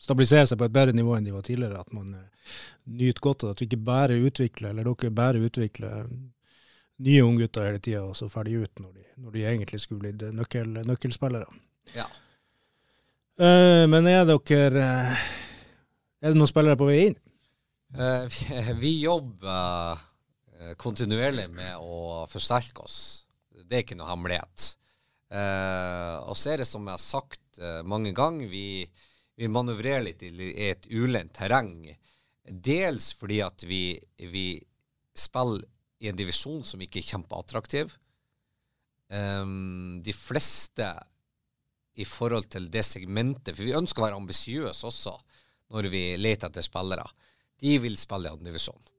stabiliserer 0.00 0.48
seg 0.50 0.60
på 0.60 0.66
et 0.68 0.74
bedre 0.74 0.94
nivå 0.96 1.16
enn 1.16 1.26
de 1.26 1.34
var 1.34 1.44
tidligere. 1.46 1.80
At 1.80 1.92
man 1.96 2.14
eh, 2.18 2.54
nyter 2.84 3.24
godt 3.24 3.44
av 3.44 3.50
det. 3.50 3.54
At 3.54 3.62
vi 3.62 3.68
ikke 3.70 3.86
bare 3.88 4.20
utvikler, 4.20 4.70
eller 4.72 4.90
dere 4.90 5.14
bare 5.14 5.42
utvikler 5.44 6.08
nye 7.04 7.24
unggutter 7.26 7.66
hele 7.68 7.82
tida, 7.82 8.04
og 8.06 8.16
så 8.18 8.28
ferdig 8.30 8.60
ut 8.62 8.82
når 8.82 8.92
de, 8.92 9.06
når 9.22 9.34
de 9.34 9.46
egentlig 9.50 9.80
skulle 9.82 10.04
blitt 10.04 10.22
nøkkel, 10.34 10.76
nøkkelspillere. 10.86 11.48
Ja. 11.96 12.06
Uh, 13.34 13.84
men 13.90 14.06
er 14.06 14.22
dere 14.28 14.68
eh, 14.78 15.22
Er 16.22 16.30
det 16.30 16.38
noen 16.38 16.48
spillere 16.48 16.78
på 16.78 16.86
vei 16.86 17.00
inn? 17.08 17.16
Uh, 17.98 18.22
vi, 18.30 18.60
vi 18.78 18.92
jobber 19.02 19.98
eh, 20.54 20.72
kontinuerlig 20.80 21.48
med 21.52 21.82
å 21.82 22.24
forsterke 22.30 22.86
oss. 22.86 23.26
Det 23.54 23.76
er 23.76 23.84
ikke 23.84 23.98
noe 23.98 24.08
hemmelighet. 24.12 24.70
Uh, 25.34 26.20
og 26.30 26.36
så 26.38 26.52
er 26.52 26.62
det 26.62 26.68
som 26.68 26.84
jeg 26.86 26.94
har 26.94 27.02
sagt 27.02 27.58
eh, 27.58 27.80
mange 27.88 28.12
ganger, 28.14 28.46
vi, 28.46 28.84
vi 29.36 29.50
manøvrerer 29.50 30.04
litt 30.06 30.22
i, 30.26 30.30
et 30.68 30.86
ulendt 30.94 31.34
terreng. 31.38 31.88
Dels 32.44 33.12
fordi 33.18 33.40
at 33.44 33.64
vi, 33.66 33.96
vi 34.30 34.60
spiller 35.14 35.64
i 36.04 36.10
en 36.10 36.18
divisjon 36.18 36.62
som 36.66 36.82
ikke 36.84 37.00
er 37.00 37.10
kjempeattraktiv. 37.12 37.92
Um, 39.14 40.00
de 40.04 40.14
fleste 40.16 40.88
i 41.94 42.06
forhold 42.08 42.48
til 42.50 42.66
det 42.72 42.82
segmentet, 42.86 43.54
for 43.54 43.66
vi 43.66 43.76
ønsker 43.76 44.02
å 44.02 44.08
være 44.08 44.18
ambisiøse 44.18 44.88
også 44.88 45.14
når 45.74 45.88
vi 45.92 46.02
leter 46.18 46.50
etter 46.50 46.64
spillere, 46.64 47.04
de 47.60 47.76
vil 47.82 47.96
spille 47.98 48.28
i 48.28 48.34
andredivisjon. 48.34 48.90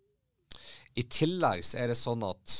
I 0.95 1.03
tillegg 1.11 1.63
så 1.67 1.81
er 1.83 1.91
det 1.91 1.99
sånn 1.99 2.23
at 2.25 2.55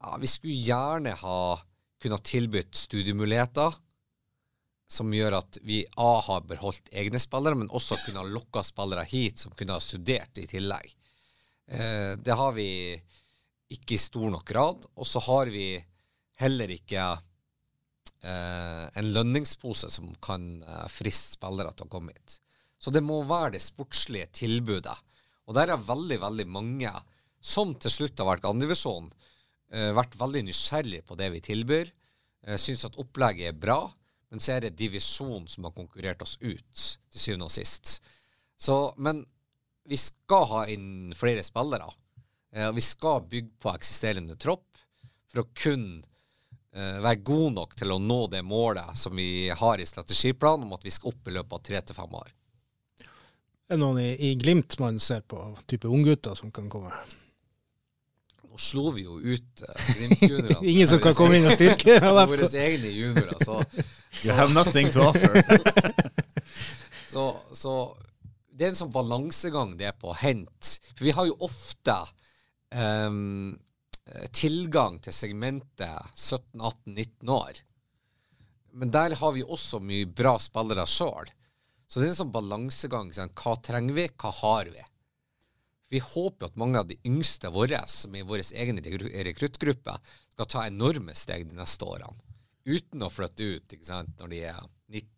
ja, 0.00 0.16
vi 0.20 0.28
skulle 0.28 0.64
gjerne 0.64 1.12
ha 1.20 1.40
kunnet 2.00 2.24
tilbudt 2.28 2.76
studiemuligheter 2.76 3.76
som 4.90 5.12
gjør 5.14 5.38
at 5.38 5.58
vi 5.64 5.82
A 5.96 6.20
har 6.26 6.44
beholdt 6.48 6.92
egne 6.92 7.20
spillere, 7.22 7.58
men 7.58 7.72
også 7.72 7.98
kunne 8.04 8.22
ha 8.22 8.28
lokka 8.28 8.62
spillere 8.66 9.06
hit 9.08 9.42
som 9.42 9.54
kunne 9.56 9.76
ha 9.76 9.82
studert 9.82 10.38
i 10.38 10.46
tillegg. 10.50 10.90
Eh, 11.66 12.12
det 12.20 12.36
har 12.36 12.52
vi 12.56 12.68
ikke 13.74 13.96
i 13.96 14.00
stor 14.00 14.30
nok 14.30 14.44
grad. 14.48 14.84
Og 14.94 15.08
så 15.08 15.22
har 15.26 15.50
vi 15.52 15.78
heller 16.42 16.74
ikke 16.74 17.06
eh, 17.14 18.84
en 19.00 19.10
lønningspose 19.16 19.90
som 19.92 20.12
kan 20.24 20.62
eh, 20.62 20.86
friste 20.92 21.38
spillere 21.38 21.72
til 21.74 21.88
å 21.88 21.92
komme 21.96 22.14
hit. 22.14 22.38
Så 22.78 22.92
det 22.92 23.04
må 23.04 23.22
være 23.24 23.54
det 23.56 23.64
sportslige 23.64 24.28
tilbudet. 24.44 24.96
Og 25.48 25.56
der 25.56 25.72
er 25.72 25.88
veldig, 25.88 26.20
veldig 26.20 26.48
mange 26.52 26.92
som 27.44 27.74
til 27.76 27.92
slutt 27.92 28.20
har 28.20 28.30
vært 28.30 28.48
andredivisjon, 28.48 29.10
eh, 29.72 29.90
vært 29.96 30.16
veldig 30.20 30.46
nysgjerrig 30.48 31.04
på 31.08 31.16
det 31.20 31.30
vi 31.34 31.44
tilbyr. 31.44 31.92
Eh, 32.46 32.58
Syns 32.60 32.86
at 32.88 32.98
opplegget 33.00 33.52
er 33.52 33.60
bra, 33.60 33.80
men 34.34 34.42
så 34.42 34.56
er 34.56 34.64
det 34.64 34.74
divisjon 34.74 35.44
som 35.46 35.68
har 35.68 35.70
konkurrert 35.76 36.22
oss 36.24 36.32
ut, 36.40 36.80
til 37.14 37.20
syvende 37.22 37.46
og 37.46 37.52
sist. 37.54 38.00
Så, 38.58 38.78
men 38.98 39.20
vi 39.86 39.94
skal 40.00 40.48
ha 40.50 40.62
inn 40.74 41.12
flere 41.14 41.44
spillere. 41.46 41.86
Eh, 42.50 42.72
vi 42.74 42.82
skal 42.82 43.22
bygge 43.30 43.52
på 43.62 43.70
eksisterende 43.70 44.34
tropp 44.34 44.66
for 45.30 45.44
å 45.44 45.46
kun 45.54 45.86
eh, 46.02 46.98
være 46.98 47.22
god 47.30 47.54
nok 47.60 47.78
til 47.78 47.94
å 47.94 48.00
nå 48.02 48.18
det 48.34 48.42
målet 48.42 48.98
som 48.98 49.14
vi 49.14 49.46
har 49.54 49.78
i 49.78 49.86
strategiplanen 49.86 50.66
om 50.66 50.74
at 50.74 50.82
vi 50.82 50.90
skal 50.98 51.14
opp 51.14 51.30
i 51.30 51.38
løpet 51.38 51.54
av 51.60 51.66
tre 51.70 51.86
til 51.86 52.02
fem 52.02 52.18
år. 52.24 52.34
Er 53.70 53.76
det 53.76 53.82
noen 53.86 54.02
i, 54.02 54.10
i 54.18 54.34
Glimt 54.34 54.80
man 54.82 54.98
ser 54.98 55.22
på, 55.22 55.44
type 55.70 55.86
unggutter 55.86 56.34
som 56.34 56.50
kan 56.50 56.66
komme? 56.74 56.90
Nå 58.54 58.60
slo 58.62 58.92
vi 58.94 59.02
jo 59.02 59.16
ut 59.18 59.62
uh, 59.66 59.86
Glimt-juniorene. 59.98 60.60
Ingen 60.70 60.86
som 60.86 61.00
kan 61.02 61.14
komme 61.18 61.40
inn 61.40 61.48
og 61.50 61.56
styrke? 61.56 61.96
Våre 62.14 62.46
egne 62.46 62.92
juniorer. 62.94 63.40
Så, 63.42 63.56
You 64.22 64.32
have 64.32 64.54
nothing 64.54 64.90
to 64.94 65.08
offer. 65.08 65.42
så, 67.12 67.24
så 67.52 67.74
det 68.54 68.66
er 68.66 68.72
en 68.72 68.78
sånn 68.78 68.94
balansegang 68.94 69.74
det 69.78 69.90
er 69.90 69.98
på 69.98 70.12
å 70.12 70.18
hente. 70.18 70.78
For 70.94 71.06
vi 71.08 71.14
har 71.16 71.26
jo 71.28 71.36
ofte 71.44 71.96
um, 72.70 73.54
tilgang 74.36 75.00
til 75.02 75.16
segmentet 75.16 76.14
17-18-19 76.14 77.32
år. 77.34 77.62
Men 78.74 78.90
der 78.94 79.14
har 79.18 79.34
vi 79.34 79.44
også 79.44 79.80
mye 79.82 80.06
bra 80.06 80.36
spillere 80.42 80.86
sjøl. 80.90 81.30
Så 81.86 82.00
det 82.00 82.08
er 82.08 82.14
en 82.14 82.20
sånn 82.24 82.34
balansegang. 82.34 83.12
Sånn, 83.14 83.34
hva 83.38 83.56
trenger 83.62 83.96
vi, 83.98 84.08
hva 84.18 84.32
har 84.40 84.70
vi? 84.70 84.82
Vi 85.94 86.00
håper 86.02 86.48
at 86.48 86.58
mange 86.58 86.80
av 86.80 86.88
de 86.90 86.96
yngste 87.06 87.52
våre, 87.54 87.78
som 87.90 88.14
er 88.14 88.24
i 88.24 88.26
vår 88.26 88.42
egen 88.50 88.80
rekruttgruppe, 89.28 89.94
skal 90.34 90.48
ta 90.50 90.64
enorme 90.66 91.14
steg 91.14 91.46
de 91.50 91.58
neste 91.58 91.86
årene. 91.86 92.33
Uten 92.64 93.04
å 93.04 93.10
flytte 93.12 93.44
ut 93.44 93.76
ikke 93.76 93.86
sant, 93.86 94.14
når 94.20 94.32
de 94.32 94.40
er 94.48 94.60
19. 94.88 95.10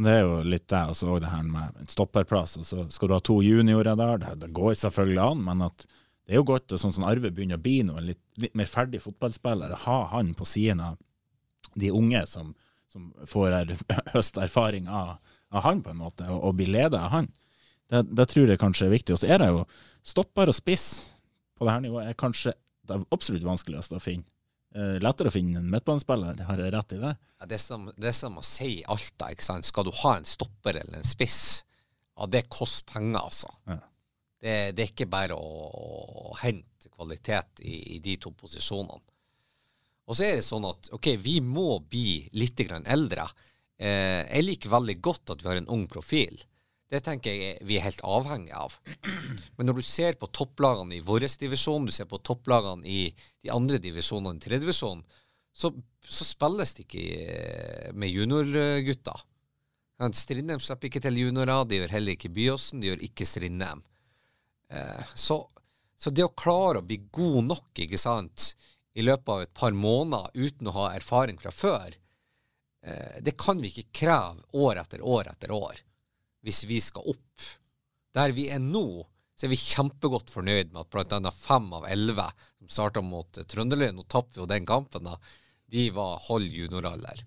Det 0.00 0.12
er 0.14 0.22
jo 0.24 0.36
litt 0.46 0.68
det, 0.72 0.80
og 0.88 0.96
så 0.96 1.18
det 1.20 1.32
her 1.32 1.44
med 1.44 1.90
stopperplass. 1.92 2.56
og 2.56 2.64
så 2.64 2.84
Skal 2.92 3.10
du 3.10 3.14
ha 3.16 3.20
to 3.20 3.40
juniorer 3.44 3.98
der, 3.98 4.20
det, 4.22 4.36
det 4.46 4.52
går 4.56 4.78
selvfølgelig 4.80 5.22
an, 5.24 5.42
men 5.44 5.66
at 5.66 5.84
det 6.30 6.36
er 6.36 6.40
jo 6.40 6.46
godt, 6.52 6.72
og 6.72 6.80
sånn 6.80 6.94
som 6.94 7.04
Arve 7.10 7.32
begynner 7.34 7.58
å 7.58 7.62
bli 7.64 7.80
en 7.82 7.92
litt, 8.06 8.20
litt 8.38 8.54
mer 8.56 8.68
ferdig 8.70 9.02
fotballspiller, 9.02 9.74
ha 9.84 9.98
han 10.12 10.32
på 10.38 10.46
siden 10.46 10.80
av 10.84 10.98
de 11.74 11.90
unge 11.90 12.22
som, 12.30 12.54
som 12.88 13.10
får 13.28 13.56
er, 13.56 13.76
høste 14.14 14.44
erfaring 14.46 14.88
av, 14.88 15.16
av, 15.50 15.64
han, 15.66 15.82
på 15.82 15.92
en 15.92 16.00
måte, 16.00 16.28
og, 16.30 16.38
og 16.48 16.56
bli 16.60 16.70
ledet 16.70 17.00
av 17.00 17.12
han. 17.12 17.30
Det, 17.90 18.04
det, 18.14 18.28
tror 18.30 18.46
jeg 18.46 18.62
kanskje 18.62 18.86
er 18.86 18.94
viktig. 18.94 19.16
Og 19.16 19.20
så 19.20 19.28
er 19.34 19.42
det 19.42 19.50
jo 19.50 19.64
stopper 20.06 20.52
og 20.52 20.56
spiss 20.56 20.86
på 21.58 21.66
det 21.66 21.74
her 21.74 21.82
nivået 21.84 22.12
er 22.12 22.18
kanskje 22.18 22.54
det 22.88 23.02
absolutt 23.12 23.44
vanskeligste 23.44 23.98
å 23.98 24.02
finne. 24.02 24.24
Eh, 24.70 25.00
lettere 25.02 25.30
å 25.30 25.34
finne 25.34 25.58
en 25.58 25.70
midtbanespiller, 25.70 26.44
har 26.46 26.60
jeg 26.62 26.72
rett 26.74 26.94
i 26.94 27.00
det? 27.02 27.12
Ja, 27.40 27.48
det, 27.50 27.56
er 27.56 27.62
som, 27.62 27.88
det 27.96 28.10
er 28.12 28.16
som 28.16 28.38
å 28.38 28.44
si 28.46 28.76
Alta, 28.86 29.32
ikke 29.34 29.46
sant. 29.46 29.66
Skal 29.66 29.88
du 29.88 29.92
ha 30.04 30.14
en 30.18 30.28
stopper 30.28 30.78
eller 30.78 31.00
en 31.00 31.06
spiss, 31.06 31.64
ja, 32.14 32.28
det 32.30 32.44
koster 32.52 32.86
penger, 32.92 33.18
altså. 33.18 33.50
Ja. 33.66 33.80
Det, 34.40 34.54
det, 34.76 34.84
er 34.84 34.92
ikke 34.92 35.10
bare 35.10 35.36
å, 35.36 35.48
å 36.30 36.36
hente 36.40 36.88
kvalitet 36.94 37.64
i, 37.66 37.96
i, 37.96 37.98
de 38.04 38.14
to 38.22 38.32
posisjonene. 38.36 39.02
Og 40.10 40.16
så 40.16 40.26
er 40.26 40.38
det 40.38 40.46
sånn 40.46 40.64
at 40.66 40.88
ok, 40.96 41.12
vi 41.22 41.36
må 41.44 41.80
bli 41.86 42.22
litt 42.38 42.62
eldre. 42.70 43.26
Eh, 43.78 44.22
jeg 44.26 44.46
liker 44.46 44.72
veldig 44.72 44.96
godt 45.02 45.34
at 45.34 45.44
vi 45.44 45.50
har 45.50 45.60
en 45.60 45.70
ung 45.70 45.84
profil. 45.90 46.40
Det 46.90 46.98
tenker 47.06 47.30
jeg 47.30 47.66
vi 47.68 47.76
er 47.78 47.86
helt 47.86 48.02
avhengig 48.02 48.52
av. 48.56 48.74
Men 49.56 49.68
når 49.68 49.78
du 49.78 49.86
ser 49.86 50.18
på 50.18 50.28
topplagene 50.34 50.96
i 50.98 51.04
vår 51.06 51.28
divisjon, 51.38 51.86
du 51.86 51.94
ser 51.94 52.08
på 52.10 52.18
topplagene 52.26 52.86
i 52.86 53.02
de 53.42 53.52
andre 53.54 53.78
divisjonene 53.82 54.40
i 54.40 54.42
tredjedivisjon, 54.42 55.04
så, 55.54 55.70
så 56.02 56.26
spilles 56.26 56.74
det 56.74 56.86
ikke 56.86 57.04
eh, 57.26 57.92
med 57.94 58.10
juniorgutter. 58.10 59.22
Strindheim 60.16 60.62
slipper 60.62 60.88
ikke 60.88 61.02
til 61.04 61.18
juniorer, 61.20 61.66
det 61.68 61.82
gjør 61.82 61.94
heller 61.94 62.16
ikke 62.16 62.32
Byåsen, 62.32 62.80
det 62.80 62.90
gjør 62.90 63.04
ikke 63.06 63.26
Strindheim. 63.28 63.82
Eh, 64.72 65.12
så, 65.14 65.38
så, 65.94 66.10
det 66.10 66.24
å 66.26 66.32
klare 66.34 66.80
å 66.80 66.86
bli 66.86 67.02
god 67.12 67.50
nok, 67.52 67.70
ikke 67.84 68.00
sant, 68.00 68.54
i 68.98 69.04
løpet 69.06 69.30
av 69.30 69.44
et 69.44 69.52
par 69.54 69.76
måneder 69.76 70.32
uten 70.34 70.70
å 70.70 70.74
ha 70.78 70.88
erfaring 70.96 71.38
fra 71.38 71.52
før, 71.54 71.94
eh, 72.82 73.20
det 73.22 73.36
kan 73.38 73.62
vi 73.62 73.70
ikke 73.70 73.92
kreve 74.02 74.42
år 74.58 74.82
etter 74.82 75.04
år 75.06 75.30
etter 75.34 75.54
år 75.54 75.84
hvis 76.46 76.64
vi 76.68 76.80
skal 76.82 77.08
opp. 77.12 77.48
Der 78.16 78.34
vi 78.34 78.48
er 78.52 78.62
nå, 78.62 78.84
så 79.38 79.46
er 79.46 79.54
vi 79.54 79.60
kjempegodt 79.60 80.32
fornøyd 80.32 80.72
med 80.74 80.82
at 80.82 80.92
bl.a. 80.92 81.32
fem 81.32 81.68
av 81.76 81.86
elleve 81.88 82.26
som 82.58 82.68
starta 82.68 83.02
mot 83.04 83.40
Trønderløy, 83.48 83.92
nå 83.94 84.04
tapte 84.10 84.36
vi 84.36 84.42
jo 84.42 84.50
den 84.50 84.68
kampen, 84.68 85.06
da, 85.06 85.16
de 85.70 85.86
var 85.94 86.20
halv 86.26 86.56
junioralder. 86.60 87.22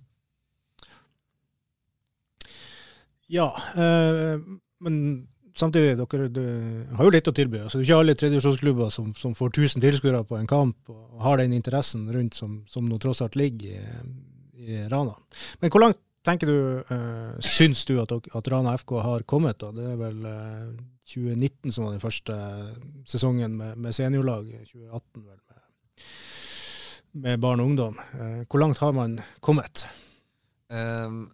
Ja, 3.33 3.47
øh, 3.79 4.43
men 4.83 4.97
samtidig, 5.57 5.95
dere 5.97 6.27
du, 6.29 6.43
har 6.93 7.07
jo 7.07 7.13
litt 7.15 7.29
å 7.29 7.33
tilby. 7.33 7.63
Altså, 7.63 7.79
det 7.79 7.85
er 7.85 7.89
ikke 7.89 7.99
alle 8.03 8.15
tredjevisjonsklubber 8.19 8.93
som, 8.93 9.13
som, 9.17 9.33
får 9.37 9.53
1000 9.55 9.85
tilskuere 9.85 10.23
på 10.27 10.37
en 10.37 10.49
kamp 10.49 10.91
og 10.93 11.23
har 11.25 11.41
den 11.41 11.55
interessen 11.55 12.05
rundt 12.13 12.37
som, 12.37 12.59
som 12.69 12.85
nå 12.89 12.99
tross 13.01 13.23
alt 13.25 13.37
ligger 13.39 13.73
i, 13.73 14.13
i 14.67 14.83
Rana. 14.91 15.15
Men 15.61 15.73
hvor 15.73 15.85
langt 15.85 16.01
tenker 16.25 16.49
du, 16.49 16.57
uh, 16.89 17.35
syns 17.43 17.83
du 17.89 17.97
at, 18.01 18.11
at, 18.11 18.49
Rana 18.51 18.75
FK 18.79 18.95
har 19.03 19.25
kommet? 19.29 19.59
da? 19.61 19.71
Det 19.75 19.85
er 19.91 19.99
vel 19.99 20.25
uh, 20.25 20.33
eh, 20.33 20.81
2019 21.13 21.75
som 21.75 21.87
var 21.87 21.95
den 21.95 22.03
første 22.03 22.37
sesongen 23.09 23.57
med, 23.59 23.77
med 23.77 23.95
seniorlag. 23.95 24.49
2018 24.71 25.25
vel, 25.27 25.39
med, 25.49 26.07
med 27.25 27.43
barn 27.43 27.63
og 27.63 27.73
ungdom. 27.73 27.99
Uh, 28.15 28.41
hvor 28.47 28.63
langt 28.63 28.81
har 28.83 28.95
man 28.95 29.19
kommet? 29.43 29.85
Um, 30.73 31.27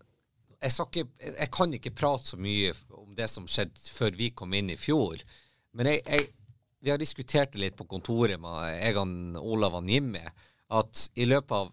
jeg, 0.59 0.73
ikke, 0.73 1.05
jeg, 1.23 1.51
kan 1.55 1.73
ikke 1.77 1.95
prate 1.95 2.33
så 2.33 2.41
mye 2.41 2.73
om 2.97 3.13
det 3.15 3.29
som 3.31 3.47
skjedde 3.47 3.79
før 3.93 4.17
vi 4.17 4.33
kom 4.35 4.53
inn 4.57 4.73
i 4.73 4.79
fjor. 4.79 5.21
Men 5.77 5.93
jeg, 5.93 6.03
jeg, 6.09 6.27
vi 6.83 6.91
har 6.91 6.99
diskutert 6.99 7.53
det 7.53 7.61
litt 7.63 7.77
på 7.79 7.87
kontoret 7.87 8.39
med 8.41 8.99
og 8.99 9.43
Olav 9.43 9.77
og 9.79 9.89
Jimmy, 9.89 10.23
at 10.69 11.09
i 11.19 11.25
løpet 11.27 11.55
av 11.55 11.71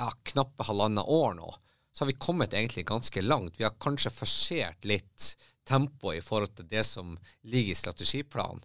ja, 0.00 0.08
knappe 0.32 0.64
halvannet 0.64 1.08
år 1.08 1.34
nå, 1.36 1.50
så 1.92 2.04
har 2.04 2.10
vi 2.12 2.18
kommet 2.18 2.54
egentlig 2.54 2.86
ganske 2.86 3.22
langt. 3.22 3.58
Vi 3.58 3.66
har 3.66 3.78
kanskje 3.82 4.12
forsert 4.14 4.84
litt 4.86 5.34
tempoet 5.68 6.20
i 6.20 6.24
forhold 6.24 6.54
til 6.58 6.68
det 6.70 6.84
som 6.86 7.16
ligger 7.42 7.74
i 7.74 7.78
strategiplanen. 7.78 8.62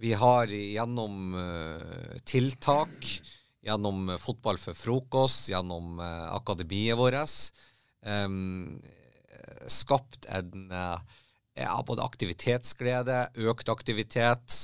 Vi 0.00 0.14
har 0.16 0.48
gjennom 0.48 1.34
uh, 1.36 2.16
tiltak, 2.24 3.04
gjennom 3.60 4.14
fotball 4.20 4.56
for 4.60 4.76
frokost, 4.76 5.50
gjennom 5.52 5.98
uh, 6.00 6.32
akademiet 6.32 6.96
vårt, 6.96 7.50
um, 8.08 8.78
skapt 9.68 10.24
en 10.32 10.70
uh, 10.72 10.96
ja, 11.58 11.74
både 11.84 12.06
aktivitetsglede, 12.06 13.26
økt 13.50 13.68
aktivitet 13.68 14.62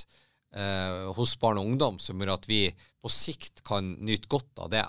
hos 1.18 1.34
barn 1.36 1.58
og 1.60 1.66
ungdom, 1.68 1.98
som 2.00 2.16
gjør 2.16 2.30
at 2.32 2.46
vi 2.48 2.70
på 3.04 3.10
sikt 3.12 3.60
kan 3.66 3.90
nyte 4.00 4.30
godt 4.32 4.62
av 4.62 4.70
det 4.72 4.86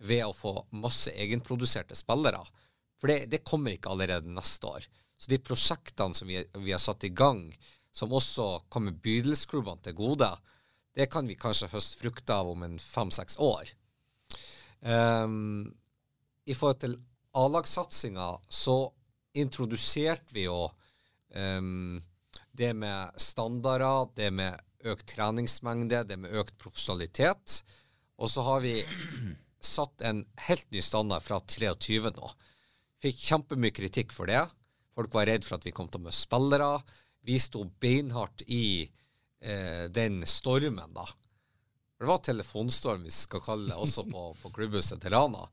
ved 0.00 0.24
å 0.24 0.36
få 0.36 0.54
masse 0.80 1.12
egenproduserte 1.12 1.96
spillere 1.98 2.40
For 3.00 3.10
det, 3.10 3.30
det 3.32 3.44
kommer 3.44 3.74
ikke 3.74 3.92
allerede 3.92 4.32
neste 4.32 4.66
år. 4.66 4.86
Så 5.20 5.30
de 5.32 5.38
prosjektene 5.40 6.16
som 6.16 6.28
vi, 6.28 6.40
vi 6.64 6.72
har 6.72 6.80
satt 6.80 7.04
i 7.04 7.12
gang, 7.16 7.46
som 7.92 8.12
også 8.12 8.66
kommer 8.72 8.92
bydelsklubbene 8.92 9.84
til 9.84 9.96
gode, 9.96 10.28
det 10.96 11.08
kan 11.12 11.28
vi 11.28 11.38
kanskje 11.38 11.70
høste 11.72 12.00
frukter 12.00 12.40
av 12.42 12.50
om 12.52 12.64
en 12.66 12.78
fem-seks 12.80 13.38
år. 13.40 13.72
Um, 14.80 15.68
I 16.44 16.56
forhold 16.56 16.80
til 16.84 16.96
A-lagssatsinga 17.36 18.30
så 18.48 18.78
introduserte 19.38 20.34
vi 20.34 20.46
jo 20.46 20.66
um, 21.36 22.00
det 22.52 22.72
med 22.76 23.20
standarder, 23.20 24.10
det 24.16 24.30
med 24.34 24.88
økt 24.88 25.06
treningsmengde, 25.14 26.04
det 26.08 26.16
med 26.20 26.34
økt 26.40 26.56
profesjonalitet. 26.58 27.60
Og 28.20 28.30
så 28.32 28.44
har 28.44 28.64
vi 28.64 28.74
satt 29.64 30.02
en 30.06 30.24
helt 30.46 30.70
ny 30.72 30.82
standard 30.82 31.24
fra 31.24 31.40
23 31.40 32.12
nå. 32.16 32.32
Fikk 33.00 33.22
kjempemye 33.30 33.74
kritikk 33.74 34.12
for 34.12 34.30
det. 34.30 34.42
Folk 34.96 35.14
var 35.14 35.28
redd 35.30 35.46
for 35.46 35.56
at 35.56 35.66
vi 35.66 35.72
kom 35.72 35.88
til 35.88 36.02
å 36.02 36.08
miste 36.08 36.26
spillere. 36.26 36.70
Vi 37.24 37.38
sto 37.40 37.64
beinhardt 37.80 38.44
i 38.48 38.84
eh, 38.84 39.86
den 39.92 40.22
stormen, 40.28 40.94
da. 40.96 41.06
Det 42.00 42.08
var 42.08 42.22
telefonstorm, 42.24 43.04
vi 43.04 43.12
skal 43.12 43.42
kalle 43.44 43.68
det, 43.68 43.76
også 43.76 44.06
på, 44.08 44.22
på 44.40 44.52
klubbhuset 44.56 45.02
til 45.02 45.12
Rana. 45.12 45.44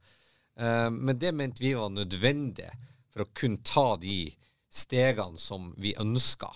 Eh, 0.60 0.90
men 0.92 1.20
det 1.20 1.34
mente 1.36 1.64
vi 1.64 1.74
var 1.76 1.92
nødvendig 1.92 2.70
for 3.12 3.26
å 3.26 3.32
kunne 3.36 3.64
ta 3.68 3.90
de 4.00 4.30
stegene 4.72 5.40
som 5.40 5.74
vi 5.80 5.96
ønska. 6.00 6.50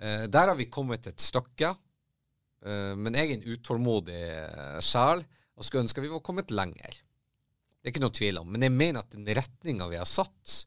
Eh, 0.00 0.24
der 0.28 0.52
har 0.52 0.58
vi 0.58 0.70
kommet 0.72 1.08
et 1.08 1.24
stykke. 1.24 1.72
Eh, 2.64 2.94
men 2.96 3.16
jeg 3.16 3.30
er 3.30 3.38
en 3.38 3.48
utålmodig 3.56 4.22
sjel 4.84 5.24
og 5.58 5.66
skulle 5.66 5.84
ønske 5.86 6.02
vi 6.04 6.10
var 6.12 6.22
kommet 6.24 6.54
lenger. 6.54 7.00
Det 7.78 7.90
er 7.90 7.94
ikke 7.94 8.04
noe 8.04 8.14
tvil 8.14 8.40
om. 8.40 8.48
Men 8.52 8.64
jeg 8.66 8.74
mener 8.74 9.02
at 9.02 9.14
den 9.14 9.26
retninga 9.26 9.88
vi 9.90 9.98
har 9.98 10.08
satt, 10.08 10.62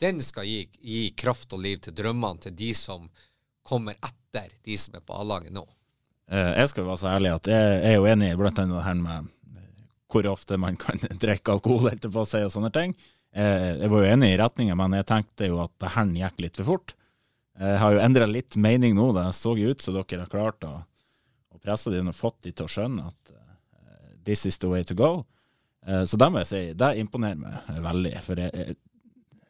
den 0.00 0.20
skal 0.24 0.48
gi, 0.48 0.64
gi, 0.80 1.04
kraft 1.16 1.52
og 1.56 1.62
liv 1.64 1.80
til 1.84 1.94
drømmene 1.96 2.46
til 2.46 2.56
de 2.56 2.72
som 2.76 3.06
kommer 3.64 3.96
etter 4.00 4.50
de 4.64 4.76
som 4.80 4.96
er 4.98 5.04
på 5.04 5.16
A-laget 5.16 5.54
nå. 5.54 5.64
Eh, 6.32 6.52
jeg 6.60 6.72
skal 6.72 6.88
være 6.88 7.00
så 7.00 7.12
ærlig 7.12 7.32
at 7.36 7.48
jeg 7.52 7.78
er 7.92 7.96
jo 7.96 8.08
enig 8.08 8.32
i 8.32 8.38
blant 8.40 8.60
annet 8.60 8.76
det 8.78 8.86
her 8.88 9.00
med 9.00 9.30
hvor 10.14 10.28
ofte 10.30 10.58
man 10.60 10.76
kan 10.78 11.00
drikke 11.22 11.56
alkohol 11.56 11.90
etterpå 11.90 12.26
seg 12.28 12.46
og 12.46 12.52
sånne 12.54 12.72
ting. 12.74 12.92
Eh, 13.34 13.80
jeg 13.80 13.90
var 13.90 14.04
jo 14.04 14.12
enig 14.14 14.34
i 14.34 14.40
retninga, 14.40 14.76
men 14.78 14.98
jeg 15.00 15.08
tenkte 15.10 15.50
jo 15.50 15.62
at 15.64 15.74
det 15.82 15.94
her 15.96 16.12
gikk 16.20 16.44
litt 16.44 16.60
for 16.60 16.70
fort. 16.74 16.94
Jeg 17.54 17.78
har 17.78 17.94
jo 17.94 18.02
endra 18.02 18.26
litt 18.26 18.56
mening 18.58 18.96
nå. 18.98 19.12
Det 19.14 19.28
så 19.36 19.54
jo 19.58 19.70
ut 19.70 19.82
som 19.82 19.94
dere 19.94 20.24
har 20.24 20.30
klart 20.30 20.66
å, 20.66 20.72
å 21.54 21.60
presse 21.62 21.92
dem 21.94 22.10
og 22.10 22.18
fått 22.18 22.40
dem 22.46 22.54
til 22.54 22.66
å 22.66 22.72
skjønne 22.72 23.06
at 23.10 23.33
this 24.24 24.46
is 24.46 24.58
the 24.58 24.70
way 24.70 24.84
to 24.84 24.96
go. 24.98 25.12
Uh, 25.86 26.04
så 26.08 26.18
det 26.20 26.30
må 26.32 26.42
jeg 26.42 26.50
si, 26.50 26.62
det 26.78 26.90
imponerer 27.00 27.40
meg 27.40 27.80
veldig. 27.84 28.12
For 28.24 28.40
jeg, 28.40 28.76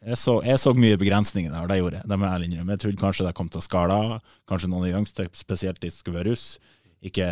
jeg 0.05 0.19
så, 0.21 0.37
jeg 0.45 0.61
så, 0.61 0.73
mye 0.77 0.99
begrensninger 1.01 1.53
der, 1.53 1.67
det 1.71 1.79
gjorde 1.79 2.01
jeg. 2.01 2.09
Det 2.11 2.19
jeg. 2.45 2.69
Jeg 2.69 2.81
trodde 2.83 3.01
kanskje 3.01 3.27
det 3.27 3.35
kom 3.37 3.51
til 3.51 3.61
å 3.61 3.65
skale 3.65 3.99
av. 3.99 4.15
Kanskje 4.49 4.69
noen 4.69 4.85
av 4.85 4.89
de 4.89 4.97
yngste, 5.01 5.27
spesielt 5.33 5.81
de 5.81 5.91
som 5.91 6.03
skulle 6.03 6.19
være 6.21 6.33
russ, 6.33 6.47
ikke 7.05 7.29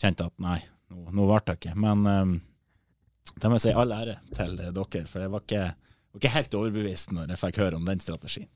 kjente 0.00 0.26
at 0.26 0.34
nei, 0.42 0.58
nå, 0.90 1.06
nå 1.14 1.28
ble 1.28 1.44
det 1.46 1.58
ikke. 1.60 1.76
Men 1.78 2.08
um, 2.08 2.34
det 3.36 3.48
må 3.48 3.58
jeg 3.58 3.66
si 3.66 3.76
all 3.78 3.94
ære 3.94 4.18
til 4.34 4.58
dere, 4.58 5.04
for 5.08 5.24
jeg 5.24 5.32
var 5.32 5.44
ikke, 5.46 5.62
var 6.12 6.20
ikke, 6.20 6.34
helt 6.36 6.58
overbevist 6.58 7.14
når 7.14 7.32
jeg 7.32 7.42
fikk 7.46 7.62
høre 7.62 7.78
om 7.78 7.86
den 7.88 8.02
strategien. 8.02 8.50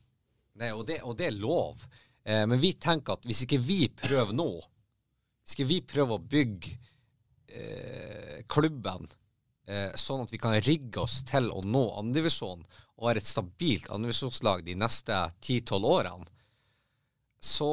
Nei, 0.57 0.71
og 0.73 0.85
det, 0.89 0.99
og 1.05 1.17
det 1.19 1.29
er 1.29 1.37
lov. 1.37 1.85
Eh, 2.25 2.43
men 2.49 2.59
vi 2.61 2.73
tenker 2.81 3.17
at 3.17 3.25
hvis 3.27 3.43
ikke 3.45 3.59
vi 3.61 3.85
prøver 3.93 4.35
nå, 4.35 4.49
ikke 5.47 5.67
vi 5.69 5.79
prøver 5.85 6.17
å 6.17 6.27
bygge 6.33 6.75
eh, 7.47 8.41
klubben 8.49 9.07
eh, 9.67 9.93
sånn 9.95 10.23
at 10.25 10.33
vi 10.33 10.39
kan 10.41 10.57
rigge 10.65 11.03
oss 11.03 11.21
til 11.27 11.51
å 11.51 11.61
nå 11.65 11.83
andredivisjon 11.99 12.65
og 12.97 13.09
være 13.09 13.21
et 13.21 13.29
stabilt 13.29 13.91
andredivisjonslag 13.93 14.65
de 14.65 14.75
neste 14.79 15.19
10-12 15.43 15.87
årene, 15.91 16.27
så 17.37 17.71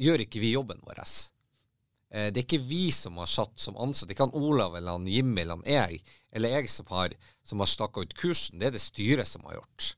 gjør 0.00 0.24
ikke 0.24 0.42
vi 0.42 0.54
jobben 0.54 0.80
vår. 0.86 1.02
Eh, 1.02 2.28
det 2.30 2.42
er 2.42 2.44
ikke 2.44 2.62
vi 2.62 2.88
som 2.94 3.18
har 3.20 3.30
satt 3.30 3.58
som 3.60 3.78
ansatt. 3.78 4.08
Det 4.08 4.14
er 4.14 4.18
ikke 4.18 4.28
han 4.30 4.46
Olav 4.50 4.76
eller 4.78 5.10
Jimmy 5.10 5.42
eller 5.42 5.64
jeg, 5.66 6.00
eller 6.30 6.56
jeg 6.56 6.70
som 6.72 6.88
har, 6.94 7.16
som 7.42 7.62
har 7.62 7.70
staka 7.70 8.04
ut 8.04 8.14
kursen. 8.18 8.60
Det 8.60 8.70
er 8.70 8.76
det 8.76 8.84
styret 8.84 9.28
som 9.28 9.44
har 9.48 9.58
gjort. 9.60 9.94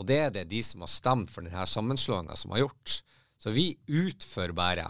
Og 0.00 0.08
det 0.08 0.18
er 0.18 0.34
det 0.34 0.48
de 0.50 0.62
som 0.64 0.82
har 0.82 0.90
stemt 0.90 1.30
for 1.30 1.44
denne 1.44 1.66
sammenslåinga, 1.68 2.36
som 2.36 2.54
har 2.54 2.64
gjort. 2.64 3.02
Så 3.42 3.52
vi 3.54 3.72
utfører 3.90 4.54
bare 4.54 4.86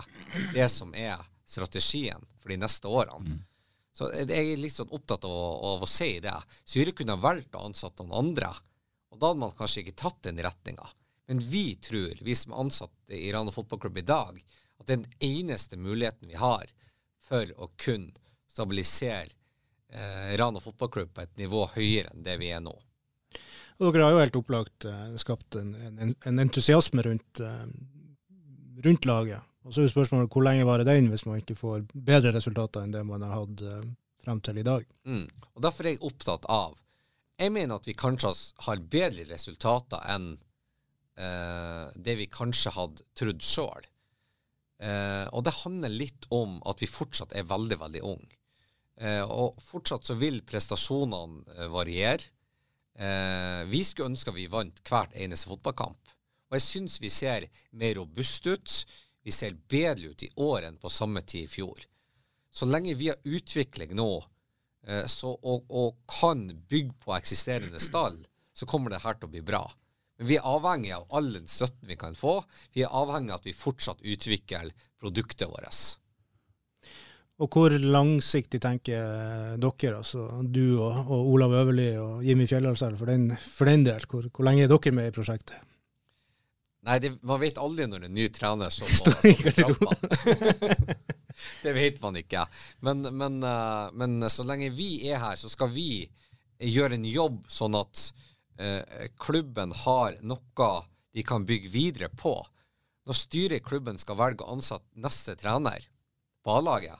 det 0.54 0.68
som 0.70 0.92
er 0.94 1.20
strategien 1.48 2.22
for 2.40 2.52
de 2.52 2.60
neste 2.60 2.88
årene. 2.88 3.32
Mm. 3.32 3.40
Så 3.92 4.08
jeg 4.16 4.32
er 4.32 4.60
litt 4.60 4.74
sånn 4.74 4.92
opptatt 4.94 5.24
av, 5.28 5.38
av 5.76 5.82
å 5.84 5.88
si 5.88 6.14
det. 6.24 6.34
Syre 6.64 6.94
kunne 6.96 7.16
ha 7.16 7.20
valgt 7.20 7.54
å 7.54 7.66
ansette 7.66 8.06
noen 8.06 8.26
andre 8.26 8.52
og 9.12 9.20
da 9.20 9.30
hadde 9.30 9.42
man 9.44 9.56
kanskje 9.56 9.84
ikke 9.84 9.98
tatt 10.00 10.22
den 10.24 10.40
retninga. 10.42 10.88
Men 11.28 11.40
vi 11.44 11.74
tror, 11.84 12.16
vi 12.20 12.34
som 12.36 12.54
er 12.54 12.64
ansatte 12.64 13.16
i 13.16 13.28
Rana 13.32 13.52
fotballklubb 13.52 14.00
i 14.00 14.06
dag, 14.08 14.40
at 14.80 14.88
den 14.88 15.04
eneste 15.20 15.76
muligheten 15.76 16.32
vi 16.32 16.38
har 16.40 16.72
for 17.22 17.52
å 17.60 17.68
kunne 17.80 18.16
stabilisere 18.50 19.28
eh, 19.92 20.32
Rana 20.40 20.60
fotballklubb 20.64 21.12
på 21.14 21.24
et 21.24 21.36
nivå 21.40 21.66
høyere 21.76 22.10
enn 22.12 22.24
det 22.24 22.38
vi 22.40 22.50
er 22.56 22.64
nå. 22.64 22.74
Og 23.82 23.92
dere 23.92 24.06
har 24.06 24.16
jo 24.16 24.22
helt 24.22 24.40
opplagt 24.40 24.88
eh, 24.88 25.14
skapt 25.20 25.60
en, 25.60 25.74
en, 25.76 26.16
en, 26.16 26.42
entusiasme 26.42 27.04
rundt, 27.04 27.40
eh, 27.40 27.68
rundt 28.84 29.08
laget. 29.08 29.51
Og 29.62 29.72
så 29.72 29.80
er 29.80 29.86
jo 29.86 29.94
spørsmålet 29.94 30.32
hvor 30.32 30.44
lenge 30.46 30.66
varer 30.66 30.88
den 30.88 31.10
hvis 31.12 31.26
man 31.28 31.38
ikke 31.40 31.58
får 31.58 31.84
bedre 31.94 32.34
resultater 32.34 32.82
enn 32.82 32.94
det 32.94 33.04
man 33.06 33.22
har 33.26 33.42
hatt 33.42 33.62
eh, 33.62 33.84
frem 34.22 34.40
til 34.42 34.58
i 34.58 34.66
dag. 34.66 34.86
Mm. 35.06 35.26
Og 35.54 35.62
Derfor 35.62 35.86
er 35.86 35.94
jeg 35.94 36.06
opptatt 36.08 36.48
av 36.50 36.78
jeg 37.42 37.52
mener 37.52 37.78
at 37.78 37.88
vi 37.88 37.94
kanskje 37.98 38.32
har 38.66 38.82
bedre 38.92 39.24
resultater 39.30 40.02
enn 40.12 40.34
eh, 41.18 41.88
det 41.96 42.18
vi 42.20 42.28
kanskje 42.30 42.74
hadde 42.76 43.06
trodd 43.18 43.42
sjøl. 43.42 43.88
Eh, 44.82 45.26
og 45.32 45.44
det 45.46 45.56
handler 45.62 45.94
litt 45.94 46.28
om 46.34 46.60
at 46.68 46.82
vi 46.82 46.90
fortsatt 46.90 47.34
er 47.38 47.48
veldig, 47.48 47.78
veldig 47.82 48.04
unge. 48.12 48.30
Eh, 49.00 49.24
og 49.24 49.58
fortsatt 49.64 50.06
så 50.06 50.18
vil 50.20 50.42
prestasjonene 50.46 51.42
eh, 51.56 51.70
variere. 51.72 52.30
Eh, 52.92 53.62
vi 53.72 53.82
skulle 53.86 54.12
ønske 54.12 54.34
vi 54.36 54.50
vant 54.52 54.82
hvert 54.86 55.14
eneste 55.16 55.50
fotballkamp. 55.50 56.12
Og 56.50 56.58
jeg 56.58 56.66
syns 56.66 57.00
vi 57.00 57.10
ser 57.10 57.48
mer 57.72 57.96
robust 57.98 58.46
ut. 58.46 58.76
Vi 59.22 59.32
ser 59.34 59.54
bedre 59.70 60.12
ut 60.12 60.22
i 60.26 60.30
år 60.42 60.68
enn 60.68 60.80
på 60.82 60.90
samme 60.90 61.22
tid 61.22 61.46
i 61.46 61.50
fjor. 61.50 61.84
Så 62.52 62.66
lenge 62.68 62.94
vi 62.98 63.08
har 63.08 63.20
utvikling 63.24 63.94
nå 63.96 64.10
Eh, 64.86 65.06
så, 65.06 65.30
og, 65.42 65.64
og, 65.70 65.96
kan 66.20 66.48
bygge 66.68 66.94
på 67.04 67.14
eksisterende 67.14 67.80
stall, 67.80 68.18
så 68.52 68.66
kommer 68.66 68.92
det 68.92 69.02
her 69.04 69.16
til 69.18 69.30
å 69.30 69.32
bli 69.32 69.42
bra. 69.46 69.62
Men 70.18 70.28
vi 70.28 70.38
er 70.38 70.46
avhengig 70.46 70.92
av 70.96 71.06
all 71.16 71.32
den 71.34 71.48
støtten 71.50 71.88
vi 71.88 71.96
kan 71.98 72.18
få. 72.18 72.40
Vi 72.74 72.84
er 72.84 72.94
avhengig 72.94 73.32
av 73.32 73.40
at 73.40 73.48
vi 73.48 73.56
fortsatt 73.56 74.02
utvikler 74.02 74.72
produktet 75.00 75.50
vårt. 75.50 75.82
Og 77.42 77.56
hvor 77.56 77.74
langsiktig 77.74 78.60
tenker 78.62 79.56
dere, 79.58 79.96
altså 79.98 80.26
du 80.44 80.76
og, 80.76 81.08
og 81.08 81.30
Olav 81.32 81.54
Øverli 81.62 81.88
og 81.98 82.26
Jimmy 82.26 82.46
Fjellhals, 82.46 82.84
for, 82.84 83.08
for, 83.56 83.70
den 83.70 83.86
del? 83.86 84.04
Hvor, 84.06 84.28
hvor, 84.28 84.46
lenge 84.46 84.66
er 84.66 84.70
dere 84.70 84.94
med 84.94 85.10
i 85.10 85.14
prosjektet? 85.14 85.71
Nei, 86.82 86.98
det, 86.98 87.12
man 87.22 87.38
vet 87.38 87.60
aldri 87.62 87.86
når 87.86 88.08
en 88.08 88.16
ny 88.16 88.26
trener 88.34 88.70
står 88.74 89.20
på, 89.20 89.34
garderoben. 89.44 90.78
det 91.64 91.74
vet 91.76 92.00
man 92.02 92.18
ikke. 92.18 92.46
Men, 92.82 93.06
men, 93.16 93.38
uh, 93.46 93.92
men, 93.94 94.18
så 94.30 94.46
lenge 94.46 94.72
vi 94.74 94.96
er 95.10 95.22
her, 95.22 95.38
så 95.38 95.50
skal 95.52 95.70
vi 95.74 96.04
gjøre 96.62 96.98
en 96.98 97.06
jobb 97.06 97.44
sånn 97.50 97.78
at 97.78 98.08
uh, 98.60 98.82
klubben 99.22 99.74
har 99.84 100.18
noe 100.26 100.72
de 101.12 101.22
kan 101.22 101.46
bygge 101.46 101.70
videre 101.70 102.08
på. 102.08 102.34
Når 103.06 103.18
styret 103.18 103.60
i 103.60 103.64
klubben 103.64 103.98
skal 103.98 104.18
velge 104.18 104.44
å 104.44 104.54
ansette 104.54 105.02
neste 105.02 105.34
trener 105.38 105.84
på 106.42 106.54
A-laget, 106.56 106.98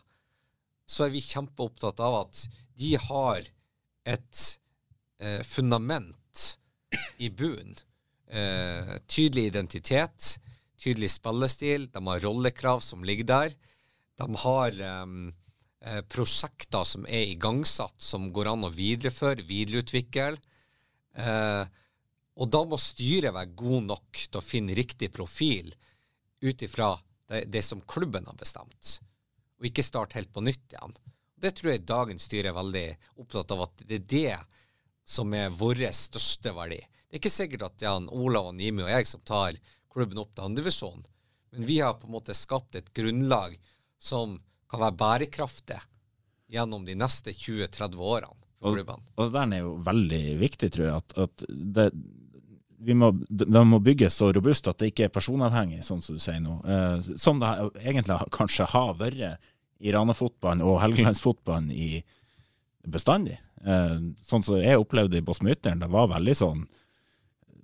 så 0.87 1.07
er 1.07 1.14
vi 1.14 1.22
kjempeopptatt 1.24 2.03
av 2.03 2.18
at 2.24 2.43
de 2.78 2.97
har 2.99 3.47
et 4.09 4.43
eh, 5.22 5.41
fundament 5.47 6.43
i 7.22 7.30
bunnen. 7.30 7.78
Tydelig 8.33 9.51
identitet, 9.51 10.39
tydelig 10.80 11.11
spillestil, 11.12 11.85
de 11.93 12.01
har 12.07 12.22
rollekrav 12.24 12.80
som 12.80 13.05
ligger 13.05 13.28
der. 13.28 13.55
De 14.16 14.28
har 14.45 14.78
um, 15.05 15.26
prosjekter 16.09 16.87
som 16.89 17.05
er 17.05 17.28
igangsatt, 17.35 17.99
som 18.01 18.30
går 18.33 18.53
an 18.55 18.64
å 18.64 18.72
videreføre, 18.72 19.45
videreutvikle. 19.47 20.39
Uh, 21.18 21.64
og 22.41 22.49
da 22.53 22.62
må 22.64 22.78
styret 22.80 23.35
være 23.35 23.57
god 23.59 23.89
nok 23.91 24.22
til 24.24 24.41
å 24.41 24.45
finne 24.45 24.76
riktig 24.76 25.11
profil 25.12 25.72
ut 26.43 26.64
ifra 26.64 26.95
det, 27.28 27.45
det, 27.53 27.62
som 27.66 27.83
klubben 27.87 28.26
har 28.26 28.39
bestemt, 28.39 28.99
og 29.61 29.68
ikke 29.68 29.85
starte 29.85 30.18
helt 30.18 30.33
på 30.33 30.45
nytt 30.45 30.74
igjen. 30.74 30.97
Det 31.43 31.53
tror 31.59 31.72
jeg 31.72 31.85
dagens 31.87 32.26
styre 32.28 32.53
er 32.53 32.57
veldig 32.57 32.87
opptatt 33.22 33.53
av, 33.55 33.66
at 33.66 33.85
det 33.87 34.01
er 34.01 34.09
det 34.14 34.39
som 35.05 35.33
er 35.35 35.53
vår 35.55 35.85
største 35.97 36.53
verdi. 36.57 36.80
Det 37.13 37.19
er 37.19 37.21
ikke 37.21 37.31
sikkert 37.35 37.63
at 37.67 37.83
Jan 37.85 38.07
Olav 38.09 38.47
og 38.49 38.55
Nimi 38.57 38.81
og 38.87 38.89
jeg 38.89 39.05
som 39.07 39.21
tar 39.29 39.59
klubben 39.93 40.17
opp 40.23 40.31
til 40.33 40.47
andredivisjon, 40.47 41.03
men 41.53 41.67
vi 41.69 41.75
har 41.85 41.99
på 42.01 42.09
en 42.09 42.15
måte 42.15 42.33
skapt 42.33 42.79
et 42.81 42.89
grunnlag 42.97 43.59
som 44.01 44.39
kan 44.73 44.81
være 44.81 44.97
bærekraftig 44.97 45.77
gjennom 46.49 46.87
de 46.89 46.95
neste 46.97 47.35
20-30 47.37 48.01
årene. 48.01 48.39
for 48.63 48.71
Og- 48.71 48.77
klubbene. 48.79 49.03
Og 49.19 49.33
den 49.35 49.53
er 49.53 49.59
jo 49.59 49.77
veldig 49.83 50.39
viktig, 50.41 50.71
tror 50.73 50.85
jeg. 50.87 50.95
At, 50.95 51.19
at 51.19 51.45
det, 51.51 51.93
vi 52.79 52.95
må, 52.95 53.11
de 53.29 53.65
må 53.67 53.81
bygges 53.83 54.15
så 54.15 54.33
robust 54.33 54.69
at 54.71 54.79
det 54.79 54.93
ikke 54.93 55.05
er 55.09 55.13
personavhengig, 55.13 55.83
sånn 55.85 56.01
som 56.01 56.15
du 56.17 56.21
sier 56.23 56.39
nå. 56.41 56.61
Eh, 56.65 57.01
som 57.19 57.41
det 57.43 57.51
egentlig 57.83 58.21
kanskje 58.31 58.65
har 58.71 58.95
vært 58.95 59.39
i 59.83 59.91
Rana-fotballen 59.93 60.63
og 60.63 60.79
Helgelandsfotballen 60.81 61.73
i 61.75 62.05
bestandig. 62.87 63.37
Eh, 63.67 63.99
sånn 64.25 64.43
som 64.47 64.57
jeg 64.63 64.79
opplevde 64.79 65.19
i 65.19 65.27
Båtsmytteren, 65.27 65.83
det 65.83 65.91
var 65.91 66.09
veldig 66.15 66.37
sånn 66.39 66.63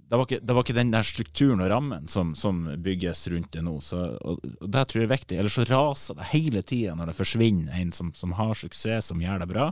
det 0.08 0.16
var, 0.16 0.24
ikke, 0.24 0.40
det 0.40 0.54
var 0.56 0.64
ikke 0.64 0.76
den 0.78 0.92
der 0.92 1.04
strukturen 1.04 1.60
og 1.60 1.68
rammen 1.68 2.06
som, 2.08 2.30
som 2.38 2.62
bygges 2.80 3.26
rundt 3.28 3.50
det 3.52 3.60
nå. 3.66 3.74
Så, 3.84 3.98
og, 4.16 4.40
og 4.56 4.70
Det 4.72 4.84
tror 4.88 5.02
jeg 5.02 5.08
er 5.08 5.12
viktig. 5.12 5.36
Ellers 5.36 5.58
så 5.58 5.66
raser 5.68 6.16
det 6.16 6.30
hele 6.30 6.62
tida 6.64 6.94
når 6.96 7.10
det 7.10 7.18
forsvinner 7.18 7.76
en 7.76 7.92
som, 7.92 8.14
som 8.16 8.32
har 8.38 8.56
suksess, 8.56 9.10
som 9.10 9.20
gjør 9.20 9.44
det 9.44 9.50
bra. 9.52 9.66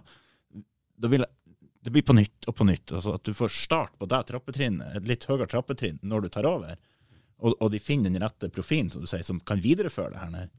Da 1.01 1.09
vil 1.13 1.25
det 1.87 1.93
blir 1.95 2.03
på 2.03 2.17
nytt 2.19 2.49
og 2.51 2.57
på 2.59 2.67
nytt. 2.67 2.93
Altså 2.93 3.15
at 3.15 3.25
du 3.25 3.33
får 3.37 3.53
start 3.55 3.93
på 3.97 4.09
det 4.11 4.19
trappetrinnet, 4.27 4.97
et 4.99 5.09
litt 5.09 5.25
høyere 5.31 5.47
trappetrinn 5.49 6.01
når 6.03 6.27
du 6.27 6.31
tar 6.35 6.49
over. 6.51 6.77
Og, 7.39 7.55
og 7.55 7.71
de 7.73 7.81
finner 7.81 8.11
den 8.11 8.21
rette 8.21 8.51
profilen 8.53 8.91
som 8.91 9.05
du 9.05 9.09
sier, 9.09 9.23
som 9.25 9.39
kan 9.41 9.63
videreføre 9.63 10.13
det 10.13 10.21
her 10.25 10.33
nede. 10.35 10.51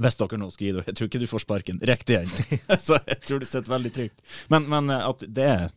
Hvis 0.00 0.18
dere 0.18 0.38
nå 0.40 0.48
skal 0.50 0.66
gi 0.66 0.72
det, 0.74 0.84
jeg 0.88 0.98
tror 0.98 1.10
ikke 1.10 1.20
du 1.22 1.28
får 1.30 1.44
sparken 1.44 1.80
riktig 1.88 2.18
ennå. 2.18 2.58
så 2.86 2.98
jeg 2.98 3.20
tror 3.24 3.40
du 3.40 3.46
sitter 3.46 3.72
veldig 3.72 3.94
trygt. 3.94 4.24
Men, 4.52 4.68
men 4.72 4.92
at 4.96 5.24
det 5.24 5.46
er 5.46 5.70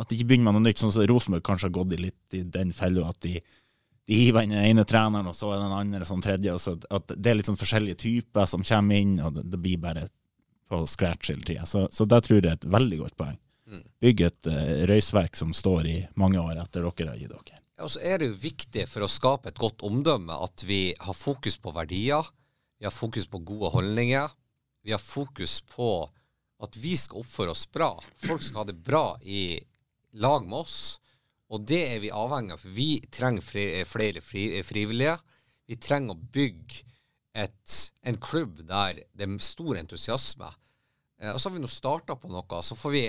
at 0.00 0.08
de 0.08 0.16
ikke 0.16 0.30
begynner 0.30 0.48
med 0.48 0.58
noe 0.58 0.68
nytt, 0.68 0.80
sånn 0.80 0.92
som 0.94 1.04
Rosenborg 1.08 1.44
kanskje 1.46 1.68
har 1.68 1.76
gått 1.76 1.96
i 1.96 2.00
litt 2.06 2.36
i 2.36 2.42
den 2.56 2.72
fella 2.76 3.10
at 3.10 3.20
de, 3.24 3.34
de 4.08 4.16
hiver 4.16 4.46
inn 4.46 4.54
den 4.54 4.70
ene 4.70 4.86
treneren, 4.88 5.28
og 5.28 5.36
så 5.36 5.52
er 5.52 5.60
den 5.60 5.76
andre 5.76 6.08
sånn 6.08 6.24
tredje. 6.24 6.56
så 6.62 6.78
at 6.88 7.12
Det 7.12 7.30
er 7.30 7.38
litt 7.38 7.50
sånn 7.50 7.60
forskjellige 7.60 8.00
typer 8.00 8.48
som 8.48 8.64
kommer 8.66 9.02
inn, 9.02 9.18
og 9.20 9.36
det, 9.36 9.46
det 9.52 9.60
blir 9.60 9.82
bare 9.82 10.08
på 10.70 10.82
scratch 10.86 11.32
hele 11.32 11.44
tida. 11.46 11.66
Så, 11.66 11.88
så 11.92 12.06
det 12.08 12.22
tror 12.24 12.40
jeg 12.40 12.48
er 12.48 12.58
et 12.58 12.68
veldig 12.70 13.00
godt 13.04 13.16
poeng. 13.20 13.38
Bygge 13.70 13.90
Bygg 14.02 14.20
et 14.26 14.48
uh, 14.50 14.84
røysverk 14.90 15.36
som 15.38 15.52
står 15.54 15.86
i 15.86 15.98
mange 16.18 16.40
år 16.42 16.58
etter 16.58 16.82
dere 16.82 17.12
har 17.12 17.18
gitt 17.20 17.30
dere. 17.30 17.58
Og 17.80 17.92
så 17.94 18.02
er 18.04 18.20
det 18.20 18.28
jo 18.28 18.40
viktig 18.42 18.84
for 18.90 19.06
å 19.06 19.08
skape 19.10 19.50
et 19.50 19.60
godt 19.60 19.84
omdømme 19.86 20.36
at 20.44 20.64
vi 20.68 20.90
har 21.00 21.16
fokus 21.16 21.56
på 21.62 21.72
verdier, 21.72 22.26
vi 22.80 22.88
har 22.88 22.94
fokus 22.94 23.28
på 23.30 23.40
gode 23.46 23.70
holdninger, 23.72 24.32
vi 24.84 24.92
har 24.92 25.00
fokus 25.00 25.60
på 25.70 26.04
at 26.60 26.76
vi 26.76 26.92
skal 27.00 27.22
oppføre 27.22 27.54
oss 27.54 27.64
bra. 27.72 27.94
Folk 28.20 28.44
skal 28.44 28.64
ha 28.64 28.68
det 28.68 28.80
bra 28.84 29.04
i 29.22 29.56
lag 30.12 30.46
med 30.46 30.62
oss, 30.64 30.98
og 31.50 31.66
det 31.66 31.80
er 31.96 32.00
vi 32.02 32.12
avhengig 32.14 32.54
av. 32.54 32.62
For 32.62 32.74
vi 32.74 32.90
trenger 33.10 33.44
flere, 33.44 33.84
flere 33.88 34.22
fri, 34.22 34.46
frivillige. 34.66 35.16
Vi 35.70 35.78
trenger 35.82 36.14
å 36.14 36.30
bygge 36.34 36.84
et, 37.34 37.76
en 38.06 38.18
klubb 38.22 38.62
der 38.66 39.02
det 39.14 39.26
er 39.26 39.36
stor 39.44 39.78
entusiasme. 39.78 40.50
Eh, 41.20 41.32
og 41.32 41.40
så 41.40 41.48
har 41.48 41.56
vi 41.56 41.62
nå 41.62 41.70
starta 41.70 42.16
på 42.18 42.30
noe, 42.30 42.62
så 42.62 42.78
får 42.78 42.94
vi 42.94 43.04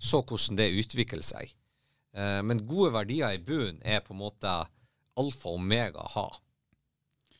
se 0.00 0.20
hvordan 0.20 0.58
det 0.58 0.70
utvikler 0.82 1.24
seg. 1.24 1.54
Eh, 2.16 2.40
men 2.46 2.66
gode 2.66 2.94
verdier 2.94 3.36
i 3.36 3.42
bunnen 3.42 3.82
er 3.82 4.02
på 4.04 4.14
en 4.14 4.22
måte 4.22 4.54
alfa 5.20 5.50
og 5.50 5.60
omega 5.60 6.02
å 6.02 6.14
ha 6.14 6.28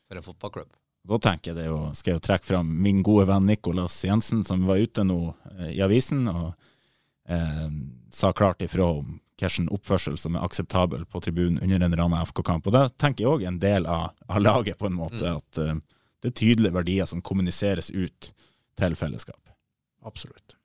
for 0.06 0.18
en 0.18 0.26
fotballklubb. 0.26 0.76
Da 1.10 1.16
tenker 1.22 1.52
jeg 1.52 1.62
det 1.62 1.68
jo, 1.70 1.78
skal 1.96 2.12
jeg 2.12 2.18
jo 2.18 2.26
trekke 2.26 2.46
fram 2.50 2.72
min 2.84 3.00
gode 3.06 3.24
venn 3.30 3.46
Nicolas 3.48 3.96
Jensen, 4.04 4.42
som 4.44 4.66
var 4.68 4.82
ute 4.82 5.04
nå 5.06 5.20
eh, 5.56 5.70
i 5.78 5.80
avisen 5.84 6.26
og 6.28 6.52
eh, 7.30 7.66
sa 8.10 8.32
klart 8.36 8.62
ifra 8.62 8.90
om 9.00 9.18
hvilken 9.40 9.70
oppførsel 9.72 10.18
som 10.20 10.36
er 10.36 10.44
akseptabel 10.44 11.06
på 11.08 11.20
tribunen 11.24 11.62
under 11.62 11.86
en 11.86 11.96
Rana 11.96 12.22
FK-kamp. 12.26 12.66
Og 12.66 12.72
Det 12.76 12.98
tenker 13.00 13.24
jeg 13.24 13.32
òg 13.32 13.42
er 13.44 13.52
en 13.54 13.62
del 13.62 13.86
av, 13.88 14.10
av 14.28 14.40
laget, 14.42 14.78
på 14.78 14.90
en 14.90 14.98
måte. 14.98 15.36
At 15.40 15.58
eh, 15.58 15.80
det 16.20 16.32
er 16.32 16.36
tydelige 16.36 16.76
verdier 16.76 17.08
som 17.08 17.22
kommuniseres 17.24 17.90
ut 17.90 18.32
til 18.76 18.96
fellesskapet. 18.96 19.54
Absolutt. 20.04 20.56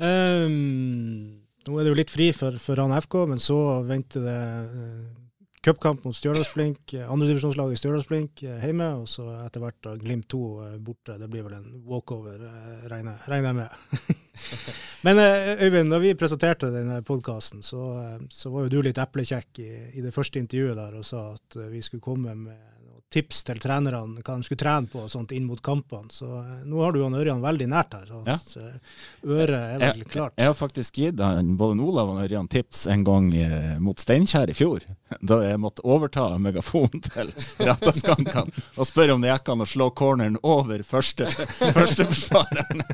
Um, 0.00 1.44
nå 1.66 1.76
er 1.76 1.84
det 1.84 1.90
jo 1.92 1.98
litt 1.98 2.12
fri 2.12 2.30
for, 2.32 2.56
for 2.60 2.80
Rana 2.80 3.00
FK, 3.04 3.16
men 3.28 3.42
så 3.42 3.58
venter 3.84 4.24
det 4.24 4.40
uh, 4.72 5.19
cupkamp 5.64 6.06
mot 6.06 6.16
Stjørdals-Blink, 6.16 6.94
andredivisjonslaget 7.04 7.80
Stjørdals-Blink 7.80 8.42
hjemme, 8.44 8.86
og 9.02 9.08
så 9.10 9.26
etter 9.44 9.60
hvert 9.64 9.78
da 9.84 9.92
Glimt 10.00 10.28
2 10.32 10.40
uh, 10.40 10.72
borte. 10.80 11.18
Det 11.20 11.28
blir 11.32 11.44
vel 11.44 11.58
en 11.58 11.68
walkover, 11.88 12.42
regner, 12.90 13.20
jeg 13.28 13.58
med. 13.58 14.00
men 15.06 15.20
Øyvind, 15.20 15.92
når 15.92 16.04
vi 16.06 16.16
presenterte 16.18 16.72
denne 16.72 17.02
podkasten, 17.06 17.62
så, 17.66 17.84
så 18.32 18.52
var 18.54 18.66
jo 18.66 18.74
du 18.76 18.80
litt 18.88 19.00
eplekjekk 19.00 19.62
i, 19.64 19.70
i 20.00 20.04
det 20.04 20.14
første 20.16 20.40
intervjuet 20.40 20.78
der 20.80 20.96
og 21.00 21.06
sa 21.06 21.26
at 21.34 21.60
vi 21.70 21.84
skulle 21.84 22.04
komme 22.04 22.34
med 22.46 22.69
tips 23.10 23.40
til 23.48 23.58
trenerne, 23.58 24.20
hva 24.22 24.36
de 24.38 24.44
skulle 24.46 24.60
trene 24.60 24.86
på 24.86 25.00
og 25.02 25.08
sånt 25.10 25.32
inn 25.34 25.44
mot 25.48 25.58
kampene. 25.66 26.06
Så 26.14 26.28
uh, 26.30 26.60
nå 26.64 26.78
har 26.84 26.92
du 26.94 27.00
han 27.02 27.16
Ørjan 27.18 27.40
veldig 27.42 27.66
nært 27.72 27.96
her. 27.96 28.04
Så 28.06 28.20
Ja. 28.28 28.36
uh, 28.38 29.32
øret 29.34 29.56
er 29.58 29.80
vel 29.82 30.04
klart. 30.06 30.36
Jeg 30.38 30.46
har 30.46 30.54
faktisk 30.54 31.00
gitt 31.02 31.18
han, 31.20 31.56
både 31.58 31.82
Olav 31.82 32.12
og 32.14 32.20
Ørjan 32.22 32.46
tips 32.52 32.84
en 32.92 33.02
gang 33.04 33.32
eh, 33.34 33.78
mot 33.82 33.98
Steinkjer 33.98 34.50
i 34.52 34.54
fjor. 34.54 34.86
Da 35.26 35.40
jeg 35.42 35.58
måtte 35.58 35.82
overta 35.82 36.28
megafonen 36.38 37.02
til 37.08 37.32
Rattaskankene 37.58 38.62
og 38.78 38.86
spørre 38.86 39.16
om 39.16 39.24
det 39.24 39.32
gikk 39.32 39.50
an 39.56 39.64
å 39.64 39.66
slå 39.66 39.88
corneren 39.98 40.38
over 40.46 40.84
første, 40.86 41.26
førsteforsvareren. 41.74 42.84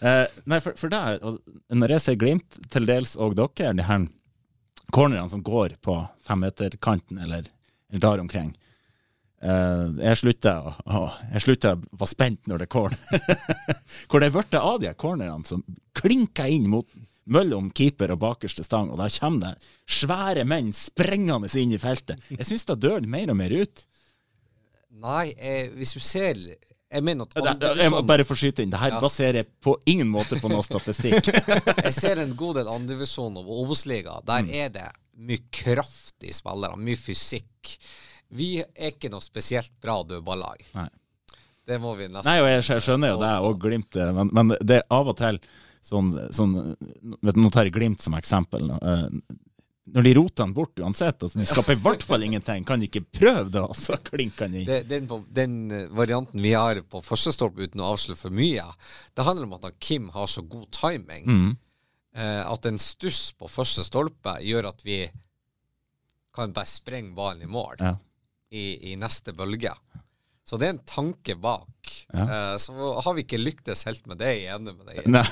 eh, 0.00 0.24
nei, 0.48 0.60
for, 0.64 0.72
for 0.80 0.88
det, 0.92 0.98
er- 1.12 1.20
og 1.28 1.38
når 1.76 1.92
jeg 1.98 2.04
ser 2.06 2.16
Glimt, 2.20 2.58
til 2.72 2.88
dels 2.88 3.12
og 3.20 3.36
dere, 3.38 3.74
de 3.76 3.84
her 3.84 4.08
cornerne 4.96 5.28
som 5.28 5.42
går 5.44 5.76
på 5.84 5.98
femmeterkanten 6.24 7.20
eller, 7.20 7.44
eller 7.92 8.00
der 8.06 8.24
omkring. 8.24 8.54
Eh, 9.38 9.90
jeg 10.02 10.18
slutta 10.18 10.52
å 10.90 11.02
Jeg 11.32 11.42
slutta 11.44 11.76
være 11.78 12.10
spent 12.10 12.48
når 12.50 12.64
det 12.64 12.68
corner. 12.68 12.98
Hvor 14.10 14.20
det 14.24 14.32
ble 14.34 14.58
av 14.58 14.80
de 14.82 14.90
cornerne 14.98 15.44
som 15.46 15.62
klinker 15.94 16.50
inn 16.50 16.66
mot 16.72 16.88
mellom 17.28 17.68
keeper 17.76 18.10
og 18.14 18.22
bakerste 18.22 18.64
stang, 18.64 18.88
og 18.90 18.96
da 19.02 19.06
kommer 19.12 19.42
det 19.52 19.66
svære 19.92 20.46
menn 20.48 20.70
sprengende 20.72 21.50
inn 21.60 21.74
i 21.76 21.78
feltet. 21.78 22.22
Jeg 22.32 22.46
syns 22.48 22.64
det 22.70 22.78
dør 22.80 23.04
mer 23.04 23.28
og 23.30 23.36
mer 23.36 23.52
ut. 23.52 23.84
Nei, 24.98 25.34
eh, 25.36 25.68
hvis 25.76 25.92
du 25.94 26.00
ser 26.00 26.34
Jeg 26.88 27.04
mener 27.04 27.26
at 27.28 27.36
Andersson 27.44 27.82
jeg 27.84 27.92
må 27.92 28.00
bare 28.08 28.24
få 28.24 28.32
skyte 28.40 28.62
inn. 28.64 28.70
Det 28.72 28.78
her 28.80 28.94
Ja. 28.96 29.00
baserer 29.04 29.42
jeg 29.42 29.46
på 29.60 29.74
ingen 29.86 30.08
måte 30.08 30.38
på 30.40 30.48
noe 30.48 30.64
statistikk. 30.64 31.28
Jeg 31.84 31.92
ser 31.92 32.16
en 32.22 32.32
god 32.34 32.56
del 32.56 32.66
andredivisjon 32.72 33.36
og 33.36 33.44
Obos-liga. 33.60 34.14
Der 34.24 34.42
Mm. 34.42 34.50
er 34.56 34.68
det 34.70 34.86
mye 35.20 35.44
kraft 35.52 36.14
i 36.24 36.32
spillere, 36.32 36.78
mye 36.80 36.96
fysikk. 36.96 37.76
Vi 38.34 38.58
er 38.60 38.90
ikke 38.92 39.08
noe 39.12 39.24
spesielt 39.24 39.72
bra 39.80 40.02
dødballag. 40.04 40.64
Nei. 40.76 40.88
Det 41.68 41.76
må 41.80 41.94
vi 41.98 42.06
nesten 42.08 42.28
Nei, 42.30 42.38
og 42.40 42.48
jeg 42.48 42.62
jeg 42.64 42.82
skjønner 42.86 43.10
jo 43.14 43.18
det, 43.20 43.32
og 43.44 43.58
Glimt 43.60 43.96
eh, 44.00 44.12
men, 44.16 44.30
men 44.32 44.54
det 44.64 44.78
er 44.80 44.86
av 44.92 45.08
og 45.12 45.16
til 45.20 45.36
sånn, 45.84 46.14
sånn 46.32 46.54
vet 47.20 47.36
du, 47.36 47.40
Nå 47.44 47.50
tar 47.52 47.68
jeg 47.68 47.74
Glimt 47.76 48.00
som 48.04 48.16
eksempel. 48.16 48.70
Eh, 48.72 49.04
Når 49.92 50.04
de 50.04 50.14
roter 50.16 50.44
den 50.46 50.54
bort 50.56 50.80
uansett, 50.80 51.22
altså, 51.24 51.38
de 51.40 51.44
skaper 51.48 51.76
i 51.76 51.80
hvert 51.84 52.02
fall 52.04 52.24
ingenting. 52.24 52.64
Kan 52.68 52.80
de 52.80 52.88
ikke 52.88 53.04
prøve 53.04 53.48
det, 53.52 53.60
altså? 53.62 53.96
klinker 54.10 54.48
de. 54.52 54.64
Det, 54.68 54.80
den, 54.88 55.06
på- 55.08 55.22
den 55.32 55.54
eh, 55.72 55.86
varianten 55.96 56.40
vi 56.44 56.52
har 56.56 56.80
på 56.88 57.00
første 57.04 57.32
stolpe, 57.36 57.64
uten 57.68 57.80
å 57.84 57.92
avsløre 57.94 58.20
for 58.20 58.32
mye, 58.36 58.64
det 59.16 59.24
handler 59.28 59.48
om 59.48 59.56
at 59.60 59.68
han 59.70 59.78
Kim 59.80 60.10
har 60.16 60.28
så 60.28 60.44
god 60.44 60.68
timing. 60.76 61.24
Mm. 61.28 61.48
Eh, 62.16 62.42
at 62.48 62.66
en 62.68 62.80
stuss 62.80 63.32
på 63.38 63.48
første 63.48 63.84
stolpe 63.84 64.38
gjør 64.44 64.72
at 64.72 64.84
vi 64.84 65.02
kan 66.34 66.52
bare 66.56 66.68
sprenge 66.68 67.12
ballen 67.16 67.44
i 67.44 67.50
mål 67.50 67.76
Ja. 67.80 67.94
I, 68.50 68.92
i 68.92 68.96
neste 69.00 69.34
bølge. 69.36 69.74
Så 70.48 70.56
det 70.56 70.64
er 70.64 70.70
en 70.72 70.84
tanke 70.88 71.34
bak. 71.36 71.90
Ja. 72.14 72.22
Uh, 72.24 72.54
så 72.56 72.72
har 73.04 73.16
vi 73.16 73.24
ikke 73.26 73.40
lyktes 73.40 73.82
helt 73.84 74.06
med 74.08 74.16
det, 74.22 74.30
jeg 74.32 74.46
er 74.48 74.54
enig 74.56 74.72
med 74.78 74.86
deg. 74.88 75.08
Nei. 75.12 75.24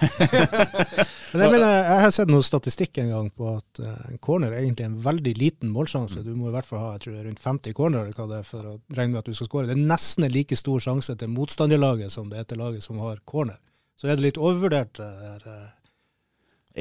Men 1.33 1.45
jeg, 1.47 1.53
mener, 1.55 1.71
jeg 1.73 2.03
har 2.03 2.13
sett 2.13 2.33
noe 2.33 2.45
statistikk 2.45 3.01
en 3.01 3.09
gang 3.15 3.31
på 3.33 3.49
at 3.51 3.81
eh, 3.83 4.03
en 4.13 4.21
corner 4.23 4.53
er 4.53 4.63
egentlig 4.63 4.87
en 4.87 4.99
veldig 5.05 5.33
liten 5.41 5.73
målsjanse. 5.73 6.21
Du 6.25 6.31
må 6.37 6.51
i 6.51 6.55
hvert 6.55 6.69
fall 6.69 6.81
ha 6.85 6.93
jeg 6.95 7.03
tror 7.03 7.17
det 7.17 7.23
er 7.23 7.27
rundt 7.31 7.43
50 7.43 7.77
corner 7.77 8.05
eller 8.05 8.17
hva 8.17 8.29
det 8.31 8.39
er, 8.39 8.47
for 8.47 8.69
å 8.71 8.75
regne 8.97 9.17
med 9.17 9.23
at 9.23 9.29
du 9.29 9.37
skal 9.37 9.51
skåre. 9.51 9.69
Det 9.69 9.75
er 9.75 9.89
nesten 9.91 10.29
en 10.29 10.33
like 10.37 10.57
stor 10.57 10.85
sjanse 10.85 11.17
til 11.19 11.33
motstanderlaget 11.33 12.15
som 12.15 12.31
det 12.33 12.41
er 12.41 12.49
til 12.49 12.61
laget 12.63 12.87
som 12.87 13.01
har 13.05 13.19
corner. 13.29 13.59
Så 13.97 14.09
er 14.09 14.21
det 14.21 14.29
litt 14.29 14.41
overvurdert. 14.41 15.01
det 15.01 15.11
der, 15.25 15.75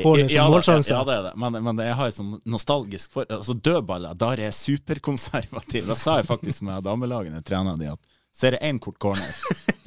Corner 0.04 0.28
som 0.28 0.36
ja, 0.36 0.50
målsjanse. 0.52 0.92
Ja, 0.92 1.04
det 1.08 1.14
er 1.20 1.24
det. 1.30 1.34
Men, 1.40 1.60
men 1.64 1.80
jeg 1.86 1.96
har 1.96 2.12
et 2.12 2.18
sånn 2.18 2.36
nostalgisk 2.52 3.16
for... 3.16 3.30
Altså, 3.32 3.56
dødballer, 3.56 4.18
der 4.20 4.42
er 4.42 4.50
jeg 4.50 4.58
superkonservativ. 4.60 5.88
Da 5.88 5.98
sa 6.00 6.20
jeg 6.20 6.28
faktisk 6.28 6.66
med 6.68 6.84
damelagene 6.86 7.40
trener 7.46 7.80
de 7.80 7.94
at 7.94 8.16
ser 8.36 8.58
jeg 8.58 8.68
én 8.68 8.80
kort 8.84 8.98
corner, 9.00 9.30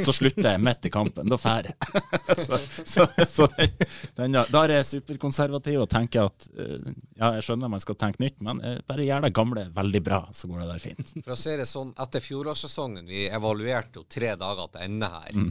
så 0.06 0.12
slutter 0.16 0.46
jeg 0.46 0.60
midt 0.64 0.86
i 0.88 0.92
kampen. 0.92 1.28
Da 1.28 1.36
drar 1.36 1.68
jeg. 1.68 1.76
så 2.46 2.58
så, 2.64 3.04
så 3.28 3.48
den, 3.58 3.74
den, 4.16 4.38
der 4.38 4.62
er 4.62 4.78
jeg 4.78 4.88
superkonservativ 4.94 5.82
og 5.84 5.90
tenker 5.92 6.30
at 6.30 6.48
eh, 6.56 6.88
ja, 7.18 7.34
jeg 7.36 7.44
skjønner 7.44 7.72
man 7.72 7.84
skal 7.84 7.98
tenke 8.00 8.22
nytt, 8.24 8.38
men 8.44 8.62
eh, 8.64 8.78
bare 8.88 9.04
gjør 9.04 9.26
det 9.26 9.34
gamle 9.36 9.66
veldig 9.76 10.02
bra, 10.04 10.22
så 10.32 10.48
går 10.48 10.64
det 10.64 10.70
der 10.70 10.84
fint. 10.86 11.12
For 11.20 11.36
å 11.36 11.40
si 11.40 11.58
det 11.60 11.68
sånn, 11.68 11.92
etter 12.00 12.24
fjorårssesongen, 12.24 13.04
vi 13.10 13.28
evaluerte 13.28 14.00
jo 14.00 14.08
tre 14.08 14.32
dager 14.40 14.72
til 14.72 14.86
ende 14.88 15.12
her. 15.18 15.44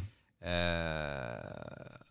Eh, 0.48 2.07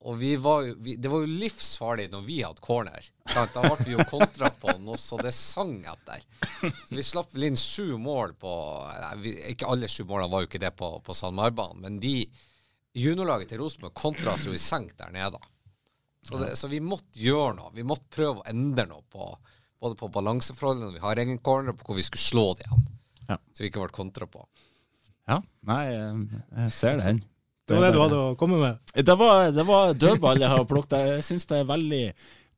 og 0.00 0.16
vi 0.16 0.36
var 0.40 0.62
jo, 0.64 0.74
vi, 0.80 0.94
det 0.96 1.10
var 1.12 1.20
jo 1.20 1.38
livsfarlig 1.42 2.06
når 2.12 2.22
vi 2.24 2.38
hadde 2.40 2.62
corner. 2.64 3.04
Sant? 3.28 3.52
Da 3.52 3.62
ble 3.66 3.84
vi 3.84 3.92
jo 3.98 4.06
kontra 4.08 4.48
på 4.62 4.72
noe 4.80 4.96
så 5.00 5.18
det 5.20 5.32
sang 5.36 5.74
etter. 5.84 6.22
Så 6.88 6.96
vi 6.96 7.04
slapp 7.04 7.34
vel 7.34 7.50
inn 7.50 7.58
sju 7.60 7.98
mål 8.00 8.32
på 8.40 8.52
nei, 8.88 9.10
vi, 9.20 9.34
Ikke 9.52 9.68
alle 9.68 9.90
sju 9.92 10.06
målene 10.08 10.32
var 10.32 10.44
jo 10.44 10.48
ikke 10.48 10.62
det 10.62 10.72
på, 10.78 10.88
på 11.04 11.16
SalMar-banen, 11.16 11.84
men 11.84 11.98
de 12.00 12.14
juniorlaget 12.96 13.52
til 13.52 13.60
Rosenborg 13.60 13.92
kontra 14.00 14.32
oss 14.32 14.46
jo 14.48 14.56
i 14.56 14.60
senk 14.60 14.96
der 14.98 15.12
nede. 15.12 15.40
Så, 16.24 16.38
det, 16.40 16.54
så, 16.56 16.68
vi 16.72 16.80
måtte 16.84 17.20
gjøre 17.20 17.58
noe. 17.58 17.74
Vi 17.76 17.84
måtte 17.86 18.08
prøve 18.12 18.40
å 18.40 18.48
endre 18.48 18.86
noe 18.88 19.04
på 19.12 19.28
både 19.80 19.96
på 20.00 20.08
balanseforholdene 20.12 20.96
vi 20.96 21.04
har 21.04 21.20
egen 21.20 21.38
corner, 21.44 21.72
og 21.72 21.80
på 21.80 21.90
hvor 21.90 22.00
vi 22.00 22.04
skulle 22.08 22.24
slå 22.24 22.46
det 22.56 22.66
igjen. 22.66 22.88
Ja. 23.28 23.36
Så 23.52 23.62
vi 23.62 23.68
ikke 23.70 23.84
ble 23.84 23.94
kontra 24.00 24.28
på. 24.28 24.48
Ja, 25.28 25.38
nei, 25.68 25.84
jeg 25.92 26.72
ser 26.74 26.98
den. 27.00 27.22
Det 27.68 27.76
var 27.76 27.86
det 27.86 27.92
du 27.94 28.00
hadde 28.02 28.20
å 28.20 28.36
komme 28.38 28.56
med? 28.58 28.78
Det 28.94 29.14
var, 29.20 29.50
det 29.54 29.64
var 29.68 29.92
dødball 29.94 30.40
jeg 30.42 30.50
har 30.50 30.64
plukket. 30.66 30.96
Jeg 31.16 31.26
syns 31.26 31.46
det 31.50 31.60
er 31.60 31.68
veldig 31.68 32.04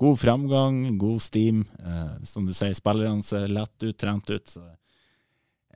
god 0.03 0.19
fremgang, 0.23 0.79
god 0.99 1.21
steam. 1.23 1.65
Eh, 1.85 2.15
som 2.29 2.47
du 2.49 2.55
sier, 2.57 2.73
spillerne 2.79 3.23
ser 3.27 3.45
lett 3.53 3.77
ut, 3.85 3.97
trent 4.01 4.31
ut. 4.33 4.49
Så. 4.57 4.63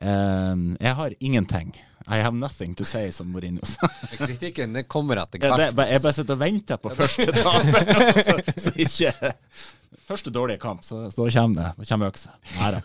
Eh, 0.01 0.55
jeg 0.79 0.95
har 1.01 1.13
ingenting. 1.19 1.75
I 2.07 2.21
have 2.23 2.33
nothing 2.39 2.73
to 2.79 2.85
say, 2.87 3.11
som 3.11 3.27
Mourinho 3.33 3.65
sa. 3.67 3.87
Kritikken 4.15 4.73
det 4.73 4.85
kommer 4.87 5.19
etter 5.19 5.43
Ja, 5.43 5.55
hvert. 5.57 5.75
det, 5.75 5.87
jeg 5.91 6.01
bare 6.05 6.15
sitter 6.15 6.37
og 6.37 6.39
venter 6.39 6.77
på 6.79 6.93
første 6.95 7.33
tap. 7.43 8.23
så, 8.23 8.37
så 8.63 8.71
ikke 8.79 9.33
Første 10.07 10.31
dårlige 10.31 10.61
kamp, 10.63 10.85
så, 10.87 11.01
så 11.11 11.25
da 11.25 11.31
kommer 11.35 11.57
det. 11.59 11.71
Da 11.81 11.87
kommer 11.89 12.13
øksa. 12.13 12.31
Nei 12.61 12.69
da. 12.77 12.79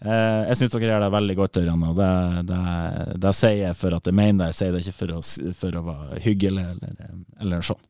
Eh, 0.00 0.42
jeg 0.50 0.58
syns 0.60 0.74
dere 0.74 0.90
gjør 0.90 1.04
det 1.06 1.10
veldig 1.14 1.36
godt, 1.38 1.60
Ørjan. 1.62 1.84
Og 1.88 1.98
det, 1.98 2.12
det, 2.50 2.62
det 3.24 3.34
sier 3.38 3.60
jeg 3.62 3.78
for 3.78 3.96
at 3.96 4.08
jeg 4.10 4.18
mener 4.18 4.44
det. 4.44 4.50
Jeg 4.52 4.58
sier 4.60 4.74
det 4.74 4.84
ikke 4.84 4.98
for 5.00 5.16
å, 5.16 5.20
for 5.60 5.78
å 5.80 5.84
være 5.90 6.22
hyggelig 6.26 6.64
eller, 6.72 7.12
eller 7.44 7.68
sånn. 7.70 7.84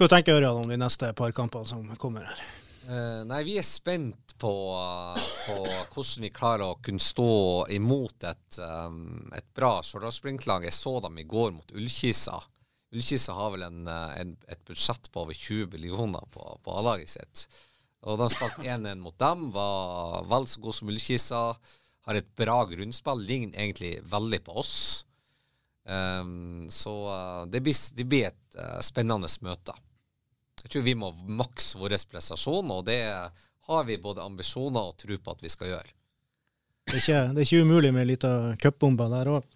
Hva 0.00 0.08
tenker 0.08 0.38
Ørjan 0.40 0.62
om 0.62 0.72
de 0.72 0.80
neste 0.80 1.12
par 1.16 1.32
kampene 1.36 1.68
som 1.68 1.84
kommer 2.00 2.24
her? 2.28 2.42
Eh, 2.90 3.22
nei, 3.28 3.42
vi 3.46 3.58
er 3.60 3.66
spent 3.66 4.32
på, 4.40 4.50
uh, 4.72 5.26
på 5.46 5.56
hvordan 5.92 6.24
vi 6.24 6.30
klarer 6.34 6.64
å 6.66 6.78
kunne 6.82 7.02
stå 7.02 7.66
imot 7.76 8.24
et, 8.26 8.56
um, 8.64 9.28
et 9.36 9.46
bra 9.54 9.76
Stjørdalsblink-lag. 9.84 10.64
Jeg 10.66 10.74
så 10.74 10.96
dem 11.04 11.20
i 11.20 11.26
går 11.28 11.52
mot 11.54 11.76
Ullkisa. 11.76 12.40
Ullkisa 12.90 13.36
har 13.36 13.52
vel 13.54 13.66
en, 13.68 13.84
uh, 13.86 14.16
en, 14.18 14.32
et 14.48 14.64
budsjett 14.66 15.10
på 15.12 15.22
over 15.22 15.36
20 15.36 15.68
millioner 15.74 16.24
på, 16.32 16.46
på 16.64 16.78
A-laget 16.80 17.12
sitt. 17.12 17.44
Og 18.08 18.16
de 18.16 18.30
spilte 18.32 18.64
1-1 18.64 19.02
mot 19.02 19.16
dem, 19.20 19.50
var 19.52 20.24
vel 20.30 20.48
så 20.48 20.62
god 20.64 20.76
som 20.76 20.88
Ullkisa. 20.88 21.42
Har 22.08 22.16
et 22.16 22.30
bra 22.38 22.62
grunnspill, 22.70 23.26
ligner 23.28 23.60
egentlig 23.60 23.98
veldig 24.08 24.40
på 24.46 24.56
oss. 24.62 24.74
Um, 25.84 26.68
så 26.72 26.94
uh, 27.08 27.46
det, 27.50 27.60
blir, 27.64 27.76
det 27.96 28.06
blir 28.08 28.28
et 28.30 28.56
uh, 28.56 28.80
spennende 28.84 29.28
møte. 29.44 29.76
Jeg 30.62 30.72
tror 30.72 30.84
vi 30.86 30.96
må 30.96 31.12
makse 31.28 31.80
vår 31.80 31.96
prestasjon, 32.08 32.72
og 32.72 32.84
det 32.88 33.00
har 33.70 33.86
vi 33.88 34.00
både 34.00 34.24
ambisjoner 34.24 34.90
og 34.90 34.98
tro 35.00 35.16
på 35.16 35.32
at 35.34 35.44
vi 35.44 35.52
skal 35.52 35.72
gjøre. 35.72 35.96
Det 36.90 36.96
er 36.96 37.02
ikke, 37.02 37.22
det 37.34 37.42
er 37.42 37.48
ikke 37.48 37.64
umulig 37.68 37.92
med 37.94 38.04
ei 38.04 38.10
lita 38.12 38.30
cupbombe 38.60 39.06
der 39.12 39.32
òg. 39.36 39.48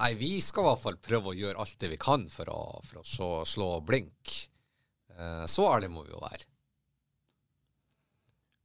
Nei, 0.00 0.14
vi 0.16 0.30
skal 0.40 0.64
i 0.64 0.68
hvert 0.70 0.82
fall 0.84 1.00
prøve 1.04 1.32
å 1.32 1.36
gjøre 1.36 1.60
alt 1.60 1.76
det 1.80 1.90
vi 1.92 2.00
kan 2.00 2.24
for 2.32 2.48
å, 2.48 2.60
for 2.86 3.02
å 3.02 3.06
slå, 3.06 3.30
slå 3.48 3.68
blink. 3.84 4.36
Uh, 5.12 5.44
så 5.50 5.68
ærlig 5.74 5.92
må 5.92 6.06
vi 6.06 6.14
jo 6.14 6.22
være. 6.22 6.49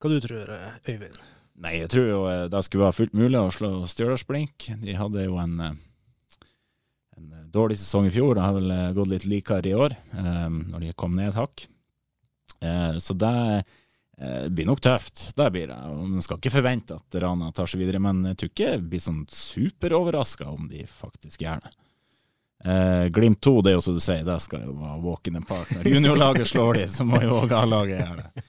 Hva 0.06 0.11
du 0.11 0.19
tror 0.22 0.45
du, 0.45 0.57
Øyvind? 0.86 1.15
Nei, 1.65 1.72
jeg 1.80 1.90
tror 1.90 2.03
jo 2.06 2.18
eh, 2.30 2.44
det 2.53 2.60
skulle 2.61 2.84
være 2.86 2.94
fullt 2.94 3.15
mulig 3.18 3.40
å 3.40 3.49
slå 3.49 3.69
Stjørdalsblink. 3.90 4.68
De 4.84 4.94
hadde 4.99 5.23
jo 5.23 5.40
en, 5.41 5.56
eh, 5.65 6.44
en 7.18 7.32
eh, 7.32 7.48
dårlig 7.49 7.80
sesong 7.82 8.06
i 8.06 8.11
fjor. 8.14 8.36
Det 8.38 8.44
har 8.44 8.53
vel 8.53 8.73
gått 8.94 9.10
litt 9.15 9.26
likere 9.32 9.72
i 9.72 9.73
år, 9.73 9.95
når 10.14 10.84
de 10.84 10.91
kom 10.94 11.15
ned 11.18 11.32
et 11.32 11.40
hakk. 11.40 11.64
Så 13.02 13.15
det 13.18 13.32
blir 14.53 14.69
nok 14.69 14.84
tøft. 14.86 15.23
Det 15.34 15.48
blir 15.56 15.73
det. 15.73 15.80
Man 15.95 16.22
skal 16.22 16.38
ikke 16.38 16.53
forvente 16.53 16.99
at 16.99 17.18
Rana 17.23 17.49
tar 17.56 17.72
seg 17.72 17.82
videre, 17.82 18.03
men 18.03 18.22
jeg 18.30 18.38
tror 18.44 18.53
ikke 18.53 18.69
jeg 18.76 18.86
blir 18.91 19.03
sånn 19.07 19.26
superoverraska 19.34 20.52
om 20.53 20.69
de 20.69 20.86
faktisk 20.86 21.48
gjør 21.48 21.65
det. 21.65 21.73
Eh, 22.65 23.07
Glimt 23.15 23.41
2, 23.41 23.61
det 23.61 23.73
er 23.73 23.80
jo 23.80 23.84
som 23.90 23.98
du 23.98 24.02
sier, 24.06 24.22
det 24.26 24.38
skal 24.45 24.69
jo 24.69 24.77
være 24.80 25.02
walk 25.03 25.27
in 25.34 25.38
the 25.38 25.41
park. 25.45 25.69
Når 25.76 25.90
juniorlaget 25.95 26.53
slår 26.53 26.80
de, 26.80 26.88
så 26.94 27.06
må 27.06 27.26
jo 27.26 27.41
òg 27.41 27.57
A-laget 27.57 28.02
gjøre 28.03 28.23
det. 28.23 28.45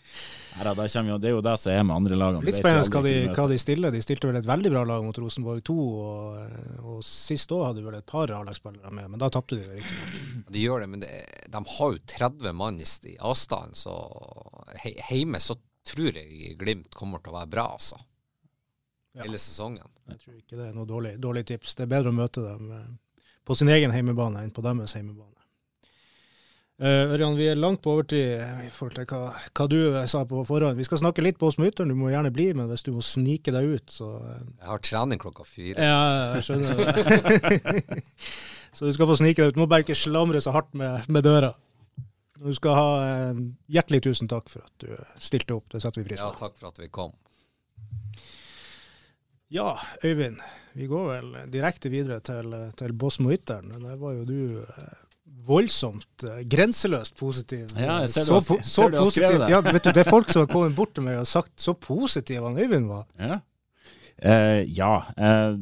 Neida, 0.57 0.73
det, 0.79 0.89
jo, 0.89 1.17
det 1.21 1.29
er 1.29 1.35
jo 1.35 1.43
det 1.45 1.53
som 1.61 1.73
er 1.75 1.83
med 1.85 1.95
andre 1.99 2.17
lagene. 2.17 2.47
Litt 2.47 2.57
spennende 2.57 2.89
hva 2.89 3.03
de, 3.05 3.15
hva 3.37 3.45
de 3.51 3.59
stiller. 3.61 3.93
De 3.93 4.01
stilte 4.01 4.31
vel 4.31 4.39
et 4.41 4.49
veldig 4.49 4.73
bra 4.73 4.85
lag 4.89 5.05
mot 5.05 5.19
Rosenborg 5.21 5.61
2, 5.69 5.77
og, 5.77 6.57
og 6.81 7.05
sist 7.05 7.53
òg 7.53 7.67
hadde 7.67 7.83
de 7.83 7.87
vel 7.91 7.99
et 7.99 8.09
par 8.09 8.33
A-lagsspillere 8.33 8.93
med, 8.97 9.11
men 9.13 9.21
da 9.21 9.29
tapte 9.33 9.59
de 9.59 9.67
jo 9.67 9.77
riktignok. 9.77 10.49
De 10.57 10.65
gjør 10.65 10.85
det, 10.85 10.91
men 10.95 11.05
det, 11.05 11.13
de 11.53 11.63
har 11.77 11.93
jo 11.93 12.03
30 12.17 12.57
mann 12.57 12.81
i 12.81 12.89
i 13.11 13.17
avstand, 13.21 13.77
så 13.77 13.95
he, 14.81 14.95
hjemme 15.11 15.43
så 15.43 15.59
tror 15.87 16.17
jeg 16.17 16.57
Glimt 16.59 16.95
kommer 16.97 17.21
til 17.23 17.35
å 17.35 17.39
være 17.41 17.53
bra, 17.53 17.69
altså. 17.77 18.01
Ja. 19.17 19.25
Hele 19.25 19.39
sesongen. 19.41 19.87
Jeg 20.11 20.21
tror 20.23 20.41
ikke 20.41 20.59
det 20.59 20.71
er 20.71 20.75
noe 20.77 20.89
dårlig, 20.89 21.15
dårlig 21.21 21.47
tips. 21.49 21.77
Det 21.77 21.87
er 21.87 21.93
bedre 21.95 22.13
å 22.13 22.17
møte 22.17 22.43
dem 22.45 22.73
eh, 22.77 22.91
på 23.49 23.57
sin 23.57 23.71
egen 23.73 23.95
heimebane 23.95 24.43
enn 24.45 24.53
på 24.53 24.65
deres 24.65 24.97
heimebane. 24.97 25.36
Uh, 26.77 27.09
Ørjan, 27.15 27.39
vi 27.39 27.47
er 27.49 27.57
langt 27.57 27.81
på 27.81 27.95
overtid 27.95 28.35
i 28.37 28.69
forhold 28.69 28.99
til 28.99 29.07
hva, 29.09 29.31
hva 29.57 29.65
du 29.73 29.79
eh, 29.97 30.03
sa 30.13 30.27
på 30.29 30.43
forhånd. 30.45 30.77
Vi 30.77 30.85
skal 30.85 31.01
snakke 31.01 31.23
litt 31.25 31.39
på 31.41 31.49
oss 31.49 31.57
med 31.57 31.71
Ytteren, 31.71 31.89
du 31.89 31.97
må 31.97 32.11
gjerne 32.13 32.29
bli 32.35 32.51
med 32.53 32.69
hvis 32.69 32.85
du 32.85 32.91
må 32.93 33.01
snike 33.01 33.55
deg 33.55 33.65
ut. 33.79 33.95
Så, 33.95 34.11
eh, 34.21 34.43
Jeg 34.61 34.69
har 34.69 34.83
trening 34.85 35.23
klokka 35.23 35.47
fire. 35.49 35.81
ja, 35.81 36.35
jeg 36.35 36.45
skjønner 36.45 36.77
det. 36.77 38.03
så 38.77 38.91
du 38.91 38.93
skal 38.93 39.09
få 39.09 39.17
snike 39.23 39.41
deg 39.41 39.55
ut. 39.55 39.57
Du 39.57 39.63
må 39.63 39.69
bare 39.73 39.87
ikke 39.87 39.97
slamre 39.97 40.43
så 40.45 40.53
hardt 40.53 40.77
med, 40.77 41.09
med 41.09 41.25
døra. 41.25 41.55
Du 42.45 42.53
skal 42.53 42.77
ha 42.77 42.91
eh, 43.07 43.41
hjertelig 43.73 44.03
tusen 44.11 44.29
takk 44.29 44.53
for 44.53 44.69
at 44.69 44.85
du 44.85 44.93
stilte 45.17 45.57
opp. 45.57 45.71
Det 45.73 45.81
setter 45.81 46.03
vi 46.05 46.11
pris 46.11 46.21
på. 46.21 46.29
Ja, 46.29 46.37
takk 46.37 46.61
for 46.61 46.69
at 46.75 46.83
vi 46.85 46.91
kom. 46.93 47.17
Ja, 49.49 49.71
Øyvind. 50.05 50.45
Vi 50.77 50.91
går 50.93 51.09
vel 51.09 51.33
direkte 51.49 51.89
videre 51.89 52.21
til, 52.21 52.53
til 52.77 52.93
Bosmo 52.93 53.33
Ytteren. 53.33 53.73
Der 53.81 53.97
var 53.97 54.13
jo 54.13 54.29
du 54.29 54.61
eh, 54.61 54.95
voldsomt 55.47 56.25
eh, 56.27 56.41
grenseløst 56.51 57.17
positiv. 57.19 57.67
Ja, 57.79 58.01
jeg 58.05 58.13
ser 58.15 58.27
du 58.29 58.33
så, 58.35 58.41
så 58.41 58.57
ser 58.71 58.95
du 58.95 58.99
har 59.01 59.11
skrevet 59.13 59.41
det. 59.45 59.51
Ja, 59.55 59.61
vet 59.67 59.85
du, 59.87 59.91
det 59.97 60.03
er 60.05 60.11
folk 60.11 60.31
som 60.33 60.45
har 60.45 60.51
kommet 60.53 60.75
bort 60.79 60.95
til 60.97 61.07
meg 61.07 61.21
og 61.23 61.29
sagt 61.31 61.55
så 61.63 61.75
positiv 61.79 62.43
han 62.49 62.59
Øyvind 62.59 62.89
var. 62.91 63.07
Ja. 63.21 63.39
Eh, 64.19 64.63
ja. 64.77 64.93
Eh, 65.17 65.57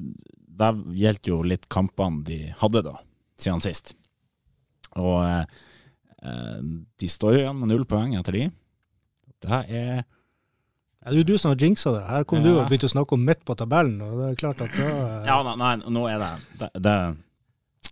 det 0.55 0.71
gjelder 1.01 1.31
jo 1.33 1.43
litt 1.43 1.69
kampene 1.73 2.23
de 2.27 2.41
hadde 2.61 2.85
da, 2.87 2.97
siden 3.41 3.63
sist. 3.65 3.95
Og 4.95 5.17
eh, 5.27 5.63
eh, 6.23 6.61
de 7.03 7.09
står 7.11 7.35
jo 7.37 7.41
igjen 7.45 7.59
med 7.63 7.73
null 7.73 7.87
poeng 7.91 8.15
etter 8.21 8.39
de. 8.39 8.45
Det 9.45 9.63
er 9.69 10.05
Ja, 11.05 11.13
det 11.13 11.21
er 11.21 11.27
du 11.29 11.35
som 11.37 11.51
har 11.53 11.61
jinxa 11.61 11.91
det. 11.93 12.05
Her 12.09 12.23
kom 12.25 12.39
Ja. 12.41 12.45
du 12.47 12.51
og 12.61 12.69
begynte 12.71 12.89
å 12.89 12.95
snakke 12.95 13.13
om 13.13 13.25
midt 13.27 13.43
på 13.45 13.53
tabellen, 13.61 13.99
og 14.01 14.15
det 14.17 14.31
er 14.31 14.39
klart 14.41 14.63
at 14.65 14.73
da 14.79 14.87
Ja, 15.27 15.43
nei, 15.45 15.57
nei 15.61 15.91
nå 15.93 16.07
er 16.09 16.23
det 16.23 16.31
Det, 16.63 16.71
det, 16.87 16.95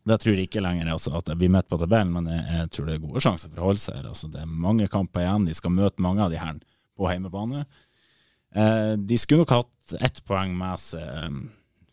det 0.08 0.18
tror 0.18 0.34
jeg 0.34 0.48
ikke 0.48 0.62
lenger 0.64 0.90
altså, 0.90 1.14
at 1.18 1.30
jeg 1.30 1.38
blir 1.38 1.52
midt 1.54 1.68
på 1.70 1.78
tabellen, 1.78 2.12
men 2.16 2.28
jeg, 2.30 2.42
jeg 2.56 2.70
tror 2.74 2.88
det 2.88 2.94
er 2.96 3.04
gode 3.04 3.22
sjanser 3.22 3.52
for 3.52 3.62
å 3.62 3.70
holde 3.70 3.82
seg 3.82 3.98
her. 4.00 4.10
Altså, 4.10 4.30
det 4.32 4.42
er 4.42 4.60
mange 4.66 4.88
kamper 4.90 5.22
igjen. 5.22 5.46
De 5.46 5.54
skal 5.54 5.74
møte 5.74 6.02
mange 6.02 6.24
av 6.24 6.32
de 6.32 6.40
her 6.42 6.58
på 6.98 7.10
hjemmebane. 7.10 7.64
Eh, 8.58 8.92
de 8.98 9.18
skulle 9.20 9.44
nok 9.44 9.54
hatt 9.54 9.96
ett 10.02 10.22
poeng 10.28 10.54
med 10.58 10.82
seg 10.82 11.06
eh, 11.06 11.36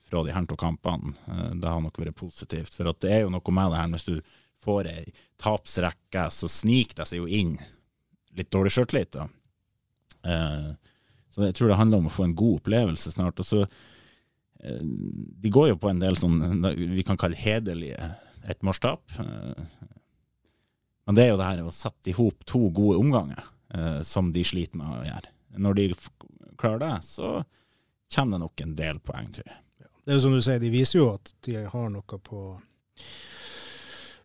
fra 0.09 0.23
de 0.25 0.33
her 0.33 0.47
to 0.49 0.57
kampene. 0.59 1.13
Eh, 1.29 1.49
det 1.61 1.69
har 1.69 1.81
nok 1.83 2.01
vært 2.01 2.17
positivt. 2.17 2.73
For 2.75 2.89
det 2.89 3.13
er 3.13 3.23
jo 3.23 3.33
noe 3.33 3.55
med 3.55 3.73
det 3.73 3.81
her 3.83 3.93
hvis 3.93 4.09
du 4.09 4.15
får 4.59 4.89
ei 4.91 5.03
tapsrekke, 5.39 6.25
så 6.33 6.49
sniker 6.51 7.01
det 7.01 7.09
seg 7.11 7.21
jo 7.21 7.29
inn 7.29 7.55
litt 8.37 8.51
dårlig 8.51 8.73
sjøltillit. 8.75 9.15
da. 9.15 9.29
Eh, 10.25 10.71
så 11.29 11.45
jeg 11.45 11.55
tror 11.55 11.71
det 11.71 11.79
handler 11.79 12.01
om 12.01 12.09
å 12.09 12.13
få 12.13 12.25
en 12.27 12.35
god 12.35 12.63
opplevelse 12.63 13.13
snart. 13.13 13.39
og 13.39 13.45
så 13.45 13.63
De 14.59 15.49
går 15.49 15.69
jo 15.69 15.77
på 15.79 15.89
en 15.89 16.01
del 16.01 16.17
sånn 16.19 16.39
vi 16.75 17.03
kan 17.07 17.17
kalle 17.19 17.37
hederlige 17.39 18.09
ettmålstap. 18.49 19.13
Eh, 19.19 19.63
Men 21.07 21.15
det 21.17 21.23
er 21.23 21.29
jo 21.31 21.37
det 21.39 21.47
her 21.47 21.61
å 21.65 21.71
sette 21.73 22.11
i 22.11 22.13
hop 22.17 22.43
to 22.45 22.67
gode 22.69 22.99
omganger 22.99 23.39
eh, 23.73 24.01
som 24.05 24.33
de 24.35 24.43
sliter 24.45 24.77
med 24.77 24.91
å 24.93 25.05
gjøre. 25.07 25.31
Når 25.57 25.77
de 25.79 25.85
klarer 26.59 26.83
det, 26.83 26.91
så 27.07 27.31
kommer 28.13 28.37
det 28.37 28.43
nok 28.43 28.61
en 28.61 28.75
del 28.77 28.99
poeng, 28.99 29.31
tror 29.33 29.47
jeg. 29.47 29.57
Det 30.05 30.13
er 30.13 30.19
jo 30.19 30.23
som 30.27 30.35
du 30.35 30.41
sier, 30.41 30.59
de 30.61 30.69
viser 30.73 30.99
jo 30.99 31.07
at 31.15 31.31
de 31.45 31.55
har 31.69 31.89
noe 31.93 32.19
på 32.29 32.43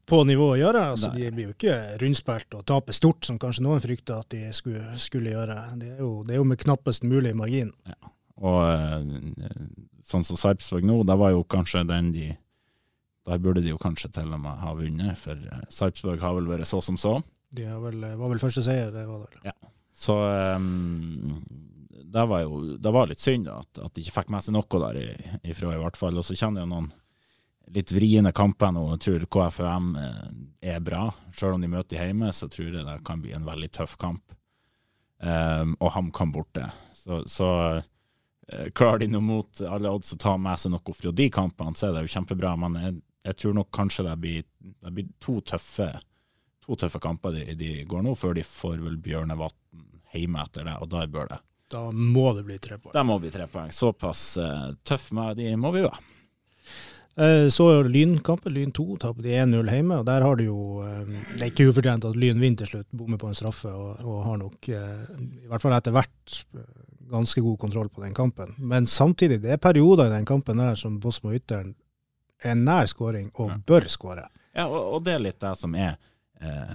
på 0.05 0.19
nivå 0.29 0.51
å 0.53 0.59
gjøre. 0.61 0.83
altså 0.93 1.09
De 1.15 1.31
blir 1.33 1.49
jo 1.49 1.55
ikke 1.55 1.77
rundspilt 2.03 2.55
og 2.59 2.65
taper 2.69 2.93
stort, 2.97 3.25
som 3.25 3.39
kanskje 3.41 3.65
noen 3.65 3.81
frykter 3.81 4.21
at 4.21 4.29
de 4.35 4.51
skulle, 4.57 4.83
skulle 5.01 5.33
gjøre. 5.33 5.57
Det 5.81 5.95
er, 5.95 6.01
jo, 6.03 6.11
det 6.27 6.35
er 6.37 6.43
jo 6.43 6.49
med 6.51 6.61
knappest 6.61 7.07
mulig 7.09 7.33
margin. 7.37 7.71
Og 8.43 8.61
eh, 8.67 9.61
sånn 10.07 10.27
som 10.27 10.39
Sarpsborg 10.39 10.87
nå, 10.87 11.03
det 11.07 11.19
var 11.21 11.35
jo 11.35 11.45
kanskje 11.47 11.85
den 11.87 12.11
de 12.15 12.33
Der 13.25 13.39
burde 13.41 13.63
de 13.65 13.71
jo 13.71 13.79
kanskje 13.81 14.11
til 14.13 14.33
og 14.37 14.41
med 14.43 14.59
ha 14.61 14.75
vunnet, 14.77 15.17
for 15.17 15.33
eh, 15.33 15.69
Sarpsborg 15.73 16.21
har 16.21 16.35
vel 16.37 16.51
vært 16.51 16.69
så 16.69 16.83
som 16.85 16.99
så. 17.01 17.21
De 17.55 17.65
har 17.65 17.79
vel, 17.81 18.03
var 18.03 18.29
vel 18.29 18.43
første 18.43 18.65
seier, 18.67 18.91
det 18.93 19.07
var 19.09 19.23
det 19.23 19.39
vel. 19.39 19.55
Så 19.95 20.17
um, 20.59 21.39
det 22.15 22.25
var 22.27 22.43
jo 22.43 22.77
det 22.83 22.93
var 22.93 23.09
litt 23.09 23.23
synd 23.23 23.49
at, 23.49 23.79
at 23.79 23.95
de 23.95 24.03
ikke 24.03 24.17
fikk 24.19 24.33
med 24.35 24.45
seg 24.45 24.57
noe 24.57 24.81
der 24.83 24.99
ifra, 25.47 25.73
i 25.73 25.81
hvert 25.81 25.97
fall. 25.97 26.19
Og 26.19 26.27
så 26.27 26.37
kjenner 26.37 26.65
jeg 26.65 26.73
noen 26.75 26.91
litt 27.75 27.93
vriene 27.95 28.33
kamper 28.35 28.75
nå. 28.75 28.85
Jeg 28.95 29.03
tror 29.05 29.27
KFUM 29.37 29.95
eh, 30.01 30.29
er 30.75 30.83
bra. 30.85 31.09
Selv 31.33 31.57
om 31.57 31.65
de 31.65 31.71
møter 31.71 32.01
hjemme, 32.01 32.33
så 32.35 32.49
tror 32.51 32.75
jeg 32.75 32.87
det 32.87 32.99
kan 33.07 33.23
bli 33.23 33.33
en 33.37 33.47
veldig 33.47 33.71
tøff 33.75 33.97
kamp. 34.01 34.37
Um, 35.25 35.77
og 35.81 35.95
HamKam 35.95 36.35
borte. 36.35 36.69
Så, 36.93 37.23
så 37.31 37.51
eh, 37.79 37.87
klarer 38.77 39.05
de 39.05 39.09
nå 39.09 39.21
mot 39.25 39.61
alle 39.65 39.89
odds 39.89 40.13
å 40.15 40.19
ta 40.21 40.35
med 40.37 40.61
seg 40.61 40.75
noe 40.75 40.95
fra 40.97 41.13
de 41.17 41.29
kampene, 41.33 41.77
så 41.79 41.89
er 41.89 41.95
det 41.97 42.03
jo 42.05 42.15
kjempebra. 42.17 42.55
Men 42.61 42.77
jeg, 42.81 42.97
jeg 43.31 43.39
tror 43.41 43.57
nok 43.57 43.71
kanskje 43.75 44.05
det 44.09 44.17
blir, 44.21 44.45
det 44.85 44.93
blir 44.97 45.09
to 45.23 45.39
tøffe 45.53 45.89
to 46.65 46.77
tøffe 46.81 47.01
kamper 47.03 47.35
de, 47.35 47.57
de 47.61 47.73
går 47.89 48.05
nå, 48.05 48.15
før 48.17 48.37
de 48.39 48.45
får 48.47 48.79
vel 48.85 48.97
Bjørnevatn 49.05 49.85
hjemme 50.15 50.45
etter 50.47 50.65
det, 50.69 50.79
og 50.81 50.89
der 50.93 51.11
bør 51.13 51.29
det. 51.33 51.41
Da 51.75 51.89
må 51.91 52.29
det 52.37 52.45
bli 52.47 52.57
tre 52.63 52.79
poeng. 52.79 52.95
Da 52.95 53.03
må 53.07 53.19
bli 53.21 53.33
tre 53.35 53.49
poeng. 53.51 53.73
Såpass 53.75 54.37
uh, 54.39 54.73
tøff 54.87 55.11
med 55.17 55.41
de 55.41 55.55
må 55.61 55.73
vi 55.75 55.83
jo 55.83 55.91
være. 55.91 56.11
Eh, 57.15 57.49
så 57.55 57.83
Lynkampen, 57.87 58.51
Lyn 58.51 58.73
2, 58.75 58.97
taper 59.05 59.23
de 59.23 59.37
1-0 59.39 59.69
hjemme. 59.71 60.01
og 60.01 60.07
Der 60.07 60.25
har 60.27 60.35
du 60.37 60.45
jo 60.49 60.83
eh, 60.83 61.05
Det 61.37 61.43
er 61.45 61.53
ikke 61.53 61.69
ufortjent 61.71 62.07
at 62.09 62.17
Lyn 62.19 62.41
vinner 62.43 62.59
til 62.59 62.73
slutt, 62.73 62.89
bommer 62.91 63.21
på 63.23 63.31
en 63.31 63.39
straffe 63.39 63.71
og, 63.71 64.01
og 64.03 64.25
har 64.27 64.41
nok, 64.41 64.69
eh, 64.75 65.05
i 65.45 65.51
hvert 65.51 65.63
fall 65.63 65.77
etter 65.77 65.95
hvert, 65.95 66.41
ganske 67.11 67.41
god 67.41 67.59
kontroll 67.59 67.89
på 67.89 68.03
den 68.03 68.15
kampen. 68.15 68.55
Men 68.59 68.87
samtidig, 68.87 69.41
det 69.43 69.55
er 69.55 69.63
perioder 69.63 70.07
i 70.07 70.17
den 70.17 70.27
kampen 70.29 70.61
der 70.63 70.79
som 70.79 71.01
Bosmo 71.01 71.33
Ytteren 71.35 71.75
er 72.45 72.59
nær 72.59 72.89
skåring 72.91 73.31
og 73.35 73.51
ja. 73.51 73.59
bør 73.67 73.89
skåre. 73.89 74.27
Ja, 74.55 74.67
og, 74.67 74.81
og, 74.81 75.05
det 75.05 75.15
er 75.15 75.25
litt 75.25 75.41
det 75.43 75.55
som 75.59 75.75
er 75.75 75.97
eh, 76.41 76.75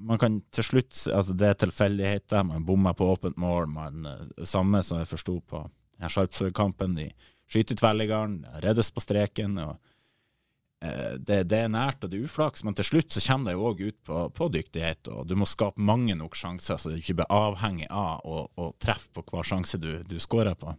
Man 0.00 0.18
kan 0.18 0.40
til 0.50 0.64
slutt 0.64 0.96
altså 1.12 1.34
Det 1.36 1.46
er 1.46 1.58
tilfeldigheter. 1.60 2.42
Man 2.42 2.64
bommer 2.66 2.96
på 2.96 3.10
åpent 3.12 3.36
mål. 3.36 3.68
Man, 3.68 4.08
samme 4.44 4.82
som 4.82 4.98
jeg 4.98 5.10
forsto 5.10 5.36
på 5.40 5.60
Sarpsborg-kampen. 6.00 6.96
De 6.96 7.10
skyter 7.50 7.76
tverrliggeren, 7.76 8.40
reddes 8.64 8.90
på 8.90 9.04
streken. 9.04 9.58
og 9.58 9.74
eh, 9.74 9.89
det, 11.18 11.42
det, 11.50 11.58
er 11.64 11.72
nært 11.72 12.04
og 12.04 12.12
det 12.12 12.18
er 12.18 12.28
uflaks, 12.28 12.62
men 12.66 12.76
til 12.78 12.86
slutt 12.86 13.14
så 13.14 13.22
kommer 13.24 13.50
det 13.50 13.56
jo 13.56 13.66
òg 13.70 13.82
ut 13.88 13.98
på, 14.06 14.20
på, 14.36 14.48
dyktighet. 14.54 15.10
og 15.10 15.26
Du 15.30 15.34
må 15.38 15.48
skape 15.48 15.82
mange 15.82 16.14
nok 16.18 16.36
sjanser, 16.38 16.78
så 16.78 16.92
du 16.92 16.98
ikke 16.98 17.20
blir 17.20 17.34
avhengig 17.34 17.88
av 17.90 18.24
å, 18.26 18.44
å 18.54 18.70
treffe 18.82 19.12
på 19.16 19.24
hver 19.30 19.46
sjanse 19.46 19.80
du, 19.80 19.92
du 20.06 20.16
skårer 20.22 20.58
på. 20.58 20.74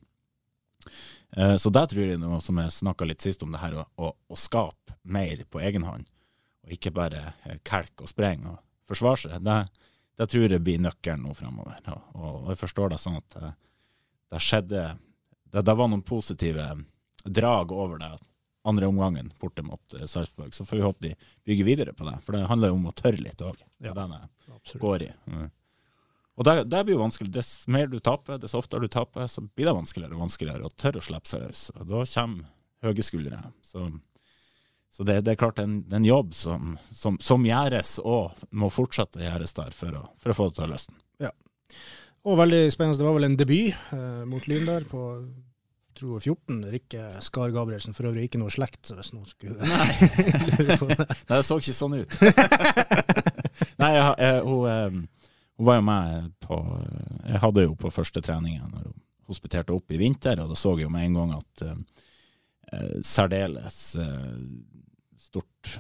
Eh, 1.38 1.56
så 1.56 1.72
der 1.74 1.88
tror 1.92 2.04
jeg 2.06 2.22
noe 2.22 2.42
som 2.44 2.60
jeg 2.60 2.74
snakka 2.76 3.08
litt 3.08 3.24
sist 3.24 3.44
om, 3.46 3.54
det 3.54 3.62
her 3.62 3.78
å, 3.82 3.86
å, 3.96 4.12
å, 4.12 4.40
skape 4.40 4.98
mer 5.04 5.46
på 5.50 5.62
egen 5.64 5.86
hånd. 5.88 6.10
Og 6.66 6.76
ikke 6.76 6.94
bare 6.96 7.32
eh, 7.46 7.60
kelke 7.68 8.06
og 8.06 8.12
sprenge 8.12 8.56
og 8.56 8.60
forsvare 8.92 9.24
seg. 9.24 9.38
Det, 9.46 9.60
det, 10.20 10.28
tror 10.32 10.48
jeg 10.48 10.64
blir 10.66 10.82
nøkkelen 10.84 11.24
nå 11.28 11.36
fremover. 11.38 11.80
Og, 11.94 12.26
og 12.26 12.52
jeg 12.54 12.62
forstår 12.66 12.94
det 12.94 13.02
sånn 13.02 13.22
at 13.22 13.38
det, 13.38 13.54
det 14.32 14.44
skjedde 14.44 14.84
det, 15.52 15.62
det, 15.62 15.76
var 15.76 15.92
noen 15.92 16.04
positive 16.08 16.68
drag 17.24 17.72
over 17.76 18.00
det 18.02 18.12
andre 18.68 18.90
omgangen 18.92 19.32
borte 19.42 19.64
mot 19.66 19.96
uh, 19.98 20.06
Sarpsborg. 20.06 20.54
Så 20.54 20.66
får 20.66 20.78
vi 20.78 20.84
håpe 20.86 21.08
de 21.08 21.16
bygger 21.48 21.68
videre 21.68 21.96
på 21.98 22.06
det, 22.08 22.18
for 22.26 22.38
det 22.38 22.46
handler 22.52 22.72
jo 22.72 22.78
om 22.78 22.92
å 22.92 22.96
tørre 22.96 23.22
litt 23.22 23.42
òg. 23.42 23.64
Ja, 23.84 23.96
den 23.98 24.16
går 24.80 25.08
i. 25.08 25.12
Mm. 25.32 25.50
Og 26.40 26.46
det, 26.48 26.54
det, 26.72 26.84
blir 26.86 26.96
jo 26.96 27.04
vanskelig. 27.04 27.32
Dess 27.34 27.68
mer 27.70 27.90
du 27.92 28.00
taper, 28.00 28.40
dess 28.42 28.56
oftere 28.58 28.86
du 28.86 28.92
taper, 28.92 29.28
så 29.28 29.44
blir 29.44 29.68
det 29.68 29.76
vanskeligere 29.78 30.16
og 30.16 30.24
vanskeligere 30.26 30.66
å 30.66 30.74
tørre 30.74 31.02
å 31.02 31.06
slippe 31.06 31.30
seg 31.30 31.44
løs. 31.44 31.68
Og 31.76 31.84
da 31.90 32.06
kommer 32.14 32.88
høye 32.88 33.06
skuldre. 33.06 33.42
Så, 33.66 33.90
så 34.90 35.06
det, 35.06 35.20
det, 35.28 35.36
er 35.36 35.42
klart 35.42 35.62
en, 35.62 35.82
en 35.94 36.08
jobb 36.08 36.34
som, 36.38 36.78
som, 36.90 37.20
som, 37.22 37.46
gjøres, 37.46 37.98
og 38.02 38.42
må 38.58 38.72
fortsette 38.74 39.22
å 39.22 39.26
gjøres 39.28 39.54
der 39.60 39.76
for 39.76 40.00
å, 40.00 40.06
for 40.24 40.34
å 40.34 40.38
få 40.40 40.50
det 40.50 40.58
til 40.58 40.66
å 40.66 40.72
løsne. 40.72 40.98
Ja. 41.28 41.32
Og 42.26 42.38
veldig 42.38 42.64
spennende. 42.74 43.00
Det 43.02 43.08
var 43.08 43.18
vel 43.18 43.30
en 43.30 43.38
debut 43.40 43.94
eh, 43.98 44.24
mot 44.30 44.50
Lyn 44.50 44.68
der 44.70 44.86
på 44.90 45.06
tror 45.98 46.20
14. 46.20 46.60
Rikke 46.74 47.08
Skar 47.24 47.54
Gabrielsen. 47.54 47.96
For 47.98 48.10
øvrig 48.10 48.28
ikke 48.30 48.42
noe 48.42 48.54
slekt, 48.54 48.92
hvis 48.96 49.12
noen 49.16 49.28
skulle 49.30 49.68
Nei, 49.68 51.06
det 51.30 51.42
så 51.48 51.58
ikke 51.62 51.76
sånn 51.76 51.98
ut. 52.02 52.18
Nei, 53.82 53.92
jeg, 53.96 54.12
jeg, 54.18 54.42
hun, 54.48 55.08
hun, 55.60 55.66
var 55.68 55.78
jo 55.78 55.86
med 55.86 56.30
på 56.42 56.60
Jeg 57.28 57.42
hadde 57.44 57.66
jo 57.68 57.78
på 57.78 57.94
første 57.94 58.24
treningen 58.26 58.72
når 58.72 58.90
hun 58.90 59.00
hospiterte 59.32 59.76
opp 59.76 59.94
i 59.94 60.00
vinter, 60.02 60.42
og 60.44 60.52
da 60.52 60.58
så 60.60 60.74
jeg 60.76 60.88
jo 60.88 60.92
med 60.92 61.08
en 61.08 61.18
gang 61.20 61.34
at 61.38 61.66
uh, 61.70 62.96
særdeles 63.06 63.80
uh, 64.02 64.40
stort 65.22 65.78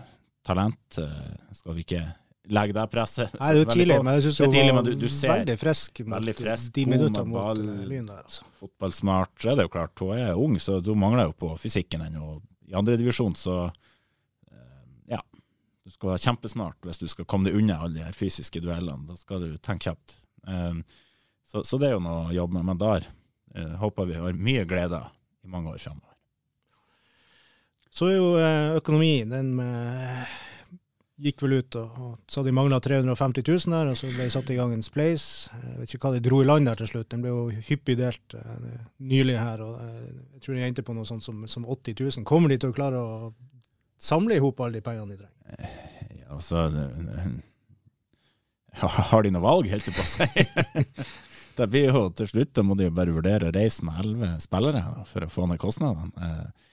talent. 0.48 1.00
Uh, 1.02 1.34
skal 1.58 1.76
vi 1.76 1.84
ikke 1.84 2.06
legge 2.50 2.74
deg 2.74 2.90
presset. 2.90 3.34
Nei, 3.38 3.52
det 3.54 3.66
er 3.66 3.76
tidlig, 3.76 3.98
men 4.02 4.18
jeg 4.18 4.26
syns 4.26 4.40
hun 4.42 4.56
var 4.78 4.86
du, 4.88 4.94
du 4.98 5.06
veldig 5.08 5.58
frisk 5.62 6.02
mot 6.06 6.16
veldig 6.18 6.34
frisk, 6.40 6.72
de 6.74 6.86
minuttene 6.90 7.28
mot 7.28 7.38
ball, 7.38 7.62
Lyn 7.90 8.10
der. 8.10 8.24
Altså. 8.26 8.48
Fotballsmart. 8.62 9.36
Så 9.38 9.52
er 9.52 9.60
det 9.60 9.68
jo 9.68 9.74
klart, 9.76 10.02
hun 10.02 10.18
er 10.18 10.40
ung, 10.40 10.58
så 10.62 10.80
hun 10.82 11.02
mangler 11.02 11.30
jo 11.30 11.38
på 11.44 11.52
fysikken 11.62 12.06
ennå. 12.08 12.40
I 12.72 12.78
andredivisjon 12.80 13.36
så 13.38 13.58
eh, 13.68 14.84
ja. 15.14 15.22
Du 15.86 15.94
skal 15.94 16.14
være 16.14 16.26
kjempesmart 16.26 16.88
hvis 16.88 17.02
du 17.02 17.08
skal 17.12 17.28
komme 17.30 17.50
deg 17.50 17.58
unna 17.60 17.82
alle 17.84 18.00
de 18.00 18.06
her 18.06 18.16
fysiske 18.16 18.64
duellene. 18.64 19.06
Da 19.10 19.18
skal 19.20 19.44
du 19.46 19.58
tenke 19.62 19.92
kjapt. 19.92 20.18
Um, 20.48 20.86
så, 21.46 21.66
så, 21.68 21.78
det 21.78 21.90
er 21.90 21.98
jo 21.98 22.06
noe 22.06 22.30
å 22.30 22.36
jobbe 22.36 22.58
med. 22.58 22.70
Men 22.72 22.80
der 22.82 23.10
håper 23.82 24.08
vi 24.08 24.16
har 24.16 24.38
mye 24.40 24.64
glede 24.64 25.02
i 25.44 25.50
mange 25.52 25.74
år 25.74 25.82
framover. 25.84 26.08
Så 27.92 28.08
er 28.08 28.16
jo 28.16 28.30
økonomien 28.80 29.34
den 29.34 29.50
med 29.58 30.32
gikk 31.22 31.44
vel 31.46 31.60
ut 31.60 31.78
og, 31.80 32.00
og 32.02 32.32
sa 32.32 32.42
de 32.46 32.54
mangla 32.56 32.80
350 32.82 33.46
000 33.46 33.76
der, 33.76 33.92
og 33.92 34.00
så 34.00 34.10
ble 34.10 34.26
det 34.26 34.34
satt 34.34 34.50
i 34.54 34.58
gang 34.58 34.74
en 34.74 34.86
spleis. 34.86 35.26
Jeg 35.54 35.78
vet 35.80 35.94
ikke 35.96 36.08
hva 36.08 36.14
de 36.16 36.24
dro 36.26 36.42
i 36.42 36.48
land 36.48 36.70
der 36.70 36.82
til 36.82 36.90
slutt. 36.90 37.10
Den 37.14 37.24
ble 37.24 37.34
jo 37.34 37.64
hyppig 37.70 37.98
delt 38.00 38.36
uh, 38.38 38.68
nylig 39.12 39.38
her. 39.38 39.62
og 39.66 39.78
uh, 39.78 40.10
Jeg 40.36 40.46
tror 40.46 40.58
de 40.58 40.66
endte 40.68 40.86
på 40.88 40.96
noe 40.98 41.08
sånt 41.08 41.26
som, 41.26 41.44
som 41.52 41.68
80 41.68 41.98
000. 42.00 42.28
Kommer 42.28 42.54
de 42.54 42.60
til 42.62 42.74
å 42.74 42.78
klare 42.78 43.02
å 43.02 43.32
samle 44.02 44.38
i 44.38 44.44
hop 44.44 44.62
alle 44.64 44.80
de 44.80 44.86
pengene 44.86 45.14
de 45.14 45.22
trenger? 45.22 45.58
Eh, 45.58 46.22
ja, 46.24 46.28
altså 46.38 46.70
Har 49.12 49.26
de 49.26 49.34
noe 49.36 49.44
valg, 49.44 49.70
helt 49.70 49.86
til 49.86 49.96
på 49.96 50.06
si? 50.08 50.28
det 51.58 51.68
blir 51.70 51.92
jo 51.92 52.06
til 52.16 52.30
slutt, 52.30 52.54
da 52.56 52.64
må 52.66 52.78
de 52.80 52.88
jo 52.88 52.96
bare 52.98 53.14
vurdere 53.14 53.52
å 53.52 53.56
reise 53.56 53.86
med 53.86 54.00
elleve 54.02 54.34
spillere 54.42 54.84
for 55.10 55.28
å 55.28 55.32
få 55.32 55.50
ned 55.52 55.62
kostnadene. 55.62 56.12
Eh, 56.18 56.70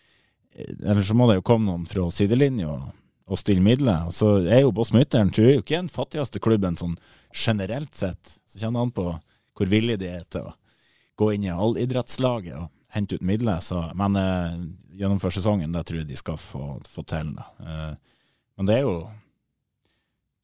eller 0.89 1.05
så 1.07 1.15
må 1.15 1.29
det 1.29 1.39
jo 1.39 1.47
komme 1.47 1.69
noen 1.69 1.85
fra 1.87 2.07
sidelinja 2.15 2.71
og 3.29 3.41
stille 3.41 3.65
midler. 3.65 4.09
Og 4.09 4.15
så 4.17 4.39
er 4.47 4.65
jo 4.65 4.73
Boss-Mytteren 4.75 5.31
tror 5.35 5.51
jeg 5.51 5.63
ikke 5.63 5.77
den 5.77 5.93
fattigste 5.93 6.41
klubben 6.43 6.79
sånn 6.81 6.97
generelt 7.35 7.95
sett. 7.97 8.39
Så 8.49 8.61
kjenner 8.61 8.87
han 8.87 8.95
på 8.95 9.11
hvor 9.59 9.71
villig 9.71 9.99
de 10.01 10.11
er 10.21 10.27
til 10.31 10.49
å 10.49 10.55
gå 11.19 11.33
inn 11.35 11.49
i 11.49 11.53
allidrettslaget 11.53 12.57
og 12.57 12.69
hente 12.95 13.19
ut 13.19 13.27
midler. 13.27 13.61
Så, 13.65 13.81
men 13.99 14.17
eh, 14.17 14.61
gjennom 15.01 15.21
sesongen, 15.23 15.75
det 15.75 15.85
tror 15.89 16.03
jeg 16.03 16.11
de 16.11 16.19
skal 16.19 16.39
få, 16.41 16.79
få 16.89 17.05
til. 17.09 17.35
Eh, 17.61 17.93
men 18.59 18.71
det 18.71 18.79
er 18.79 18.87
jo 18.87 18.95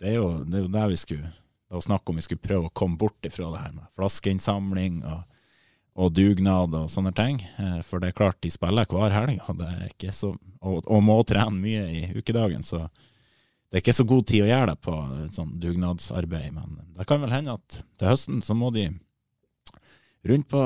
det 0.02 0.11
er 0.11 0.19
jo 0.19 0.28
det 0.44 0.59
er 0.59 0.66
jo 0.66 0.74
der 0.74 0.90
vi 0.90 1.01
skulle 1.01 1.31
det 1.31 1.78
var 1.78 1.86
snakk 1.86 2.11
om 2.11 2.19
vi 2.19 2.23
skulle 2.23 2.44
prøve 2.44 2.69
å 2.69 2.74
komme 2.77 2.98
bort 3.01 3.27
ifra 3.27 3.48
det 3.51 3.62
her 3.62 3.73
med 3.74 3.86
flaskeinnsamling 3.98 5.01
og 5.11 5.23
og 5.95 6.11
dugnad 6.15 6.75
og 6.75 6.91
sånne 6.91 7.12
ting. 7.15 7.41
Eh, 7.59 7.81
for 7.87 8.03
det 8.03 8.11
er 8.11 8.19
klart, 8.19 8.41
de 8.43 8.51
spiller 8.53 8.89
hver 8.91 9.15
helg, 9.15 9.41
og, 9.49 9.61
så, 10.11 10.33
og, 10.61 10.81
og, 10.83 11.03
må 11.07 11.21
trene 11.27 11.55
mye 11.55 11.85
i 11.91 12.05
ukedagen. 12.19 12.65
Så 12.66 12.83
det 12.85 13.79
er 13.79 13.85
ikke 13.85 13.97
så 13.97 14.07
god 14.09 14.27
tid 14.31 14.45
å 14.45 14.51
gjøre 14.51 14.73
det 14.73 14.81
på 14.87 14.97
sånn 15.37 15.55
dugnadsarbeid. 15.62 16.51
Men 16.57 16.81
det 16.99 17.07
kan 17.11 17.23
vel 17.23 17.35
hende 17.35 17.59
at 17.59 17.81
til 17.99 18.11
høsten 18.11 18.43
så 18.45 18.57
må 18.59 18.73
de 18.75 18.89
rundt, 20.27 20.49
på, 20.51 20.65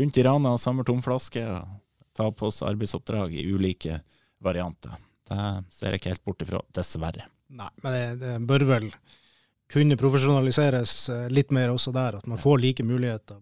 rundt 0.00 0.20
i 0.20 0.24
Rana 0.24 0.54
og 0.56 0.62
samle 0.62 0.86
tomflasker 0.88 1.52
og 1.58 1.76
ta 2.16 2.30
på 2.32 2.48
oss 2.48 2.64
arbeidsoppdrag 2.66 3.36
i 3.36 3.46
ulike 3.52 4.00
varianter. 4.44 4.96
Det 5.28 5.44
ser 5.74 5.92
jeg 5.92 6.00
ikke 6.00 6.14
helt 6.14 6.24
bort 6.24 6.42
ifra, 6.42 6.60
dessverre. 6.74 7.28
Nei, 7.48 7.68
men 7.84 7.94
det, 7.94 8.04
det 8.20 8.34
bør 8.48 8.64
vel 8.68 8.88
kunne 9.68 9.96
profesjonaliseres 10.00 10.92
eh, 11.12 11.26
litt 11.32 11.52
mer 11.52 11.74
også 11.74 11.92
der, 11.92 12.18
at 12.20 12.28
man 12.28 12.40
får 12.40 12.62
like 12.62 12.84
muligheter 12.84 13.36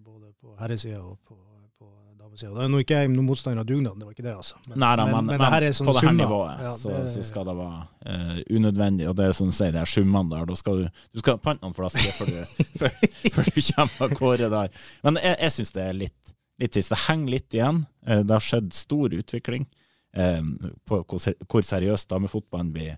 herresida 0.60 1.00
og 1.00 1.16
på, 1.26 1.36
på 1.78 1.88
damesida. 2.20 2.52
Da 2.54 2.64
er 2.64 2.70
nå 2.72 2.80
ikke 2.82 3.00
jeg 3.00 3.10
noen 3.12 3.28
motstander 3.28 3.62
av 3.62 3.68
dugnaden, 3.68 4.00
det 4.00 4.08
var 4.08 4.16
ikke 4.16 4.26
det, 4.26 4.34
altså. 4.36 4.60
Men, 4.66 4.78
Nei, 4.82 4.92
da, 5.00 5.06
men, 5.08 5.16
men, 5.16 5.30
men, 5.32 5.42
det 5.42 5.50
her 5.54 5.66
er 5.68 5.76
sånn 5.78 5.90
på 5.90 5.96
det 5.96 6.04
her 6.06 6.16
nivået 6.18 6.62
ja, 6.66 6.74
så, 6.80 6.92
det, 6.92 7.02
så, 7.14 7.24
skal 7.30 7.48
det 7.48 7.56
være 7.60 7.80
uh, 7.82 8.38
unødvendig. 8.58 9.08
Og 9.10 9.16
det 9.18 9.28
er 9.28 9.36
som 9.40 9.50
du 9.50 9.56
sier, 9.56 9.74
det 9.74 9.82
er 9.82 9.92
summene 9.92 10.32
der. 10.32 10.46
Da 10.50 10.60
skal 10.60 10.82
du, 10.82 11.02
du 11.12 11.24
skal 11.24 11.40
pante 11.42 11.66
noen 11.66 11.76
flasker 11.76 12.16
før 12.18 12.32
du, 12.32 12.62
før, 12.82 13.00
før 13.38 13.50
du 13.50 13.60
kommer 13.70 14.06
av 14.08 14.16
gårde 14.20 14.52
der. 14.56 14.86
Men 15.06 15.20
jeg, 15.22 15.40
jeg 15.46 15.56
syns 15.58 15.74
det 15.76 15.84
er 15.86 15.98
litt, 16.04 16.36
litt 16.62 16.76
trist. 16.76 16.94
Det 16.94 17.02
henger 17.06 17.36
litt 17.36 17.58
igjen. 17.58 17.82
Uh, 18.06 18.22
det 18.22 18.38
har 18.38 18.48
skjedd 18.52 18.72
stor 18.76 19.18
utvikling 19.22 19.68
Uh, 20.16 20.70
på 20.88 21.02
hvor, 21.04 21.20
hvor 21.44 21.64
seriøst 21.66 22.08
damefotballen 22.08 22.70
blir 22.72 22.94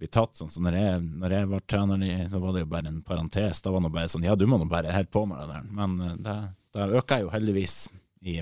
blir 0.00 0.10
tatt. 0.12 0.38
sånn, 0.38 0.50
så 0.52 0.62
når 0.64 0.78
jeg, 0.78 1.02
når 1.20 1.34
jeg 1.36 1.48
var 1.50 1.66
trener, 1.68 2.04
da 2.32 2.40
var 2.40 2.54
det 2.56 2.64
jo 2.64 2.70
bare 2.72 2.88
en 2.88 3.02
parentes. 3.04 3.60
Da 3.60 3.72
var 3.74 3.84
det 3.84 3.92
bare 3.92 4.12
sånn 4.12 4.24
Ja, 4.24 4.36
du 4.38 4.46
må 4.48 4.58
nå 4.60 4.68
bare 4.70 4.94
helt 4.94 5.10
på 5.12 5.26
med 5.28 5.42
det 5.42 5.52
der. 5.52 5.66
Men 5.76 6.22
da 6.24 6.86
øker 6.88 7.18
jeg 7.18 7.26
jo 7.26 7.34
heldigvis 7.34 7.76
i 8.20 8.40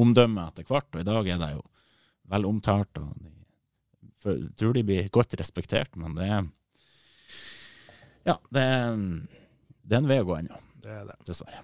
omdømme 0.00 0.48
etter 0.48 0.66
hvert, 0.66 0.90
og 0.90 1.02
i 1.02 1.06
dag 1.06 1.28
er 1.30 1.38
det 1.38 1.52
jo 1.54 1.62
vel 2.32 2.48
omtalt. 2.48 2.98
og 2.98 3.14
de, 3.20 3.30
for, 4.18 4.40
Jeg 4.40 4.56
tror 4.58 4.74
de 4.74 4.84
blir 4.88 5.12
godt 5.14 5.36
respektert, 5.38 5.94
men 6.00 6.18
det 6.18 6.26
er 6.26 6.42
Ja, 8.24 8.38
det 8.50 8.64
er, 8.64 8.98
det 9.84 9.96
er 9.96 10.02
en 10.02 10.10
vei 10.10 10.18
å 10.22 10.26
gå 10.26 10.38
ennå. 10.40 10.58
Det 10.80 10.90
er 10.90 11.06
det. 11.06 11.16
Dessverre. 11.28 11.62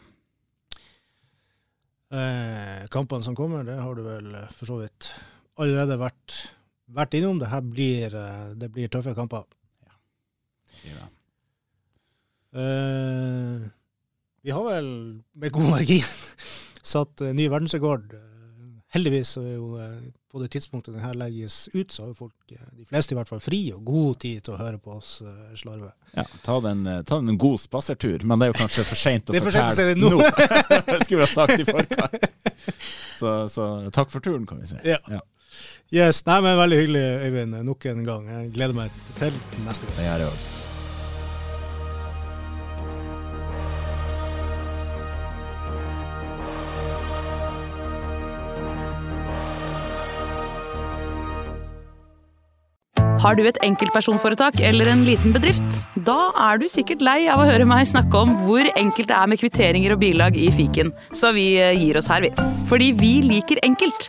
Eh, 2.11 2.87
kampene 2.93 3.25
som 3.25 3.37
kommer, 3.39 3.65
det 3.65 3.79
har 3.79 3.95
du 3.95 4.03
vel 4.05 4.33
for 4.55 4.69
så 4.69 4.81
vidt 4.81 5.13
allerede 5.61 5.99
vært 6.01 6.37
vært 6.97 7.17
innom. 7.19 7.41
Det 7.41 7.51
her 7.51 7.65
blir, 7.67 8.17
eh, 8.17 8.47
det 8.61 8.71
blir 8.75 8.91
tøffe 8.93 9.15
kamper. 9.19 9.45
Ja. 10.87 11.09
Uh, 12.51 13.69
vi 14.43 14.51
har 14.51 14.65
vel 14.67 14.89
med 15.39 15.53
god 15.55 15.69
margin 15.71 16.07
satt 16.93 17.23
uh, 17.23 17.29
ny 17.37 17.45
verdensrekord 17.53 18.17
heldigvis 18.95 19.37
er 19.39 19.53
jo 19.55 19.75
eh, 19.79 20.11
på 20.31 20.41
det 20.43 20.51
tidspunktet 20.55 20.95
denne 20.95 21.13
legges 21.19 21.69
ut, 21.73 21.93
så 21.93 22.05
har 22.05 22.11
jo 22.11 22.19
folk, 22.25 22.37
eh, 22.53 22.67
de 22.79 22.87
fleste 22.89 23.15
i 23.15 23.19
hvert 23.19 23.31
fall, 23.31 23.43
fri 23.43 23.61
og 23.75 23.85
god 23.87 24.21
tid 24.25 24.45
til 24.47 24.57
å 24.57 24.61
høre 24.61 24.81
på 24.83 24.97
oss 24.99 25.13
eh, 25.27 25.57
slarve. 25.59 25.93
Ja, 26.17 26.27
ta 26.47 26.59
den, 26.65 26.85
eh, 26.87 27.03
ta 27.07 27.21
den 27.21 27.35
en 27.35 27.41
god 27.41 27.61
spasertur, 27.63 28.25
men 28.25 28.41
det 28.41 28.49
er 28.49 28.55
jo 28.55 28.61
kanskje 28.61 28.87
for 28.89 28.99
seint 28.99 29.31
å 29.31 29.33
Det 29.35 29.43
er 29.43 29.47
for 29.47 29.59
sent 29.59 29.71
å 29.71 29.75
si 29.75 29.83
fortelle 29.83 29.95
det 29.95 30.01
nå. 30.03 30.15
det 30.91 31.03
skulle 31.05 31.23
vi 31.23 31.27
ha 31.27 31.33
sagt 31.35 31.59
i 31.59 31.69
forkant. 31.69 32.31
Så, 33.21 33.35
så 33.53 33.69
takk 33.95 34.11
for 34.13 34.25
turen, 34.25 34.47
kan 34.49 34.63
vi 34.63 34.71
si. 34.73 34.81
Ja. 34.89 34.99
Ja. 35.13 35.23
Yes, 35.91 36.23
nei, 36.27 36.39
men 36.45 36.59
Veldig 36.61 36.81
hyggelig, 36.85 37.05
Øyvind, 37.27 37.61
nok 37.67 37.91
en 37.91 38.07
gang. 38.07 38.31
Jeg 38.31 38.55
gleder 38.55 38.81
meg 38.85 39.05
til 39.19 39.37
neste 39.67 39.87
gang. 39.89 39.97
Det 39.99 40.09
gjør 40.09 40.27
jeg 40.27 40.33
òg. 40.33 40.49
Har 53.21 53.37
du 53.37 53.43
et 53.45 53.59
enkeltpersonforetak 53.67 54.63
eller 54.65 54.89
en 54.89 55.03
liten 55.05 55.35
bedrift? 55.35 55.75
Da 56.09 56.31
er 56.49 56.61
du 56.61 56.65
sikkert 56.73 57.03
lei 57.05 57.19
av 57.29 57.43
å 57.43 57.49
høre 57.51 57.67
meg 57.69 57.85
snakke 57.91 58.17
om 58.17 58.33
hvor 58.47 58.65
enkelt 58.73 59.11
det 59.11 59.19
er 59.19 59.29
med 59.29 59.43
kvitteringer 59.43 59.93
og 59.93 60.01
bilag 60.01 60.39
i 60.41 60.49
fiken, 60.57 60.95
så 61.13 61.35
vi 61.37 61.51
eh, 61.61 61.77
gir 61.77 62.01
oss 62.01 62.09
her, 62.09 62.25
vi. 62.25 62.33
Fordi 62.71 62.95
vi 62.97 63.13
liker 63.27 63.61
enkelt. 63.67 64.09